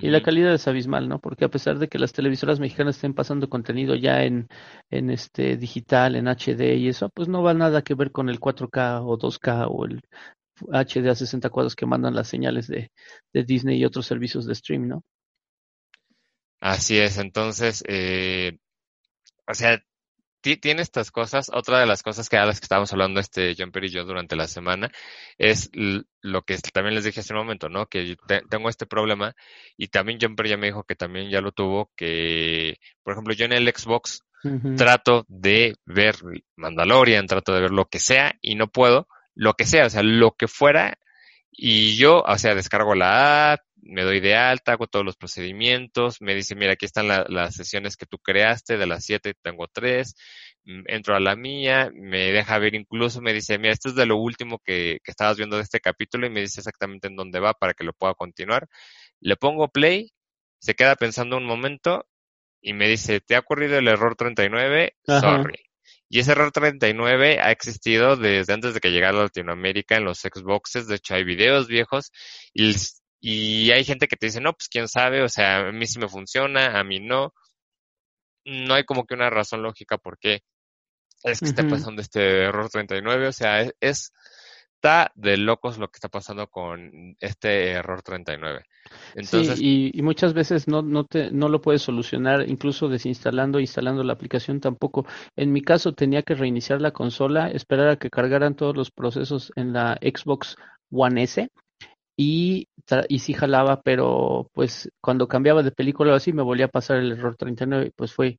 Y 0.00 0.08
la 0.08 0.22
calidad 0.22 0.54
es 0.54 0.66
abismal, 0.66 1.08
¿no? 1.08 1.20
Porque 1.20 1.44
a 1.44 1.50
pesar 1.50 1.78
de 1.78 1.86
que 1.86 1.98
las 1.98 2.12
televisoras 2.12 2.58
mexicanas 2.58 2.96
estén 2.96 3.14
pasando 3.14 3.48
contenido 3.48 3.94
ya 3.94 4.22
en, 4.22 4.48
en 4.90 5.10
este 5.10 5.56
digital, 5.56 6.16
en 6.16 6.28
HD 6.28 6.76
y 6.76 6.88
eso, 6.88 7.10
pues 7.10 7.28
no 7.28 7.42
va 7.42 7.52
nada 7.52 7.82
que 7.82 7.94
ver 7.94 8.10
con 8.10 8.28
el 8.28 8.40
4K 8.40 9.02
o 9.04 9.18
2K 9.18 9.66
o 9.68 9.84
el 9.84 10.00
HD 10.72 11.10
a 11.10 11.14
60 11.14 11.50
cuadros 11.50 11.76
que 11.76 11.86
mandan 11.86 12.14
las 12.14 12.26
señales 12.26 12.66
de, 12.68 12.90
de 13.32 13.44
Disney 13.44 13.78
y 13.78 13.84
otros 13.84 14.06
servicios 14.06 14.46
de 14.46 14.54
stream, 14.54 14.88
¿no? 14.88 15.04
Así 16.58 16.98
es, 16.98 17.18
entonces, 17.18 17.84
eh, 17.86 18.58
o 19.46 19.54
sea, 19.54 19.80
tiene 20.54 20.82
estas 20.82 21.10
cosas. 21.10 21.50
Otra 21.52 21.80
de 21.80 21.86
las 21.86 22.04
cosas 22.04 22.28
que 22.28 22.36
a 22.36 22.46
las 22.46 22.60
que 22.60 22.66
estábamos 22.66 22.92
hablando 22.92 23.18
este 23.18 23.56
Jumper 23.58 23.86
y 23.86 23.88
yo 23.88 24.04
durante 24.04 24.36
la 24.36 24.46
semana 24.46 24.92
es 25.36 25.70
lo 25.74 26.42
que 26.42 26.56
también 26.72 26.94
les 26.94 27.02
dije 27.02 27.18
hace 27.18 27.32
un 27.32 27.40
momento, 27.40 27.68
¿no? 27.68 27.86
Que 27.86 28.16
tengo 28.48 28.68
este 28.68 28.86
problema 28.86 29.34
y 29.76 29.88
también 29.88 30.20
Jumper 30.20 30.46
ya 30.46 30.56
me 30.56 30.68
dijo 30.68 30.84
que 30.84 30.94
también 30.94 31.28
ya 31.28 31.40
lo 31.40 31.50
tuvo, 31.50 31.90
que, 31.96 32.78
por 33.02 33.14
ejemplo, 33.14 33.34
yo 33.34 33.46
en 33.46 33.52
el 33.54 33.68
Xbox 33.68 34.22
trato 34.76 35.24
de 35.26 35.74
ver 35.84 36.14
Mandalorian, 36.54 37.26
trato 37.26 37.52
de 37.52 37.62
ver 37.62 37.72
lo 37.72 37.86
que 37.86 37.98
sea 37.98 38.36
y 38.40 38.54
no 38.54 38.68
puedo, 38.68 39.08
lo 39.34 39.54
que 39.54 39.66
sea, 39.66 39.86
o 39.86 39.90
sea, 39.90 40.04
lo 40.04 40.36
que 40.36 40.46
fuera 40.46 40.98
y 41.50 41.96
yo, 41.96 42.22
o 42.22 42.38
sea, 42.38 42.54
descargo 42.54 42.94
la 42.94 43.54
app, 43.54 43.60
me 43.88 44.02
doy 44.02 44.20
de 44.20 44.36
alta, 44.36 44.72
hago 44.72 44.86
todos 44.86 45.04
los 45.04 45.16
procedimientos, 45.16 46.20
me 46.20 46.34
dice, 46.34 46.54
mira, 46.54 46.72
aquí 46.72 46.86
están 46.86 47.08
las 47.08 47.54
sesiones 47.54 47.96
que 47.96 48.06
tú 48.06 48.18
creaste, 48.18 48.76
de 48.76 48.86
las 48.86 49.04
siete 49.04 49.34
tengo 49.42 49.66
tres, 49.68 50.14
mm, 50.64 50.82
entro 50.86 51.16
a 51.16 51.20
la 51.20 51.36
mía, 51.36 51.90
me 51.94 52.32
deja 52.32 52.58
ver 52.58 52.74
incluso, 52.74 53.20
me 53.20 53.32
dice, 53.32 53.58
mira, 53.58 53.72
esto 53.72 53.88
es 53.88 53.94
de 53.94 54.06
lo 54.06 54.16
último 54.16 54.60
que, 54.64 54.98
que 55.02 55.10
estabas 55.10 55.36
viendo 55.36 55.56
de 55.56 55.62
este 55.62 55.80
capítulo 55.80 56.26
y 56.26 56.30
me 56.30 56.40
dice 56.40 56.60
exactamente 56.60 57.08
en 57.08 57.16
dónde 57.16 57.40
va 57.40 57.54
para 57.54 57.74
que 57.74 57.84
lo 57.84 57.92
pueda 57.92 58.14
continuar. 58.14 58.68
Le 59.20 59.36
pongo 59.36 59.68
play, 59.68 60.12
se 60.58 60.74
queda 60.74 60.96
pensando 60.96 61.36
un 61.36 61.44
momento 61.44 62.06
y 62.60 62.72
me 62.72 62.88
dice, 62.88 63.20
¿te 63.20 63.36
ha 63.36 63.40
ocurrido 63.40 63.78
el 63.78 63.88
error 63.88 64.16
39? 64.16 64.96
Sorry. 65.06 65.66
Y 66.08 66.20
ese 66.20 66.32
error 66.32 66.52
39 66.52 67.40
ha 67.40 67.50
existido 67.50 68.16
desde 68.16 68.52
antes 68.52 68.74
de 68.74 68.80
que 68.80 68.90
llegara 68.90 69.18
a 69.18 69.22
Latinoamérica 69.24 69.96
en 69.96 70.04
los 70.04 70.20
Xboxes. 70.20 70.86
De 70.86 70.96
hecho, 70.96 71.14
hay 71.14 71.24
videos 71.24 71.66
viejos 71.66 72.12
y 72.52 72.74
y 73.20 73.70
hay 73.70 73.84
gente 73.84 74.08
que 74.08 74.16
te 74.16 74.26
dice, 74.26 74.40
no, 74.40 74.52
pues 74.52 74.68
quién 74.68 74.88
sabe, 74.88 75.22
o 75.22 75.28
sea, 75.28 75.68
a 75.68 75.72
mí 75.72 75.86
sí 75.86 75.98
me 75.98 76.08
funciona, 76.08 76.78
a 76.78 76.84
mí 76.84 77.00
no. 77.00 77.32
No 78.44 78.74
hay 78.74 78.84
como 78.84 79.06
que 79.06 79.14
una 79.14 79.30
razón 79.30 79.62
lógica 79.62 79.98
por 79.98 80.18
qué 80.18 80.42
es 81.24 81.40
que 81.40 81.46
esté 81.46 81.64
pasando 81.64 82.02
este 82.02 82.44
error 82.44 82.68
39, 82.68 83.28
o 83.28 83.32
sea, 83.32 83.62
es, 83.80 84.12
está 84.74 85.10
de 85.14 85.36
locos 85.36 85.78
lo 85.78 85.88
que 85.88 85.96
está 85.96 86.08
pasando 86.08 86.46
con 86.46 87.16
este 87.18 87.70
error 87.70 88.02
39. 88.02 88.64
Entonces, 89.14 89.58
sí, 89.58 89.90
y, 89.92 90.02
muchas 90.02 90.32
veces 90.34 90.68
no, 90.68 90.82
no, 90.82 91.04
te, 91.04 91.32
no 91.32 91.48
lo 91.48 91.60
puedes 91.60 91.82
solucionar, 91.82 92.48
incluso 92.48 92.88
desinstalando, 92.88 93.58
instalando 93.58 94.04
la 94.04 94.12
aplicación 94.12 94.60
tampoco. 94.60 95.04
En 95.34 95.52
mi 95.52 95.62
caso 95.62 95.92
tenía 95.92 96.22
que 96.22 96.34
reiniciar 96.34 96.80
la 96.80 96.92
consola, 96.92 97.50
esperar 97.50 97.88
a 97.88 97.96
que 97.96 98.10
cargaran 98.10 98.54
todos 98.54 98.76
los 98.76 98.92
procesos 98.92 99.52
en 99.56 99.72
la 99.72 99.98
Xbox 100.00 100.56
One 100.90 101.24
S 101.24 101.50
y, 102.16 102.68
y 103.08 103.18
sí 103.18 103.34
jalaba, 103.34 103.82
pero 103.82 104.50
pues 104.54 104.90
cuando 105.00 105.28
cambiaba 105.28 105.62
de 105.62 105.70
película 105.70 106.12
o 106.12 106.16
así 106.16 106.32
me 106.32 106.42
volvía 106.42 106.66
a 106.66 106.68
pasar 106.68 106.96
el 106.98 107.12
error 107.12 107.36
39, 107.36 107.92
pues 107.94 108.12
fue, 108.14 108.38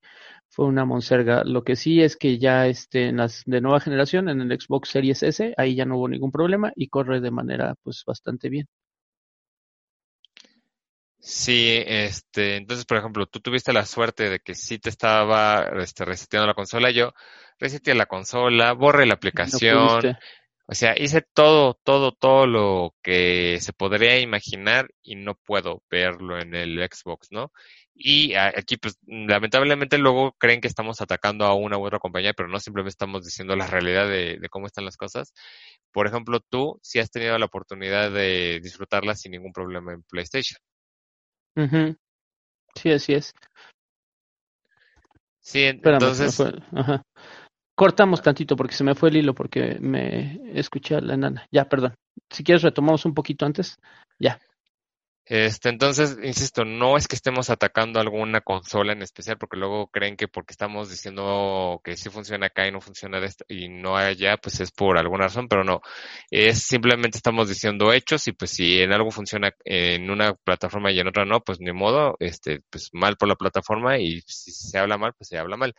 fue 0.49 0.65
una 0.65 0.85
monserga. 0.85 1.43
Lo 1.43 1.63
que 1.63 1.75
sí 1.75 2.01
es 2.01 2.17
que 2.17 2.39
ya 2.39 2.67
este, 2.67 3.09
en 3.09 3.17
las 3.17 3.43
de 3.45 3.61
nueva 3.61 3.79
generación, 3.79 4.29
en 4.29 4.41
el 4.41 4.59
Xbox 4.59 4.89
Series 4.89 5.21
S, 5.23 5.53
ahí 5.57 5.75
ya 5.75 5.85
no 5.85 5.97
hubo 5.97 6.09
ningún 6.09 6.31
problema 6.31 6.71
y 6.75 6.87
corre 6.89 7.21
de 7.21 7.31
manera 7.31 7.75
pues 7.83 8.03
bastante 8.05 8.49
bien. 8.49 8.67
Sí, 11.19 11.83
este, 11.85 12.55
entonces, 12.55 12.85
por 12.85 12.97
ejemplo, 12.97 13.25
tú 13.25 13.41
tuviste 13.41 13.73
la 13.73 13.85
suerte 13.85 14.29
de 14.29 14.39
que 14.39 14.55
sí 14.55 14.79
te 14.79 14.89
estaba 14.89 15.69
este, 15.81 16.05
reseteando 16.05 16.47
la 16.47 16.53
consola, 16.53 16.89
yo 16.89 17.11
reseteé 17.59 17.95
la 17.95 18.05
consola, 18.05 18.73
borré 18.73 19.05
la 19.05 19.15
aplicación, 19.15 20.15
o 20.69 20.75
sea, 20.75 20.95
hice 20.97 21.21
todo, 21.33 21.79
todo, 21.83 22.11
todo 22.11 22.45
lo 22.45 22.93
que 23.01 23.59
se 23.61 23.71
podría 23.71 24.19
imaginar 24.19 24.89
y 25.01 25.15
no 25.15 25.35
puedo 25.35 25.81
verlo 25.89 26.37
en 26.39 26.53
el 26.53 26.77
Xbox, 26.91 27.29
¿no? 27.31 27.53
Y 27.95 28.35
aquí, 28.35 28.75
pues, 28.75 28.99
lamentablemente 29.07 29.97
luego 29.97 30.33
creen 30.37 30.59
que 30.59 30.67
estamos 30.67 30.99
atacando 30.99 31.45
a 31.45 31.55
una 31.55 31.77
u 31.77 31.85
otra 31.85 31.99
compañía, 31.99 32.33
pero 32.33 32.49
no 32.49 32.59
simplemente 32.59 32.89
estamos 32.89 33.23
diciendo 33.23 33.55
la 33.55 33.65
realidad 33.65 34.09
de, 34.09 34.45
cómo 34.51 34.67
están 34.67 34.83
las 34.83 34.97
cosas. 34.97 35.33
Por 35.93 36.05
ejemplo, 36.05 36.41
tú 36.41 36.77
sí 36.83 36.99
has 36.99 37.11
tenido 37.11 37.37
la 37.39 37.45
oportunidad 37.45 38.11
de 38.11 38.59
disfrutarla 38.61 39.15
sin 39.15 39.31
ningún 39.31 39.53
problema 39.53 39.93
en 39.93 40.03
PlayStation. 40.03 40.59
Sí, 42.75 42.91
así 42.91 43.13
es. 43.13 43.33
Sí, 45.39 45.63
entonces... 45.63 46.41
Ajá. 46.75 47.03
Cortamos 47.77 48.23
tantito 48.23 48.55
porque 48.55 48.73
se 48.73 48.83
me 48.83 48.95
fue 48.95 49.09
el 49.09 49.17
hilo 49.17 49.35
porque 49.35 49.77
me 49.79 50.39
escuché 50.59 50.95
a 50.95 50.99
la 50.99 51.13
enana. 51.13 51.47
Ya, 51.51 51.69
perdón. 51.69 51.93
Si 52.27 52.43
quieres 52.43 52.63
retomamos 52.63 53.05
un 53.05 53.13
poquito 53.13 53.45
antes. 53.45 53.77
Ya. 54.17 54.39
Este, 55.29 55.69
entonces, 55.69 56.17
insisto, 56.23 56.65
no 56.65 56.97
es 56.97 57.07
que 57.07 57.15
estemos 57.15 57.51
atacando 57.51 57.99
alguna 57.99 58.41
consola 58.41 58.93
en 58.93 59.03
especial, 59.03 59.37
porque 59.37 59.57
luego 59.57 59.89
creen 59.91 60.15
que 60.15 60.27
porque 60.27 60.53
estamos 60.53 60.89
diciendo 60.89 61.79
que 61.83 61.97
sí 61.97 62.09
funciona 62.09 62.47
acá 62.47 62.67
y 62.67 62.71
no 62.71 62.81
funciona 62.81 63.19
de 63.19 63.29
y 63.47 63.69
no 63.69 63.95
allá, 63.95 64.37
pues 64.37 64.59
es 64.59 64.71
por 64.71 64.97
alguna 64.97 65.25
razón, 65.25 65.47
pero 65.47 65.63
no. 65.63 65.81
Es 66.31 66.63
simplemente 66.63 67.17
estamos 67.17 67.47
diciendo 67.47 67.93
hechos 67.93 68.27
y 68.27 68.31
pues 68.31 68.49
si 68.51 68.81
en 68.81 68.91
algo 68.91 69.11
funciona 69.11 69.51
en 69.65 70.09
una 70.09 70.33
plataforma 70.33 70.91
y 70.91 70.99
en 70.99 71.09
otra 71.09 71.25
no, 71.25 71.41
pues 71.41 71.59
ni 71.59 71.73
modo, 71.73 72.15
este, 72.19 72.61
pues 72.71 72.89
mal 72.93 73.17
por 73.17 73.27
la 73.27 73.35
plataforma 73.35 73.99
y 73.99 74.21
si 74.25 74.51
se 74.51 74.79
habla 74.79 74.97
mal, 74.97 75.13
pues 75.15 75.27
se 75.27 75.37
habla 75.37 75.57
mal. 75.57 75.75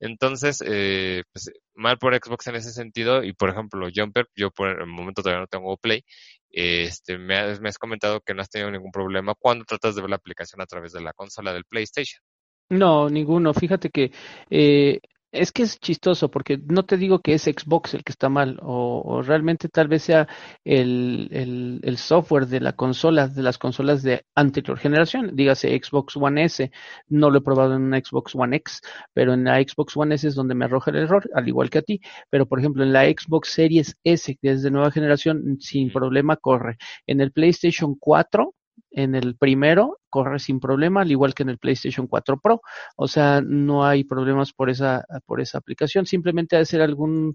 Entonces, 0.00 0.62
eh, 0.66 1.22
pues 1.32 1.50
mal 1.74 1.98
por 1.98 2.14
Xbox 2.14 2.46
en 2.48 2.56
ese 2.56 2.72
sentido 2.72 3.22
y 3.22 3.32
por 3.32 3.50
ejemplo 3.50 3.88
Jumper, 3.94 4.28
yo 4.34 4.50
por 4.50 4.68
el 4.68 4.86
momento 4.86 5.22
todavía 5.22 5.40
no 5.40 5.46
tengo 5.46 5.76
Play, 5.76 6.04
este, 6.50 7.18
me 7.18 7.36
has, 7.36 7.60
me 7.60 7.68
has 7.68 7.78
comentado 7.78 8.20
que 8.20 8.34
no 8.34 8.42
has 8.42 8.50
tenido 8.50 8.70
ningún 8.70 8.90
problema 8.90 9.34
cuando 9.38 9.64
tratas 9.64 9.94
de 9.94 10.02
ver 10.02 10.10
la 10.10 10.16
aplicación 10.16 10.60
a 10.60 10.66
través 10.66 10.92
de 10.92 11.02
la 11.02 11.12
consola 11.12 11.52
del 11.52 11.64
PlayStation. 11.64 12.20
No, 12.68 13.08
ninguno. 13.08 13.54
Fíjate 13.54 13.90
que 13.90 14.10
eh, 14.50 15.00
es 15.36 15.52
que 15.52 15.62
es 15.62 15.78
chistoso 15.78 16.30
porque 16.30 16.58
no 16.66 16.84
te 16.84 16.96
digo 16.96 17.20
que 17.20 17.34
es 17.34 17.42
Xbox 17.42 17.94
el 17.94 18.04
que 18.04 18.12
está 18.12 18.28
mal 18.28 18.58
o, 18.62 19.22
realmente 19.22 19.68
tal 19.68 19.88
vez 19.88 20.02
sea 20.02 20.28
el, 20.64 21.80
el, 21.82 21.96
software 21.98 22.46
de 22.46 22.60
la 22.60 22.72
consola, 22.72 23.28
de 23.28 23.42
las 23.42 23.58
consolas 23.58 24.02
de 24.02 24.24
anterior 24.34 24.78
generación, 24.78 25.34
dígase 25.34 25.78
Xbox 25.78 26.16
One 26.16 26.44
S, 26.44 26.70
no 27.08 27.30
lo 27.30 27.38
he 27.38 27.42
probado 27.42 27.74
en 27.74 27.82
una 27.82 28.00
Xbox 28.00 28.34
One 28.34 28.56
X, 28.56 28.80
pero 29.12 29.34
en 29.34 29.44
la 29.44 29.60
Xbox 29.60 29.96
One 29.96 30.14
S 30.14 30.28
es 30.28 30.34
donde 30.34 30.54
me 30.54 30.64
arroja 30.64 30.90
el 30.90 30.98
error, 30.98 31.28
al 31.34 31.48
igual 31.48 31.70
que 31.70 31.78
a 31.78 31.82
ti, 31.82 32.00
pero 32.30 32.46
por 32.46 32.58
ejemplo 32.58 32.82
en 32.82 32.92
la 32.92 33.04
Xbox 33.04 33.50
Series 33.50 33.96
S, 34.04 34.36
que 34.40 34.50
es 34.50 34.62
de 34.62 34.70
nueva 34.70 34.90
generación, 34.90 35.58
sin 35.60 35.92
problema 35.92 36.36
corre. 36.36 36.76
En 37.06 37.20
el 37.20 37.32
PlayStation 37.32 37.96
4 37.98 38.54
en 38.90 39.14
el 39.14 39.36
primero 39.36 39.98
corre 40.10 40.38
sin 40.38 40.60
problema, 40.60 41.02
al 41.02 41.10
igual 41.10 41.34
que 41.34 41.42
en 41.42 41.50
el 41.50 41.58
PlayStation 41.58 42.06
4 42.06 42.40
Pro. 42.40 42.60
O 42.96 43.08
sea, 43.08 43.40
no 43.42 43.84
hay 43.84 44.04
problemas 44.04 44.52
por 44.52 44.70
esa, 44.70 45.04
por 45.26 45.40
esa 45.40 45.58
aplicación. 45.58 46.06
Simplemente 46.06 46.56
ha 46.56 46.60
de 46.60 46.66
ser 46.66 46.80
algún 46.80 47.34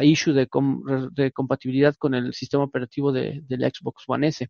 issue 0.00 0.32
de, 0.32 0.48
de 1.12 1.32
compatibilidad 1.32 1.94
con 1.96 2.14
el 2.14 2.32
sistema 2.34 2.64
operativo 2.64 3.12
de, 3.12 3.40
del 3.44 3.62
Xbox 3.62 4.04
One 4.06 4.28
S 4.28 4.48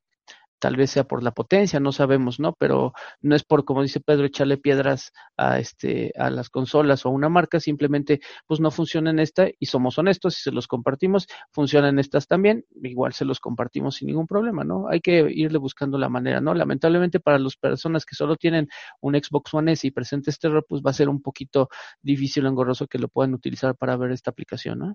tal 0.61 0.77
vez 0.77 0.91
sea 0.91 1.05
por 1.05 1.23
la 1.23 1.33
potencia, 1.33 1.81
no 1.81 1.91
sabemos, 1.93 2.39
¿no? 2.39 2.53
Pero 2.59 2.93
no 3.23 3.35
es 3.35 3.43
por, 3.45 3.65
como 3.65 3.83
dice 3.83 4.01
Pedro, 4.01 4.27
echarle 4.27 4.59
piedras 4.59 5.13
a 5.37 5.59
este, 5.59 6.13
a 6.17 6.31
las 6.31 6.51
consolas 6.51 7.05
o 7.05 7.09
a 7.09 7.13
una 7.13 7.29
marca, 7.29 7.59
simplemente 7.59 8.21
pues 8.47 8.61
no 8.61 8.71
funciona 8.71 9.11
en 9.11 9.19
esta 9.19 9.49
y 9.59 9.67
somos 9.67 9.99
honestos, 9.99 10.35
si 10.35 10.43
se 10.43 10.53
los 10.53 10.69
compartimos, 10.69 11.27
funcionan 11.51 11.99
estas 11.99 12.29
también, 12.29 12.65
igual 12.83 13.13
se 13.13 13.25
los 13.25 13.41
compartimos 13.41 13.97
sin 13.97 14.09
ningún 14.09 14.27
problema, 14.27 14.63
¿no? 14.65 14.89
Hay 14.89 15.01
que 15.01 15.27
irle 15.31 15.59
buscando 15.59 15.99
la 15.99 16.09
manera, 16.09 16.41
¿no? 16.41 16.55
Lamentablemente 16.55 17.21
para 17.21 17.39
las 17.39 17.57
personas 17.57 18.05
que 18.05 18.15
solo 18.15 18.37
tienen 18.37 18.69
un 19.01 19.15
Xbox 19.15 19.55
One 19.55 19.73
S 19.73 19.87
y 19.87 19.91
presente 19.91 20.31
este 20.31 20.49
error, 20.49 20.65
pues 20.69 20.83
va 20.83 20.91
a 20.91 20.95
ser 20.95 21.09
un 21.09 21.23
poquito 21.23 21.69
difícil 22.03 22.47
o 22.47 22.49
engorroso 22.49 22.87
que 22.87 22.99
lo 22.99 23.09
puedan 23.09 23.35
utilizar 23.35 23.77
para 23.77 23.97
ver 23.97 24.13
esta 24.13 24.31
aplicación, 24.31 24.79
¿no? 24.79 24.95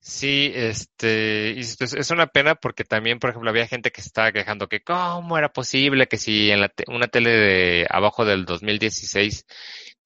Sí, 0.00 0.52
este, 0.54 1.54
y 1.56 1.60
es 1.60 2.10
una 2.10 2.28
pena 2.28 2.54
porque 2.54 2.84
también, 2.84 3.18
por 3.18 3.30
ejemplo, 3.30 3.50
había 3.50 3.66
gente 3.66 3.90
que 3.90 4.00
estaba 4.00 4.32
quejando 4.32 4.68
que 4.68 4.80
cómo 4.80 5.36
era 5.36 5.52
posible 5.52 6.06
que 6.06 6.16
si 6.16 6.50
en 6.50 6.60
la 6.60 6.72
una 6.86 7.08
tele 7.08 7.30
de 7.30 7.86
abajo 7.90 8.24
del 8.24 8.44
2016 8.44 9.44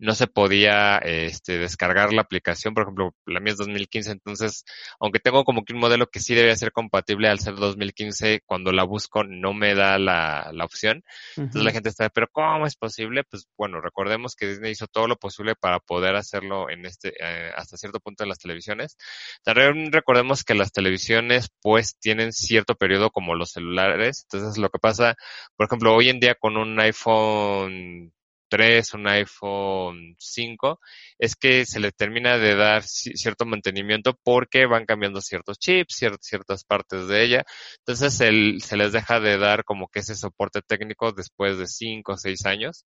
no 0.03 0.17
se 0.17 0.27
podía 0.27 0.99
este, 0.99 1.59
descargar 1.59 2.13
la 2.13 2.23
aplicación, 2.23 2.75
por 2.75 2.83
ejemplo, 2.83 3.15
la 3.25 3.39
mía 3.39 3.53
es 3.53 3.59
2015, 3.59 4.11
entonces, 4.11 4.65
aunque 4.99 5.21
tengo 5.21 5.45
como 5.45 5.65
que 5.65 5.75
un 5.75 5.79
modelo 5.79 6.09
que 6.09 6.19
sí 6.19 6.35
debe 6.35 6.57
ser 6.57 6.73
compatible 6.73 7.29
al 7.29 7.39
ser 7.39 7.55
2015, 7.55 8.43
cuando 8.45 8.73
la 8.73 8.83
busco 8.83 9.23
no 9.23 9.55
me 9.55 9.77
da 9.77 10.01
la, 10.01 10.51
la 10.53 10.65
opción. 10.65 11.05
Entonces 11.37 11.63
la 11.63 11.71
gente 11.71 11.91
está, 11.91 12.09
pero 12.09 12.27
¿cómo 12.33 12.67
es 12.67 12.75
posible? 12.75 13.23
Pues 13.23 13.47
bueno, 13.57 13.81
recordemos 13.81 14.35
que 14.35 14.49
Disney 14.49 14.73
hizo 14.73 14.89
todo 14.89 15.07
lo 15.07 15.15
posible 15.15 15.55
para 15.55 15.79
poder 15.79 16.17
hacerlo 16.17 16.69
en 16.69 16.85
este, 16.85 17.13
eh, 17.21 17.53
hasta 17.55 17.77
cierto 17.77 18.01
punto 18.01 18.25
en 18.25 18.31
las 18.31 18.41
televisiones. 18.41 18.97
También 19.45 19.82
recordemos 19.91 20.45
que 20.45 20.55
las 20.55 20.71
televisiones 20.73 21.49
pues 21.61 21.97
tienen 21.99 22.33
cierto 22.33 22.75
periodo 22.75 23.11
como 23.11 23.35
los 23.35 23.53
celulares. 23.53 24.27
Entonces 24.31 24.59
lo 24.59 24.69
que 24.69 24.79
pasa, 24.79 25.17
por 25.57 25.67
ejemplo, 25.67 25.95
hoy 25.95 26.11
en 26.11 26.21
día 26.21 26.35
con 26.35 26.57
un 26.57 26.79
iPhone 26.79 28.13
3, 28.49 28.93
un 28.93 29.07
iPhone 29.09 30.15
5, 30.19 30.79
es 31.19 31.37
que 31.37 31.65
se 31.65 31.81
le 31.81 31.91
termina 31.91 32.37
de 32.37 32.55
dar 32.55 32.83
cierto 32.83 33.47
mantenimiento 33.47 34.19
porque 34.23 34.67
van 34.67 34.85
cambiando 34.85 35.23
ciertos 35.23 35.59
chips, 35.59 35.97
ciertas 36.21 36.65
partes 36.65 37.09
de 37.09 37.25
ella. 37.25 37.45
Entonces 37.79 38.15
se 38.15 38.77
les 38.77 38.93
deja 38.93 39.21
de 39.21 39.39
dar 39.39 39.65
como 39.65 39.89
que 39.89 40.01
ese 40.01 40.15
soporte 40.15 40.61
técnico 40.61 41.13
después 41.13 41.57
de 41.57 41.67
5 41.67 42.13
o 42.13 42.17
6 42.19 42.45
años. 42.45 42.85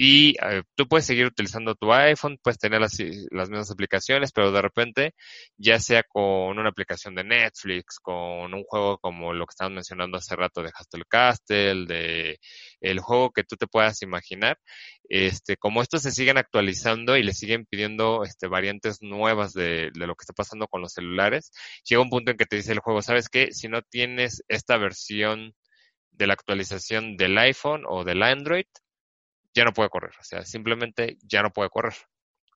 Y 0.00 0.36
eh, 0.40 0.62
tú 0.76 0.86
puedes 0.86 1.06
seguir 1.06 1.26
utilizando 1.26 1.74
tu 1.74 1.92
iPhone, 1.92 2.38
puedes 2.40 2.58
tener 2.58 2.80
las, 2.80 2.96
las 3.32 3.50
mismas 3.50 3.72
aplicaciones, 3.72 4.30
pero 4.30 4.52
de 4.52 4.62
repente, 4.62 5.14
ya 5.56 5.80
sea 5.80 6.04
con 6.04 6.56
una 6.56 6.68
aplicación 6.68 7.16
de 7.16 7.24
Netflix, 7.24 7.98
con 8.00 8.54
un 8.54 8.62
juego 8.62 8.98
como 8.98 9.32
lo 9.32 9.44
que 9.44 9.50
estaban 9.50 9.74
mencionando 9.74 10.18
hace 10.18 10.36
rato 10.36 10.62
de 10.62 10.70
Hustle 10.70 11.02
Castle, 11.08 11.86
de 11.86 12.38
el 12.80 13.00
juego 13.00 13.32
que 13.32 13.42
tú 13.42 13.56
te 13.56 13.66
puedas 13.66 14.00
imaginar, 14.02 14.58
este, 15.08 15.56
como 15.56 15.82
estos 15.82 16.02
se 16.02 16.12
siguen 16.12 16.38
actualizando 16.38 17.16
y 17.16 17.24
le 17.24 17.32
siguen 17.34 17.66
pidiendo 17.66 18.22
este, 18.22 18.46
variantes 18.46 18.98
nuevas 19.02 19.52
de, 19.52 19.90
de 19.92 20.06
lo 20.06 20.14
que 20.14 20.22
está 20.22 20.32
pasando 20.32 20.68
con 20.68 20.80
los 20.80 20.92
celulares, 20.92 21.50
llega 21.84 22.02
un 22.02 22.10
punto 22.10 22.30
en 22.30 22.36
que 22.36 22.46
te 22.46 22.54
dice 22.54 22.70
el 22.70 22.78
juego, 22.78 23.02
¿sabes 23.02 23.28
qué? 23.28 23.50
Si 23.50 23.66
no 23.66 23.82
tienes 23.82 24.44
esta 24.46 24.76
versión 24.76 25.54
de 26.12 26.26
la 26.28 26.34
actualización 26.34 27.16
del 27.16 27.36
iPhone 27.38 27.82
o 27.88 28.04
del 28.04 28.22
Android, 28.22 28.66
ya 29.54 29.64
no 29.64 29.72
puede 29.72 29.88
correr. 29.88 30.12
O 30.20 30.24
sea, 30.24 30.44
simplemente 30.44 31.18
ya 31.22 31.42
no 31.42 31.50
puede 31.50 31.70
correr. 31.70 31.94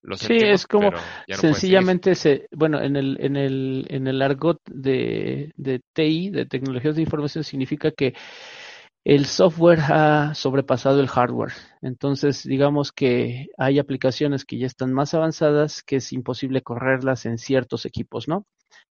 Lo 0.02 0.16
sí, 0.16 0.36
es 0.36 0.66
como 0.66 0.90
sencillamente 1.28 2.16
se, 2.16 2.48
bueno, 2.51 2.82
en 2.82 2.97
el, 2.97 3.16
en 3.20 3.36
el, 3.36 3.86
en 3.89 4.09
el 4.09 4.20
argot 4.20 4.60
de, 4.66 5.52
de 5.56 5.81
TI, 5.93 6.31
de 6.31 6.44
tecnologías 6.47 6.97
de 6.97 7.02
información, 7.02 7.44
significa 7.44 7.93
que 7.93 8.12
el 9.05 9.27
software 9.27 9.81
ha 9.81 10.35
sobrepasado 10.35 11.01
el 11.01 11.09
hardware. 11.09 11.53
Entonces, 11.81 12.45
digamos 12.45 12.93
que 12.93 13.49
hay 13.59 13.79
aplicaciones 13.79 14.45
que 14.45 14.59
ya 14.59 14.66
están 14.66 14.93
más 14.93 15.15
avanzadas 15.15 15.83
que 15.83 15.97
es 15.97 16.12
imposible 16.12 16.62
correrlas 16.62 17.27
en 17.27 17.39
ciertos 17.39 17.85
equipos, 17.85 18.29
¿no? 18.29 18.47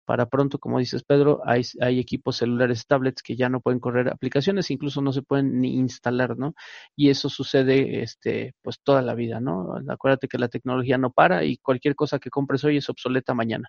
Para 0.05 0.27
pronto, 0.27 0.59
como 0.59 0.81
dices 0.81 1.05
Pedro, 1.05 1.41
hay, 1.47 1.63
equipos 2.01 2.37
celulares, 2.39 2.87
tablets 2.87 3.23
que 3.23 3.37
ya 3.37 3.49
no 3.49 3.61
pueden 3.61 3.79
correr 3.79 4.09
aplicaciones, 4.09 4.71
incluso 4.73 5.01
no 5.01 5.13
se 5.13 5.23
pueden 5.23 5.61
ni 5.61 5.77
instalar, 5.77 6.37
¿no? 6.37 6.55
Y 6.97 7.11
eso 7.11 7.29
sucede, 7.29 8.03
este, 8.03 8.55
pues 8.63 8.81
toda 8.83 9.03
la 9.03 9.15
vida, 9.15 9.41
¿no? 9.41 9.77
Acuérdate 9.89 10.27
que 10.29 10.39
la 10.39 10.49
tecnología 10.49 10.99
no 10.99 11.13
para 11.13 11.45
y 11.45 11.59
cualquier 11.59 11.95
cosa 11.95 12.19
que 12.19 12.31
compres 12.31 12.65
hoy 12.65 12.79
es 12.79 12.89
obsoleta 12.89 13.35
mañana. 13.35 13.69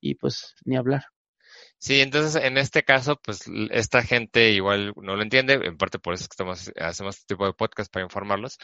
Y 0.00 0.16
pues 0.16 0.54
ni 0.64 0.76
hablar. 0.76 1.04
Sí, 1.80 2.00
entonces 2.00 2.34
en 2.42 2.58
este 2.58 2.82
caso, 2.82 3.16
pues 3.22 3.44
esta 3.70 4.02
gente 4.02 4.50
igual 4.50 4.92
no 4.96 5.14
lo 5.14 5.22
entiende, 5.22 5.54
en 5.62 5.76
parte 5.76 6.00
por 6.00 6.12
eso 6.14 6.24
es 6.24 6.28
que 6.28 6.32
estamos, 6.34 6.72
hacemos 6.76 7.16
este 7.16 7.34
tipo 7.34 7.46
de 7.46 7.52
podcast 7.52 7.92
para 7.92 8.04
informarlos, 8.04 8.58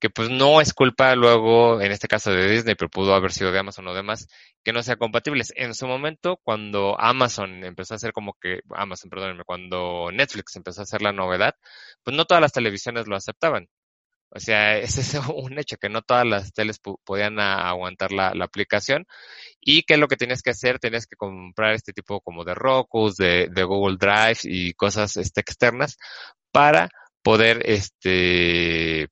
que 0.00 0.10
pues 0.10 0.30
no 0.30 0.60
es 0.60 0.74
culpa 0.74 1.14
luego, 1.14 1.80
en 1.80 1.92
este 1.92 2.08
caso 2.08 2.32
de 2.32 2.50
Disney, 2.50 2.74
pero 2.74 2.90
pudo 2.90 3.14
haber 3.14 3.32
sido 3.32 3.52
de 3.52 3.60
Amazon 3.60 3.86
o 3.86 3.94
demás, 3.94 4.26
que 4.64 4.72
no 4.72 4.82
sean 4.82 4.98
compatibles. 4.98 5.52
En 5.54 5.74
su 5.74 5.86
momento, 5.86 6.40
cuando 6.42 7.00
Amazon 7.00 7.62
empezó 7.64 7.94
a 7.94 7.96
hacer 7.96 8.12
como 8.12 8.34
que, 8.40 8.60
Amazon, 8.70 9.10
perdónenme, 9.10 9.44
cuando 9.44 10.10
Netflix 10.12 10.56
empezó 10.56 10.80
a 10.80 10.84
hacer 10.84 11.02
la 11.02 11.12
novedad, 11.12 11.54
pues 12.02 12.16
no 12.16 12.24
todas 12.24 12.40
las 12.40 12.52
televisiones 12.52 13.06
lo 13.06 13.14
aceptaban. 13.16 13.68
O 14.30 14.40
sea, 14.40 14.78
ese 14.78 15.00
es 15.00 15.14
un 15.28 15.58
hecho 15.58 15.76
que 15.76 15.88
no 15.88 16.02
todas 16.02 16.26
las 16.26 16.52
teles 16.52 16.80
podían 17.04 17.38
aguantar 17.40 18.12
la, 18.12 18.32
aplicación 18.40 19.06
y 19.60 19.82
que 19.82 19.96
lo 19.96 20.08
que 20.08 20.16
tienes 20.16 20.42
que 20.42 20.50
hacer, 20.50 20.78
tenías 20.78 21.06
que 21.06 21.16
comprar 21.16 21.74
este 21.74 21.92
tipo 21.92 22.20
como 22.20 22.44
de 22.44 22.54
Roku, 22.54 23.12
de, 23.12 23.48
de 23.50 23.64
Google 23.64 23.96
Drive 23.98 24.40
y 24.44 24.72
cosas 24.74 25.16
este, 25.16 25.40
externas 25.40 25.96
para 26.52 26.88
poder 27.22 27.62
este 27.66 29.08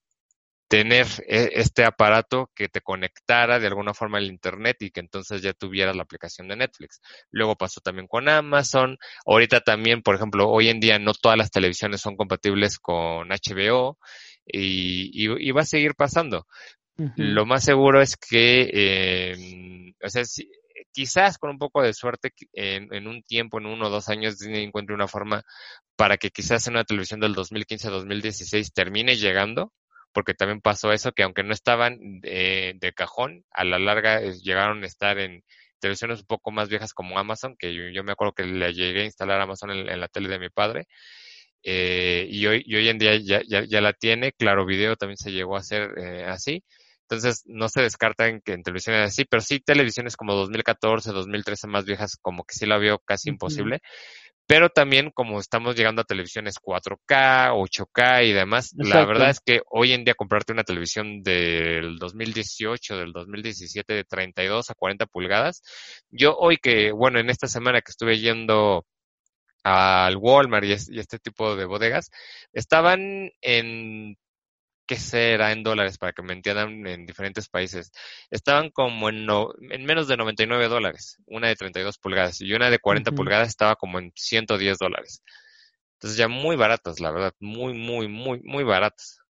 tener 0.68 1.06
e, 1.28 1.50
este 1.54 1.84
aparato 1.84 2.50
que 2.54 2.68
te 2.68 2.80
conectara 2.80 3.58
de 3.60 3.66
alguna 3.68 3.94
forma 3.94 4.18
al 4.18 4.26
internet 4.26 4.76
y 4.80 4.90
que 4.90 5.00
entonces 5.00 5.42
ya 5.42 5.52
tuvieras 5.52 5.94
la 5.94 6.02
aplicación 6.02 6.48
de 6.48 6.56
Netflix. 6.56 7.00
Luego 7.30 7.56
pasó 7.56 7.80
también 7.80 8.08
con 8.08 8.28
Amazon. 8.28 8.98
Ahorita 9.26 9.60
también, 9.60 10.02
por 10.02 10.16
ejemplo, 10.16 10.48
hoy 10.48 10.68
en 10.68 10.80
día 10.80 10.98
no 10.98 11.12
todas 11.14 11.38
las 11.38 11.50
televisiones 11.50 12.00
son 12.00 12.16
compatibles 12.16 12.78
con 12.78 13.28
HBO 13.28 13.98
y, 14.46 15.10
y, 15.14 15.50
va 15.52 15.62
a 15.62 15.66
seguir 15.66 15.94
pasando. 15.94 16.46
Lo 17.16 17.44
más 17.44 17.64
seguro 17.64 18.00
es 18.00 18.16
que, 18.16 18.70
eh, 18.72 19.94
o 20.02 20.08
sea, 20.08 20.22
quizás 20.92 21.38
con 21.38 21.50
un 21.50 21.58
poco 21.58 21.82
de 21.82 21.92
suerte 21.92 22.32
en, 22.52 22.92
en, 22.94 23.08
un 23.08 23.22
tiempo, 23.22 23.58
en 23.58 23.66
uno 23.66 23.86
o 23.86 23.90
dos 23.90 24.08
años, 24.08 24.38
Disney 24.38 24.62
encuentre 24.62 24.94
una 24.94 25.08
forma 25.08 25.42
para 25.96 26.16
que 26.16 26.30
quizás 26.30 26.66
en 26.66 26.74
una 26.74 26.84
televisión 26.84 27.20
del 27.20 27.34
2015-2016 27.34 28.72
termine 28.72 29.16
llegando, 29.16 29.72
porque 30.12 30.34
también 30.34 30.60
pasó 30.60 30.92
eso, 30.92 31.10
que 31.12 31.24
aunque 31.24 31.42
no 31.42 31.52
estaban 31.52 31.98
de, 32.20 32.76
de 32.78 32.92
cajón, 32.92 33.44
a 33.50 33.64
la 33.64 33.80
larga 33.80 34.20
llegaron 34.20 34.84
a 34.84 34.86
estar 34.86 35.18
en 35.18 35.42
televisiones 35.80 36.20
un 36.20 36.26
poco 36.26 36.52
más 36.52 36.68
viejas 36.68 36.94
como 36.94 37.18
Amazon, 37.18 37.56
que 37.58 37.92
yo, 37.92 38.04
me 38.04 38.12
acuerdo 38.12 38.32
que 38.32 38.44
le 38.44 38.72
llegué 38.72 39.02
a 39.02 39.06
instalar 39.06 39.40
Amazon 39.40 39.70
en 39.70 40.00
la 40.00 40.08
tele 40.08 40.28
de 40.28 40.38
mi 40.38 40.48
padre, 40.48 40.86
eh, 41.64 42.26
y, 42.28 42.46
hoy, 42.46 42.62
y 42.66 42.76
hoy 42.76 42.88
en 42.88 42.98
día 42.98 43.16
ya, 43.16 43.40
ya, 43.48 43.64
ya, 43.66 43.80
la 43.80 43.94
tiene, 43.94 44.32
Claro 44.32 44.66
Video 44.66 44.96
también 44.96 45.16
se 45.16 45.32
llegó 45.32 45.56
a 45.56 45.60
hacer 45.60 45.98
eh, 45.98 46.24
así, 46.26 46.62
entonces 47.08 47.42
no 47.46 47.68
se 47.70 47.80
descarta 47.80 48.26
que 48.40 48.52
en 48.52 48.62
televisiones 48.62 49.08
así, 49.08 49.24
pero 49.24 49.40
sí 49.40 49.60
televisiones 49.60 50.16
como 50.16 50.34
2014, 50.34 51.12
2013 51.12 51.66
más 51.68 51.86
viejas 51.86 52.18
como 52.20 52.44
que 52.44 52.54
sí 52.54 52.66
la 52.66 52.76
veo 52.76 52.98
casi 52.98 53.30
imposible, 53.30 53.80
pero 54.46 54.68
también 54.68 55.10
como 55.10 55.38
estamos 55.38 55.74
llegando 55.74 56.02
a 56.02 56.04
televisiones 56.04 56.56
4K, 56.62 57.52
8K 57.52 58.26
y 58.26 58.32
demás, 58.32 58.74
la 58.76 59.06
verdad 59.06 59.30
es 59.30 59.40
que 59.40 59.62
hoy 59.70 59.92
en 59.92 60.04
día 60.04 60.14
comprarte 60.14 60.52
una 60.52 60.64
televisión 60.64 61.22
del 61.22 61.96
2018, 61.98 62.98
del 62.98 63.12
2017 63.12 63.94
de 63.94 64.04
32 64.04 64.70
a 64.70 64.74
40 64.74 65.06
pulgadas, 65.06 65.62
yo 66.10 66.36
hoy 66.36 66.58
que, 66.58 66.92
bueno, 66.92 67.20
en 67.20 67.30
esta 67.30 67.46
semana 67.46 67.80
que 67.80 67.90
estuve 67.90 68.18
yendo 68.18 68.84
al 69.64 70.16
Walmart 70.16 70.64
y, 70.64 70.72
este 70.72 71.18
tipo 71.18 71.56
de 71.56 71.64
bodegas, 71.64 72.10
estaban 72.52 73.30
en, 73.40 74.16
¿qué 74.86 74.96
será 74.96 75.52
en 75.52 75.62
dólares 75.62 75.98
para 75.98 76.12
que 76.12 76.22
me 76.22 76.34
entiendan 76.34 76.86
en 76.86 77.06
diferentes 77.06 77.48
países? 77.48 77.90
Estaban 78.30 78.70
como 78.70 79.08
en, 79.08 79.26
en 79.70 79.84
menos 79.84 80.06
de 80.06 80.16
99 80.16 80.68
dólares, 80.68 81.18
una 81.26 81.48
de 81.48 81.56
32 81.56 81.98
pulgadas 81.98 82.40
y 82.40 82.52
una 82.52 82.70
de 82.70 82.78
40 82.78 83.12
pulgadas 83.12 83.48
estaba 83.48 83.74
como 83.74 83.98
en 83.98 84.12
110 84.14 84.78
dólares. 84.78 85.22
Entonces 85.94 86.18
ya 86.18 86.28
muy 86.28 86.56
baratas, 86.56 87.00
la 87.00 87.10
verdad, 87.10 87.32
muy, 87.40 87.72
muy, 87.72 88.08
muy, 88.08 88.40
muy 88.42 88.64
baratas. 88.64 89.24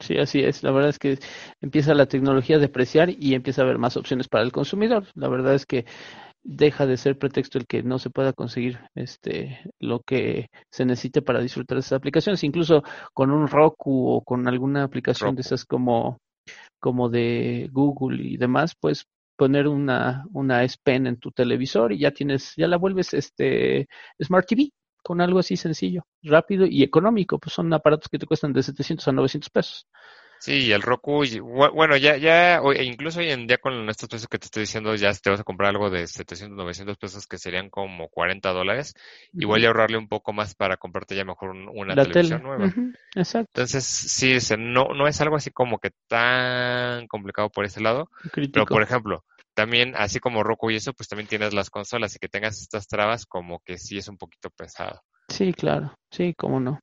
Sí, 0.00 0.18
así 0.18 0.40
es. 0.40 0.62
La 0.62 0.70
verdad 0.72 0.90
es 0.90 0.98
que 0.98 1.18
empieza 1.60 1.94
la 1.94 2.06
tecnología 2.06 2.56
a 2.56 2.58
depreciar 2.58 3.08
y 3.10 3.34
empieza 3.34 3.62
a 3.62 3.64
haber 3.64 3.78
más 3.78 3.96
opciones 3.96 4.28
para 4.28 4.44
el 4.44 4.52
consumidor. 4.52 5.06
La 5.14 5.28
verdad 5.28 5.54
es 5.54 5.64
que 5.64 5.86
deja 6.48 6.86
de 6.86 6.96
ser 6.96 7.18
pretexto 7.18 7.58
el 7.58 7.66
que 7.66 7.82
no 7.82 7.98
se 7.98 8.08
pueda 8.08 8.32
conseguir 8.32 8.80
este 8.94 9.60
lo 9.80 10.00
que 10.00 10.48
se 10.72 10.86
necesite 10.86 11.20
para 11.20 11.40
disfrutar 11.40 11.76
de 11.76 11.80
esas 11.80 11.92
aplicaciones, 11.92 12.42
incluso 12.42 12.82
con 13.12 13.30
un 13.30 13.48
Roku 13.48 14.08
o 14.08 14.22
con 14.22 14.48
alguna 14.48 14.82
aplicación 14.82 15.34
de 15.34 15.42
esas 15.42 15.66
como 15.66 16.18
como 16.80 17.10
de 17.10 17.68
Google 17.70 18.22
y 18.26 18.38
demás, 18.38 18.74
pues 18.80 19.04
poner 19.36 19.68
una 19.68 20.24
una 20.32 20.64
S 20.64 20.78
Pen 20.82 21.06
en 21.06 21.18
tu 21.18 21.30
televisor 21.32 21.92
y 21.92 21.98
ya 21.98 22.12
tienes 22.12 22.54
ya 22.56 22.66
la 22.66 22.78
vuelves 22.78 23.12
este 23.12 23.86
Smart 24.22 24.46
TV 24.46 24.70
con 25.02 25.20
algo 25.20 25.40
así 25.40 25.56
sencillo, 25.56 26.02
rápido 26.22 26.66
y 26.66 26.82
económico, 26.82 27.38
pues 27.38 27.54
son 27.54 27.72
aparatos 27.74 28.08
que 28.08 28.18
te 28.18 28.26
cuestan 28.26 28.52
de 28.54 28.62
700 28.62 29.06
a 29.08 29.12
900 29.12 29.50
pesos. 29.50 29.86
Sí, 30.40 30.70
el 30.70 30.82
Roku, 30.82 31.24
bueno, 31.74 31.96
ya, 31.96 32.16
ya, 32.16 32.58
e 32.58 32.84
incluso 32.84 33.18
hoy 33.18 33.30
en 33.30 33.46
día 33.46 33.58
con 33.58 33.88
estos 33.88 34.08
precios 34.08 34.28
que 34.28 34.38
te 34.38 34.46
estoy 34.46 34.62
diciendo, 34.62 34.94
ya 34.94 35.12
te 35.12 35.30
vas 35.30 35.40
a 35.40 35.44
comprar 35.44 35.70
algo 35.70 35.90
de 35.90 36.06
700, 36.06 36.56
900 36.56 36.96
pesos 36.96 37.26
que 37.26 37.38
serían 37.38 37.70
como 37.70 38.08
40 38.08 38.52
dólares, 38.52 38.94
igual 39.32 39.64
a 39.64 39.66
ahorrarle 39.66 39.98
un 39.98 40.08
poco 40.08 40.32
más 40.32 40.54
para 40.54 40.76
comprarte 40.76 41.16
ya 41.16 41.24
mejor 41.24 41.50
una 41.50 41.94
televisión 41.96 42.42
nueva. 42.42 42.72
Exacto. 43.16 43.50
Entonces, 43.52 43.84
sí, 43.84 44.36
no, 44.56 44.88
no 44.94 45.08
es 45.08 45.20
algo 45.20 45.36
así 45.36 45.50
como 45.50 45.78
que 45.78 45.90
tan 46.06 47.08
complicado 47.08 47.50
por 47.50 47.64
ese 47.64 47.80
lado, 47.80 48.08
pero 48.52 48.64
por 48.64 48.82
ejemplo, 48.82 49.24
también, 49.54 49.94
así 49.96 50.20
como 50.20 50.44
Roku 50.44 50.70
y 50.70 50.76
eso, 50.76 50.92
pues 50.92 51.08
también 51.08 51.26
tienes 51.26 51.52
las 51.52 51.68
consolas 51.68 52.14
y 52.14 52.20
que 52.20 52.28
tengas 52.28 52.60
estas 52.60 52.86
trabas 52.86 53.26
como 53.26 53.58
que 53.64 53.76
sí 53.76 53.98
es 53.98 54.06
un 54.06 54.16
poquito 54.16 54.50
pesado. 54.50 55.00
Sí, 55.28 55.52
claro, 55.52 55.94
sí, 56.12 56.32
cómo 56.38 56.60
no. 56.60 56.78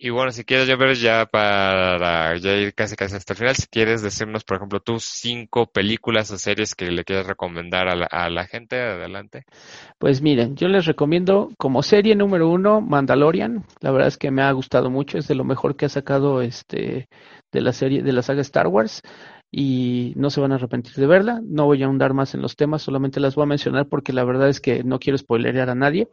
Y 0.00 0.10
bueno, 0.10 0.30
si 0.30 0.44
quieres 0.44 0.68
ya 0.68 0.76
ver 0.76 0.94
ya 0.94 1.26
para 1.26 2.36
ya 2.36 2.54
ir 2.54 2.72
casi 2.72 2.94
casi 2.94 3.16
hasta 3.16 3.32
el 3.32 3.36
final, 3.36 3.56
si 3.56 3.66
quieres 3.66 4.00
decirnos, 4.00 4.44
por 4.44 4.58
ejemplo, 4.58 4.78
tus 4.78 5.02
cinco 5.02 5.66
películas 5.66 6.30
o 6.30 6.38
series 6.38 6.76
que 6.76 6.88
le 6.92 7.02
quieres 7.02 7.26
recomendar 7.26 7.88
a 7.88 7.96
la, 7.96 8.06
a 8.06 8.30
la 8.30 8.46
gente, 8.46 8.80
adelante. 8.80 9.44
Pues 9.98 10.22
miren, 10.22 10.54
yo 10.54 10.68
les 10.68 10.86
recomiendo 10.86 11.50
como 11.58 11.82
serie 11.82 12.14
número 12.14 12.48
uno 12.48 12.80
Mandalorian. 12.80 13.64
La 13.80 13.90
verdad 13.90 14.06
es 14.06 14.18
que 14.18 14.30
me 14.30 14.42
ha 14.42 14.52
gustado 14.52 14.88
mucho, 14.88 15.18
es 15.18 15.26
de 15.26 15.34
lo 15.34 15.42
mejor 15.42 15.74
que 15.74 15.86
ha 15.86 15.88
sacado 15.88 16.42
este 16.42 17.08
de 17.50 17.60
la 17.60 17.72
serie 17.72 18.02
de 18.02 18.12
la 18.12 18.22
saga 18.22 18.42
Star 18.42 18.68
Wars. 18.68 19.02
Y 19.50 20.12
no 20.16 20.30
se 20.30 20.40
van 20.40 20.52
a 20.52 20.56
arrepentir 20.56 20.94
de 20.94 21.06
verla. 21.06 21.40
No 21.44 21.66
voy 21.66 21.82
a 21.82 21.86
ahondar 21.86 22.14
más 22.14 22.34
en 22.34 22.42
los 22.42 22.56
temas, 22.56 22.82
solamente 22.82 23.20
las 23.20 23.34
voy 23.34 23.44
a 23.44 23.46
mencionar 23.46 23.88
porque 23.88 24.12
la 24.12 24.24
verdad 24.24 24.48
es 24.48 24.60
que 24.60 24.84
no 24.84 24.98
quiero 24.98 25.18
spoilerear 25.18 25.70
a 25.70 25.74
nadie. 25.74 26.08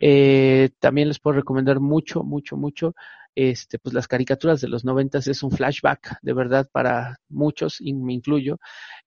Eh, 0.00 0.70
también 0.78 1.08
les 1.08 1.18
puedo 1.18 1.36
recomendar 1.36 1.80
mucho, 1.80 2.22
mucho, 2.22 2.56
mucho. 2.56 2.94
Este, 3.34 3.78
pues 3.78 3.94
las 3.94 4.08
caricaturas 4.08 4.60
de 4.60 4.68
los 4.68 4.84
noventas 4.84 5.28
es 5.28 5.42
un 5.44 5.52
flashback, 5.52 6.18
de 6.22 6.32
verdad, 6.32 6.68
para 6.72 7.18
muchos, 7.28 7.80
y 7.80 7.94
me 7.94 8.12
incluyo, 8.12 8.58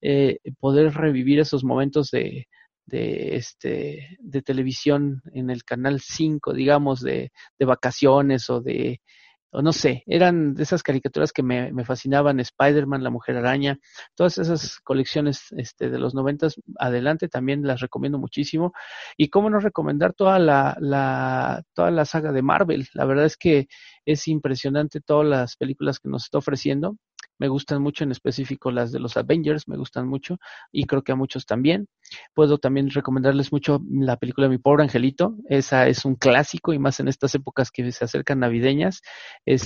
eh, 0.01 0.39
poder 0.59 0.93
revivir 0.93 1.39
esos 1.39 1.65
momentos 1.65 2.11
de, 2.11 2.47
de 2.85 3.35
este 3.35 4.17
de 4.19 4.41
televisión 4.41 5.21
en 5.33 5.49
el 5.49 5.63
canal 5.65 5.99
5, 5.99 6.53
digamos, 6.53 7.01
de, 7.01 7.31
de 7.59 7.65
vacaciones 7.65 8.49
o 8.49 8.61
de 8.61 9.01
o 9.51 9.61
no 9.61 9.73
sé, 9.73 10.03
eran 10.07 10.53
de 10.53 10.63
esas 10.63 10.83
caricaturas 10.83 11.31
que 11.31 11.43
me, 11.43 11.71
me 11.73 11.85
fascinaban, 11.85 12.39
Spider-Man, 12.39 13.03
La 13.03 13.09
Mujer 13.09 13.37
Araña, 13.37 13.77
todas 14.15 14.37
esas 14.37 14.79
colecciones 14.79 15.51
este, 15.57 15.89
de 15.89 15.99
los 15.99 16.15
noventas, 16.15 16.55
adelante, 16.79 17.27
también 17.27 17.63
las 17.63 17.81
recomiendo 17.81 18.17
muchísimo. 18.17 18.73
Y 19.17 19.29
cómo 19.29 19.49
no 19.49 19.59
recomendar 19.59 20.13
toda 20.13 20.39
la, 20.39 20.77
la, 20.79 21.63
toda 21.73 21.91
la 21.91 22.05
saga 22.05 22.31
de 22.31 22.41
Marvel. 22.41 22.87
La 22.93 23.05
verdad 23.05 23.25
es 23.25 23.37
que 23.37 23.67
es 24.05 24.27
impresionante 24.27 25.01
todas 25.01 25.27
las 25.27 25.55
películas 25.57 25.99
que 25.99 26.09
nos 26.09 26.23
está 26.23 26.37
ofreciendo 26.37 26.97
me 27.41 27.47
gustan 27.47 27.81
mucho, 27.81 28.03
en 28.03 28.11
específico 28.11 28.69
las 28.69 28.91
de 28.91 28.99
los 28.99 29.17
Avengers, 29.17 29.67
me 29.67 29.75
gustan 29.75 30.07
mucho 30.07 30.37
y 30.71 30.85
creo 30.85 31.01
que 31.01 31.11
a 31.11 31.15
muchos 31.15 31.47
también. 31.47 31.87
Puedo 32.35 32.59
también 32.59 32.91
recomendarles 32.91 33.51
mucho 33.51 33.81
la 33.89 34.17
película 34.17 34.47
Mi 34.47 34.59
pobre 34.59 34.83
angelito, 34.83 35.35
esa 35.49 35.87
es 35.87 36.05
un 36.05 36.13
clásico 36.13 36.71
y 36.71 36.77
más 36.77 36.99
en 36.99 37.07
estas 37.07 37.33
épocas 37.33 37.71
que 37.71 37.91
se 37.91 38.05
acercan 38.05 38.41
navideñas, 38.41 39.01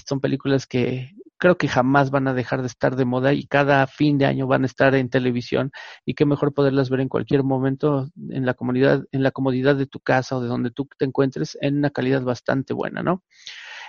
son 0.08 0.22
películas 0.22 0.68
que 0.68 1.12
creo 1.38 1.58
que 1.58 1.68
jamás 1.68 2.12
van 2.12 2.30
a 2.30 2.34
dejar 2.34 2.62
de 2.62 2.68
estar 2.68 2.96
de 2.96 3.04
moda 3.04 3.34
y 3.34 3.46
cada 3.46 3.86
fin 3.88 4.18
de 4.18 4.26
año 4.26 4.48
van 4.48 4.64
a 4.64 4.68
estar 4.68 4.96
en 4.96 5.10
televisión 5.10 5.72
y 6.06 6.14
qué 6.14 6.26
mejor 6.26 6.54
poderlas 6.54 6.90
ver 6.90 7.02
en 7.02 7.10
cualquier 7.10 7.44
momento 7.44 8.10
en 8.30 8.46
la 8.46 8.54
comunidad, 8.54 9.04
en 9.12 9.22
la 9.22 9.32
comodidad 9.32 9.76
de 9.76 9.86
tu 9.86 10.00
casa 10.00 10.38
o 10.38 10.42
de 10.42 10.48
donde 10.48 10.72
tú 10.72 10.88
te 10.98 11.04
encuentres 11.04 11.58
en 11.60 11.76
una 11.80 11.90
calidad 11.90 12.22
bastante 12.22 12.74
buena, 12.74 13.04
¿no? 13.04 13.22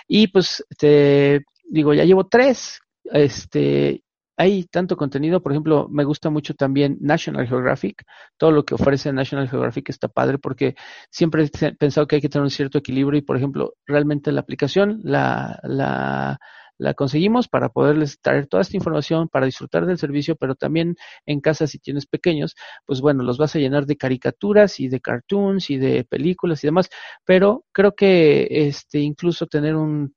Y 0.09 0.27
pues 0.27 0.65
te 0.77 1.45
digo, 1.69 1.93
ya 1.93 2.03
llevo 2.03 2.27
tres 2.27 2.81
este, 3.11 4.03
hay 4.37 4.65
tanto 4.65 4.95
contenido, 4.97 5.41
por 5.41 5.51
ejemplo, 5.51 5.87
me 5.89 6.03
gusta 6.03 6.29
mucho 6.29 6.53
también 6.53 6.97
National 7.01 7.47
Geographic, 7.47 8.03
todo 8.37 8.51
lo 8.51 8.65
que 8.65 8.75
ofrece 8.75 9.11
National 9.11 9.49
Geographic 9.49 9.89
está 9.89 10.07
padre 10.07 10.37
porque 10.37 10.75
siempre 11.09 11.43
he 11.43 11.73
pensado 11.73 12.07
que 12.07 12.17
hay 12.17 12.21
que 12.21 12.29
tener 12.29 12.43
un 12.43 12.51
cierto 12.51 12.77
equilibrio 12.77 13.17
y, 13.17 13.23
por 13.23 13.37
ejemplo, 13.37 13.73
realmente 13.87 14.31
la 14.31 14.41
aplicación 14.41 15.01
la, 15.03 15.59
la, 15.63 16.39
la 16.77 16.93
conseguimos 16.93 17.47
para 17.47 17.69
poderles 17.69 18.19
traer 18.21 18.47
toda 18.47 18.61
esta 18.61 18.77
información, 18.77 19.27
para 19.27 19.47
disfrutar 19.47 19.87
del 19.87 19.97
servicio, 19.97 20.35
pero 20.35 20.53
también 20.53 20.95
en 21.25 21.41
casa 21.41 21.65
si 21.67 21.79
tienes 21.79 22.05
pequeños, 22.05 22.55
pues 22.85 23.01
bueno, 23.01 23.23
los 23.23 23.39
vas 23.39 23.55
a 23.55 23.59
llenar 23.59 23.87
de 23.87 23.97
caricaturas 23.97 24.79
y 24.79 24.87
de 24.87 25.01
cartoons 25.01 25.69
y 25.71 25.77
de 25.77 26.03
películas 26.03 26.63
y 26.63 26.67
demás, 26.67 26.89
pero 27.25 27.65
creo 27.71 27.95
que 27.95 28.47
este 28.51 28.99
incluso 28.99 29.47
tener 29.47 29.75
un 29.75 30.13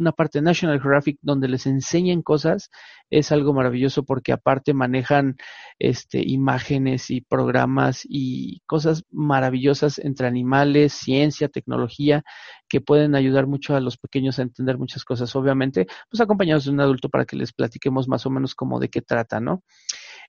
una 0.00 0.12
parte 0.12 0.38
de 0.38 0.42
National 0.42 0.80
Geographic 0.80 1.18
donde 1.22 1.48
les 1.48 1.66
enseñen 1.66 2.22
cosas 2.22 2.70
es 3.10 3.32
algo 3.32 3.52
maravilloso 3.52 4.04
porque 4.04 4.32
aparte 4.32 4.74
manejan 4.74 5.36
este 5.78 6.20
imágenes 6.26 7.10
y 7.10 7.20
programas 7.20 8.02
y 8.08 8.60
cosas 8.66 9.04
maravillosas 9.10 9.98
entre 9.98 10.26
animales, 10.26 10.92
ciencia, 10.92 11.48
tecnología 11.48 12.22
que 12.68 12.80
pueden 12.80 13.14
ayudar 13.14 13.46
mucho 13.46 13.76
a 13.76 13.80
los 13.80 13.98
pequeños 13.98 14.38
a 14.38 14.42
entender 14.42 14.78
muchas 14.78 15.04
cosas, 15.04 15.34
obviamente, 15.36 15.86
pues 16.10 16.20
acompañados 16.20 16.64
de 16.64 16.70
un 16.70 16.80
adulto 16.80 17.08
para 17.08 17.24
que 17.24 17.36
les 17.36 17.52
platiquemos 17.52 18.08
más 18.08 18.26
o 18.26 18.30
menos 18.30 18.54
como 18.54 18.80
de 18.80 18.88
qué 18.88 19.02
trata, 19.02 19.40
¿no? 19.40 19.62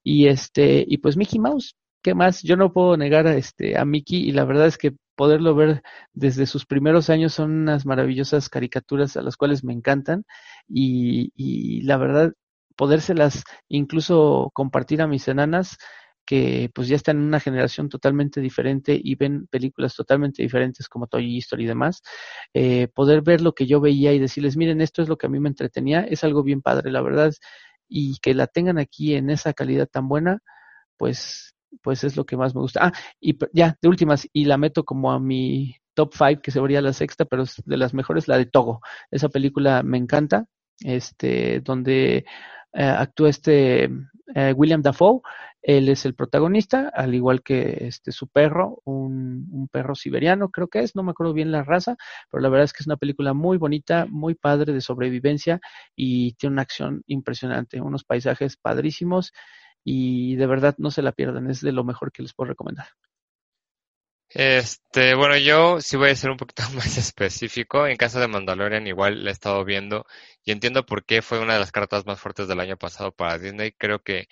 Y 0.04 0.28
este 0.28 0.84
y 0.88 0.98
pues 0.98 1.18
Mickey 1.18 1.40
Mouse 1.40 1.76
¿qué 2.02 2.16
más? 2.16 2.42
Yo 2.44 2.58
no 2.58 2.74
puedo 2.74 2.98
negar 2.98 3.28
a, 3.28 3.36
este, 3.36 3.78
a 3.78 3.86
Mickey 3.86 4.28
y 4.28 4.32
la 4.32 4.46
verdad 4.46 4.68
es 4.68 4.78
que 4.78 4.94
poderlo 5.16 5.56
ver 5.56 5.84
desde 6.14 6.46
sus 6.46 6.66
primeros 6.66 7.10
años 7.10 7.34
son 7.34 7.52
unas 7.52 7.86
maravillosas 7.86 8.50
caricaturas 8.50 9.18
a 9.18 9.22
las 9.22 9.38
cuales 9.38 9.64
me 9.64 9.74
encantan 9.74 10.26
y, 10.68 11.82
la 11.84 11.98
verdad 11.98 12.34
podérselas 12.76 13.44
incluso 13.68 14.50
compartir 14.54 15.02
a 15.02 15.08
mis 15.08 15.28
enanas 15.28 15.78
que 16.26 16.70
pues 16.74 16.88
ya 16.88 16.96
están 16.96 17.18
en 17.18 17.24
una 17.24 17.40
generación 17.40 17.90
totalmente 17.90 18.42
diferente 18.42 19.00
y 19.02 19.16
ven 19.16 19.48
películas 19.48 19.96
totalmente 19.96 20.42
diferentes 20.42 20.88
como 20.88 21.08
Toy 21.08 21.38
Story 21.40 21.66
y 21.66 21.68
demás, 21.68 22.02
eh, 22.54 22.88
poder 22.88 23.22
ver 23.22 23.42
lo 23.42 23.54
que 23.54 23.68
yo 23.68 23.82
veía 23.82 24.14
y 24.14 24.20
decirles, 24.20 24.56
miren, 24.56 24.82
esto 24.82 25.02
es 25.02 25.10
lo 25.10 25.18
que 25.18 25.28
a 25.28 25.30
mí 25.30 25.40
me 25.40 25.50
entretenía, 25.50 26.02
es 26.02 26.24
algo 26.24 26.44
bien 26.44 26.62
padre, 26.62 26.92
la 26.92 27.02
verdad, 27.02 27.34
y 27.90 28.18
que 28.20 28.34
la 28.34 28.48
tengan 28.48 28.78
aquí 28.80 29.16
en 29.16 29.30
esa 29.30 29.54
calidad 29.54 29.88
tan 29.88 30.08
buena, 30.08 30.40
pues 30.98 31.54
pues 31.82 32.04
es 32.04 32.16
lo 32.16 32.26
que 32.26 32.38
más 32.38 32.56
me 32.56 32.62
gusta. 32.62 32.88
Ah, 32.88 32.92
y 33.20 33.38
ya, 33.54 33.78
de 33.82 33.90
últimas, 33.90 34.28
y 34.34 34.46
la 34.46 34.58
meto 34.58 34.84
como 34.84 35.12
a 35.12 35.20
mi 35.20 35.76
top 35.94 36.14
five, 36.14 36.42
que 36.42 36.52
sería 36.52 36.82
la 36.82 36.94
sexta, 36.94 37.26
pero 37.26 37.44
es 37.44 37.62
de 37.66 37.78
las 37.78 37.94
mejores, 37.94 38.28
la 38.28 38.38
de 38.38 38.46
Togo. 38.46 38.82
Esa 39.12 39.30
película 39.30 39.84
me 39.84 39.98
encanta, 39.98 40.46
este, 40.80 41.62
donde 41.62 42.26
eh, 42.74 42.84
actúa 42.84 43.30
este 43.30 43.90
eh, 44.36 44.54
William 44.56 44.82
Dafoe. 44.82 45.22
Él 45.62 45.90
es 45.90 46.06
el 46.06 46.16
protagonista, 46.16 46.92
al 46.94 47.14
igual 47.14 47.44
que 47.44 47.78
este 47.82 48.12
su 48.12 48.28
perro, 48.28 48.82
un, 48.84 49.48
un, 49.52 49.68
perro 49.68 49.94
siberiano, 49.94 50.50
creo 50.50 50.68
que 50.68 50.80
es, 50.80 50.96
no 50.96 51.04
me 51.04 51.12
acuerdo 51.12 51.34
bien 51.34 51.52
la 51.52 51.64
raza, 51.64 51.98
pero 52.32 52.42
la 52.42 52.50
verdad 52.50 52.66
es 52.66 52.74
que 52.74 52.82
es 52.82 52.88
una 52.88 52.98
película 52.98 53.34
muy 53.34 53.58
bonita, 53.60 54.08
muy 54.10 54.34
padre 54.34 54.74
de 54.74 54.82
sobrevivencia 54.82 55.60
y 55.96 56.34
tiene 56.34 56.54
una 56.54 56.64
acción 56.64 57.04
impresionante, 57.06 57.80
unos 57.80 58.04
paisajes 58.04 58.58
padrísimos 58.58 59.34
y 59.84 60.36
de 60.36 60.46
verdad 60.48 60.76
no 60.78 60.92
se 60.92 61.02
la 61.02 61.12
pierdan, 61.12 61.50
es 61.50 61.62
de 61.62 61.72
lo 61.72 61.84
mejor 61.84 62.12
que 62.12 62.22
les 62.22 62.34
puedo 62.34 62.50
recomendar. 62.50 62.88
Este, 64.34 65.14
bueno, 65.14 65.38
yo 65.38 65.82
sí 65.82 65.98
voy 65.98 66.10
a 66.12 66.16
ser 66.16 66.32
un 66.32 66.38
poquito 66.38 66.64
más 66.76 66.98
específico. 66.98 67.86
En 67.86 67.98
caso 67.98 68.20
de 68.20 68.28
Mandalorian, 68.28 68.88
igual 68.88 69.24
la 69.24 69.30
he 69.30 69.34
estado 69.34 69.66
viendo 69.66 70.06
y 70.44 70.52
entiendo 70.52 70.86
por 70.86 71.04
qué 71.06 71.22
fue 71.22 71.40
una 71.40 71.54
de 71.54 71.60
las 71.60 71.72
cartas 71.72 72.06
más 72.06 72.20
fuertes 72.20 72.48
del 72.48 72.60
año 72.62 72.78
pasado 72.78 73.12
para 73.12 73.38
Disney. 73.38 73.74
Creo 73.74 74.00
que 74.00 74.28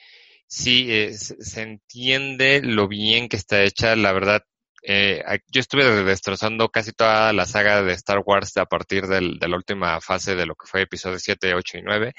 sí 0.47 0.89
se 1.13 1.61
entiende 1.61 2.61
lo 2.61 2.88
bien 2.88 3.27
que 3.27 3.38
está 3.38 3.63
hecha. 3.63 3.95
La 3.95 4.13
verdad, 4.13 4.43
eh, 4.81 5.23
yo 5.47 5.60
estuve 5.60 6.03
destrozando 6.03 6.69
casi 6.69 6.91
toda 6.93 7.34
la 7.34 7.45
saga 7.45 7.81
de 7.81 7.93
Star 7.93 8.22
Wars 8.26 8.56
a 8.57 8.65
partir 8.65 9.07
del, 9.07 9.39
de 9.39 9.47
la 9.47 9.57
última 9.57 9.99
fase 10.01 10.35
de 10.35 10.45
lo 10.45 10.56
que 10.56 10.68
fue 10.68 10.81
episodio 10.84 11.19
7, 11.19 11.53
8 11.53 11.77
y 11.80 11.81
9. 11.81 12.14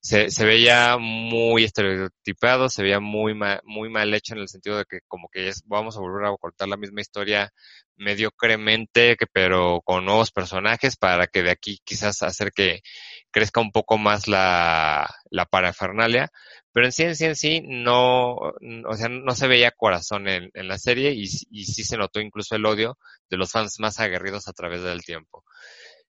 Se, 0.00 0.44
veía 0.44 0.96
muy 0.98 1.64
estereotipado, 1.64 2.68
se 2.68 2.82
veía 2.82 3.00
muy, 3.00 3.34
muy 3.64 3.88
mal 3.88 4.12
hecho 4.14 4.34
en 4.34 4.40
el 4.40 4.48
sentido 4.48 4.78
de 4.78 4.84
que 4.84 5.00
como 5.06 5.28
que 5.28 5.48
es, 5.48 5.62
vamos 5.66 5.96
a 5.96 6.00
volver 6.00 6.26
a 6.26 6.36
contar 6.36 6.68
la 6.68 6.76
misma 6.76 7.00
historia 7.00 7.52
mediocremente, 7.96 9.16
que, 9.16 9.26
pero 9.26 9.80
con 9.84 10.04
nuevos 10.04 10.32
personajes 10.32 10.96
para 10.96 11.28
que 11.28 11.42
de 11.42 11.50
aquí 11.52 11.80
quizás 11.84 12.22
hacer 12.22 12.52
que 12.52 12.82
crezca 13.30 13.60
un 13.60 13.70
poco 13.70 13.96
más 13.96 14.26
la, 14.26 15.08
la 15.32 15.46
parafernalia 15.46 16.30
pero 16.72 16.86
en 16.86 16.92
sí, 16.92 17.02
en 17.02 17.16
sí, 17.16 17.24
en 17.26 17.36
sí, 17.36 17.62
no, 17.66 18.32
o 18.34 18.94
sea, 18.96 19.08
no 19.08 19.34
se 19.34 19.46
veía 19.46 19.70
corazón 19.72 20.26
en, 20.26 20.50
la 20.54 20.78
serie 20.78 21.12
y, 21.12 21.26
sí 21.26 21.84
se 21.84 21.98
notó 21.98 22.20
incluso 22.20 22.56
el 22.56 22.64
odio 22.64 22.98
de 23.28 23.36
los 23.36 23.50
fans 23.52 23.78
más 23.78 24.00
aguerridos 24.00 24.48
a 24.48 24.52
través 24.52 24.82
del 24.82 25.02
tiempo. 25.02 25.44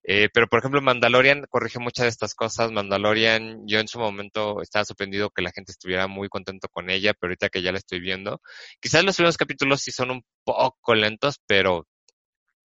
Eh, 0.05 0.29
pero 0.33 0.47
por 0.47 0.59
ejemplo, 0.59 0.81
Mandalorian 0.81 1.45
corrige 1.49 1.79
muchas 1.79 2.05
de 2.05 2.09
estas 2.09 2.35
cosas. 2.35 2.71
Mandalorian, 2.71 3.63
yo 3.67 3.79
en 3.79 3.87
su 3.87 3.99
momento 3.99 4.61
estaba 4.61 4.85
sorprendido 4.85 5.29
que 5.31 5.41
la 5.41 5.51
gente 5.51 5.71
estuviera 5.71 6.07
muy 6.07 6.29
contento 6.29 6.67
con 6.69 6.89
ella, 6.89 7.13
pero 7.13 7.31
ahorita 7.31 7.49
que 7.49 7.61
ya 7.61 7.71
la 7.71 7.77
estoy 7.79 7.99
viendo, 7.99 8.41
quizás 8.79 9.03
los 9.03 9.15
primeros 9.15 9.37
capítulos 9.37 9.81
sí 9.81 9.91
son 9.91 10.11
un 10.11 10.25
poco 10.45 10.95
lentos, 10.95 11.39
pero 11.45 11.87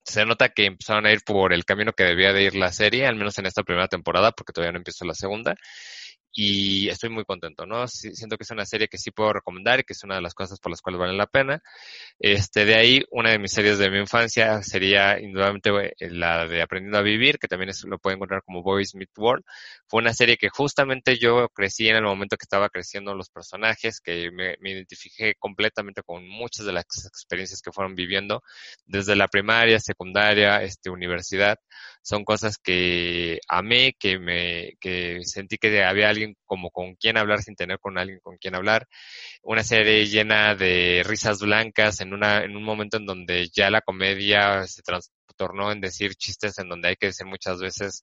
se 0.05 0.25
nota 0.25 0.51
que 0.51 0.67
empezaron 0.67 1.07
a 1.07 1.13
ir 1.13 1.21
por 1.25 1.53
el 1.53 1.65
camino 1.65 1.93
que 1.93 2.05
debía 2.05 2.33
de 2.33 2.45
ir 2.45 2.55
la 2.57 2.73
serie, 2.73 3.07
al 3.07 3.17
menos 3.17 3.39
en 3.39 3.47
esta 3.47 3.63
primera 3.63 3.89
temporada, 3.89 4.33
porque 4.33 4.53
todavía 4.53 4.73
no 4.73 4.79
empezó 4.79 5.05
la 5.05 5.15
segunda 5.15 5.55
y 6.41 6.89
estoy 6.89 7.11
muy 7.11 7.25
contento, 7.25 7.67
¿no? 7.67 7.89
siento 7.89 8.37
que 8.37 8.45
es 8.45 8.51
una 8.53 8.65
serie 8.65 8.87
que 8.87 8.97
sí 8.97 9.11
puedo 9.11 9.33
recomendar 9.33 9.81
y 9.81 9.83
que 9.83 9.93
es 9.93 10.05
una 10.05 10.15
de 10.15 10.21
las 10.21 10.35
cosas 10.35 10.61
por 10.61 10.71
las 10.71 10.81
cuales 10.81 11.01
vale 11.01 11.17
la 11.17 11.27
pena. 11.27 11.61
Este, 12.17 12.65
de 12.65 12.77
ahí, 12.77 13.03
una 13.11 13.31
de 13.33 13.41
mis 13.41 13.51
series 13.51 13.77
de 13.79 13.91
mi 13.91 13.99
infancia 13.99 14.63
sería 14.63 15.19
indudablemente 15.19 15.97
la 16.11 16.47
de 16.47 16.63
Aprendiendo 16.63 16.97
a 16.97 17.03
Vivir, 17.03 17.41
que 17.41 17.49
también 17.49 17.71
es, 17.71 17.83
lo 17.83 17.99
pueden 17.99 18.19
encontrar 18.19 18.45
como 18.45 18.63
Boys 18.63 18.95
Meet 18.95 19.19
World. 19.19 19.45
Fue 19.89 20.01
una 20.01 20.15
serie 20.15 20.37
que 20.37 20.49
justamente 20.49 21.19
yo 21.19 21.49
crecí 21.49 21.89
en 21.89 21.97
el 21.97 22.05
momento 22.05 22.37
que 22.37 22.45
estaba 22.45 22.69
creciendo 22.69 23.17
los 23.17 23.31
personajes, 23.31 24.01
que 24.01 24.31
me, 24.31 24.55
me 24.61 24.71
identifiqué 24.71 25.35
completamente 25.41 26.05
con 26.05 26.25
muchas 26.29 26.65
de 26.67 26.73
las 26.73 26.85
experiencias 27.05 27.61
que 27.61 27.73
fueron 27.73 27.97
viviendo, 27.97 28.45
desde 28.87 29.17
la 29.17 29.27
primaria, 29.27 29.81
secundaria, 29.81 30.63
este, 30.63 30.89
universidad. 30.89 31.59
Son 32.03 32.25
cosas 32.25 32.59
que 32.59 33.41
amé, 33.49 33.95
que 33.99 34.19
me, 34.19 34.75
que 34.81 35.21
sentí 35.25 35.59
que 35.59 35.85
había 35.85 36.09
alguien 36.09 36.37
como 36.47 36.71
con 36.71 36.95
quien 36.97 37.17
hablar 37.19 37.43
sin 37.43 37.55
tener 37.57 37.79
con 37.81 37.99
alguien 37.99 38.21
con 38.23 38.37
quien 38.39 38.55
hablar. 38.55 38.87
Una 39.43 39.63
serie 39.65 40.07
llena 40.07 40.55
de 40.55 41.03
risas 41.07 41.41
blancas 41.41 42.01
en 42.01 42.13
una, 42.15 42.45
en 42.45 42.57
un 42.57 42.65
momento 42.65 42.97
en 42.99 43.07
donde 43.07 43.49
ya 43.55 43.71
la 43.71 43.81
comedia 43.83 44.67
se 44.67 44.83
tornó 45.37 45.73
en 45.73 45.81
decir 45.81 46.15
chistes 46.17 46.59
en 46.59 46.69
donde 46.69 46.89
hay 46.89 46.97
que 46.97 47.07
decir 47.07 47.27
muchas 47.27 47.61
veces 47.61 48.03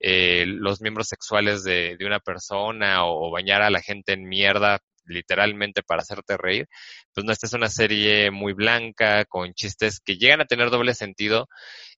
eh, 0.00 0.44
los 0.46 0.80
miembros 0.80 1.08
sexuales 1.08 1.62
de, 1.64 1.96
de 1.98 2.06
una 2.06 2.20
persona 2.20 3.04
o, 3.04 3.28
o 3.28 3.30
bañar 3.30 3.62
a 3.62 3.70
la 3.70 3.80
gente 3.80 4.12
en 4.12 4.28
mierda 4.28 4.80
literalmente 5.12 5.82
para 5.82 6.02
hacerte 6.02 6.36
reír, 6.36 6.66
pues 7.14 7.24
no, 7.24 7.32
esta 7.32 7.46
es 7.46 7.52
una 7.52 7.68
serie 7.68 8.30
muy 8.30 8.52
blanca, 8.52 9.24
con 9.24 9.54
chistes 9.54 10.00
que 10.00 10.16
llegan 10.16 10.40
a 10.40 10.46
tener 10.46 10.70
doble 10.70 10.94
sentido, 10.94 11.48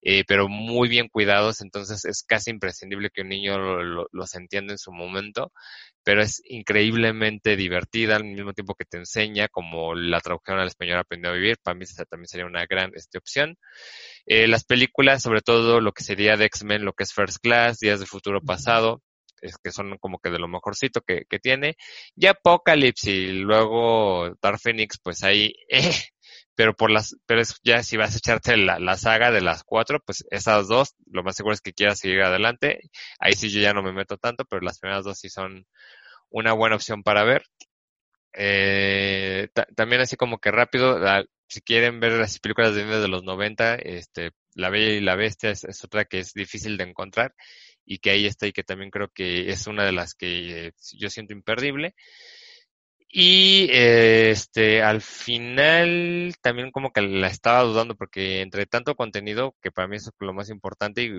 eh, 0.03 0.25
pero 0.27 0.49
muy 0.49 0.89
bien 0.89 1.09
cuidados, 1.09 1.61
entonces 1.61 2.05
es 2.05 2.23
casi 2.23 2.51
imprescindible 2.51 3.11
que 3.11 3.23
un 3.23 3.29
niño 3.29 3.59
lo, 3.59 4.07
los 4.13 4.35
entienda 4.35 4.73
en 4.73 4.79
su 4.79 4.93
momento, 4.93 5.53
pero 6.05 6.23
es 6.23 6.43
increíblemente 6.45 7.57
divertida 7.57 8.17
al 8.17 8.25
mismo 8.25 8.53
tiempo 8.53 8.75
que 8.75 8.85
te 8.85 8.99
enseña, 8.99 9.49
como 9.49 9.95
la 9.95 10.21
traducción 10.21 10.59
al 10.59 10.69
español 10.69 10.99
aprendió 10.99 11.31
a 11.31 11.35
vivir, 11.35 11.57
para 11.63 11.75
mí 11.75 11.87
también 12.09 12.29
sería 12.29 12.47
una 12.47 12.67
gran 12.67 12.93
este, 12.95 13.19
opción. 13.19 13.57
Eh, 14.27 14.47
las 14.47 14.65
películas, 14.65 15.23
sobre 15.23 15.41
todo 15.41 15.81
lo 15.81 15.93
que 15.93 16.05
sería 16.05 16.37
de 16.37 16.45
X-Men, 16.47 16.85
lo 16.85 16.93
que 16.93 17.05
es 17.05 17.15
First 17.15 17.39
Class, 17.43 17.79
Días 17.79 18.01
de 18.01 18.07
Futuro 18.07 18.43
Pasado, 18.43 19.03
es 19.45 19.59
que 19.59 19.71
son 19.71 19.99
como 19.99 20.19
que 20.19 20.31
de 20.31 20.39
lo 20.39 20.49
mejorcito 20.49 21.01
que, 21.03 21.25
que 21.29 21.39
tiene. 21.39 21.77
Y 22.17 22.27
Apocalypse 22.27 23.11
y 23.11 23.33
luego 23.33 24.35
Dark 24.43 24.59
Phoenix, 24.61 24.99
pues 25.03 25.23
ahí, 25.23 25.55
eh, 25.69 25.93
pero 26.55 26.75
por 26.75 26.91
las, 26.91 27.17
pero 27.27 27.41
es, 27.41 27.57
ya 27.63 27.83
si 27.83 27.97
vas 27.97 28.15
a 28.15 28.19
echarte 28.19 28.57
la, 28.57 28.79
la, 28.79 28.97
saga 28.97 29.31
de 29.31 29.41
las 29.41 29.65
cuatro, 29.65 30.01
pues 30.05 30.25
esas 30.31 30.69
dos, 30.69 30.95
lo 31.11 31.23
más 31.23 31.37
seguro 31.37 31.55
es 31.55 31.61
que 31.61 31.73
quieras 31.73 31.99
seguir 32.01 32.23
adelante. 32.23 32.81
Ahí 33.19 33.35
sí 33.35 33.51
yo 33.51 33.61
ya 33.61 33.75
no 33.75 33.83
me 33.83 33.93
meto 33.93 34.17
tanto, 34.19 34.45
pero 34.45 34.63
las 34.63 34.79
primeras 34.79 35.05
dos 35.05 35.19
sí 35.19 35.29
son 35.29 35.67
una 36.31 36.53
buena 36.53 36.77
opción 36.77 37.03
para 37.03 37.25
ver. 37.25 37.45
Eh, 38.35 39.49
también 39.77 40.03
así 40.03 40.17
como 40.17 40.39
que 40.39 40.51
rápido, 40.51 40.99
si 41.49 41.61
quieren 41.63 42.01
ver 42.01 42.13
las 42.15 42.39
películas 42.41 42.75
de 42.75 42.85
de 42.85 43.09
los 43.09 43.23
90, 43.25 43.77
este, 43.77 44.33
La 44.55 44.71
Bella 44.71 44.95
y 44.95 45.01
la 45.01 45.17
Bestia 45.17 45.51
es, 45.51 45.65
es, 45.65 45.85
otra 45.85 46.05
que 46.05 46.19
es 46.21 46.33
difícil 46.35 46.77
de 46.77 46.85
encontrar 46.85 47.35
y 47.85 47.99
que 47.99 48.11
ahí 48.11 48.27
está 48.27 48.47
y 48.47 48.53
que 48.53 48.65
también 48.65 48.91
creo 48.91 49.09
que 49.09 49.51
es 49.51 49.67
una 49.67 49.85
de 49.85 49.93
las 49.93 50.15
que 50.15 50.69
eh, 50.69 50.73
yo 50.97 51.11
siento 51.11 51.33
imperdible. 51.33 51.95
Y 53.09 53.69
eh, 53.71 54.31
este 54.31 54.83
al 54.83 55.01
final 55.01 56.35
también 56.43 56.73
como 56.73 56.93
que 56.93 57.03
la 57.03 57.29
estaba 57.29 57.63
dudando 57.63 57.95
porque 57.95 58.41
entre 58.41 58.67
tanto 58.67 58.97
contenido, 58.97 59.55
que 59.63 59.71
para 59.71 59.87
mí 59.87 59.97
es 59.97 60.11
lo 60.19 60.35
más 60.35 60.51
importante, 60.51 61.05
y 61.05 61.13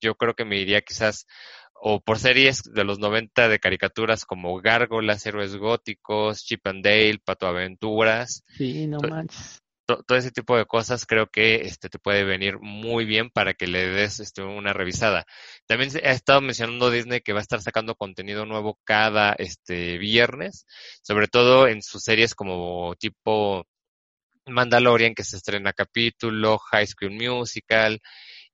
yo 0.00 0.14
creo 0.16 0.34
que 0.34 0.44
me 0.44 0.58
iría 0.58 0.82
quizás 0.82 1.26
o 1.74 2.00
por 2.00 2.18
series 2.18 2.62
de 2.64 2.84
los 2.84 2.98
90 2.98 3.48
de 3.48 3.58
caricaturas 3.58 4.24
como 4.24 4.60
Gárgolas, 4.60 5.24
Héroes 5.26 5.56
Góticos, 5.56 6.44
Chip 6.44 6.66
and 6.66 6.84
Dale, 6.84 7.20
Pato 7.24 7.46
Aventuras. 7.46 8.44
Sí, 8.48 8.86
no 8.86 8.98
manches 9.00 9.62
todo 9.86 10.18
ese 10.18 10.30
tipo 10.32 10.56
de 10.56 10.66
cosas 10.66 11.06
creo 11.06 11.28
que 11.28 11.56
este 11.66 11.88
te 11.88 11.98
puede 11.98 12.24
venir 12.24 12.58
muy 12.60 13.04
bien 13.04 13.30
para 13.30 13.54
que 13.54 13.66
le 13.66 13.86
des 13.88 14.20
este, 14.20 14.42
una 14.42 14.72
revisada. 14.72 15.24
También 15.66 15.90
ha 16.04 16.10
estado 16.10 16.40
mencionando 16.40 16.90
Disney 16.90 17.20
que 17.20 17.32
va 17.32 17.38
a 17.38 17.42
estar 17.42 17.60
sacando 17.62 17.94
contenido 17.94 18.46
nuevo 18.46 18.78
cada 18.84 19.34
este 19.34 19.98
viernes, 19.98 20.66
sobre 21.02 21.28
todo 21.28 21.68
en 21.68 21.82
sus 21.82 22.02
series 22.02 22.34
como 22.34 22.94
tipo 22.96 23.66
Mandalorian 24.46 25.14
que 25.14 25.24
se 25.24 25.36
estrena 25.36 25.72
capítulo, 25.72 26.58
High 26.58 26.86
School 26.86 27.12
Musical 27.12 28.00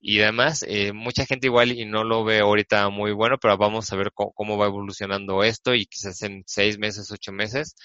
y 0.02 0.18
demás. 0.18 0.64
Eh, 0.68 0.92
mucha 0.92 1.24
gente 1.24 1.46
igual 1.46 1.72
y 1.72 1.86
no 1.86 2.04
lo 2.04 2.24
ve 2.24 2.40
ahorita 2.40 2.90
muy 2.90 3.12
bueno, 3.12 3.38
pero 3.40 3.56
vamos 3.56 3.92
a 3.92 3.96
ver 3.96 4.10
cómo, 4.12 4.32
cómo 4.32 4.58
va 4.58 4.66
evolucionando 4.66 5.44
esto 5.44 5.74
y 5.74 5.86
quizás 5.86 6.22
en 6.22 6.42
seis 6.46 6.78
meses, 6.78 7.10
ocho 7.12 7.32
meses 7.32 7.76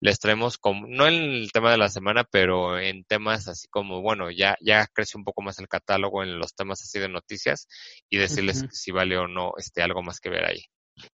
les 0.00 0.18
traemos 0.20 0.58
como, 0.58 0.86
no 0.86 1.06
en 1.08 1.14
el 1.14 1.52
tema 1.52 1.70
de 1.70 1.78
la 1.78 1.88
semana, 1.88 2.24
pero 2.24 2.78
en 2.78 3.04
temas 3.04 3.48
así 3.48 3.68
como, 3.68 4.02
bueno, 4.02 4.30
ya, 4.30 4.56
ya 4.60 4.86
crece 4.86 5.18
un 5.18 5.24
poco 5.24 5.42
más 5.42 5.58
el 5.58 5.68
catálogo 5.68 6.22
en 6.22 6.38
los 6.38 6.54
temas 6.54 6.82
así 6.82 6.98
de 7.00 7.08
noticias 7.08 7.66
y 8.08 8.18
decirles 8.18 8.62
uh 8.62 8.66
-huh. 8.66 8.70
si 8.70 8.90
vale 8.92 9.18
o 9.18 9.28
no 9.28 9.52
este 9.58 9.82
algo 9.82 10.02
más 10.02 10.20
que 10.20 10.30
ver 10.30 10.44
ahí. 10.44 10.64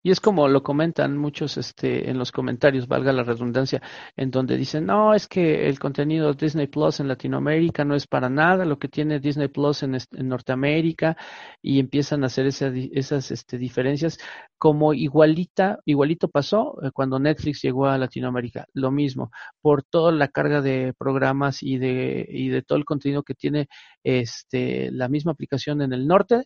Y 0.03 0.11
es 0.11 0.21
como 0.21 0.49
lo 0.49 0.63
comentan 0.63 1.17
muchos 1.17 1.57
este, 1.57 2.11
en 2.11 2.19
los 2.19 2.33
comentarios, 2.33 2.87
valga 2.87 3.13
la 3.13 3.23
redundancia, 3.23 3.83
en 4.17 4.31
donde 4.31 4.57
dicen, 4.57 4.87
no, 4.87 5.15
es 5.15 5.27
que 5.27 5.69
el 5.69 5.79
contenido 5.79 6.35
Disney 6.35 6.67
Plus 6.67 7.01
en 7.01 7.09
Latinoamérica 7.09 7.85
no 7.85 7.95
es 7.95 8.07
para 8.07 8.29
nada 8.29 8.65
lo 8.65 8.79
que 8.79 8.89
tiene 8.89 9.21
Disney 9.21 9.49
Plus 9.49 9.83
en, 9.83 9.95
en 9.95 10.29
Norteamérica 10.29 11.17
y 11.63 11.79
empiezan 11.81 12.23
a 12.23 12.27
hacer 12.27 12.47
esa, 12.47 12.69
esas 12.93 13.31
este, 13.31 13.59
diferencias 13.59 14.19
como 14.59 14.93
igualita, 14.93 15.79
igualito 15.87 16.29
pasó 16.29 16.77
eh, 16.83 16.91
cuando 16.93 17.19
Netflix 17.19 17.63
llegó 17.63 17.87
a 17.87 17.97
Latinoamérica, 17.97 18.67
lo 18.75 18.91
mismo, 18.91 19.31
por 19.63 19.83
toda 19.83 20.13
la 20.13 20.29
carga 20.29 20.61
de 20.61 20.93
programas 20.99 21.63
y 21.63 21.79
de, 21.79 22.27
y 22.29 22.49
de 22.49 22.63
todo 22.63 22.77
el 22.79 22.85
contenido 22.85 23.23
que 23.23 23.35
tiene 23.35 23.69
este, 24.05 24.91
la 24.93 25.09
misma 25.09 25.33
aplicación 25.33 25.81
en 25.83 25.93
el 25.95 26.07
norte 26.07 26.45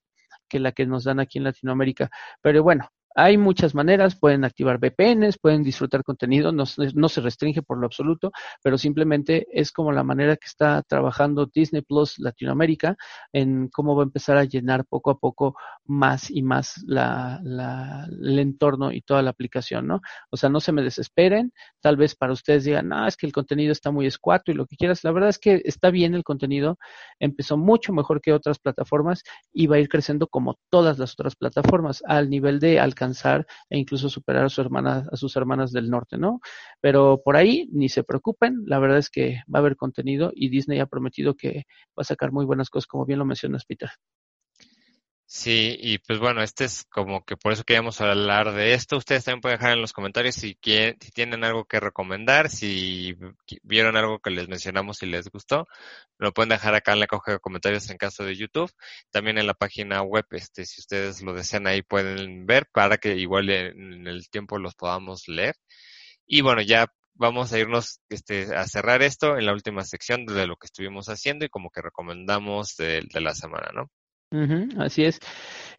que 0.48 0.61
la 0.61 0.73
que 0.73 0.86
nos 0.86 1.05
dan 1.05 1.20
aquí 1.20 1.39
en 1.39 1.44
Latinoamérica. 1.44 2.11
Pero 2.43 2.62
bueno, 2.62 2.89
hay 3.15 3.39
muchas 3.39 3.74
maneras, 3.74 4.16
pueden 4.16 4.45
activar 4.45 4.78
VPNs, 4.78 5.39
pueden 5.39 5.62
disfrutar 5.62 6.03
contenido, 6.03 6.51
no, 6.51 6.65
no, 6.95 7.09
se 7.09 7.20
restringe 7.20 7.62
por 7.62 7.78
lo 7.78 7.86
absoluto, 7.86 8.32
pero 8.62 8.77
simplemente 8.77 9.47
es 9.53 9.70
como 9.70 9.93
la 9.93 10.03
manera 10.03 10.36
que 10.36 10.47
está 10.47 10.82
trabajando 10.82 11.47
Disney 11.47 11.82
Plus 11.82 12.19
Latinoamérica 12.19 12.97
en 13.32 13.69
cómo 13.69 13.95
va 13.95 14.03
a 14.03 14.07
empezar 14.07 14.36
a 14.36 14.45
llenar 14.45 14.85
poco 14.85 15.11
a 15.11 15.19
poco 15.19 15.57
más 15.85 16.28
y 16.28 16.43
más 16.43 16.82
la, 16.86 17.41
el 17.45 18.39
entorno 18.39 18.91
y 18.91 19.01
toda 19.01 19.23
la 19.23 19.31
aplicación, 19.31 19.86
¿no? 19.86 20.01
O 20.31 20.36
sea, 20.36 20.49
no 20.49 20.59
se 20.59 20.73
me 20.73 20.82
desesperen, 20.82 21.53
tal 21.81 21.97
vez 21.97 22.16
para 22.16 22.32
ustedes 22.32 22.65
digan, 22.65 22.89
no, 22.89 23.07
es 23.07 23.16
que 23.16 23.27
el 23.27 23.32
contenido 23.32 23.70
está 23.70 23.93
muy 23.93 24.07
escuato 24.07 24.51
y 24.51 24.55
lo 24.55 24.66
que 24.66 24.77
quieras, 24.77 25.05
la 25.05 25.12
verdad 25.12 25.31
es 25.31 25.39
que 25.39 25.62
está 25.65 25.91
bien 25.91 26.15
el 26.15 26.24
contenido, 26.24 26.78
empezó 27.20 27.57
mucho 27.57 27.93
mejor 27.93 28.20
que 28.20 28.32
otras 28.32 28.59
plataformas 28.59 29.23
y 29.53 29.69
va 29.69 29.77
a 29.77 29.78
ir 29.78 29.89
creciendo 29.89 30.27
como 30.27 30.59
todas 30.69 30.99
las 30.99 31.12
otras 31.12 31.36
plataformas 31.36 32.03
al 32.07 32.28
nivel 32.28 32.59
de 32.59 32.81
alcanzar 32.81 33.03
alcanzar 33.05 33.47
e 33.70 33.78
incluso 33.78 34.09
superar 34.09 34.44
a, 34.44 34.48
su 34.48 34.60
hermana, 34.60 35.06
a 35.10 35.16
sus 35.16 35.36
hermanas 35.36 35.72
del 35.72 35.90
norte, 35.90 36.16
¿no? 36.18 36.40
Pero 36.81 37.20
por 37.24 37.36
ahí 37.36 37.68
ni 37.72 37.89
se 37.89 38.05
preocupen, 38.05 38.62
la 38.66 38.78
verdad 38.78 38.98
es 38.98 39.10
que 39.10 39.43
va 39.52 39.59
a 39.59 39.60
haber 39.60 39.76
contenido 39.76 40.32
y 40.35 40.48
Disney 40.48 40.81
ha 40.81 40.86
prometido 40.86 41.35
que 41.35 41.64
va 41.98 42.02
a 42.02 42.05
sacar 42.05 42.32
muy 42.32 42.44
buenas 42.44 42.70
cosas, 42.70 42.86
como 42.86 43.06
bien 43.06 43.18
lo 43.18 43.24
mencionas, 43.24 43.64
Peter. 43.64 43.90
Sí, 45.36 45.77
y 45.81 45.98
pues 45.98 46.20
bueno, 46.20 46.43
este 46.43 46.65
es 46.65 46.85
como 46.85 47.24
que 47.24 47.36
por 47.36 47.52
eso 47.52 47.65
queríamos 47.65 48.01
hablar 48.01 48.52
de 48.52 48.73
esto. 48.74 48.97
Ustedes 48.97 49.24
también 49.24 49.40
pueden 49.40 49.59
dejar 49.59 49.73
en 49.73 49.81
los 49.81 49.93
comentarios 49.93 50.36
si, 50.36 50.55
quieren, 50.55 50.97
si 51.01 51.11
tienen 51.11 51.43
algo 51.43 51.65
que 51.65 51.81
recomendar, 51.81 52.48
si 52.51 53.16
vieron 53.65 53.97
algo 53.97 54.20
que 54.20 54.31
les 54.31 54.48
mencionamos 54.48 55.02
y 55.02 55.06
les 55.06 55.28
gustó. 55.28 55.66
Lo 56.19 56.32
pueden 56.32 56.51
dejar 56.51 56.74
acá 56.77 56.93
en 56.93 57.01
la 57.01 57.09
caja 57.09 57.32
de 57.32 57.40
comentarios 57.40 57.90
en 57.90 57.97
caso 57.98 58.24
de 58.24 58.36
YouTube. 58.36 58.70
También 59.11 59.36
en 59.39 59.48
la 59.48 59.55
página 59.55 60.02
web, 60.02 60.24
este, 60.31 60.65
si 60.66 60.81
ustedes 60.81 61.20
lo 61.20 61.35
desean 61.35 61.66
ahí 61.66 61.82
pueden 61.82 62.47
ver 62.47 62.69
para 62.73 62.97
que 62.98 63.16
igual 63.16 63.51
en 63.51 64.06
el 64.06 64.28
tiempo 64.31 64.59
los 64.59 64.77
podamos 64.77 65.27
leer. 65.27 65.56
Y 66.27 66.43
bueno, 66.43 66.62
ya 66.62 66.86
vamos 67.15 67.52
a 67.52 67.59
irnos 67.59 68.01
este, 68.09 68.55
a 68.55 68.66
cerrar 68.69 69.02
esto 69.02 69.36
en 69.36 69.47
la 69.47 69.52
última 69.52 69.85
sección 69.85 70.27
de 70.27 70.47
lo 70.47 70.56
que 70.56 70.66
estuvimos 70.66 71.09
haciendo 71.09 71.44
y 71.44 71.48
como 71.48 71.70
que 71.70 71.82
recomendamos 71.82 72.77
de, 72.77 73.02
de 73.12 73.20
la 73.20 73.35
semana, 73.35 73.70
¿no? 73.74 73.90
Así 74.79 75.05
es. 75.05 75.21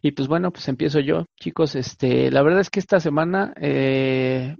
Y 0.02 0.12
pues 0.12 0.28
bueno, 0.28 0.50
pues 0.50 0.68
empiezo 0.68 1.00
yo, 1.00 1.26
chicos. 1.38 1.74
Este, 1.74 2.30
la 2.30 2.42
verdad 2.42 2.60
es 2.60 2.70
que 2.70 2.80
esta 2.80 3.00
semana 3.00 3.52
eh, 3.60 4.56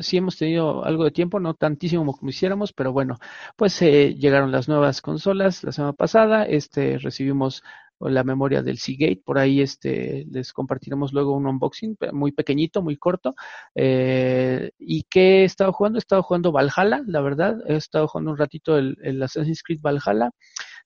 sí 0.00 0.16
hemos 0.16 0.36
tenido 0.36 0.84
algo 0.84 1.04
de 1.04 1.10
tiempo, 1.12 1.38
no 1.38 1.54
tantísimo 1.54 2.04
como 2.04 2.18
quisiéramos, 2.28 2.72
pero 2.72 2.92
bueno, 2.92 3.16
pues 3.56 3.80
eh, 3.82 4.14
llegaron 4.14 4.50
las 4.50 4.68
nuevas 4.68 5.00
consolas 5.02 5.62
la 5.62 5.72
semana 5.72 5.92
pasada. 5.92 6.44
Este, 6.44 6.98
recibimos 6.98 7.62
la 8.00 8.24
memoria 8.24 8.62
del 8.62 8.78
Seagate, 8.78 9.22
por 9.24 9.38
ahí 9.38 9.60
este, 9.60 10.24
les 10.30 10.52
compartiremos 10.52 11.12
luego 11.12 11.32
un 11.34 11.46
unboxing 11.46 11.96
muy 12.12 12.32
pequeñito, 12.32 12.82
muy 12.82 12.96
corto. 12.96 13.34
Eh, 13.74 14.70
¿Y 14.78 15.04
qué 15.04 15.42
he 15.42 15.44
estado 15.44 15.72
jugando? 15.72 15.98
He 15.98 16.00
estado 16.00 16.22
jugando 16.22 16.52
Valhalla, 16.52 17.02
la 17.06 17.20
verdad. 17.20 17.56
He 17.66 17.76
estado 17.76 18.08
jugando 18.08 18.32
un 18.32 18.38
ratito 18.38 18.78
el, 18.78 18.96
el 19.02 19.22
Assassin's 19.22 19.62
Creed 19.62 19.80
Valhalla. 19.80 20.30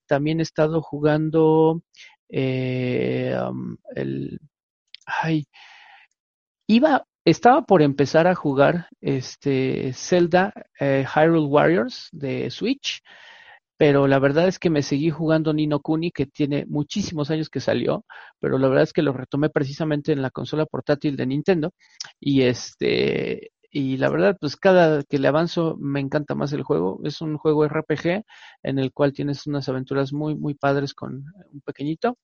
También 0.07 0.41
he 0.41 0.43
estado 0.43 0.83
jugando 0.83 1.83
eh, 2.33 3.37
el, 3.95 4.41
ay, 5.07 5.45
iba, 6.67 7.05
estaba 7.25 7.63
por 7.63 7.83
empezar 7.83 8.27
a 8.27 8.35
jugar 8.35 8.89
este 9.01 9.93
Zelda 9.93 10.53
eh, 10.81 11.05
Hyrule 11.15 11.47
Warriors 11.47 12.09
de 12.13 12.51
Switch, 12.51 13.03
pero 13.77 14.07
la 14.07 14.19
verdad 14.19 14.49
es 14.49 14.59
que 14.59 14.71
me 14.71 14.83
seguí 14.83 15.11
jugando 15.11 15.53
Nino 15.53 15.81
Kuni, 15.81 16.11
que 16.13 16.27
tiene 16.27 16.67
muchísimos 16.67 17.31
años 17.31 17.51
que 17.51 17.61
salió, 17.61 18.05
pero 18.41 18.59
la 18.59 18.69
verdad 18.69 18.85
es 18.85 18.93
que 18.93 19.03
lo 19.03 19.13
retomé 19.13 19.51
precisamente 19.51 20.13
en 20.13 20.23
la 20.23 20.31
consola 20.31 20.67
portátil 20.67 21.17
de 21.17 21.27
Nintendo 21.27 21.73
y 22.21 22.43
este 22.43 23.53
y 23.73 23.97
la 23.97 24.11
verdad, 24.11 24.37
pues 24.41 24.57
cada 24.57 25.03
que 25.05 25.19
le 25.19 25.29
avanzo 25.29 25.77
me 25.81 26.01
encanta 26.01 26.35
más 26.35 26.53
el 26.53 26.63
juego. 26.63 27.01
Es 27.05 27.23
un 27.23 27.39
juego 27.39 27.65
RPG 27.67 28.25
en 28.63 28.79
el 28.79 28.93
cual 28.93 29.15
tienes 29.15 29.47
unas 29.47 29.69
aventuras 29.69 30.13
muy, 30.13 30.35
muy 30.37 30.55
padres 30.55 30.95
con 30.95 31.25
un 31.53 31.61
pequeñito. 31.63 32.19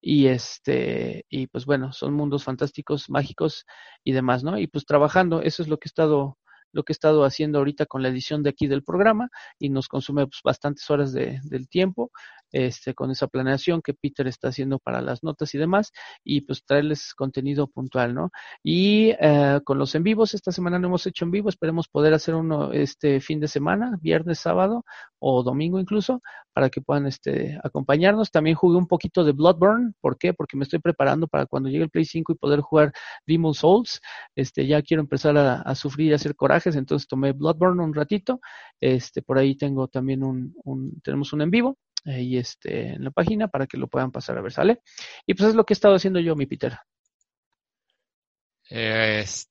Y 0.00 0.26
este, 0.28 1.24
y 1.30 1.46
pues 1.48 1.66
bueno, 1.66 1.92
son 1.92 2.14
mundos 2.14 2.44
fantásticos, 2.44 3.10
mágicos 3.10 3.66
y 4.04 4.12
demás, 4.12 4.44
¿no? 4.44 4.58
Y 4.58 4.66
pues 4.68 4.86
trabajando, 4.86 5.42
eso 5.42 5.62
es 5.62 5.68
lo 5.68 5.78
que 5.78 5.88
he 5.88 5.90
estado 5.90 6.38
lo 6.72 6.82
que 6.82 6.92
he 6.92 6.94
estado 6.94 7.24
haciendo 7.24 7.58
ahorita 7.58 7.86
con 7.86 8.02
la 8.02 8.08
edición 8.08 8.42
de 8.42 8.50
aquí 8.50 8.66
del 8.66 8.82
programa 8.82 9.30
y 9.58 9.68
nos 9.68 9.88
consume 9.88 10.26
pues, 10.26 10.40
bastantes 10.42 10.88
horas 10.90 11.12
de, 11.12 11.40
del 11.44 11.68
tiempo 11.68 12.10
este, 12.52 12.94
con 12.94 13.10
esa 13.10 13.26
planeación 13.26 13.82
que 13.82 13.94
Peter 13.94 14.26
está 14.26 14.48
haciendo 14.48 14.78
para 14.78 15.00
las 15.00 15.22
notas 15.22 15.54
y 15.54 15.58
demás, 15.58 15.92
y 16.24 16.42
pues 16.42 16.64
traerles 16.64 17.14
contenido 17.14 17.66
puntual, 17.66 18.14
¿no? 18.14 18.30
Y 18.62 19.10
eh, 19.20 19.60
con 19.64 19.78
los 19.78 19.94
en 19.94 20.02
vivos, 20.02 20.34
esta 20.34 20.52
semana 20.52 20.78
no 20.78 20.88
hemos 20.88 21.06
hecho 21.06 21.24
en 21.24 21.30
vivo, 21.30 21.48
esperemos 21.48 21.88
poder 21.88 22.14
hacer 22.14 22.34
uno 22.34 22.72
este 22.72 23.20
fin 23.20 23.40
de 23.40 23.48
semana, 23.48 23.98
viernes, 24.00 24.38
sábado 24.38 24.84
o 25.18 25.42
domingo 25.42 25.78
incluso, 25.80 26.22
para 26.52 26.70
que 26.70 26.80
puedan 26.80 27.06
este, 27.06 27.58
acompañarnos. 27.62 28.30
También 28.30 28.56
jugué 28.56 28.78
un 28.78 28.86
poquito 28.86 29.24
de 29.24 29.32
Bloodborne, 29.32 29.92
¿por 30.00 30.16
qué? 30.18 30.32
Porque 30.34 30.56
me 30.56 30.64
estoy 30.64 30.78
preparando 30.78 31.28
para 31.28 31.46
cuando 31.46 31.68
llegue 31.68 31.84
el 31.84 31.90
Play 31.90 32.04
5 32.04 32.32
y 32.32 32.36
poder 32.36 32.60
jugar 32.60 32.92
Demon 33.26 33.54
Souls. 33.54 34.00
Este, 34.34 34.66
ya 34.66 34.82
quiero 34.82 35.02
empezar 35.02 35.36
a, 35.36 35.74
sufrir 35.74 36.10
y 36.10 36.14
hacer 36.14 36.34
entonces 36.66 37.08
tomé 37.08 37.32
Bloodborne 37.32 37.82
un 37.82 37.94
ratito. 37.94 38.40
Este, 38.80 39.22
por 39.22 39.38
ahí 39.38 39.56
tengo 39.56 39.88
también 39.88 40.22
un, 40.22 40.54
un 40.64 41.00
tenemos 41.02 41.32
un 41.32 41.42
en 41.42 41.50
vivo 41.50 41.78
ahí 42.04 42.36
este, 42.36 42.94
en 42.94 43.04
la 43.04 43.10
página 43.10 43.48
para 43.48 43.66
que 43.66 43.76
lo 43.76 43.88
puedan 43.88 44.10
pasar 44.12 44.38
a 44.38 44.42
ver, 44.42 44.52
¿sale? 44.52 44.80
Y 45.26 45.34
pues 45.34 45.50
es 45.50 45.54
lo 45.54 45.64
que 45.64 45.72
he 45.72 45.76
estado 45.76 45.94
haciendo 45.94 46.20
yo, 46.20 46.36
mi 46.36 46.46
Peter. 46.46 46.78
Este, 48.70 49.48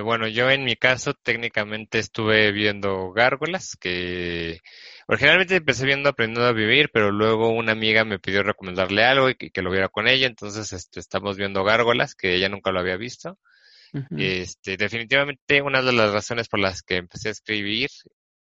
bueno, 0.00 0.26
yo 0.28 0.50
en 0.50 0.64
mi 0.64 0.76
caso 0.76 1.14
técnicamente 1.14 1.98
estuve 1.98 2.52
viendo 2.52 3.12
gárgolas, 3.12 3.76
que 3.80 4.60
originalmente 5.06 5.56
empecé 5.56 5.86
viendo 5.86 6.08
Aprendiendo 6.08 6.46
a 6.48 6.52
Vivir, 6.52 6.90
pero 6.92 7.10
luego 7.12 7.48
una 7.50 7.72
amiga 7.72 8.04
me 8.04 8.18
pidió 8.18 8.42
recomendarle 8.42 9.04
algo 9.04 9.30
y 9.30 9.36
que, 9.36 9.62
lo 9.62 9.70
viera 9.70 9.88
con 9.88 10.08
ella, 10.08 10.26
entonces 10.26 10.72
este, 10.72 11.00
estamos 11.00 11.36
viendo 11.36 11.64
gárgolas, 11.64 12.14
que 12.14 12.34
ella 12.34 12.48
nunca 12.48 12.72
lo 12.72 12.80
había 12.80 12.96
visto. 12.96 13.38
Este, 14.16 14.76
definitivamente 14.76 15.62
una 15.62 15.80
de 15.82 15.92
las 15.92 16.12
razones 16.12 16.48
por 16.48 16.60
las 16.60 16.82
que 16.82 16.96
empecé 16.96 17.28
a 17.28 17.32
escribir, 17.32 17.88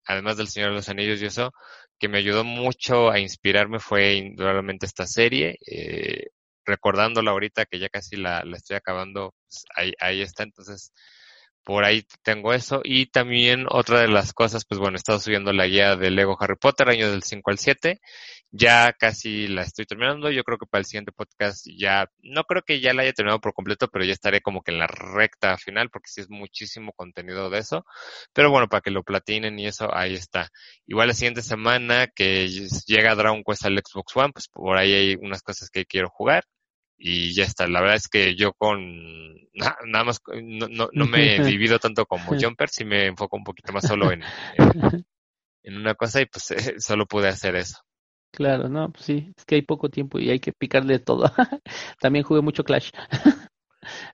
además 0.05 0.37
del 0.37 0.47
Señor 0.47 0.69
de 0.69 0.75
los 0.75 0.89
Anillos 0.89 1.21
y 1.21 1.25
eso, 1.25 1.51
que 1.99 2.09
me 2.09 2.17
ayudó 2.17 2.43
mucho 2.43 3.11
a 3.11 3.19
inspirarme 3.19 3.79
fue 3.79 4.15
indudablemente 4.15 4.85
esta 4.85 5.05
serie. 5.05 5.57
Eh, 5.67 6.27
recordándola 6.65 7.31
ahorita 7.31 7.65
que 7.65 7.79
ya 7.79 7.89
casi 7.89 8.15
la, 8.15 8.43
estoy 8.55 8.77
acabando, 8.77 9.33
pues, 9.47 9.65
ahí, 9.75 9.93
ahí 9.99 10.21
está. 10.21 10.43
Entonces, 10.43 10.91
por 11.63 11.85
ahí 11.85 12.05
tengo 12.23 12.53
eso. 12.53 12.81
Y 12.83 13.07
también 13.07 13.65
otra 13.69 14.01
de 14.01 14.07
las 14.07 14.33
cosas, 14.33 14.65
pues 14.65 14.79
bueno, 14.79 14.95
he 14.95 14.97
estado 14.97 15.19
subiendo 15.19 15.53
la 15.53 15.67
guía 15.67 15.95
de 15.95 16.11
Lego 16.11 16.37
Harry 16.39 16.55
Potter, 16.55 16.89
años 16.89 17.11
del 17.11 17.23
5 17.23 17.51
al 17.51 17.57
7. 17.57 18.01
Ya 18.51 18.93
casi 18.93 19.47
la 19.47 19.63
estoy 19.63 19.85
terminando. 19.85 20.29
Yo 20.29 20.43
creo 20.43 20.57
que 20.57 20.67
para 20.67 20.81
el 20.81 20.85
siguiente 20.85 21.11
podcast 21.11 21.65
ya, 21.77 22.09
no 22.21 22.43
creo 22.43 22.61
que 22.63 22.79
ya 22.79 22.93
la 22.93 23.03
haya 23.03 23.13
terminado 23.13 23.41
por 23.41 23.53
completo, 23.53 23.87
pero 23.87 24.05
ya 24.05 24.13
estaré 24.13 24.41
como 24.41 24.61
que 24.61 24.71
en 24.71 24.79
la 24.79 24.87
recta 24.87 25.57
final, 25.57 25.89
porque 25.89 26.09
sí 26.09 26.21
es 26.21 26.29
muchísimo 26.29 26.93
contenido 26.93 27.49
de 27.49 27.59
eso. 27.59 27.85
Pero 28.33 28.51
bueno, 28.51 28.67
para 28.69 28.81
que 28.81 28.91
lo 28.91 29.03
platinen 29.03 29.57
y 29.59 29.67
eso, 29.67 29.93
ahí 29.95 30.13
está. 30.13 30.49
Igual 30.85 31.07
la 31.09 31.13
siguiente 31.15 31.41
semana 31.41 32.07
que 32.07 32.47
llega 32.87 33.15
Dragon 33.15 33.43
Quest 33.43 33.65
al 33.65 33.79
Xbox 33.79 34.15
One, 34.17 34.33
pues 34.33 34.47
por 34.49 34.77
ahí 34.77 34.93
hay 34.93 35.15
unas 35.15 35.41
cosas 35.41 35.69
que 35.69 35.85
quiero 35.85 36.09
jugar 36.09 36.43
y 37.05 37.33
ya 37.33 37.43
está. 37.43 37.67
La 37.67 37.81
verdad 37.81 37.97
es 37.97 38.07
que 38.07 38.33
yo 38.35 38.53
con 38.53 38.79
nada 39.53 40.03
más 40.05 40.21
no, 40.41 40.67
no, 40.69 40.89
no, 40.93 41.05
me 41.05 41.35
he 41.35 41.43
vivido 41.43 41.77
tanto 41.77 42.05
como 42.05 42.39
Jumper, 42.39 42.69
sí 42.69 42.85
me 42.85 43.07
enfoco 43.07 43.35
un 43.35 43.43
poquito 43.43 43.73
más 43.73 43.85
solo 43.85 44.11
en, 44.11 44.23
en, 45.63 45.75
una 45.77 45.95
cosa 45.95 46.21
y 46.21 46.27
pues 46.27 46.53
solo 46.79 47.05
pude 47.05 47.27
hacer 47.27 47.57
eso. 47.57 47.77
Claro, 48.31 48.69
no, 48.69 48.91
pues 48.91 49.05
sí, 49.05 49.31
es 49.37 49.45
que 49.45 49.55
hay 49.55 49.61
poco 49.61 49.89
tiempo 49.89 50.17
y 50.17 50.31
hay 50.31 50.39
que 50.39 50.53
picarle 50.53 50.97
todo. 50.99 51.31
también 51.99 52.23
jugué 52.23 52.41
mucho 52.41 52.63
Clash. 52.63 52.89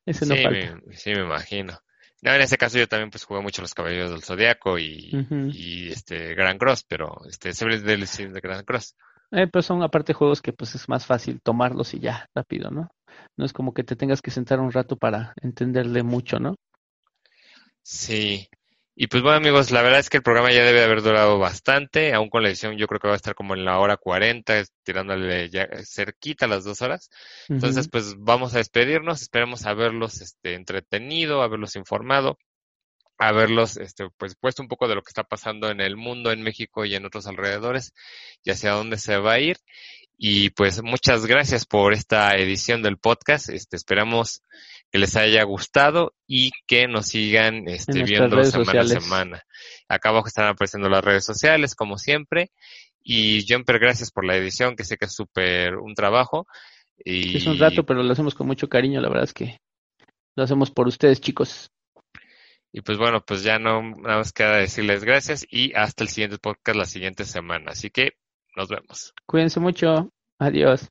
Ese 0.06 0.26
no 0.26 0.36
sí, 0.36 0.44
Me, 0.44 0.98
sí, 0.98 1.11
me 1.11 1.22
imagino. 1.22 1.80
No, 2.22 2.34
en 2.34 2.41
ese 2.41 2.57
caso 2.57 2.78
yo 2.78 2.88
también 2.88 3.11
pues 3.11 3.24
jugué 3.24 3.40
mucho 3.41 3.61
los 3.61 3.74
Caballeros 3.74 4.11
del 4.11 4.24
Zodiaco 4.24 4.78
y, 4.78 5.10
y 5.53 5.90
este 5.90 6.34
Grand 6.34 6.60
Cross, 6.60 6.84
pero 6.86 7.22
este 7.30 7.53
Seven 7.53 7.82
de 7.86 8.40
Grand 8.41 8.66
Cross. 8.66 8.95
Eh, 9.31 9.47
pero 9.51 9.61
son 9.61 9.84
aparte 9.84 10.14
juegos 10.14 10.41
que 10.41 10.53
pues 10.53 10.73
es 10.76 10.89
más 10.89 11.06
fácil 11.06 11.39
tomarlos 11.41 11.93
y 11.93 11.99
ya, 11.99 12.27
rápido, 12.34 12.72
¿no? 12.72 12.89
No 13.38 13.45
es 13.45 13.53
como 13.53 13.73
que 13.73 13.84
te 13.84 13.95
tengas 13.95 14.22
que 14.22 14.31
sentar 14.31 14.60
un 14.60 14.72
rato 14.72 14.97
para 14.97 15.34
entenderle 15.41 16.03
mucho, 16.03 16.39
¿no? 16.39 16.56
Sí. 17.84 18.47
Y 18.95 19.07
pues 19.07 19.23
bueno 19.23 19.38
amigos, 19.38 19.72
la 19.72 19.81
verdad 19.81 19.99
es 19.99 20.10
que 20.10 20.18
el 20.18 20.23
programa 20.23 20.51
ya 20.51 20.64
debe 20.64 20.84
haber 20.84 21.01
durado 21.01 21.39
bastante, 21.39 22.14
aún 22.14 22.30
con 22.30 22.43
la 22.43 22.49
edición 22.49 22.76
yo 22.76 22.85
creo 22.88 22.99
que 22.99 23.07
va 23.07 23.14
a 23.14 23.18
estar 23.18 23.34
como 23.34 23.53
en 23.53 23.64
la 23.64 23.80
hora 23.80 23.95
40, 23.95 24.64
tirándole 24.84 25.49
ya 25.49 25.69
cerquita 25.85 26.47
las 26.47 26.65
dos 26.65 26.81
horas. 26.81 27.10
Entonces 27.47 27.88
pues 27.88 28.15
vamos 28.18 28.53
a 28.53 28.57
despedirnos, 28.57 29.22
esperemos 29.22 29.65
haberlos 29.65 30.19
este, 30.22 30.56
entretenido, 30.56 31.41
haberlos 31.41 31.77
informado 31.77 32.38
haberlos 33.19 33.77
este, 33.77 34.09
pues 34.17 34.35
puesto 34.35 34.63
un 34.63 34.69
poco 34.69 34.87
de 34.87 34.95
lo 34.95 35.01
que 35.01 35.09
está 35.09 35.23
pasando 35.23 35.69
en 35.69 35.81
el 35.81 35.97
mundo, 35.97 36.31
en 36.31 36.41
México 36.41 36.85
y 36.85 36.95
en 36.95 37.05
otros 37.05 37.27
alrededores 37.27 37.93
y 38.43 38.51
hacia 38.51 38.71
dónde 38.71 38.97
se 38.97 39.17
va 39.17 39.33
a 39.33 39.39
ir. 39.39 39.57
Y 40.17 40.49
pues 40.49 40.81
muchas 40.81 41.25
gracias 41.25 41.65
por 41.65 41.93
esta 41.93 42.35
edición 42.35 42.81
del 42.81 42.97
podcast. 42.97 43.49
Este, 43.49 43.75
esperamos 43.75 44.41
que 44.91 44.99
les 44.99 45.15
haya 45.15 45.43
gustado 45.43 46.13
y 46.27 46.51
que 46.65 46.87
nos 46.87 47.07
sigan 47.07 47.67
este, 47.67 48.03
viendo 48.03 48.43
semana 48.43 48.81
a 48.81 48.85
semana. 48.85 49.43
Acá 49.87 50.09
abajo 50.09 50.27
están 50.27 50.47
apareciendo 50.47 50.89
las 50.89 51.03
redes 51.03 51.23
sociales, 51.23 51.75
como 51.75 51.97
siempre. 51.97 52.51
Y 53.01 53.45
Jumper, 53.47 53.79
gracias 53.79 54.11
por 54.11 54.25
la 54.25 54.35
edición, 54.35 54.75
que 54.75 54.83
sé 54.83 54.97
que 54.97 55.05
es 55.05 55.13
súper 55.13 55.77
un 55.77 55.93
trabajo. 55.93 56.47
Y... 56.97 57.37
Es 57.37 57.47
un 57.47 57.57
rato, 57.57 57.85
pero 57.85 58.03
lo 58.03 58.11
hacemos 58.11 58.35
con 58.35 58.47
mucho 58.47 58.67
cariño, 58.67 58.99
la 58.99 59.07
verdad 59.07 59.23
es 59.23 59.33
que 59.33 59.59
lo 60.35 60.43
hacemos 60.43 60.69
por 60.71 60.87
ustedes, 60.87 61.21
chicos. 61.21 61.71
Y 62.71 62.81
pues 62.81 62.97
bueno, 62.97 63.21
pues 63.25 63.43
ya 63.43 63.57
no 63.57 63.81
nada 63.81 64.17
más 64.17 64.31
queda 64.31 64.57
decirles 64.57 65.03
gracias 65.03 65.45
y 65.49 65.73
hasta 65.73 66.03
el 66.03 66.09
siguiente 66.09 66.37
podcast 66.37 66.77
la 66.77 66.85
siguiente 66.85 67.25
semana. 67.25 67.71
Así 67.71 67.89
que 67.89 68.13
nos 68.55 68.69
vemos. 68.69 69.13
Cuídense 69.25 69.59
mucho. 69.59 70.11
Adiós. 70.37 70.89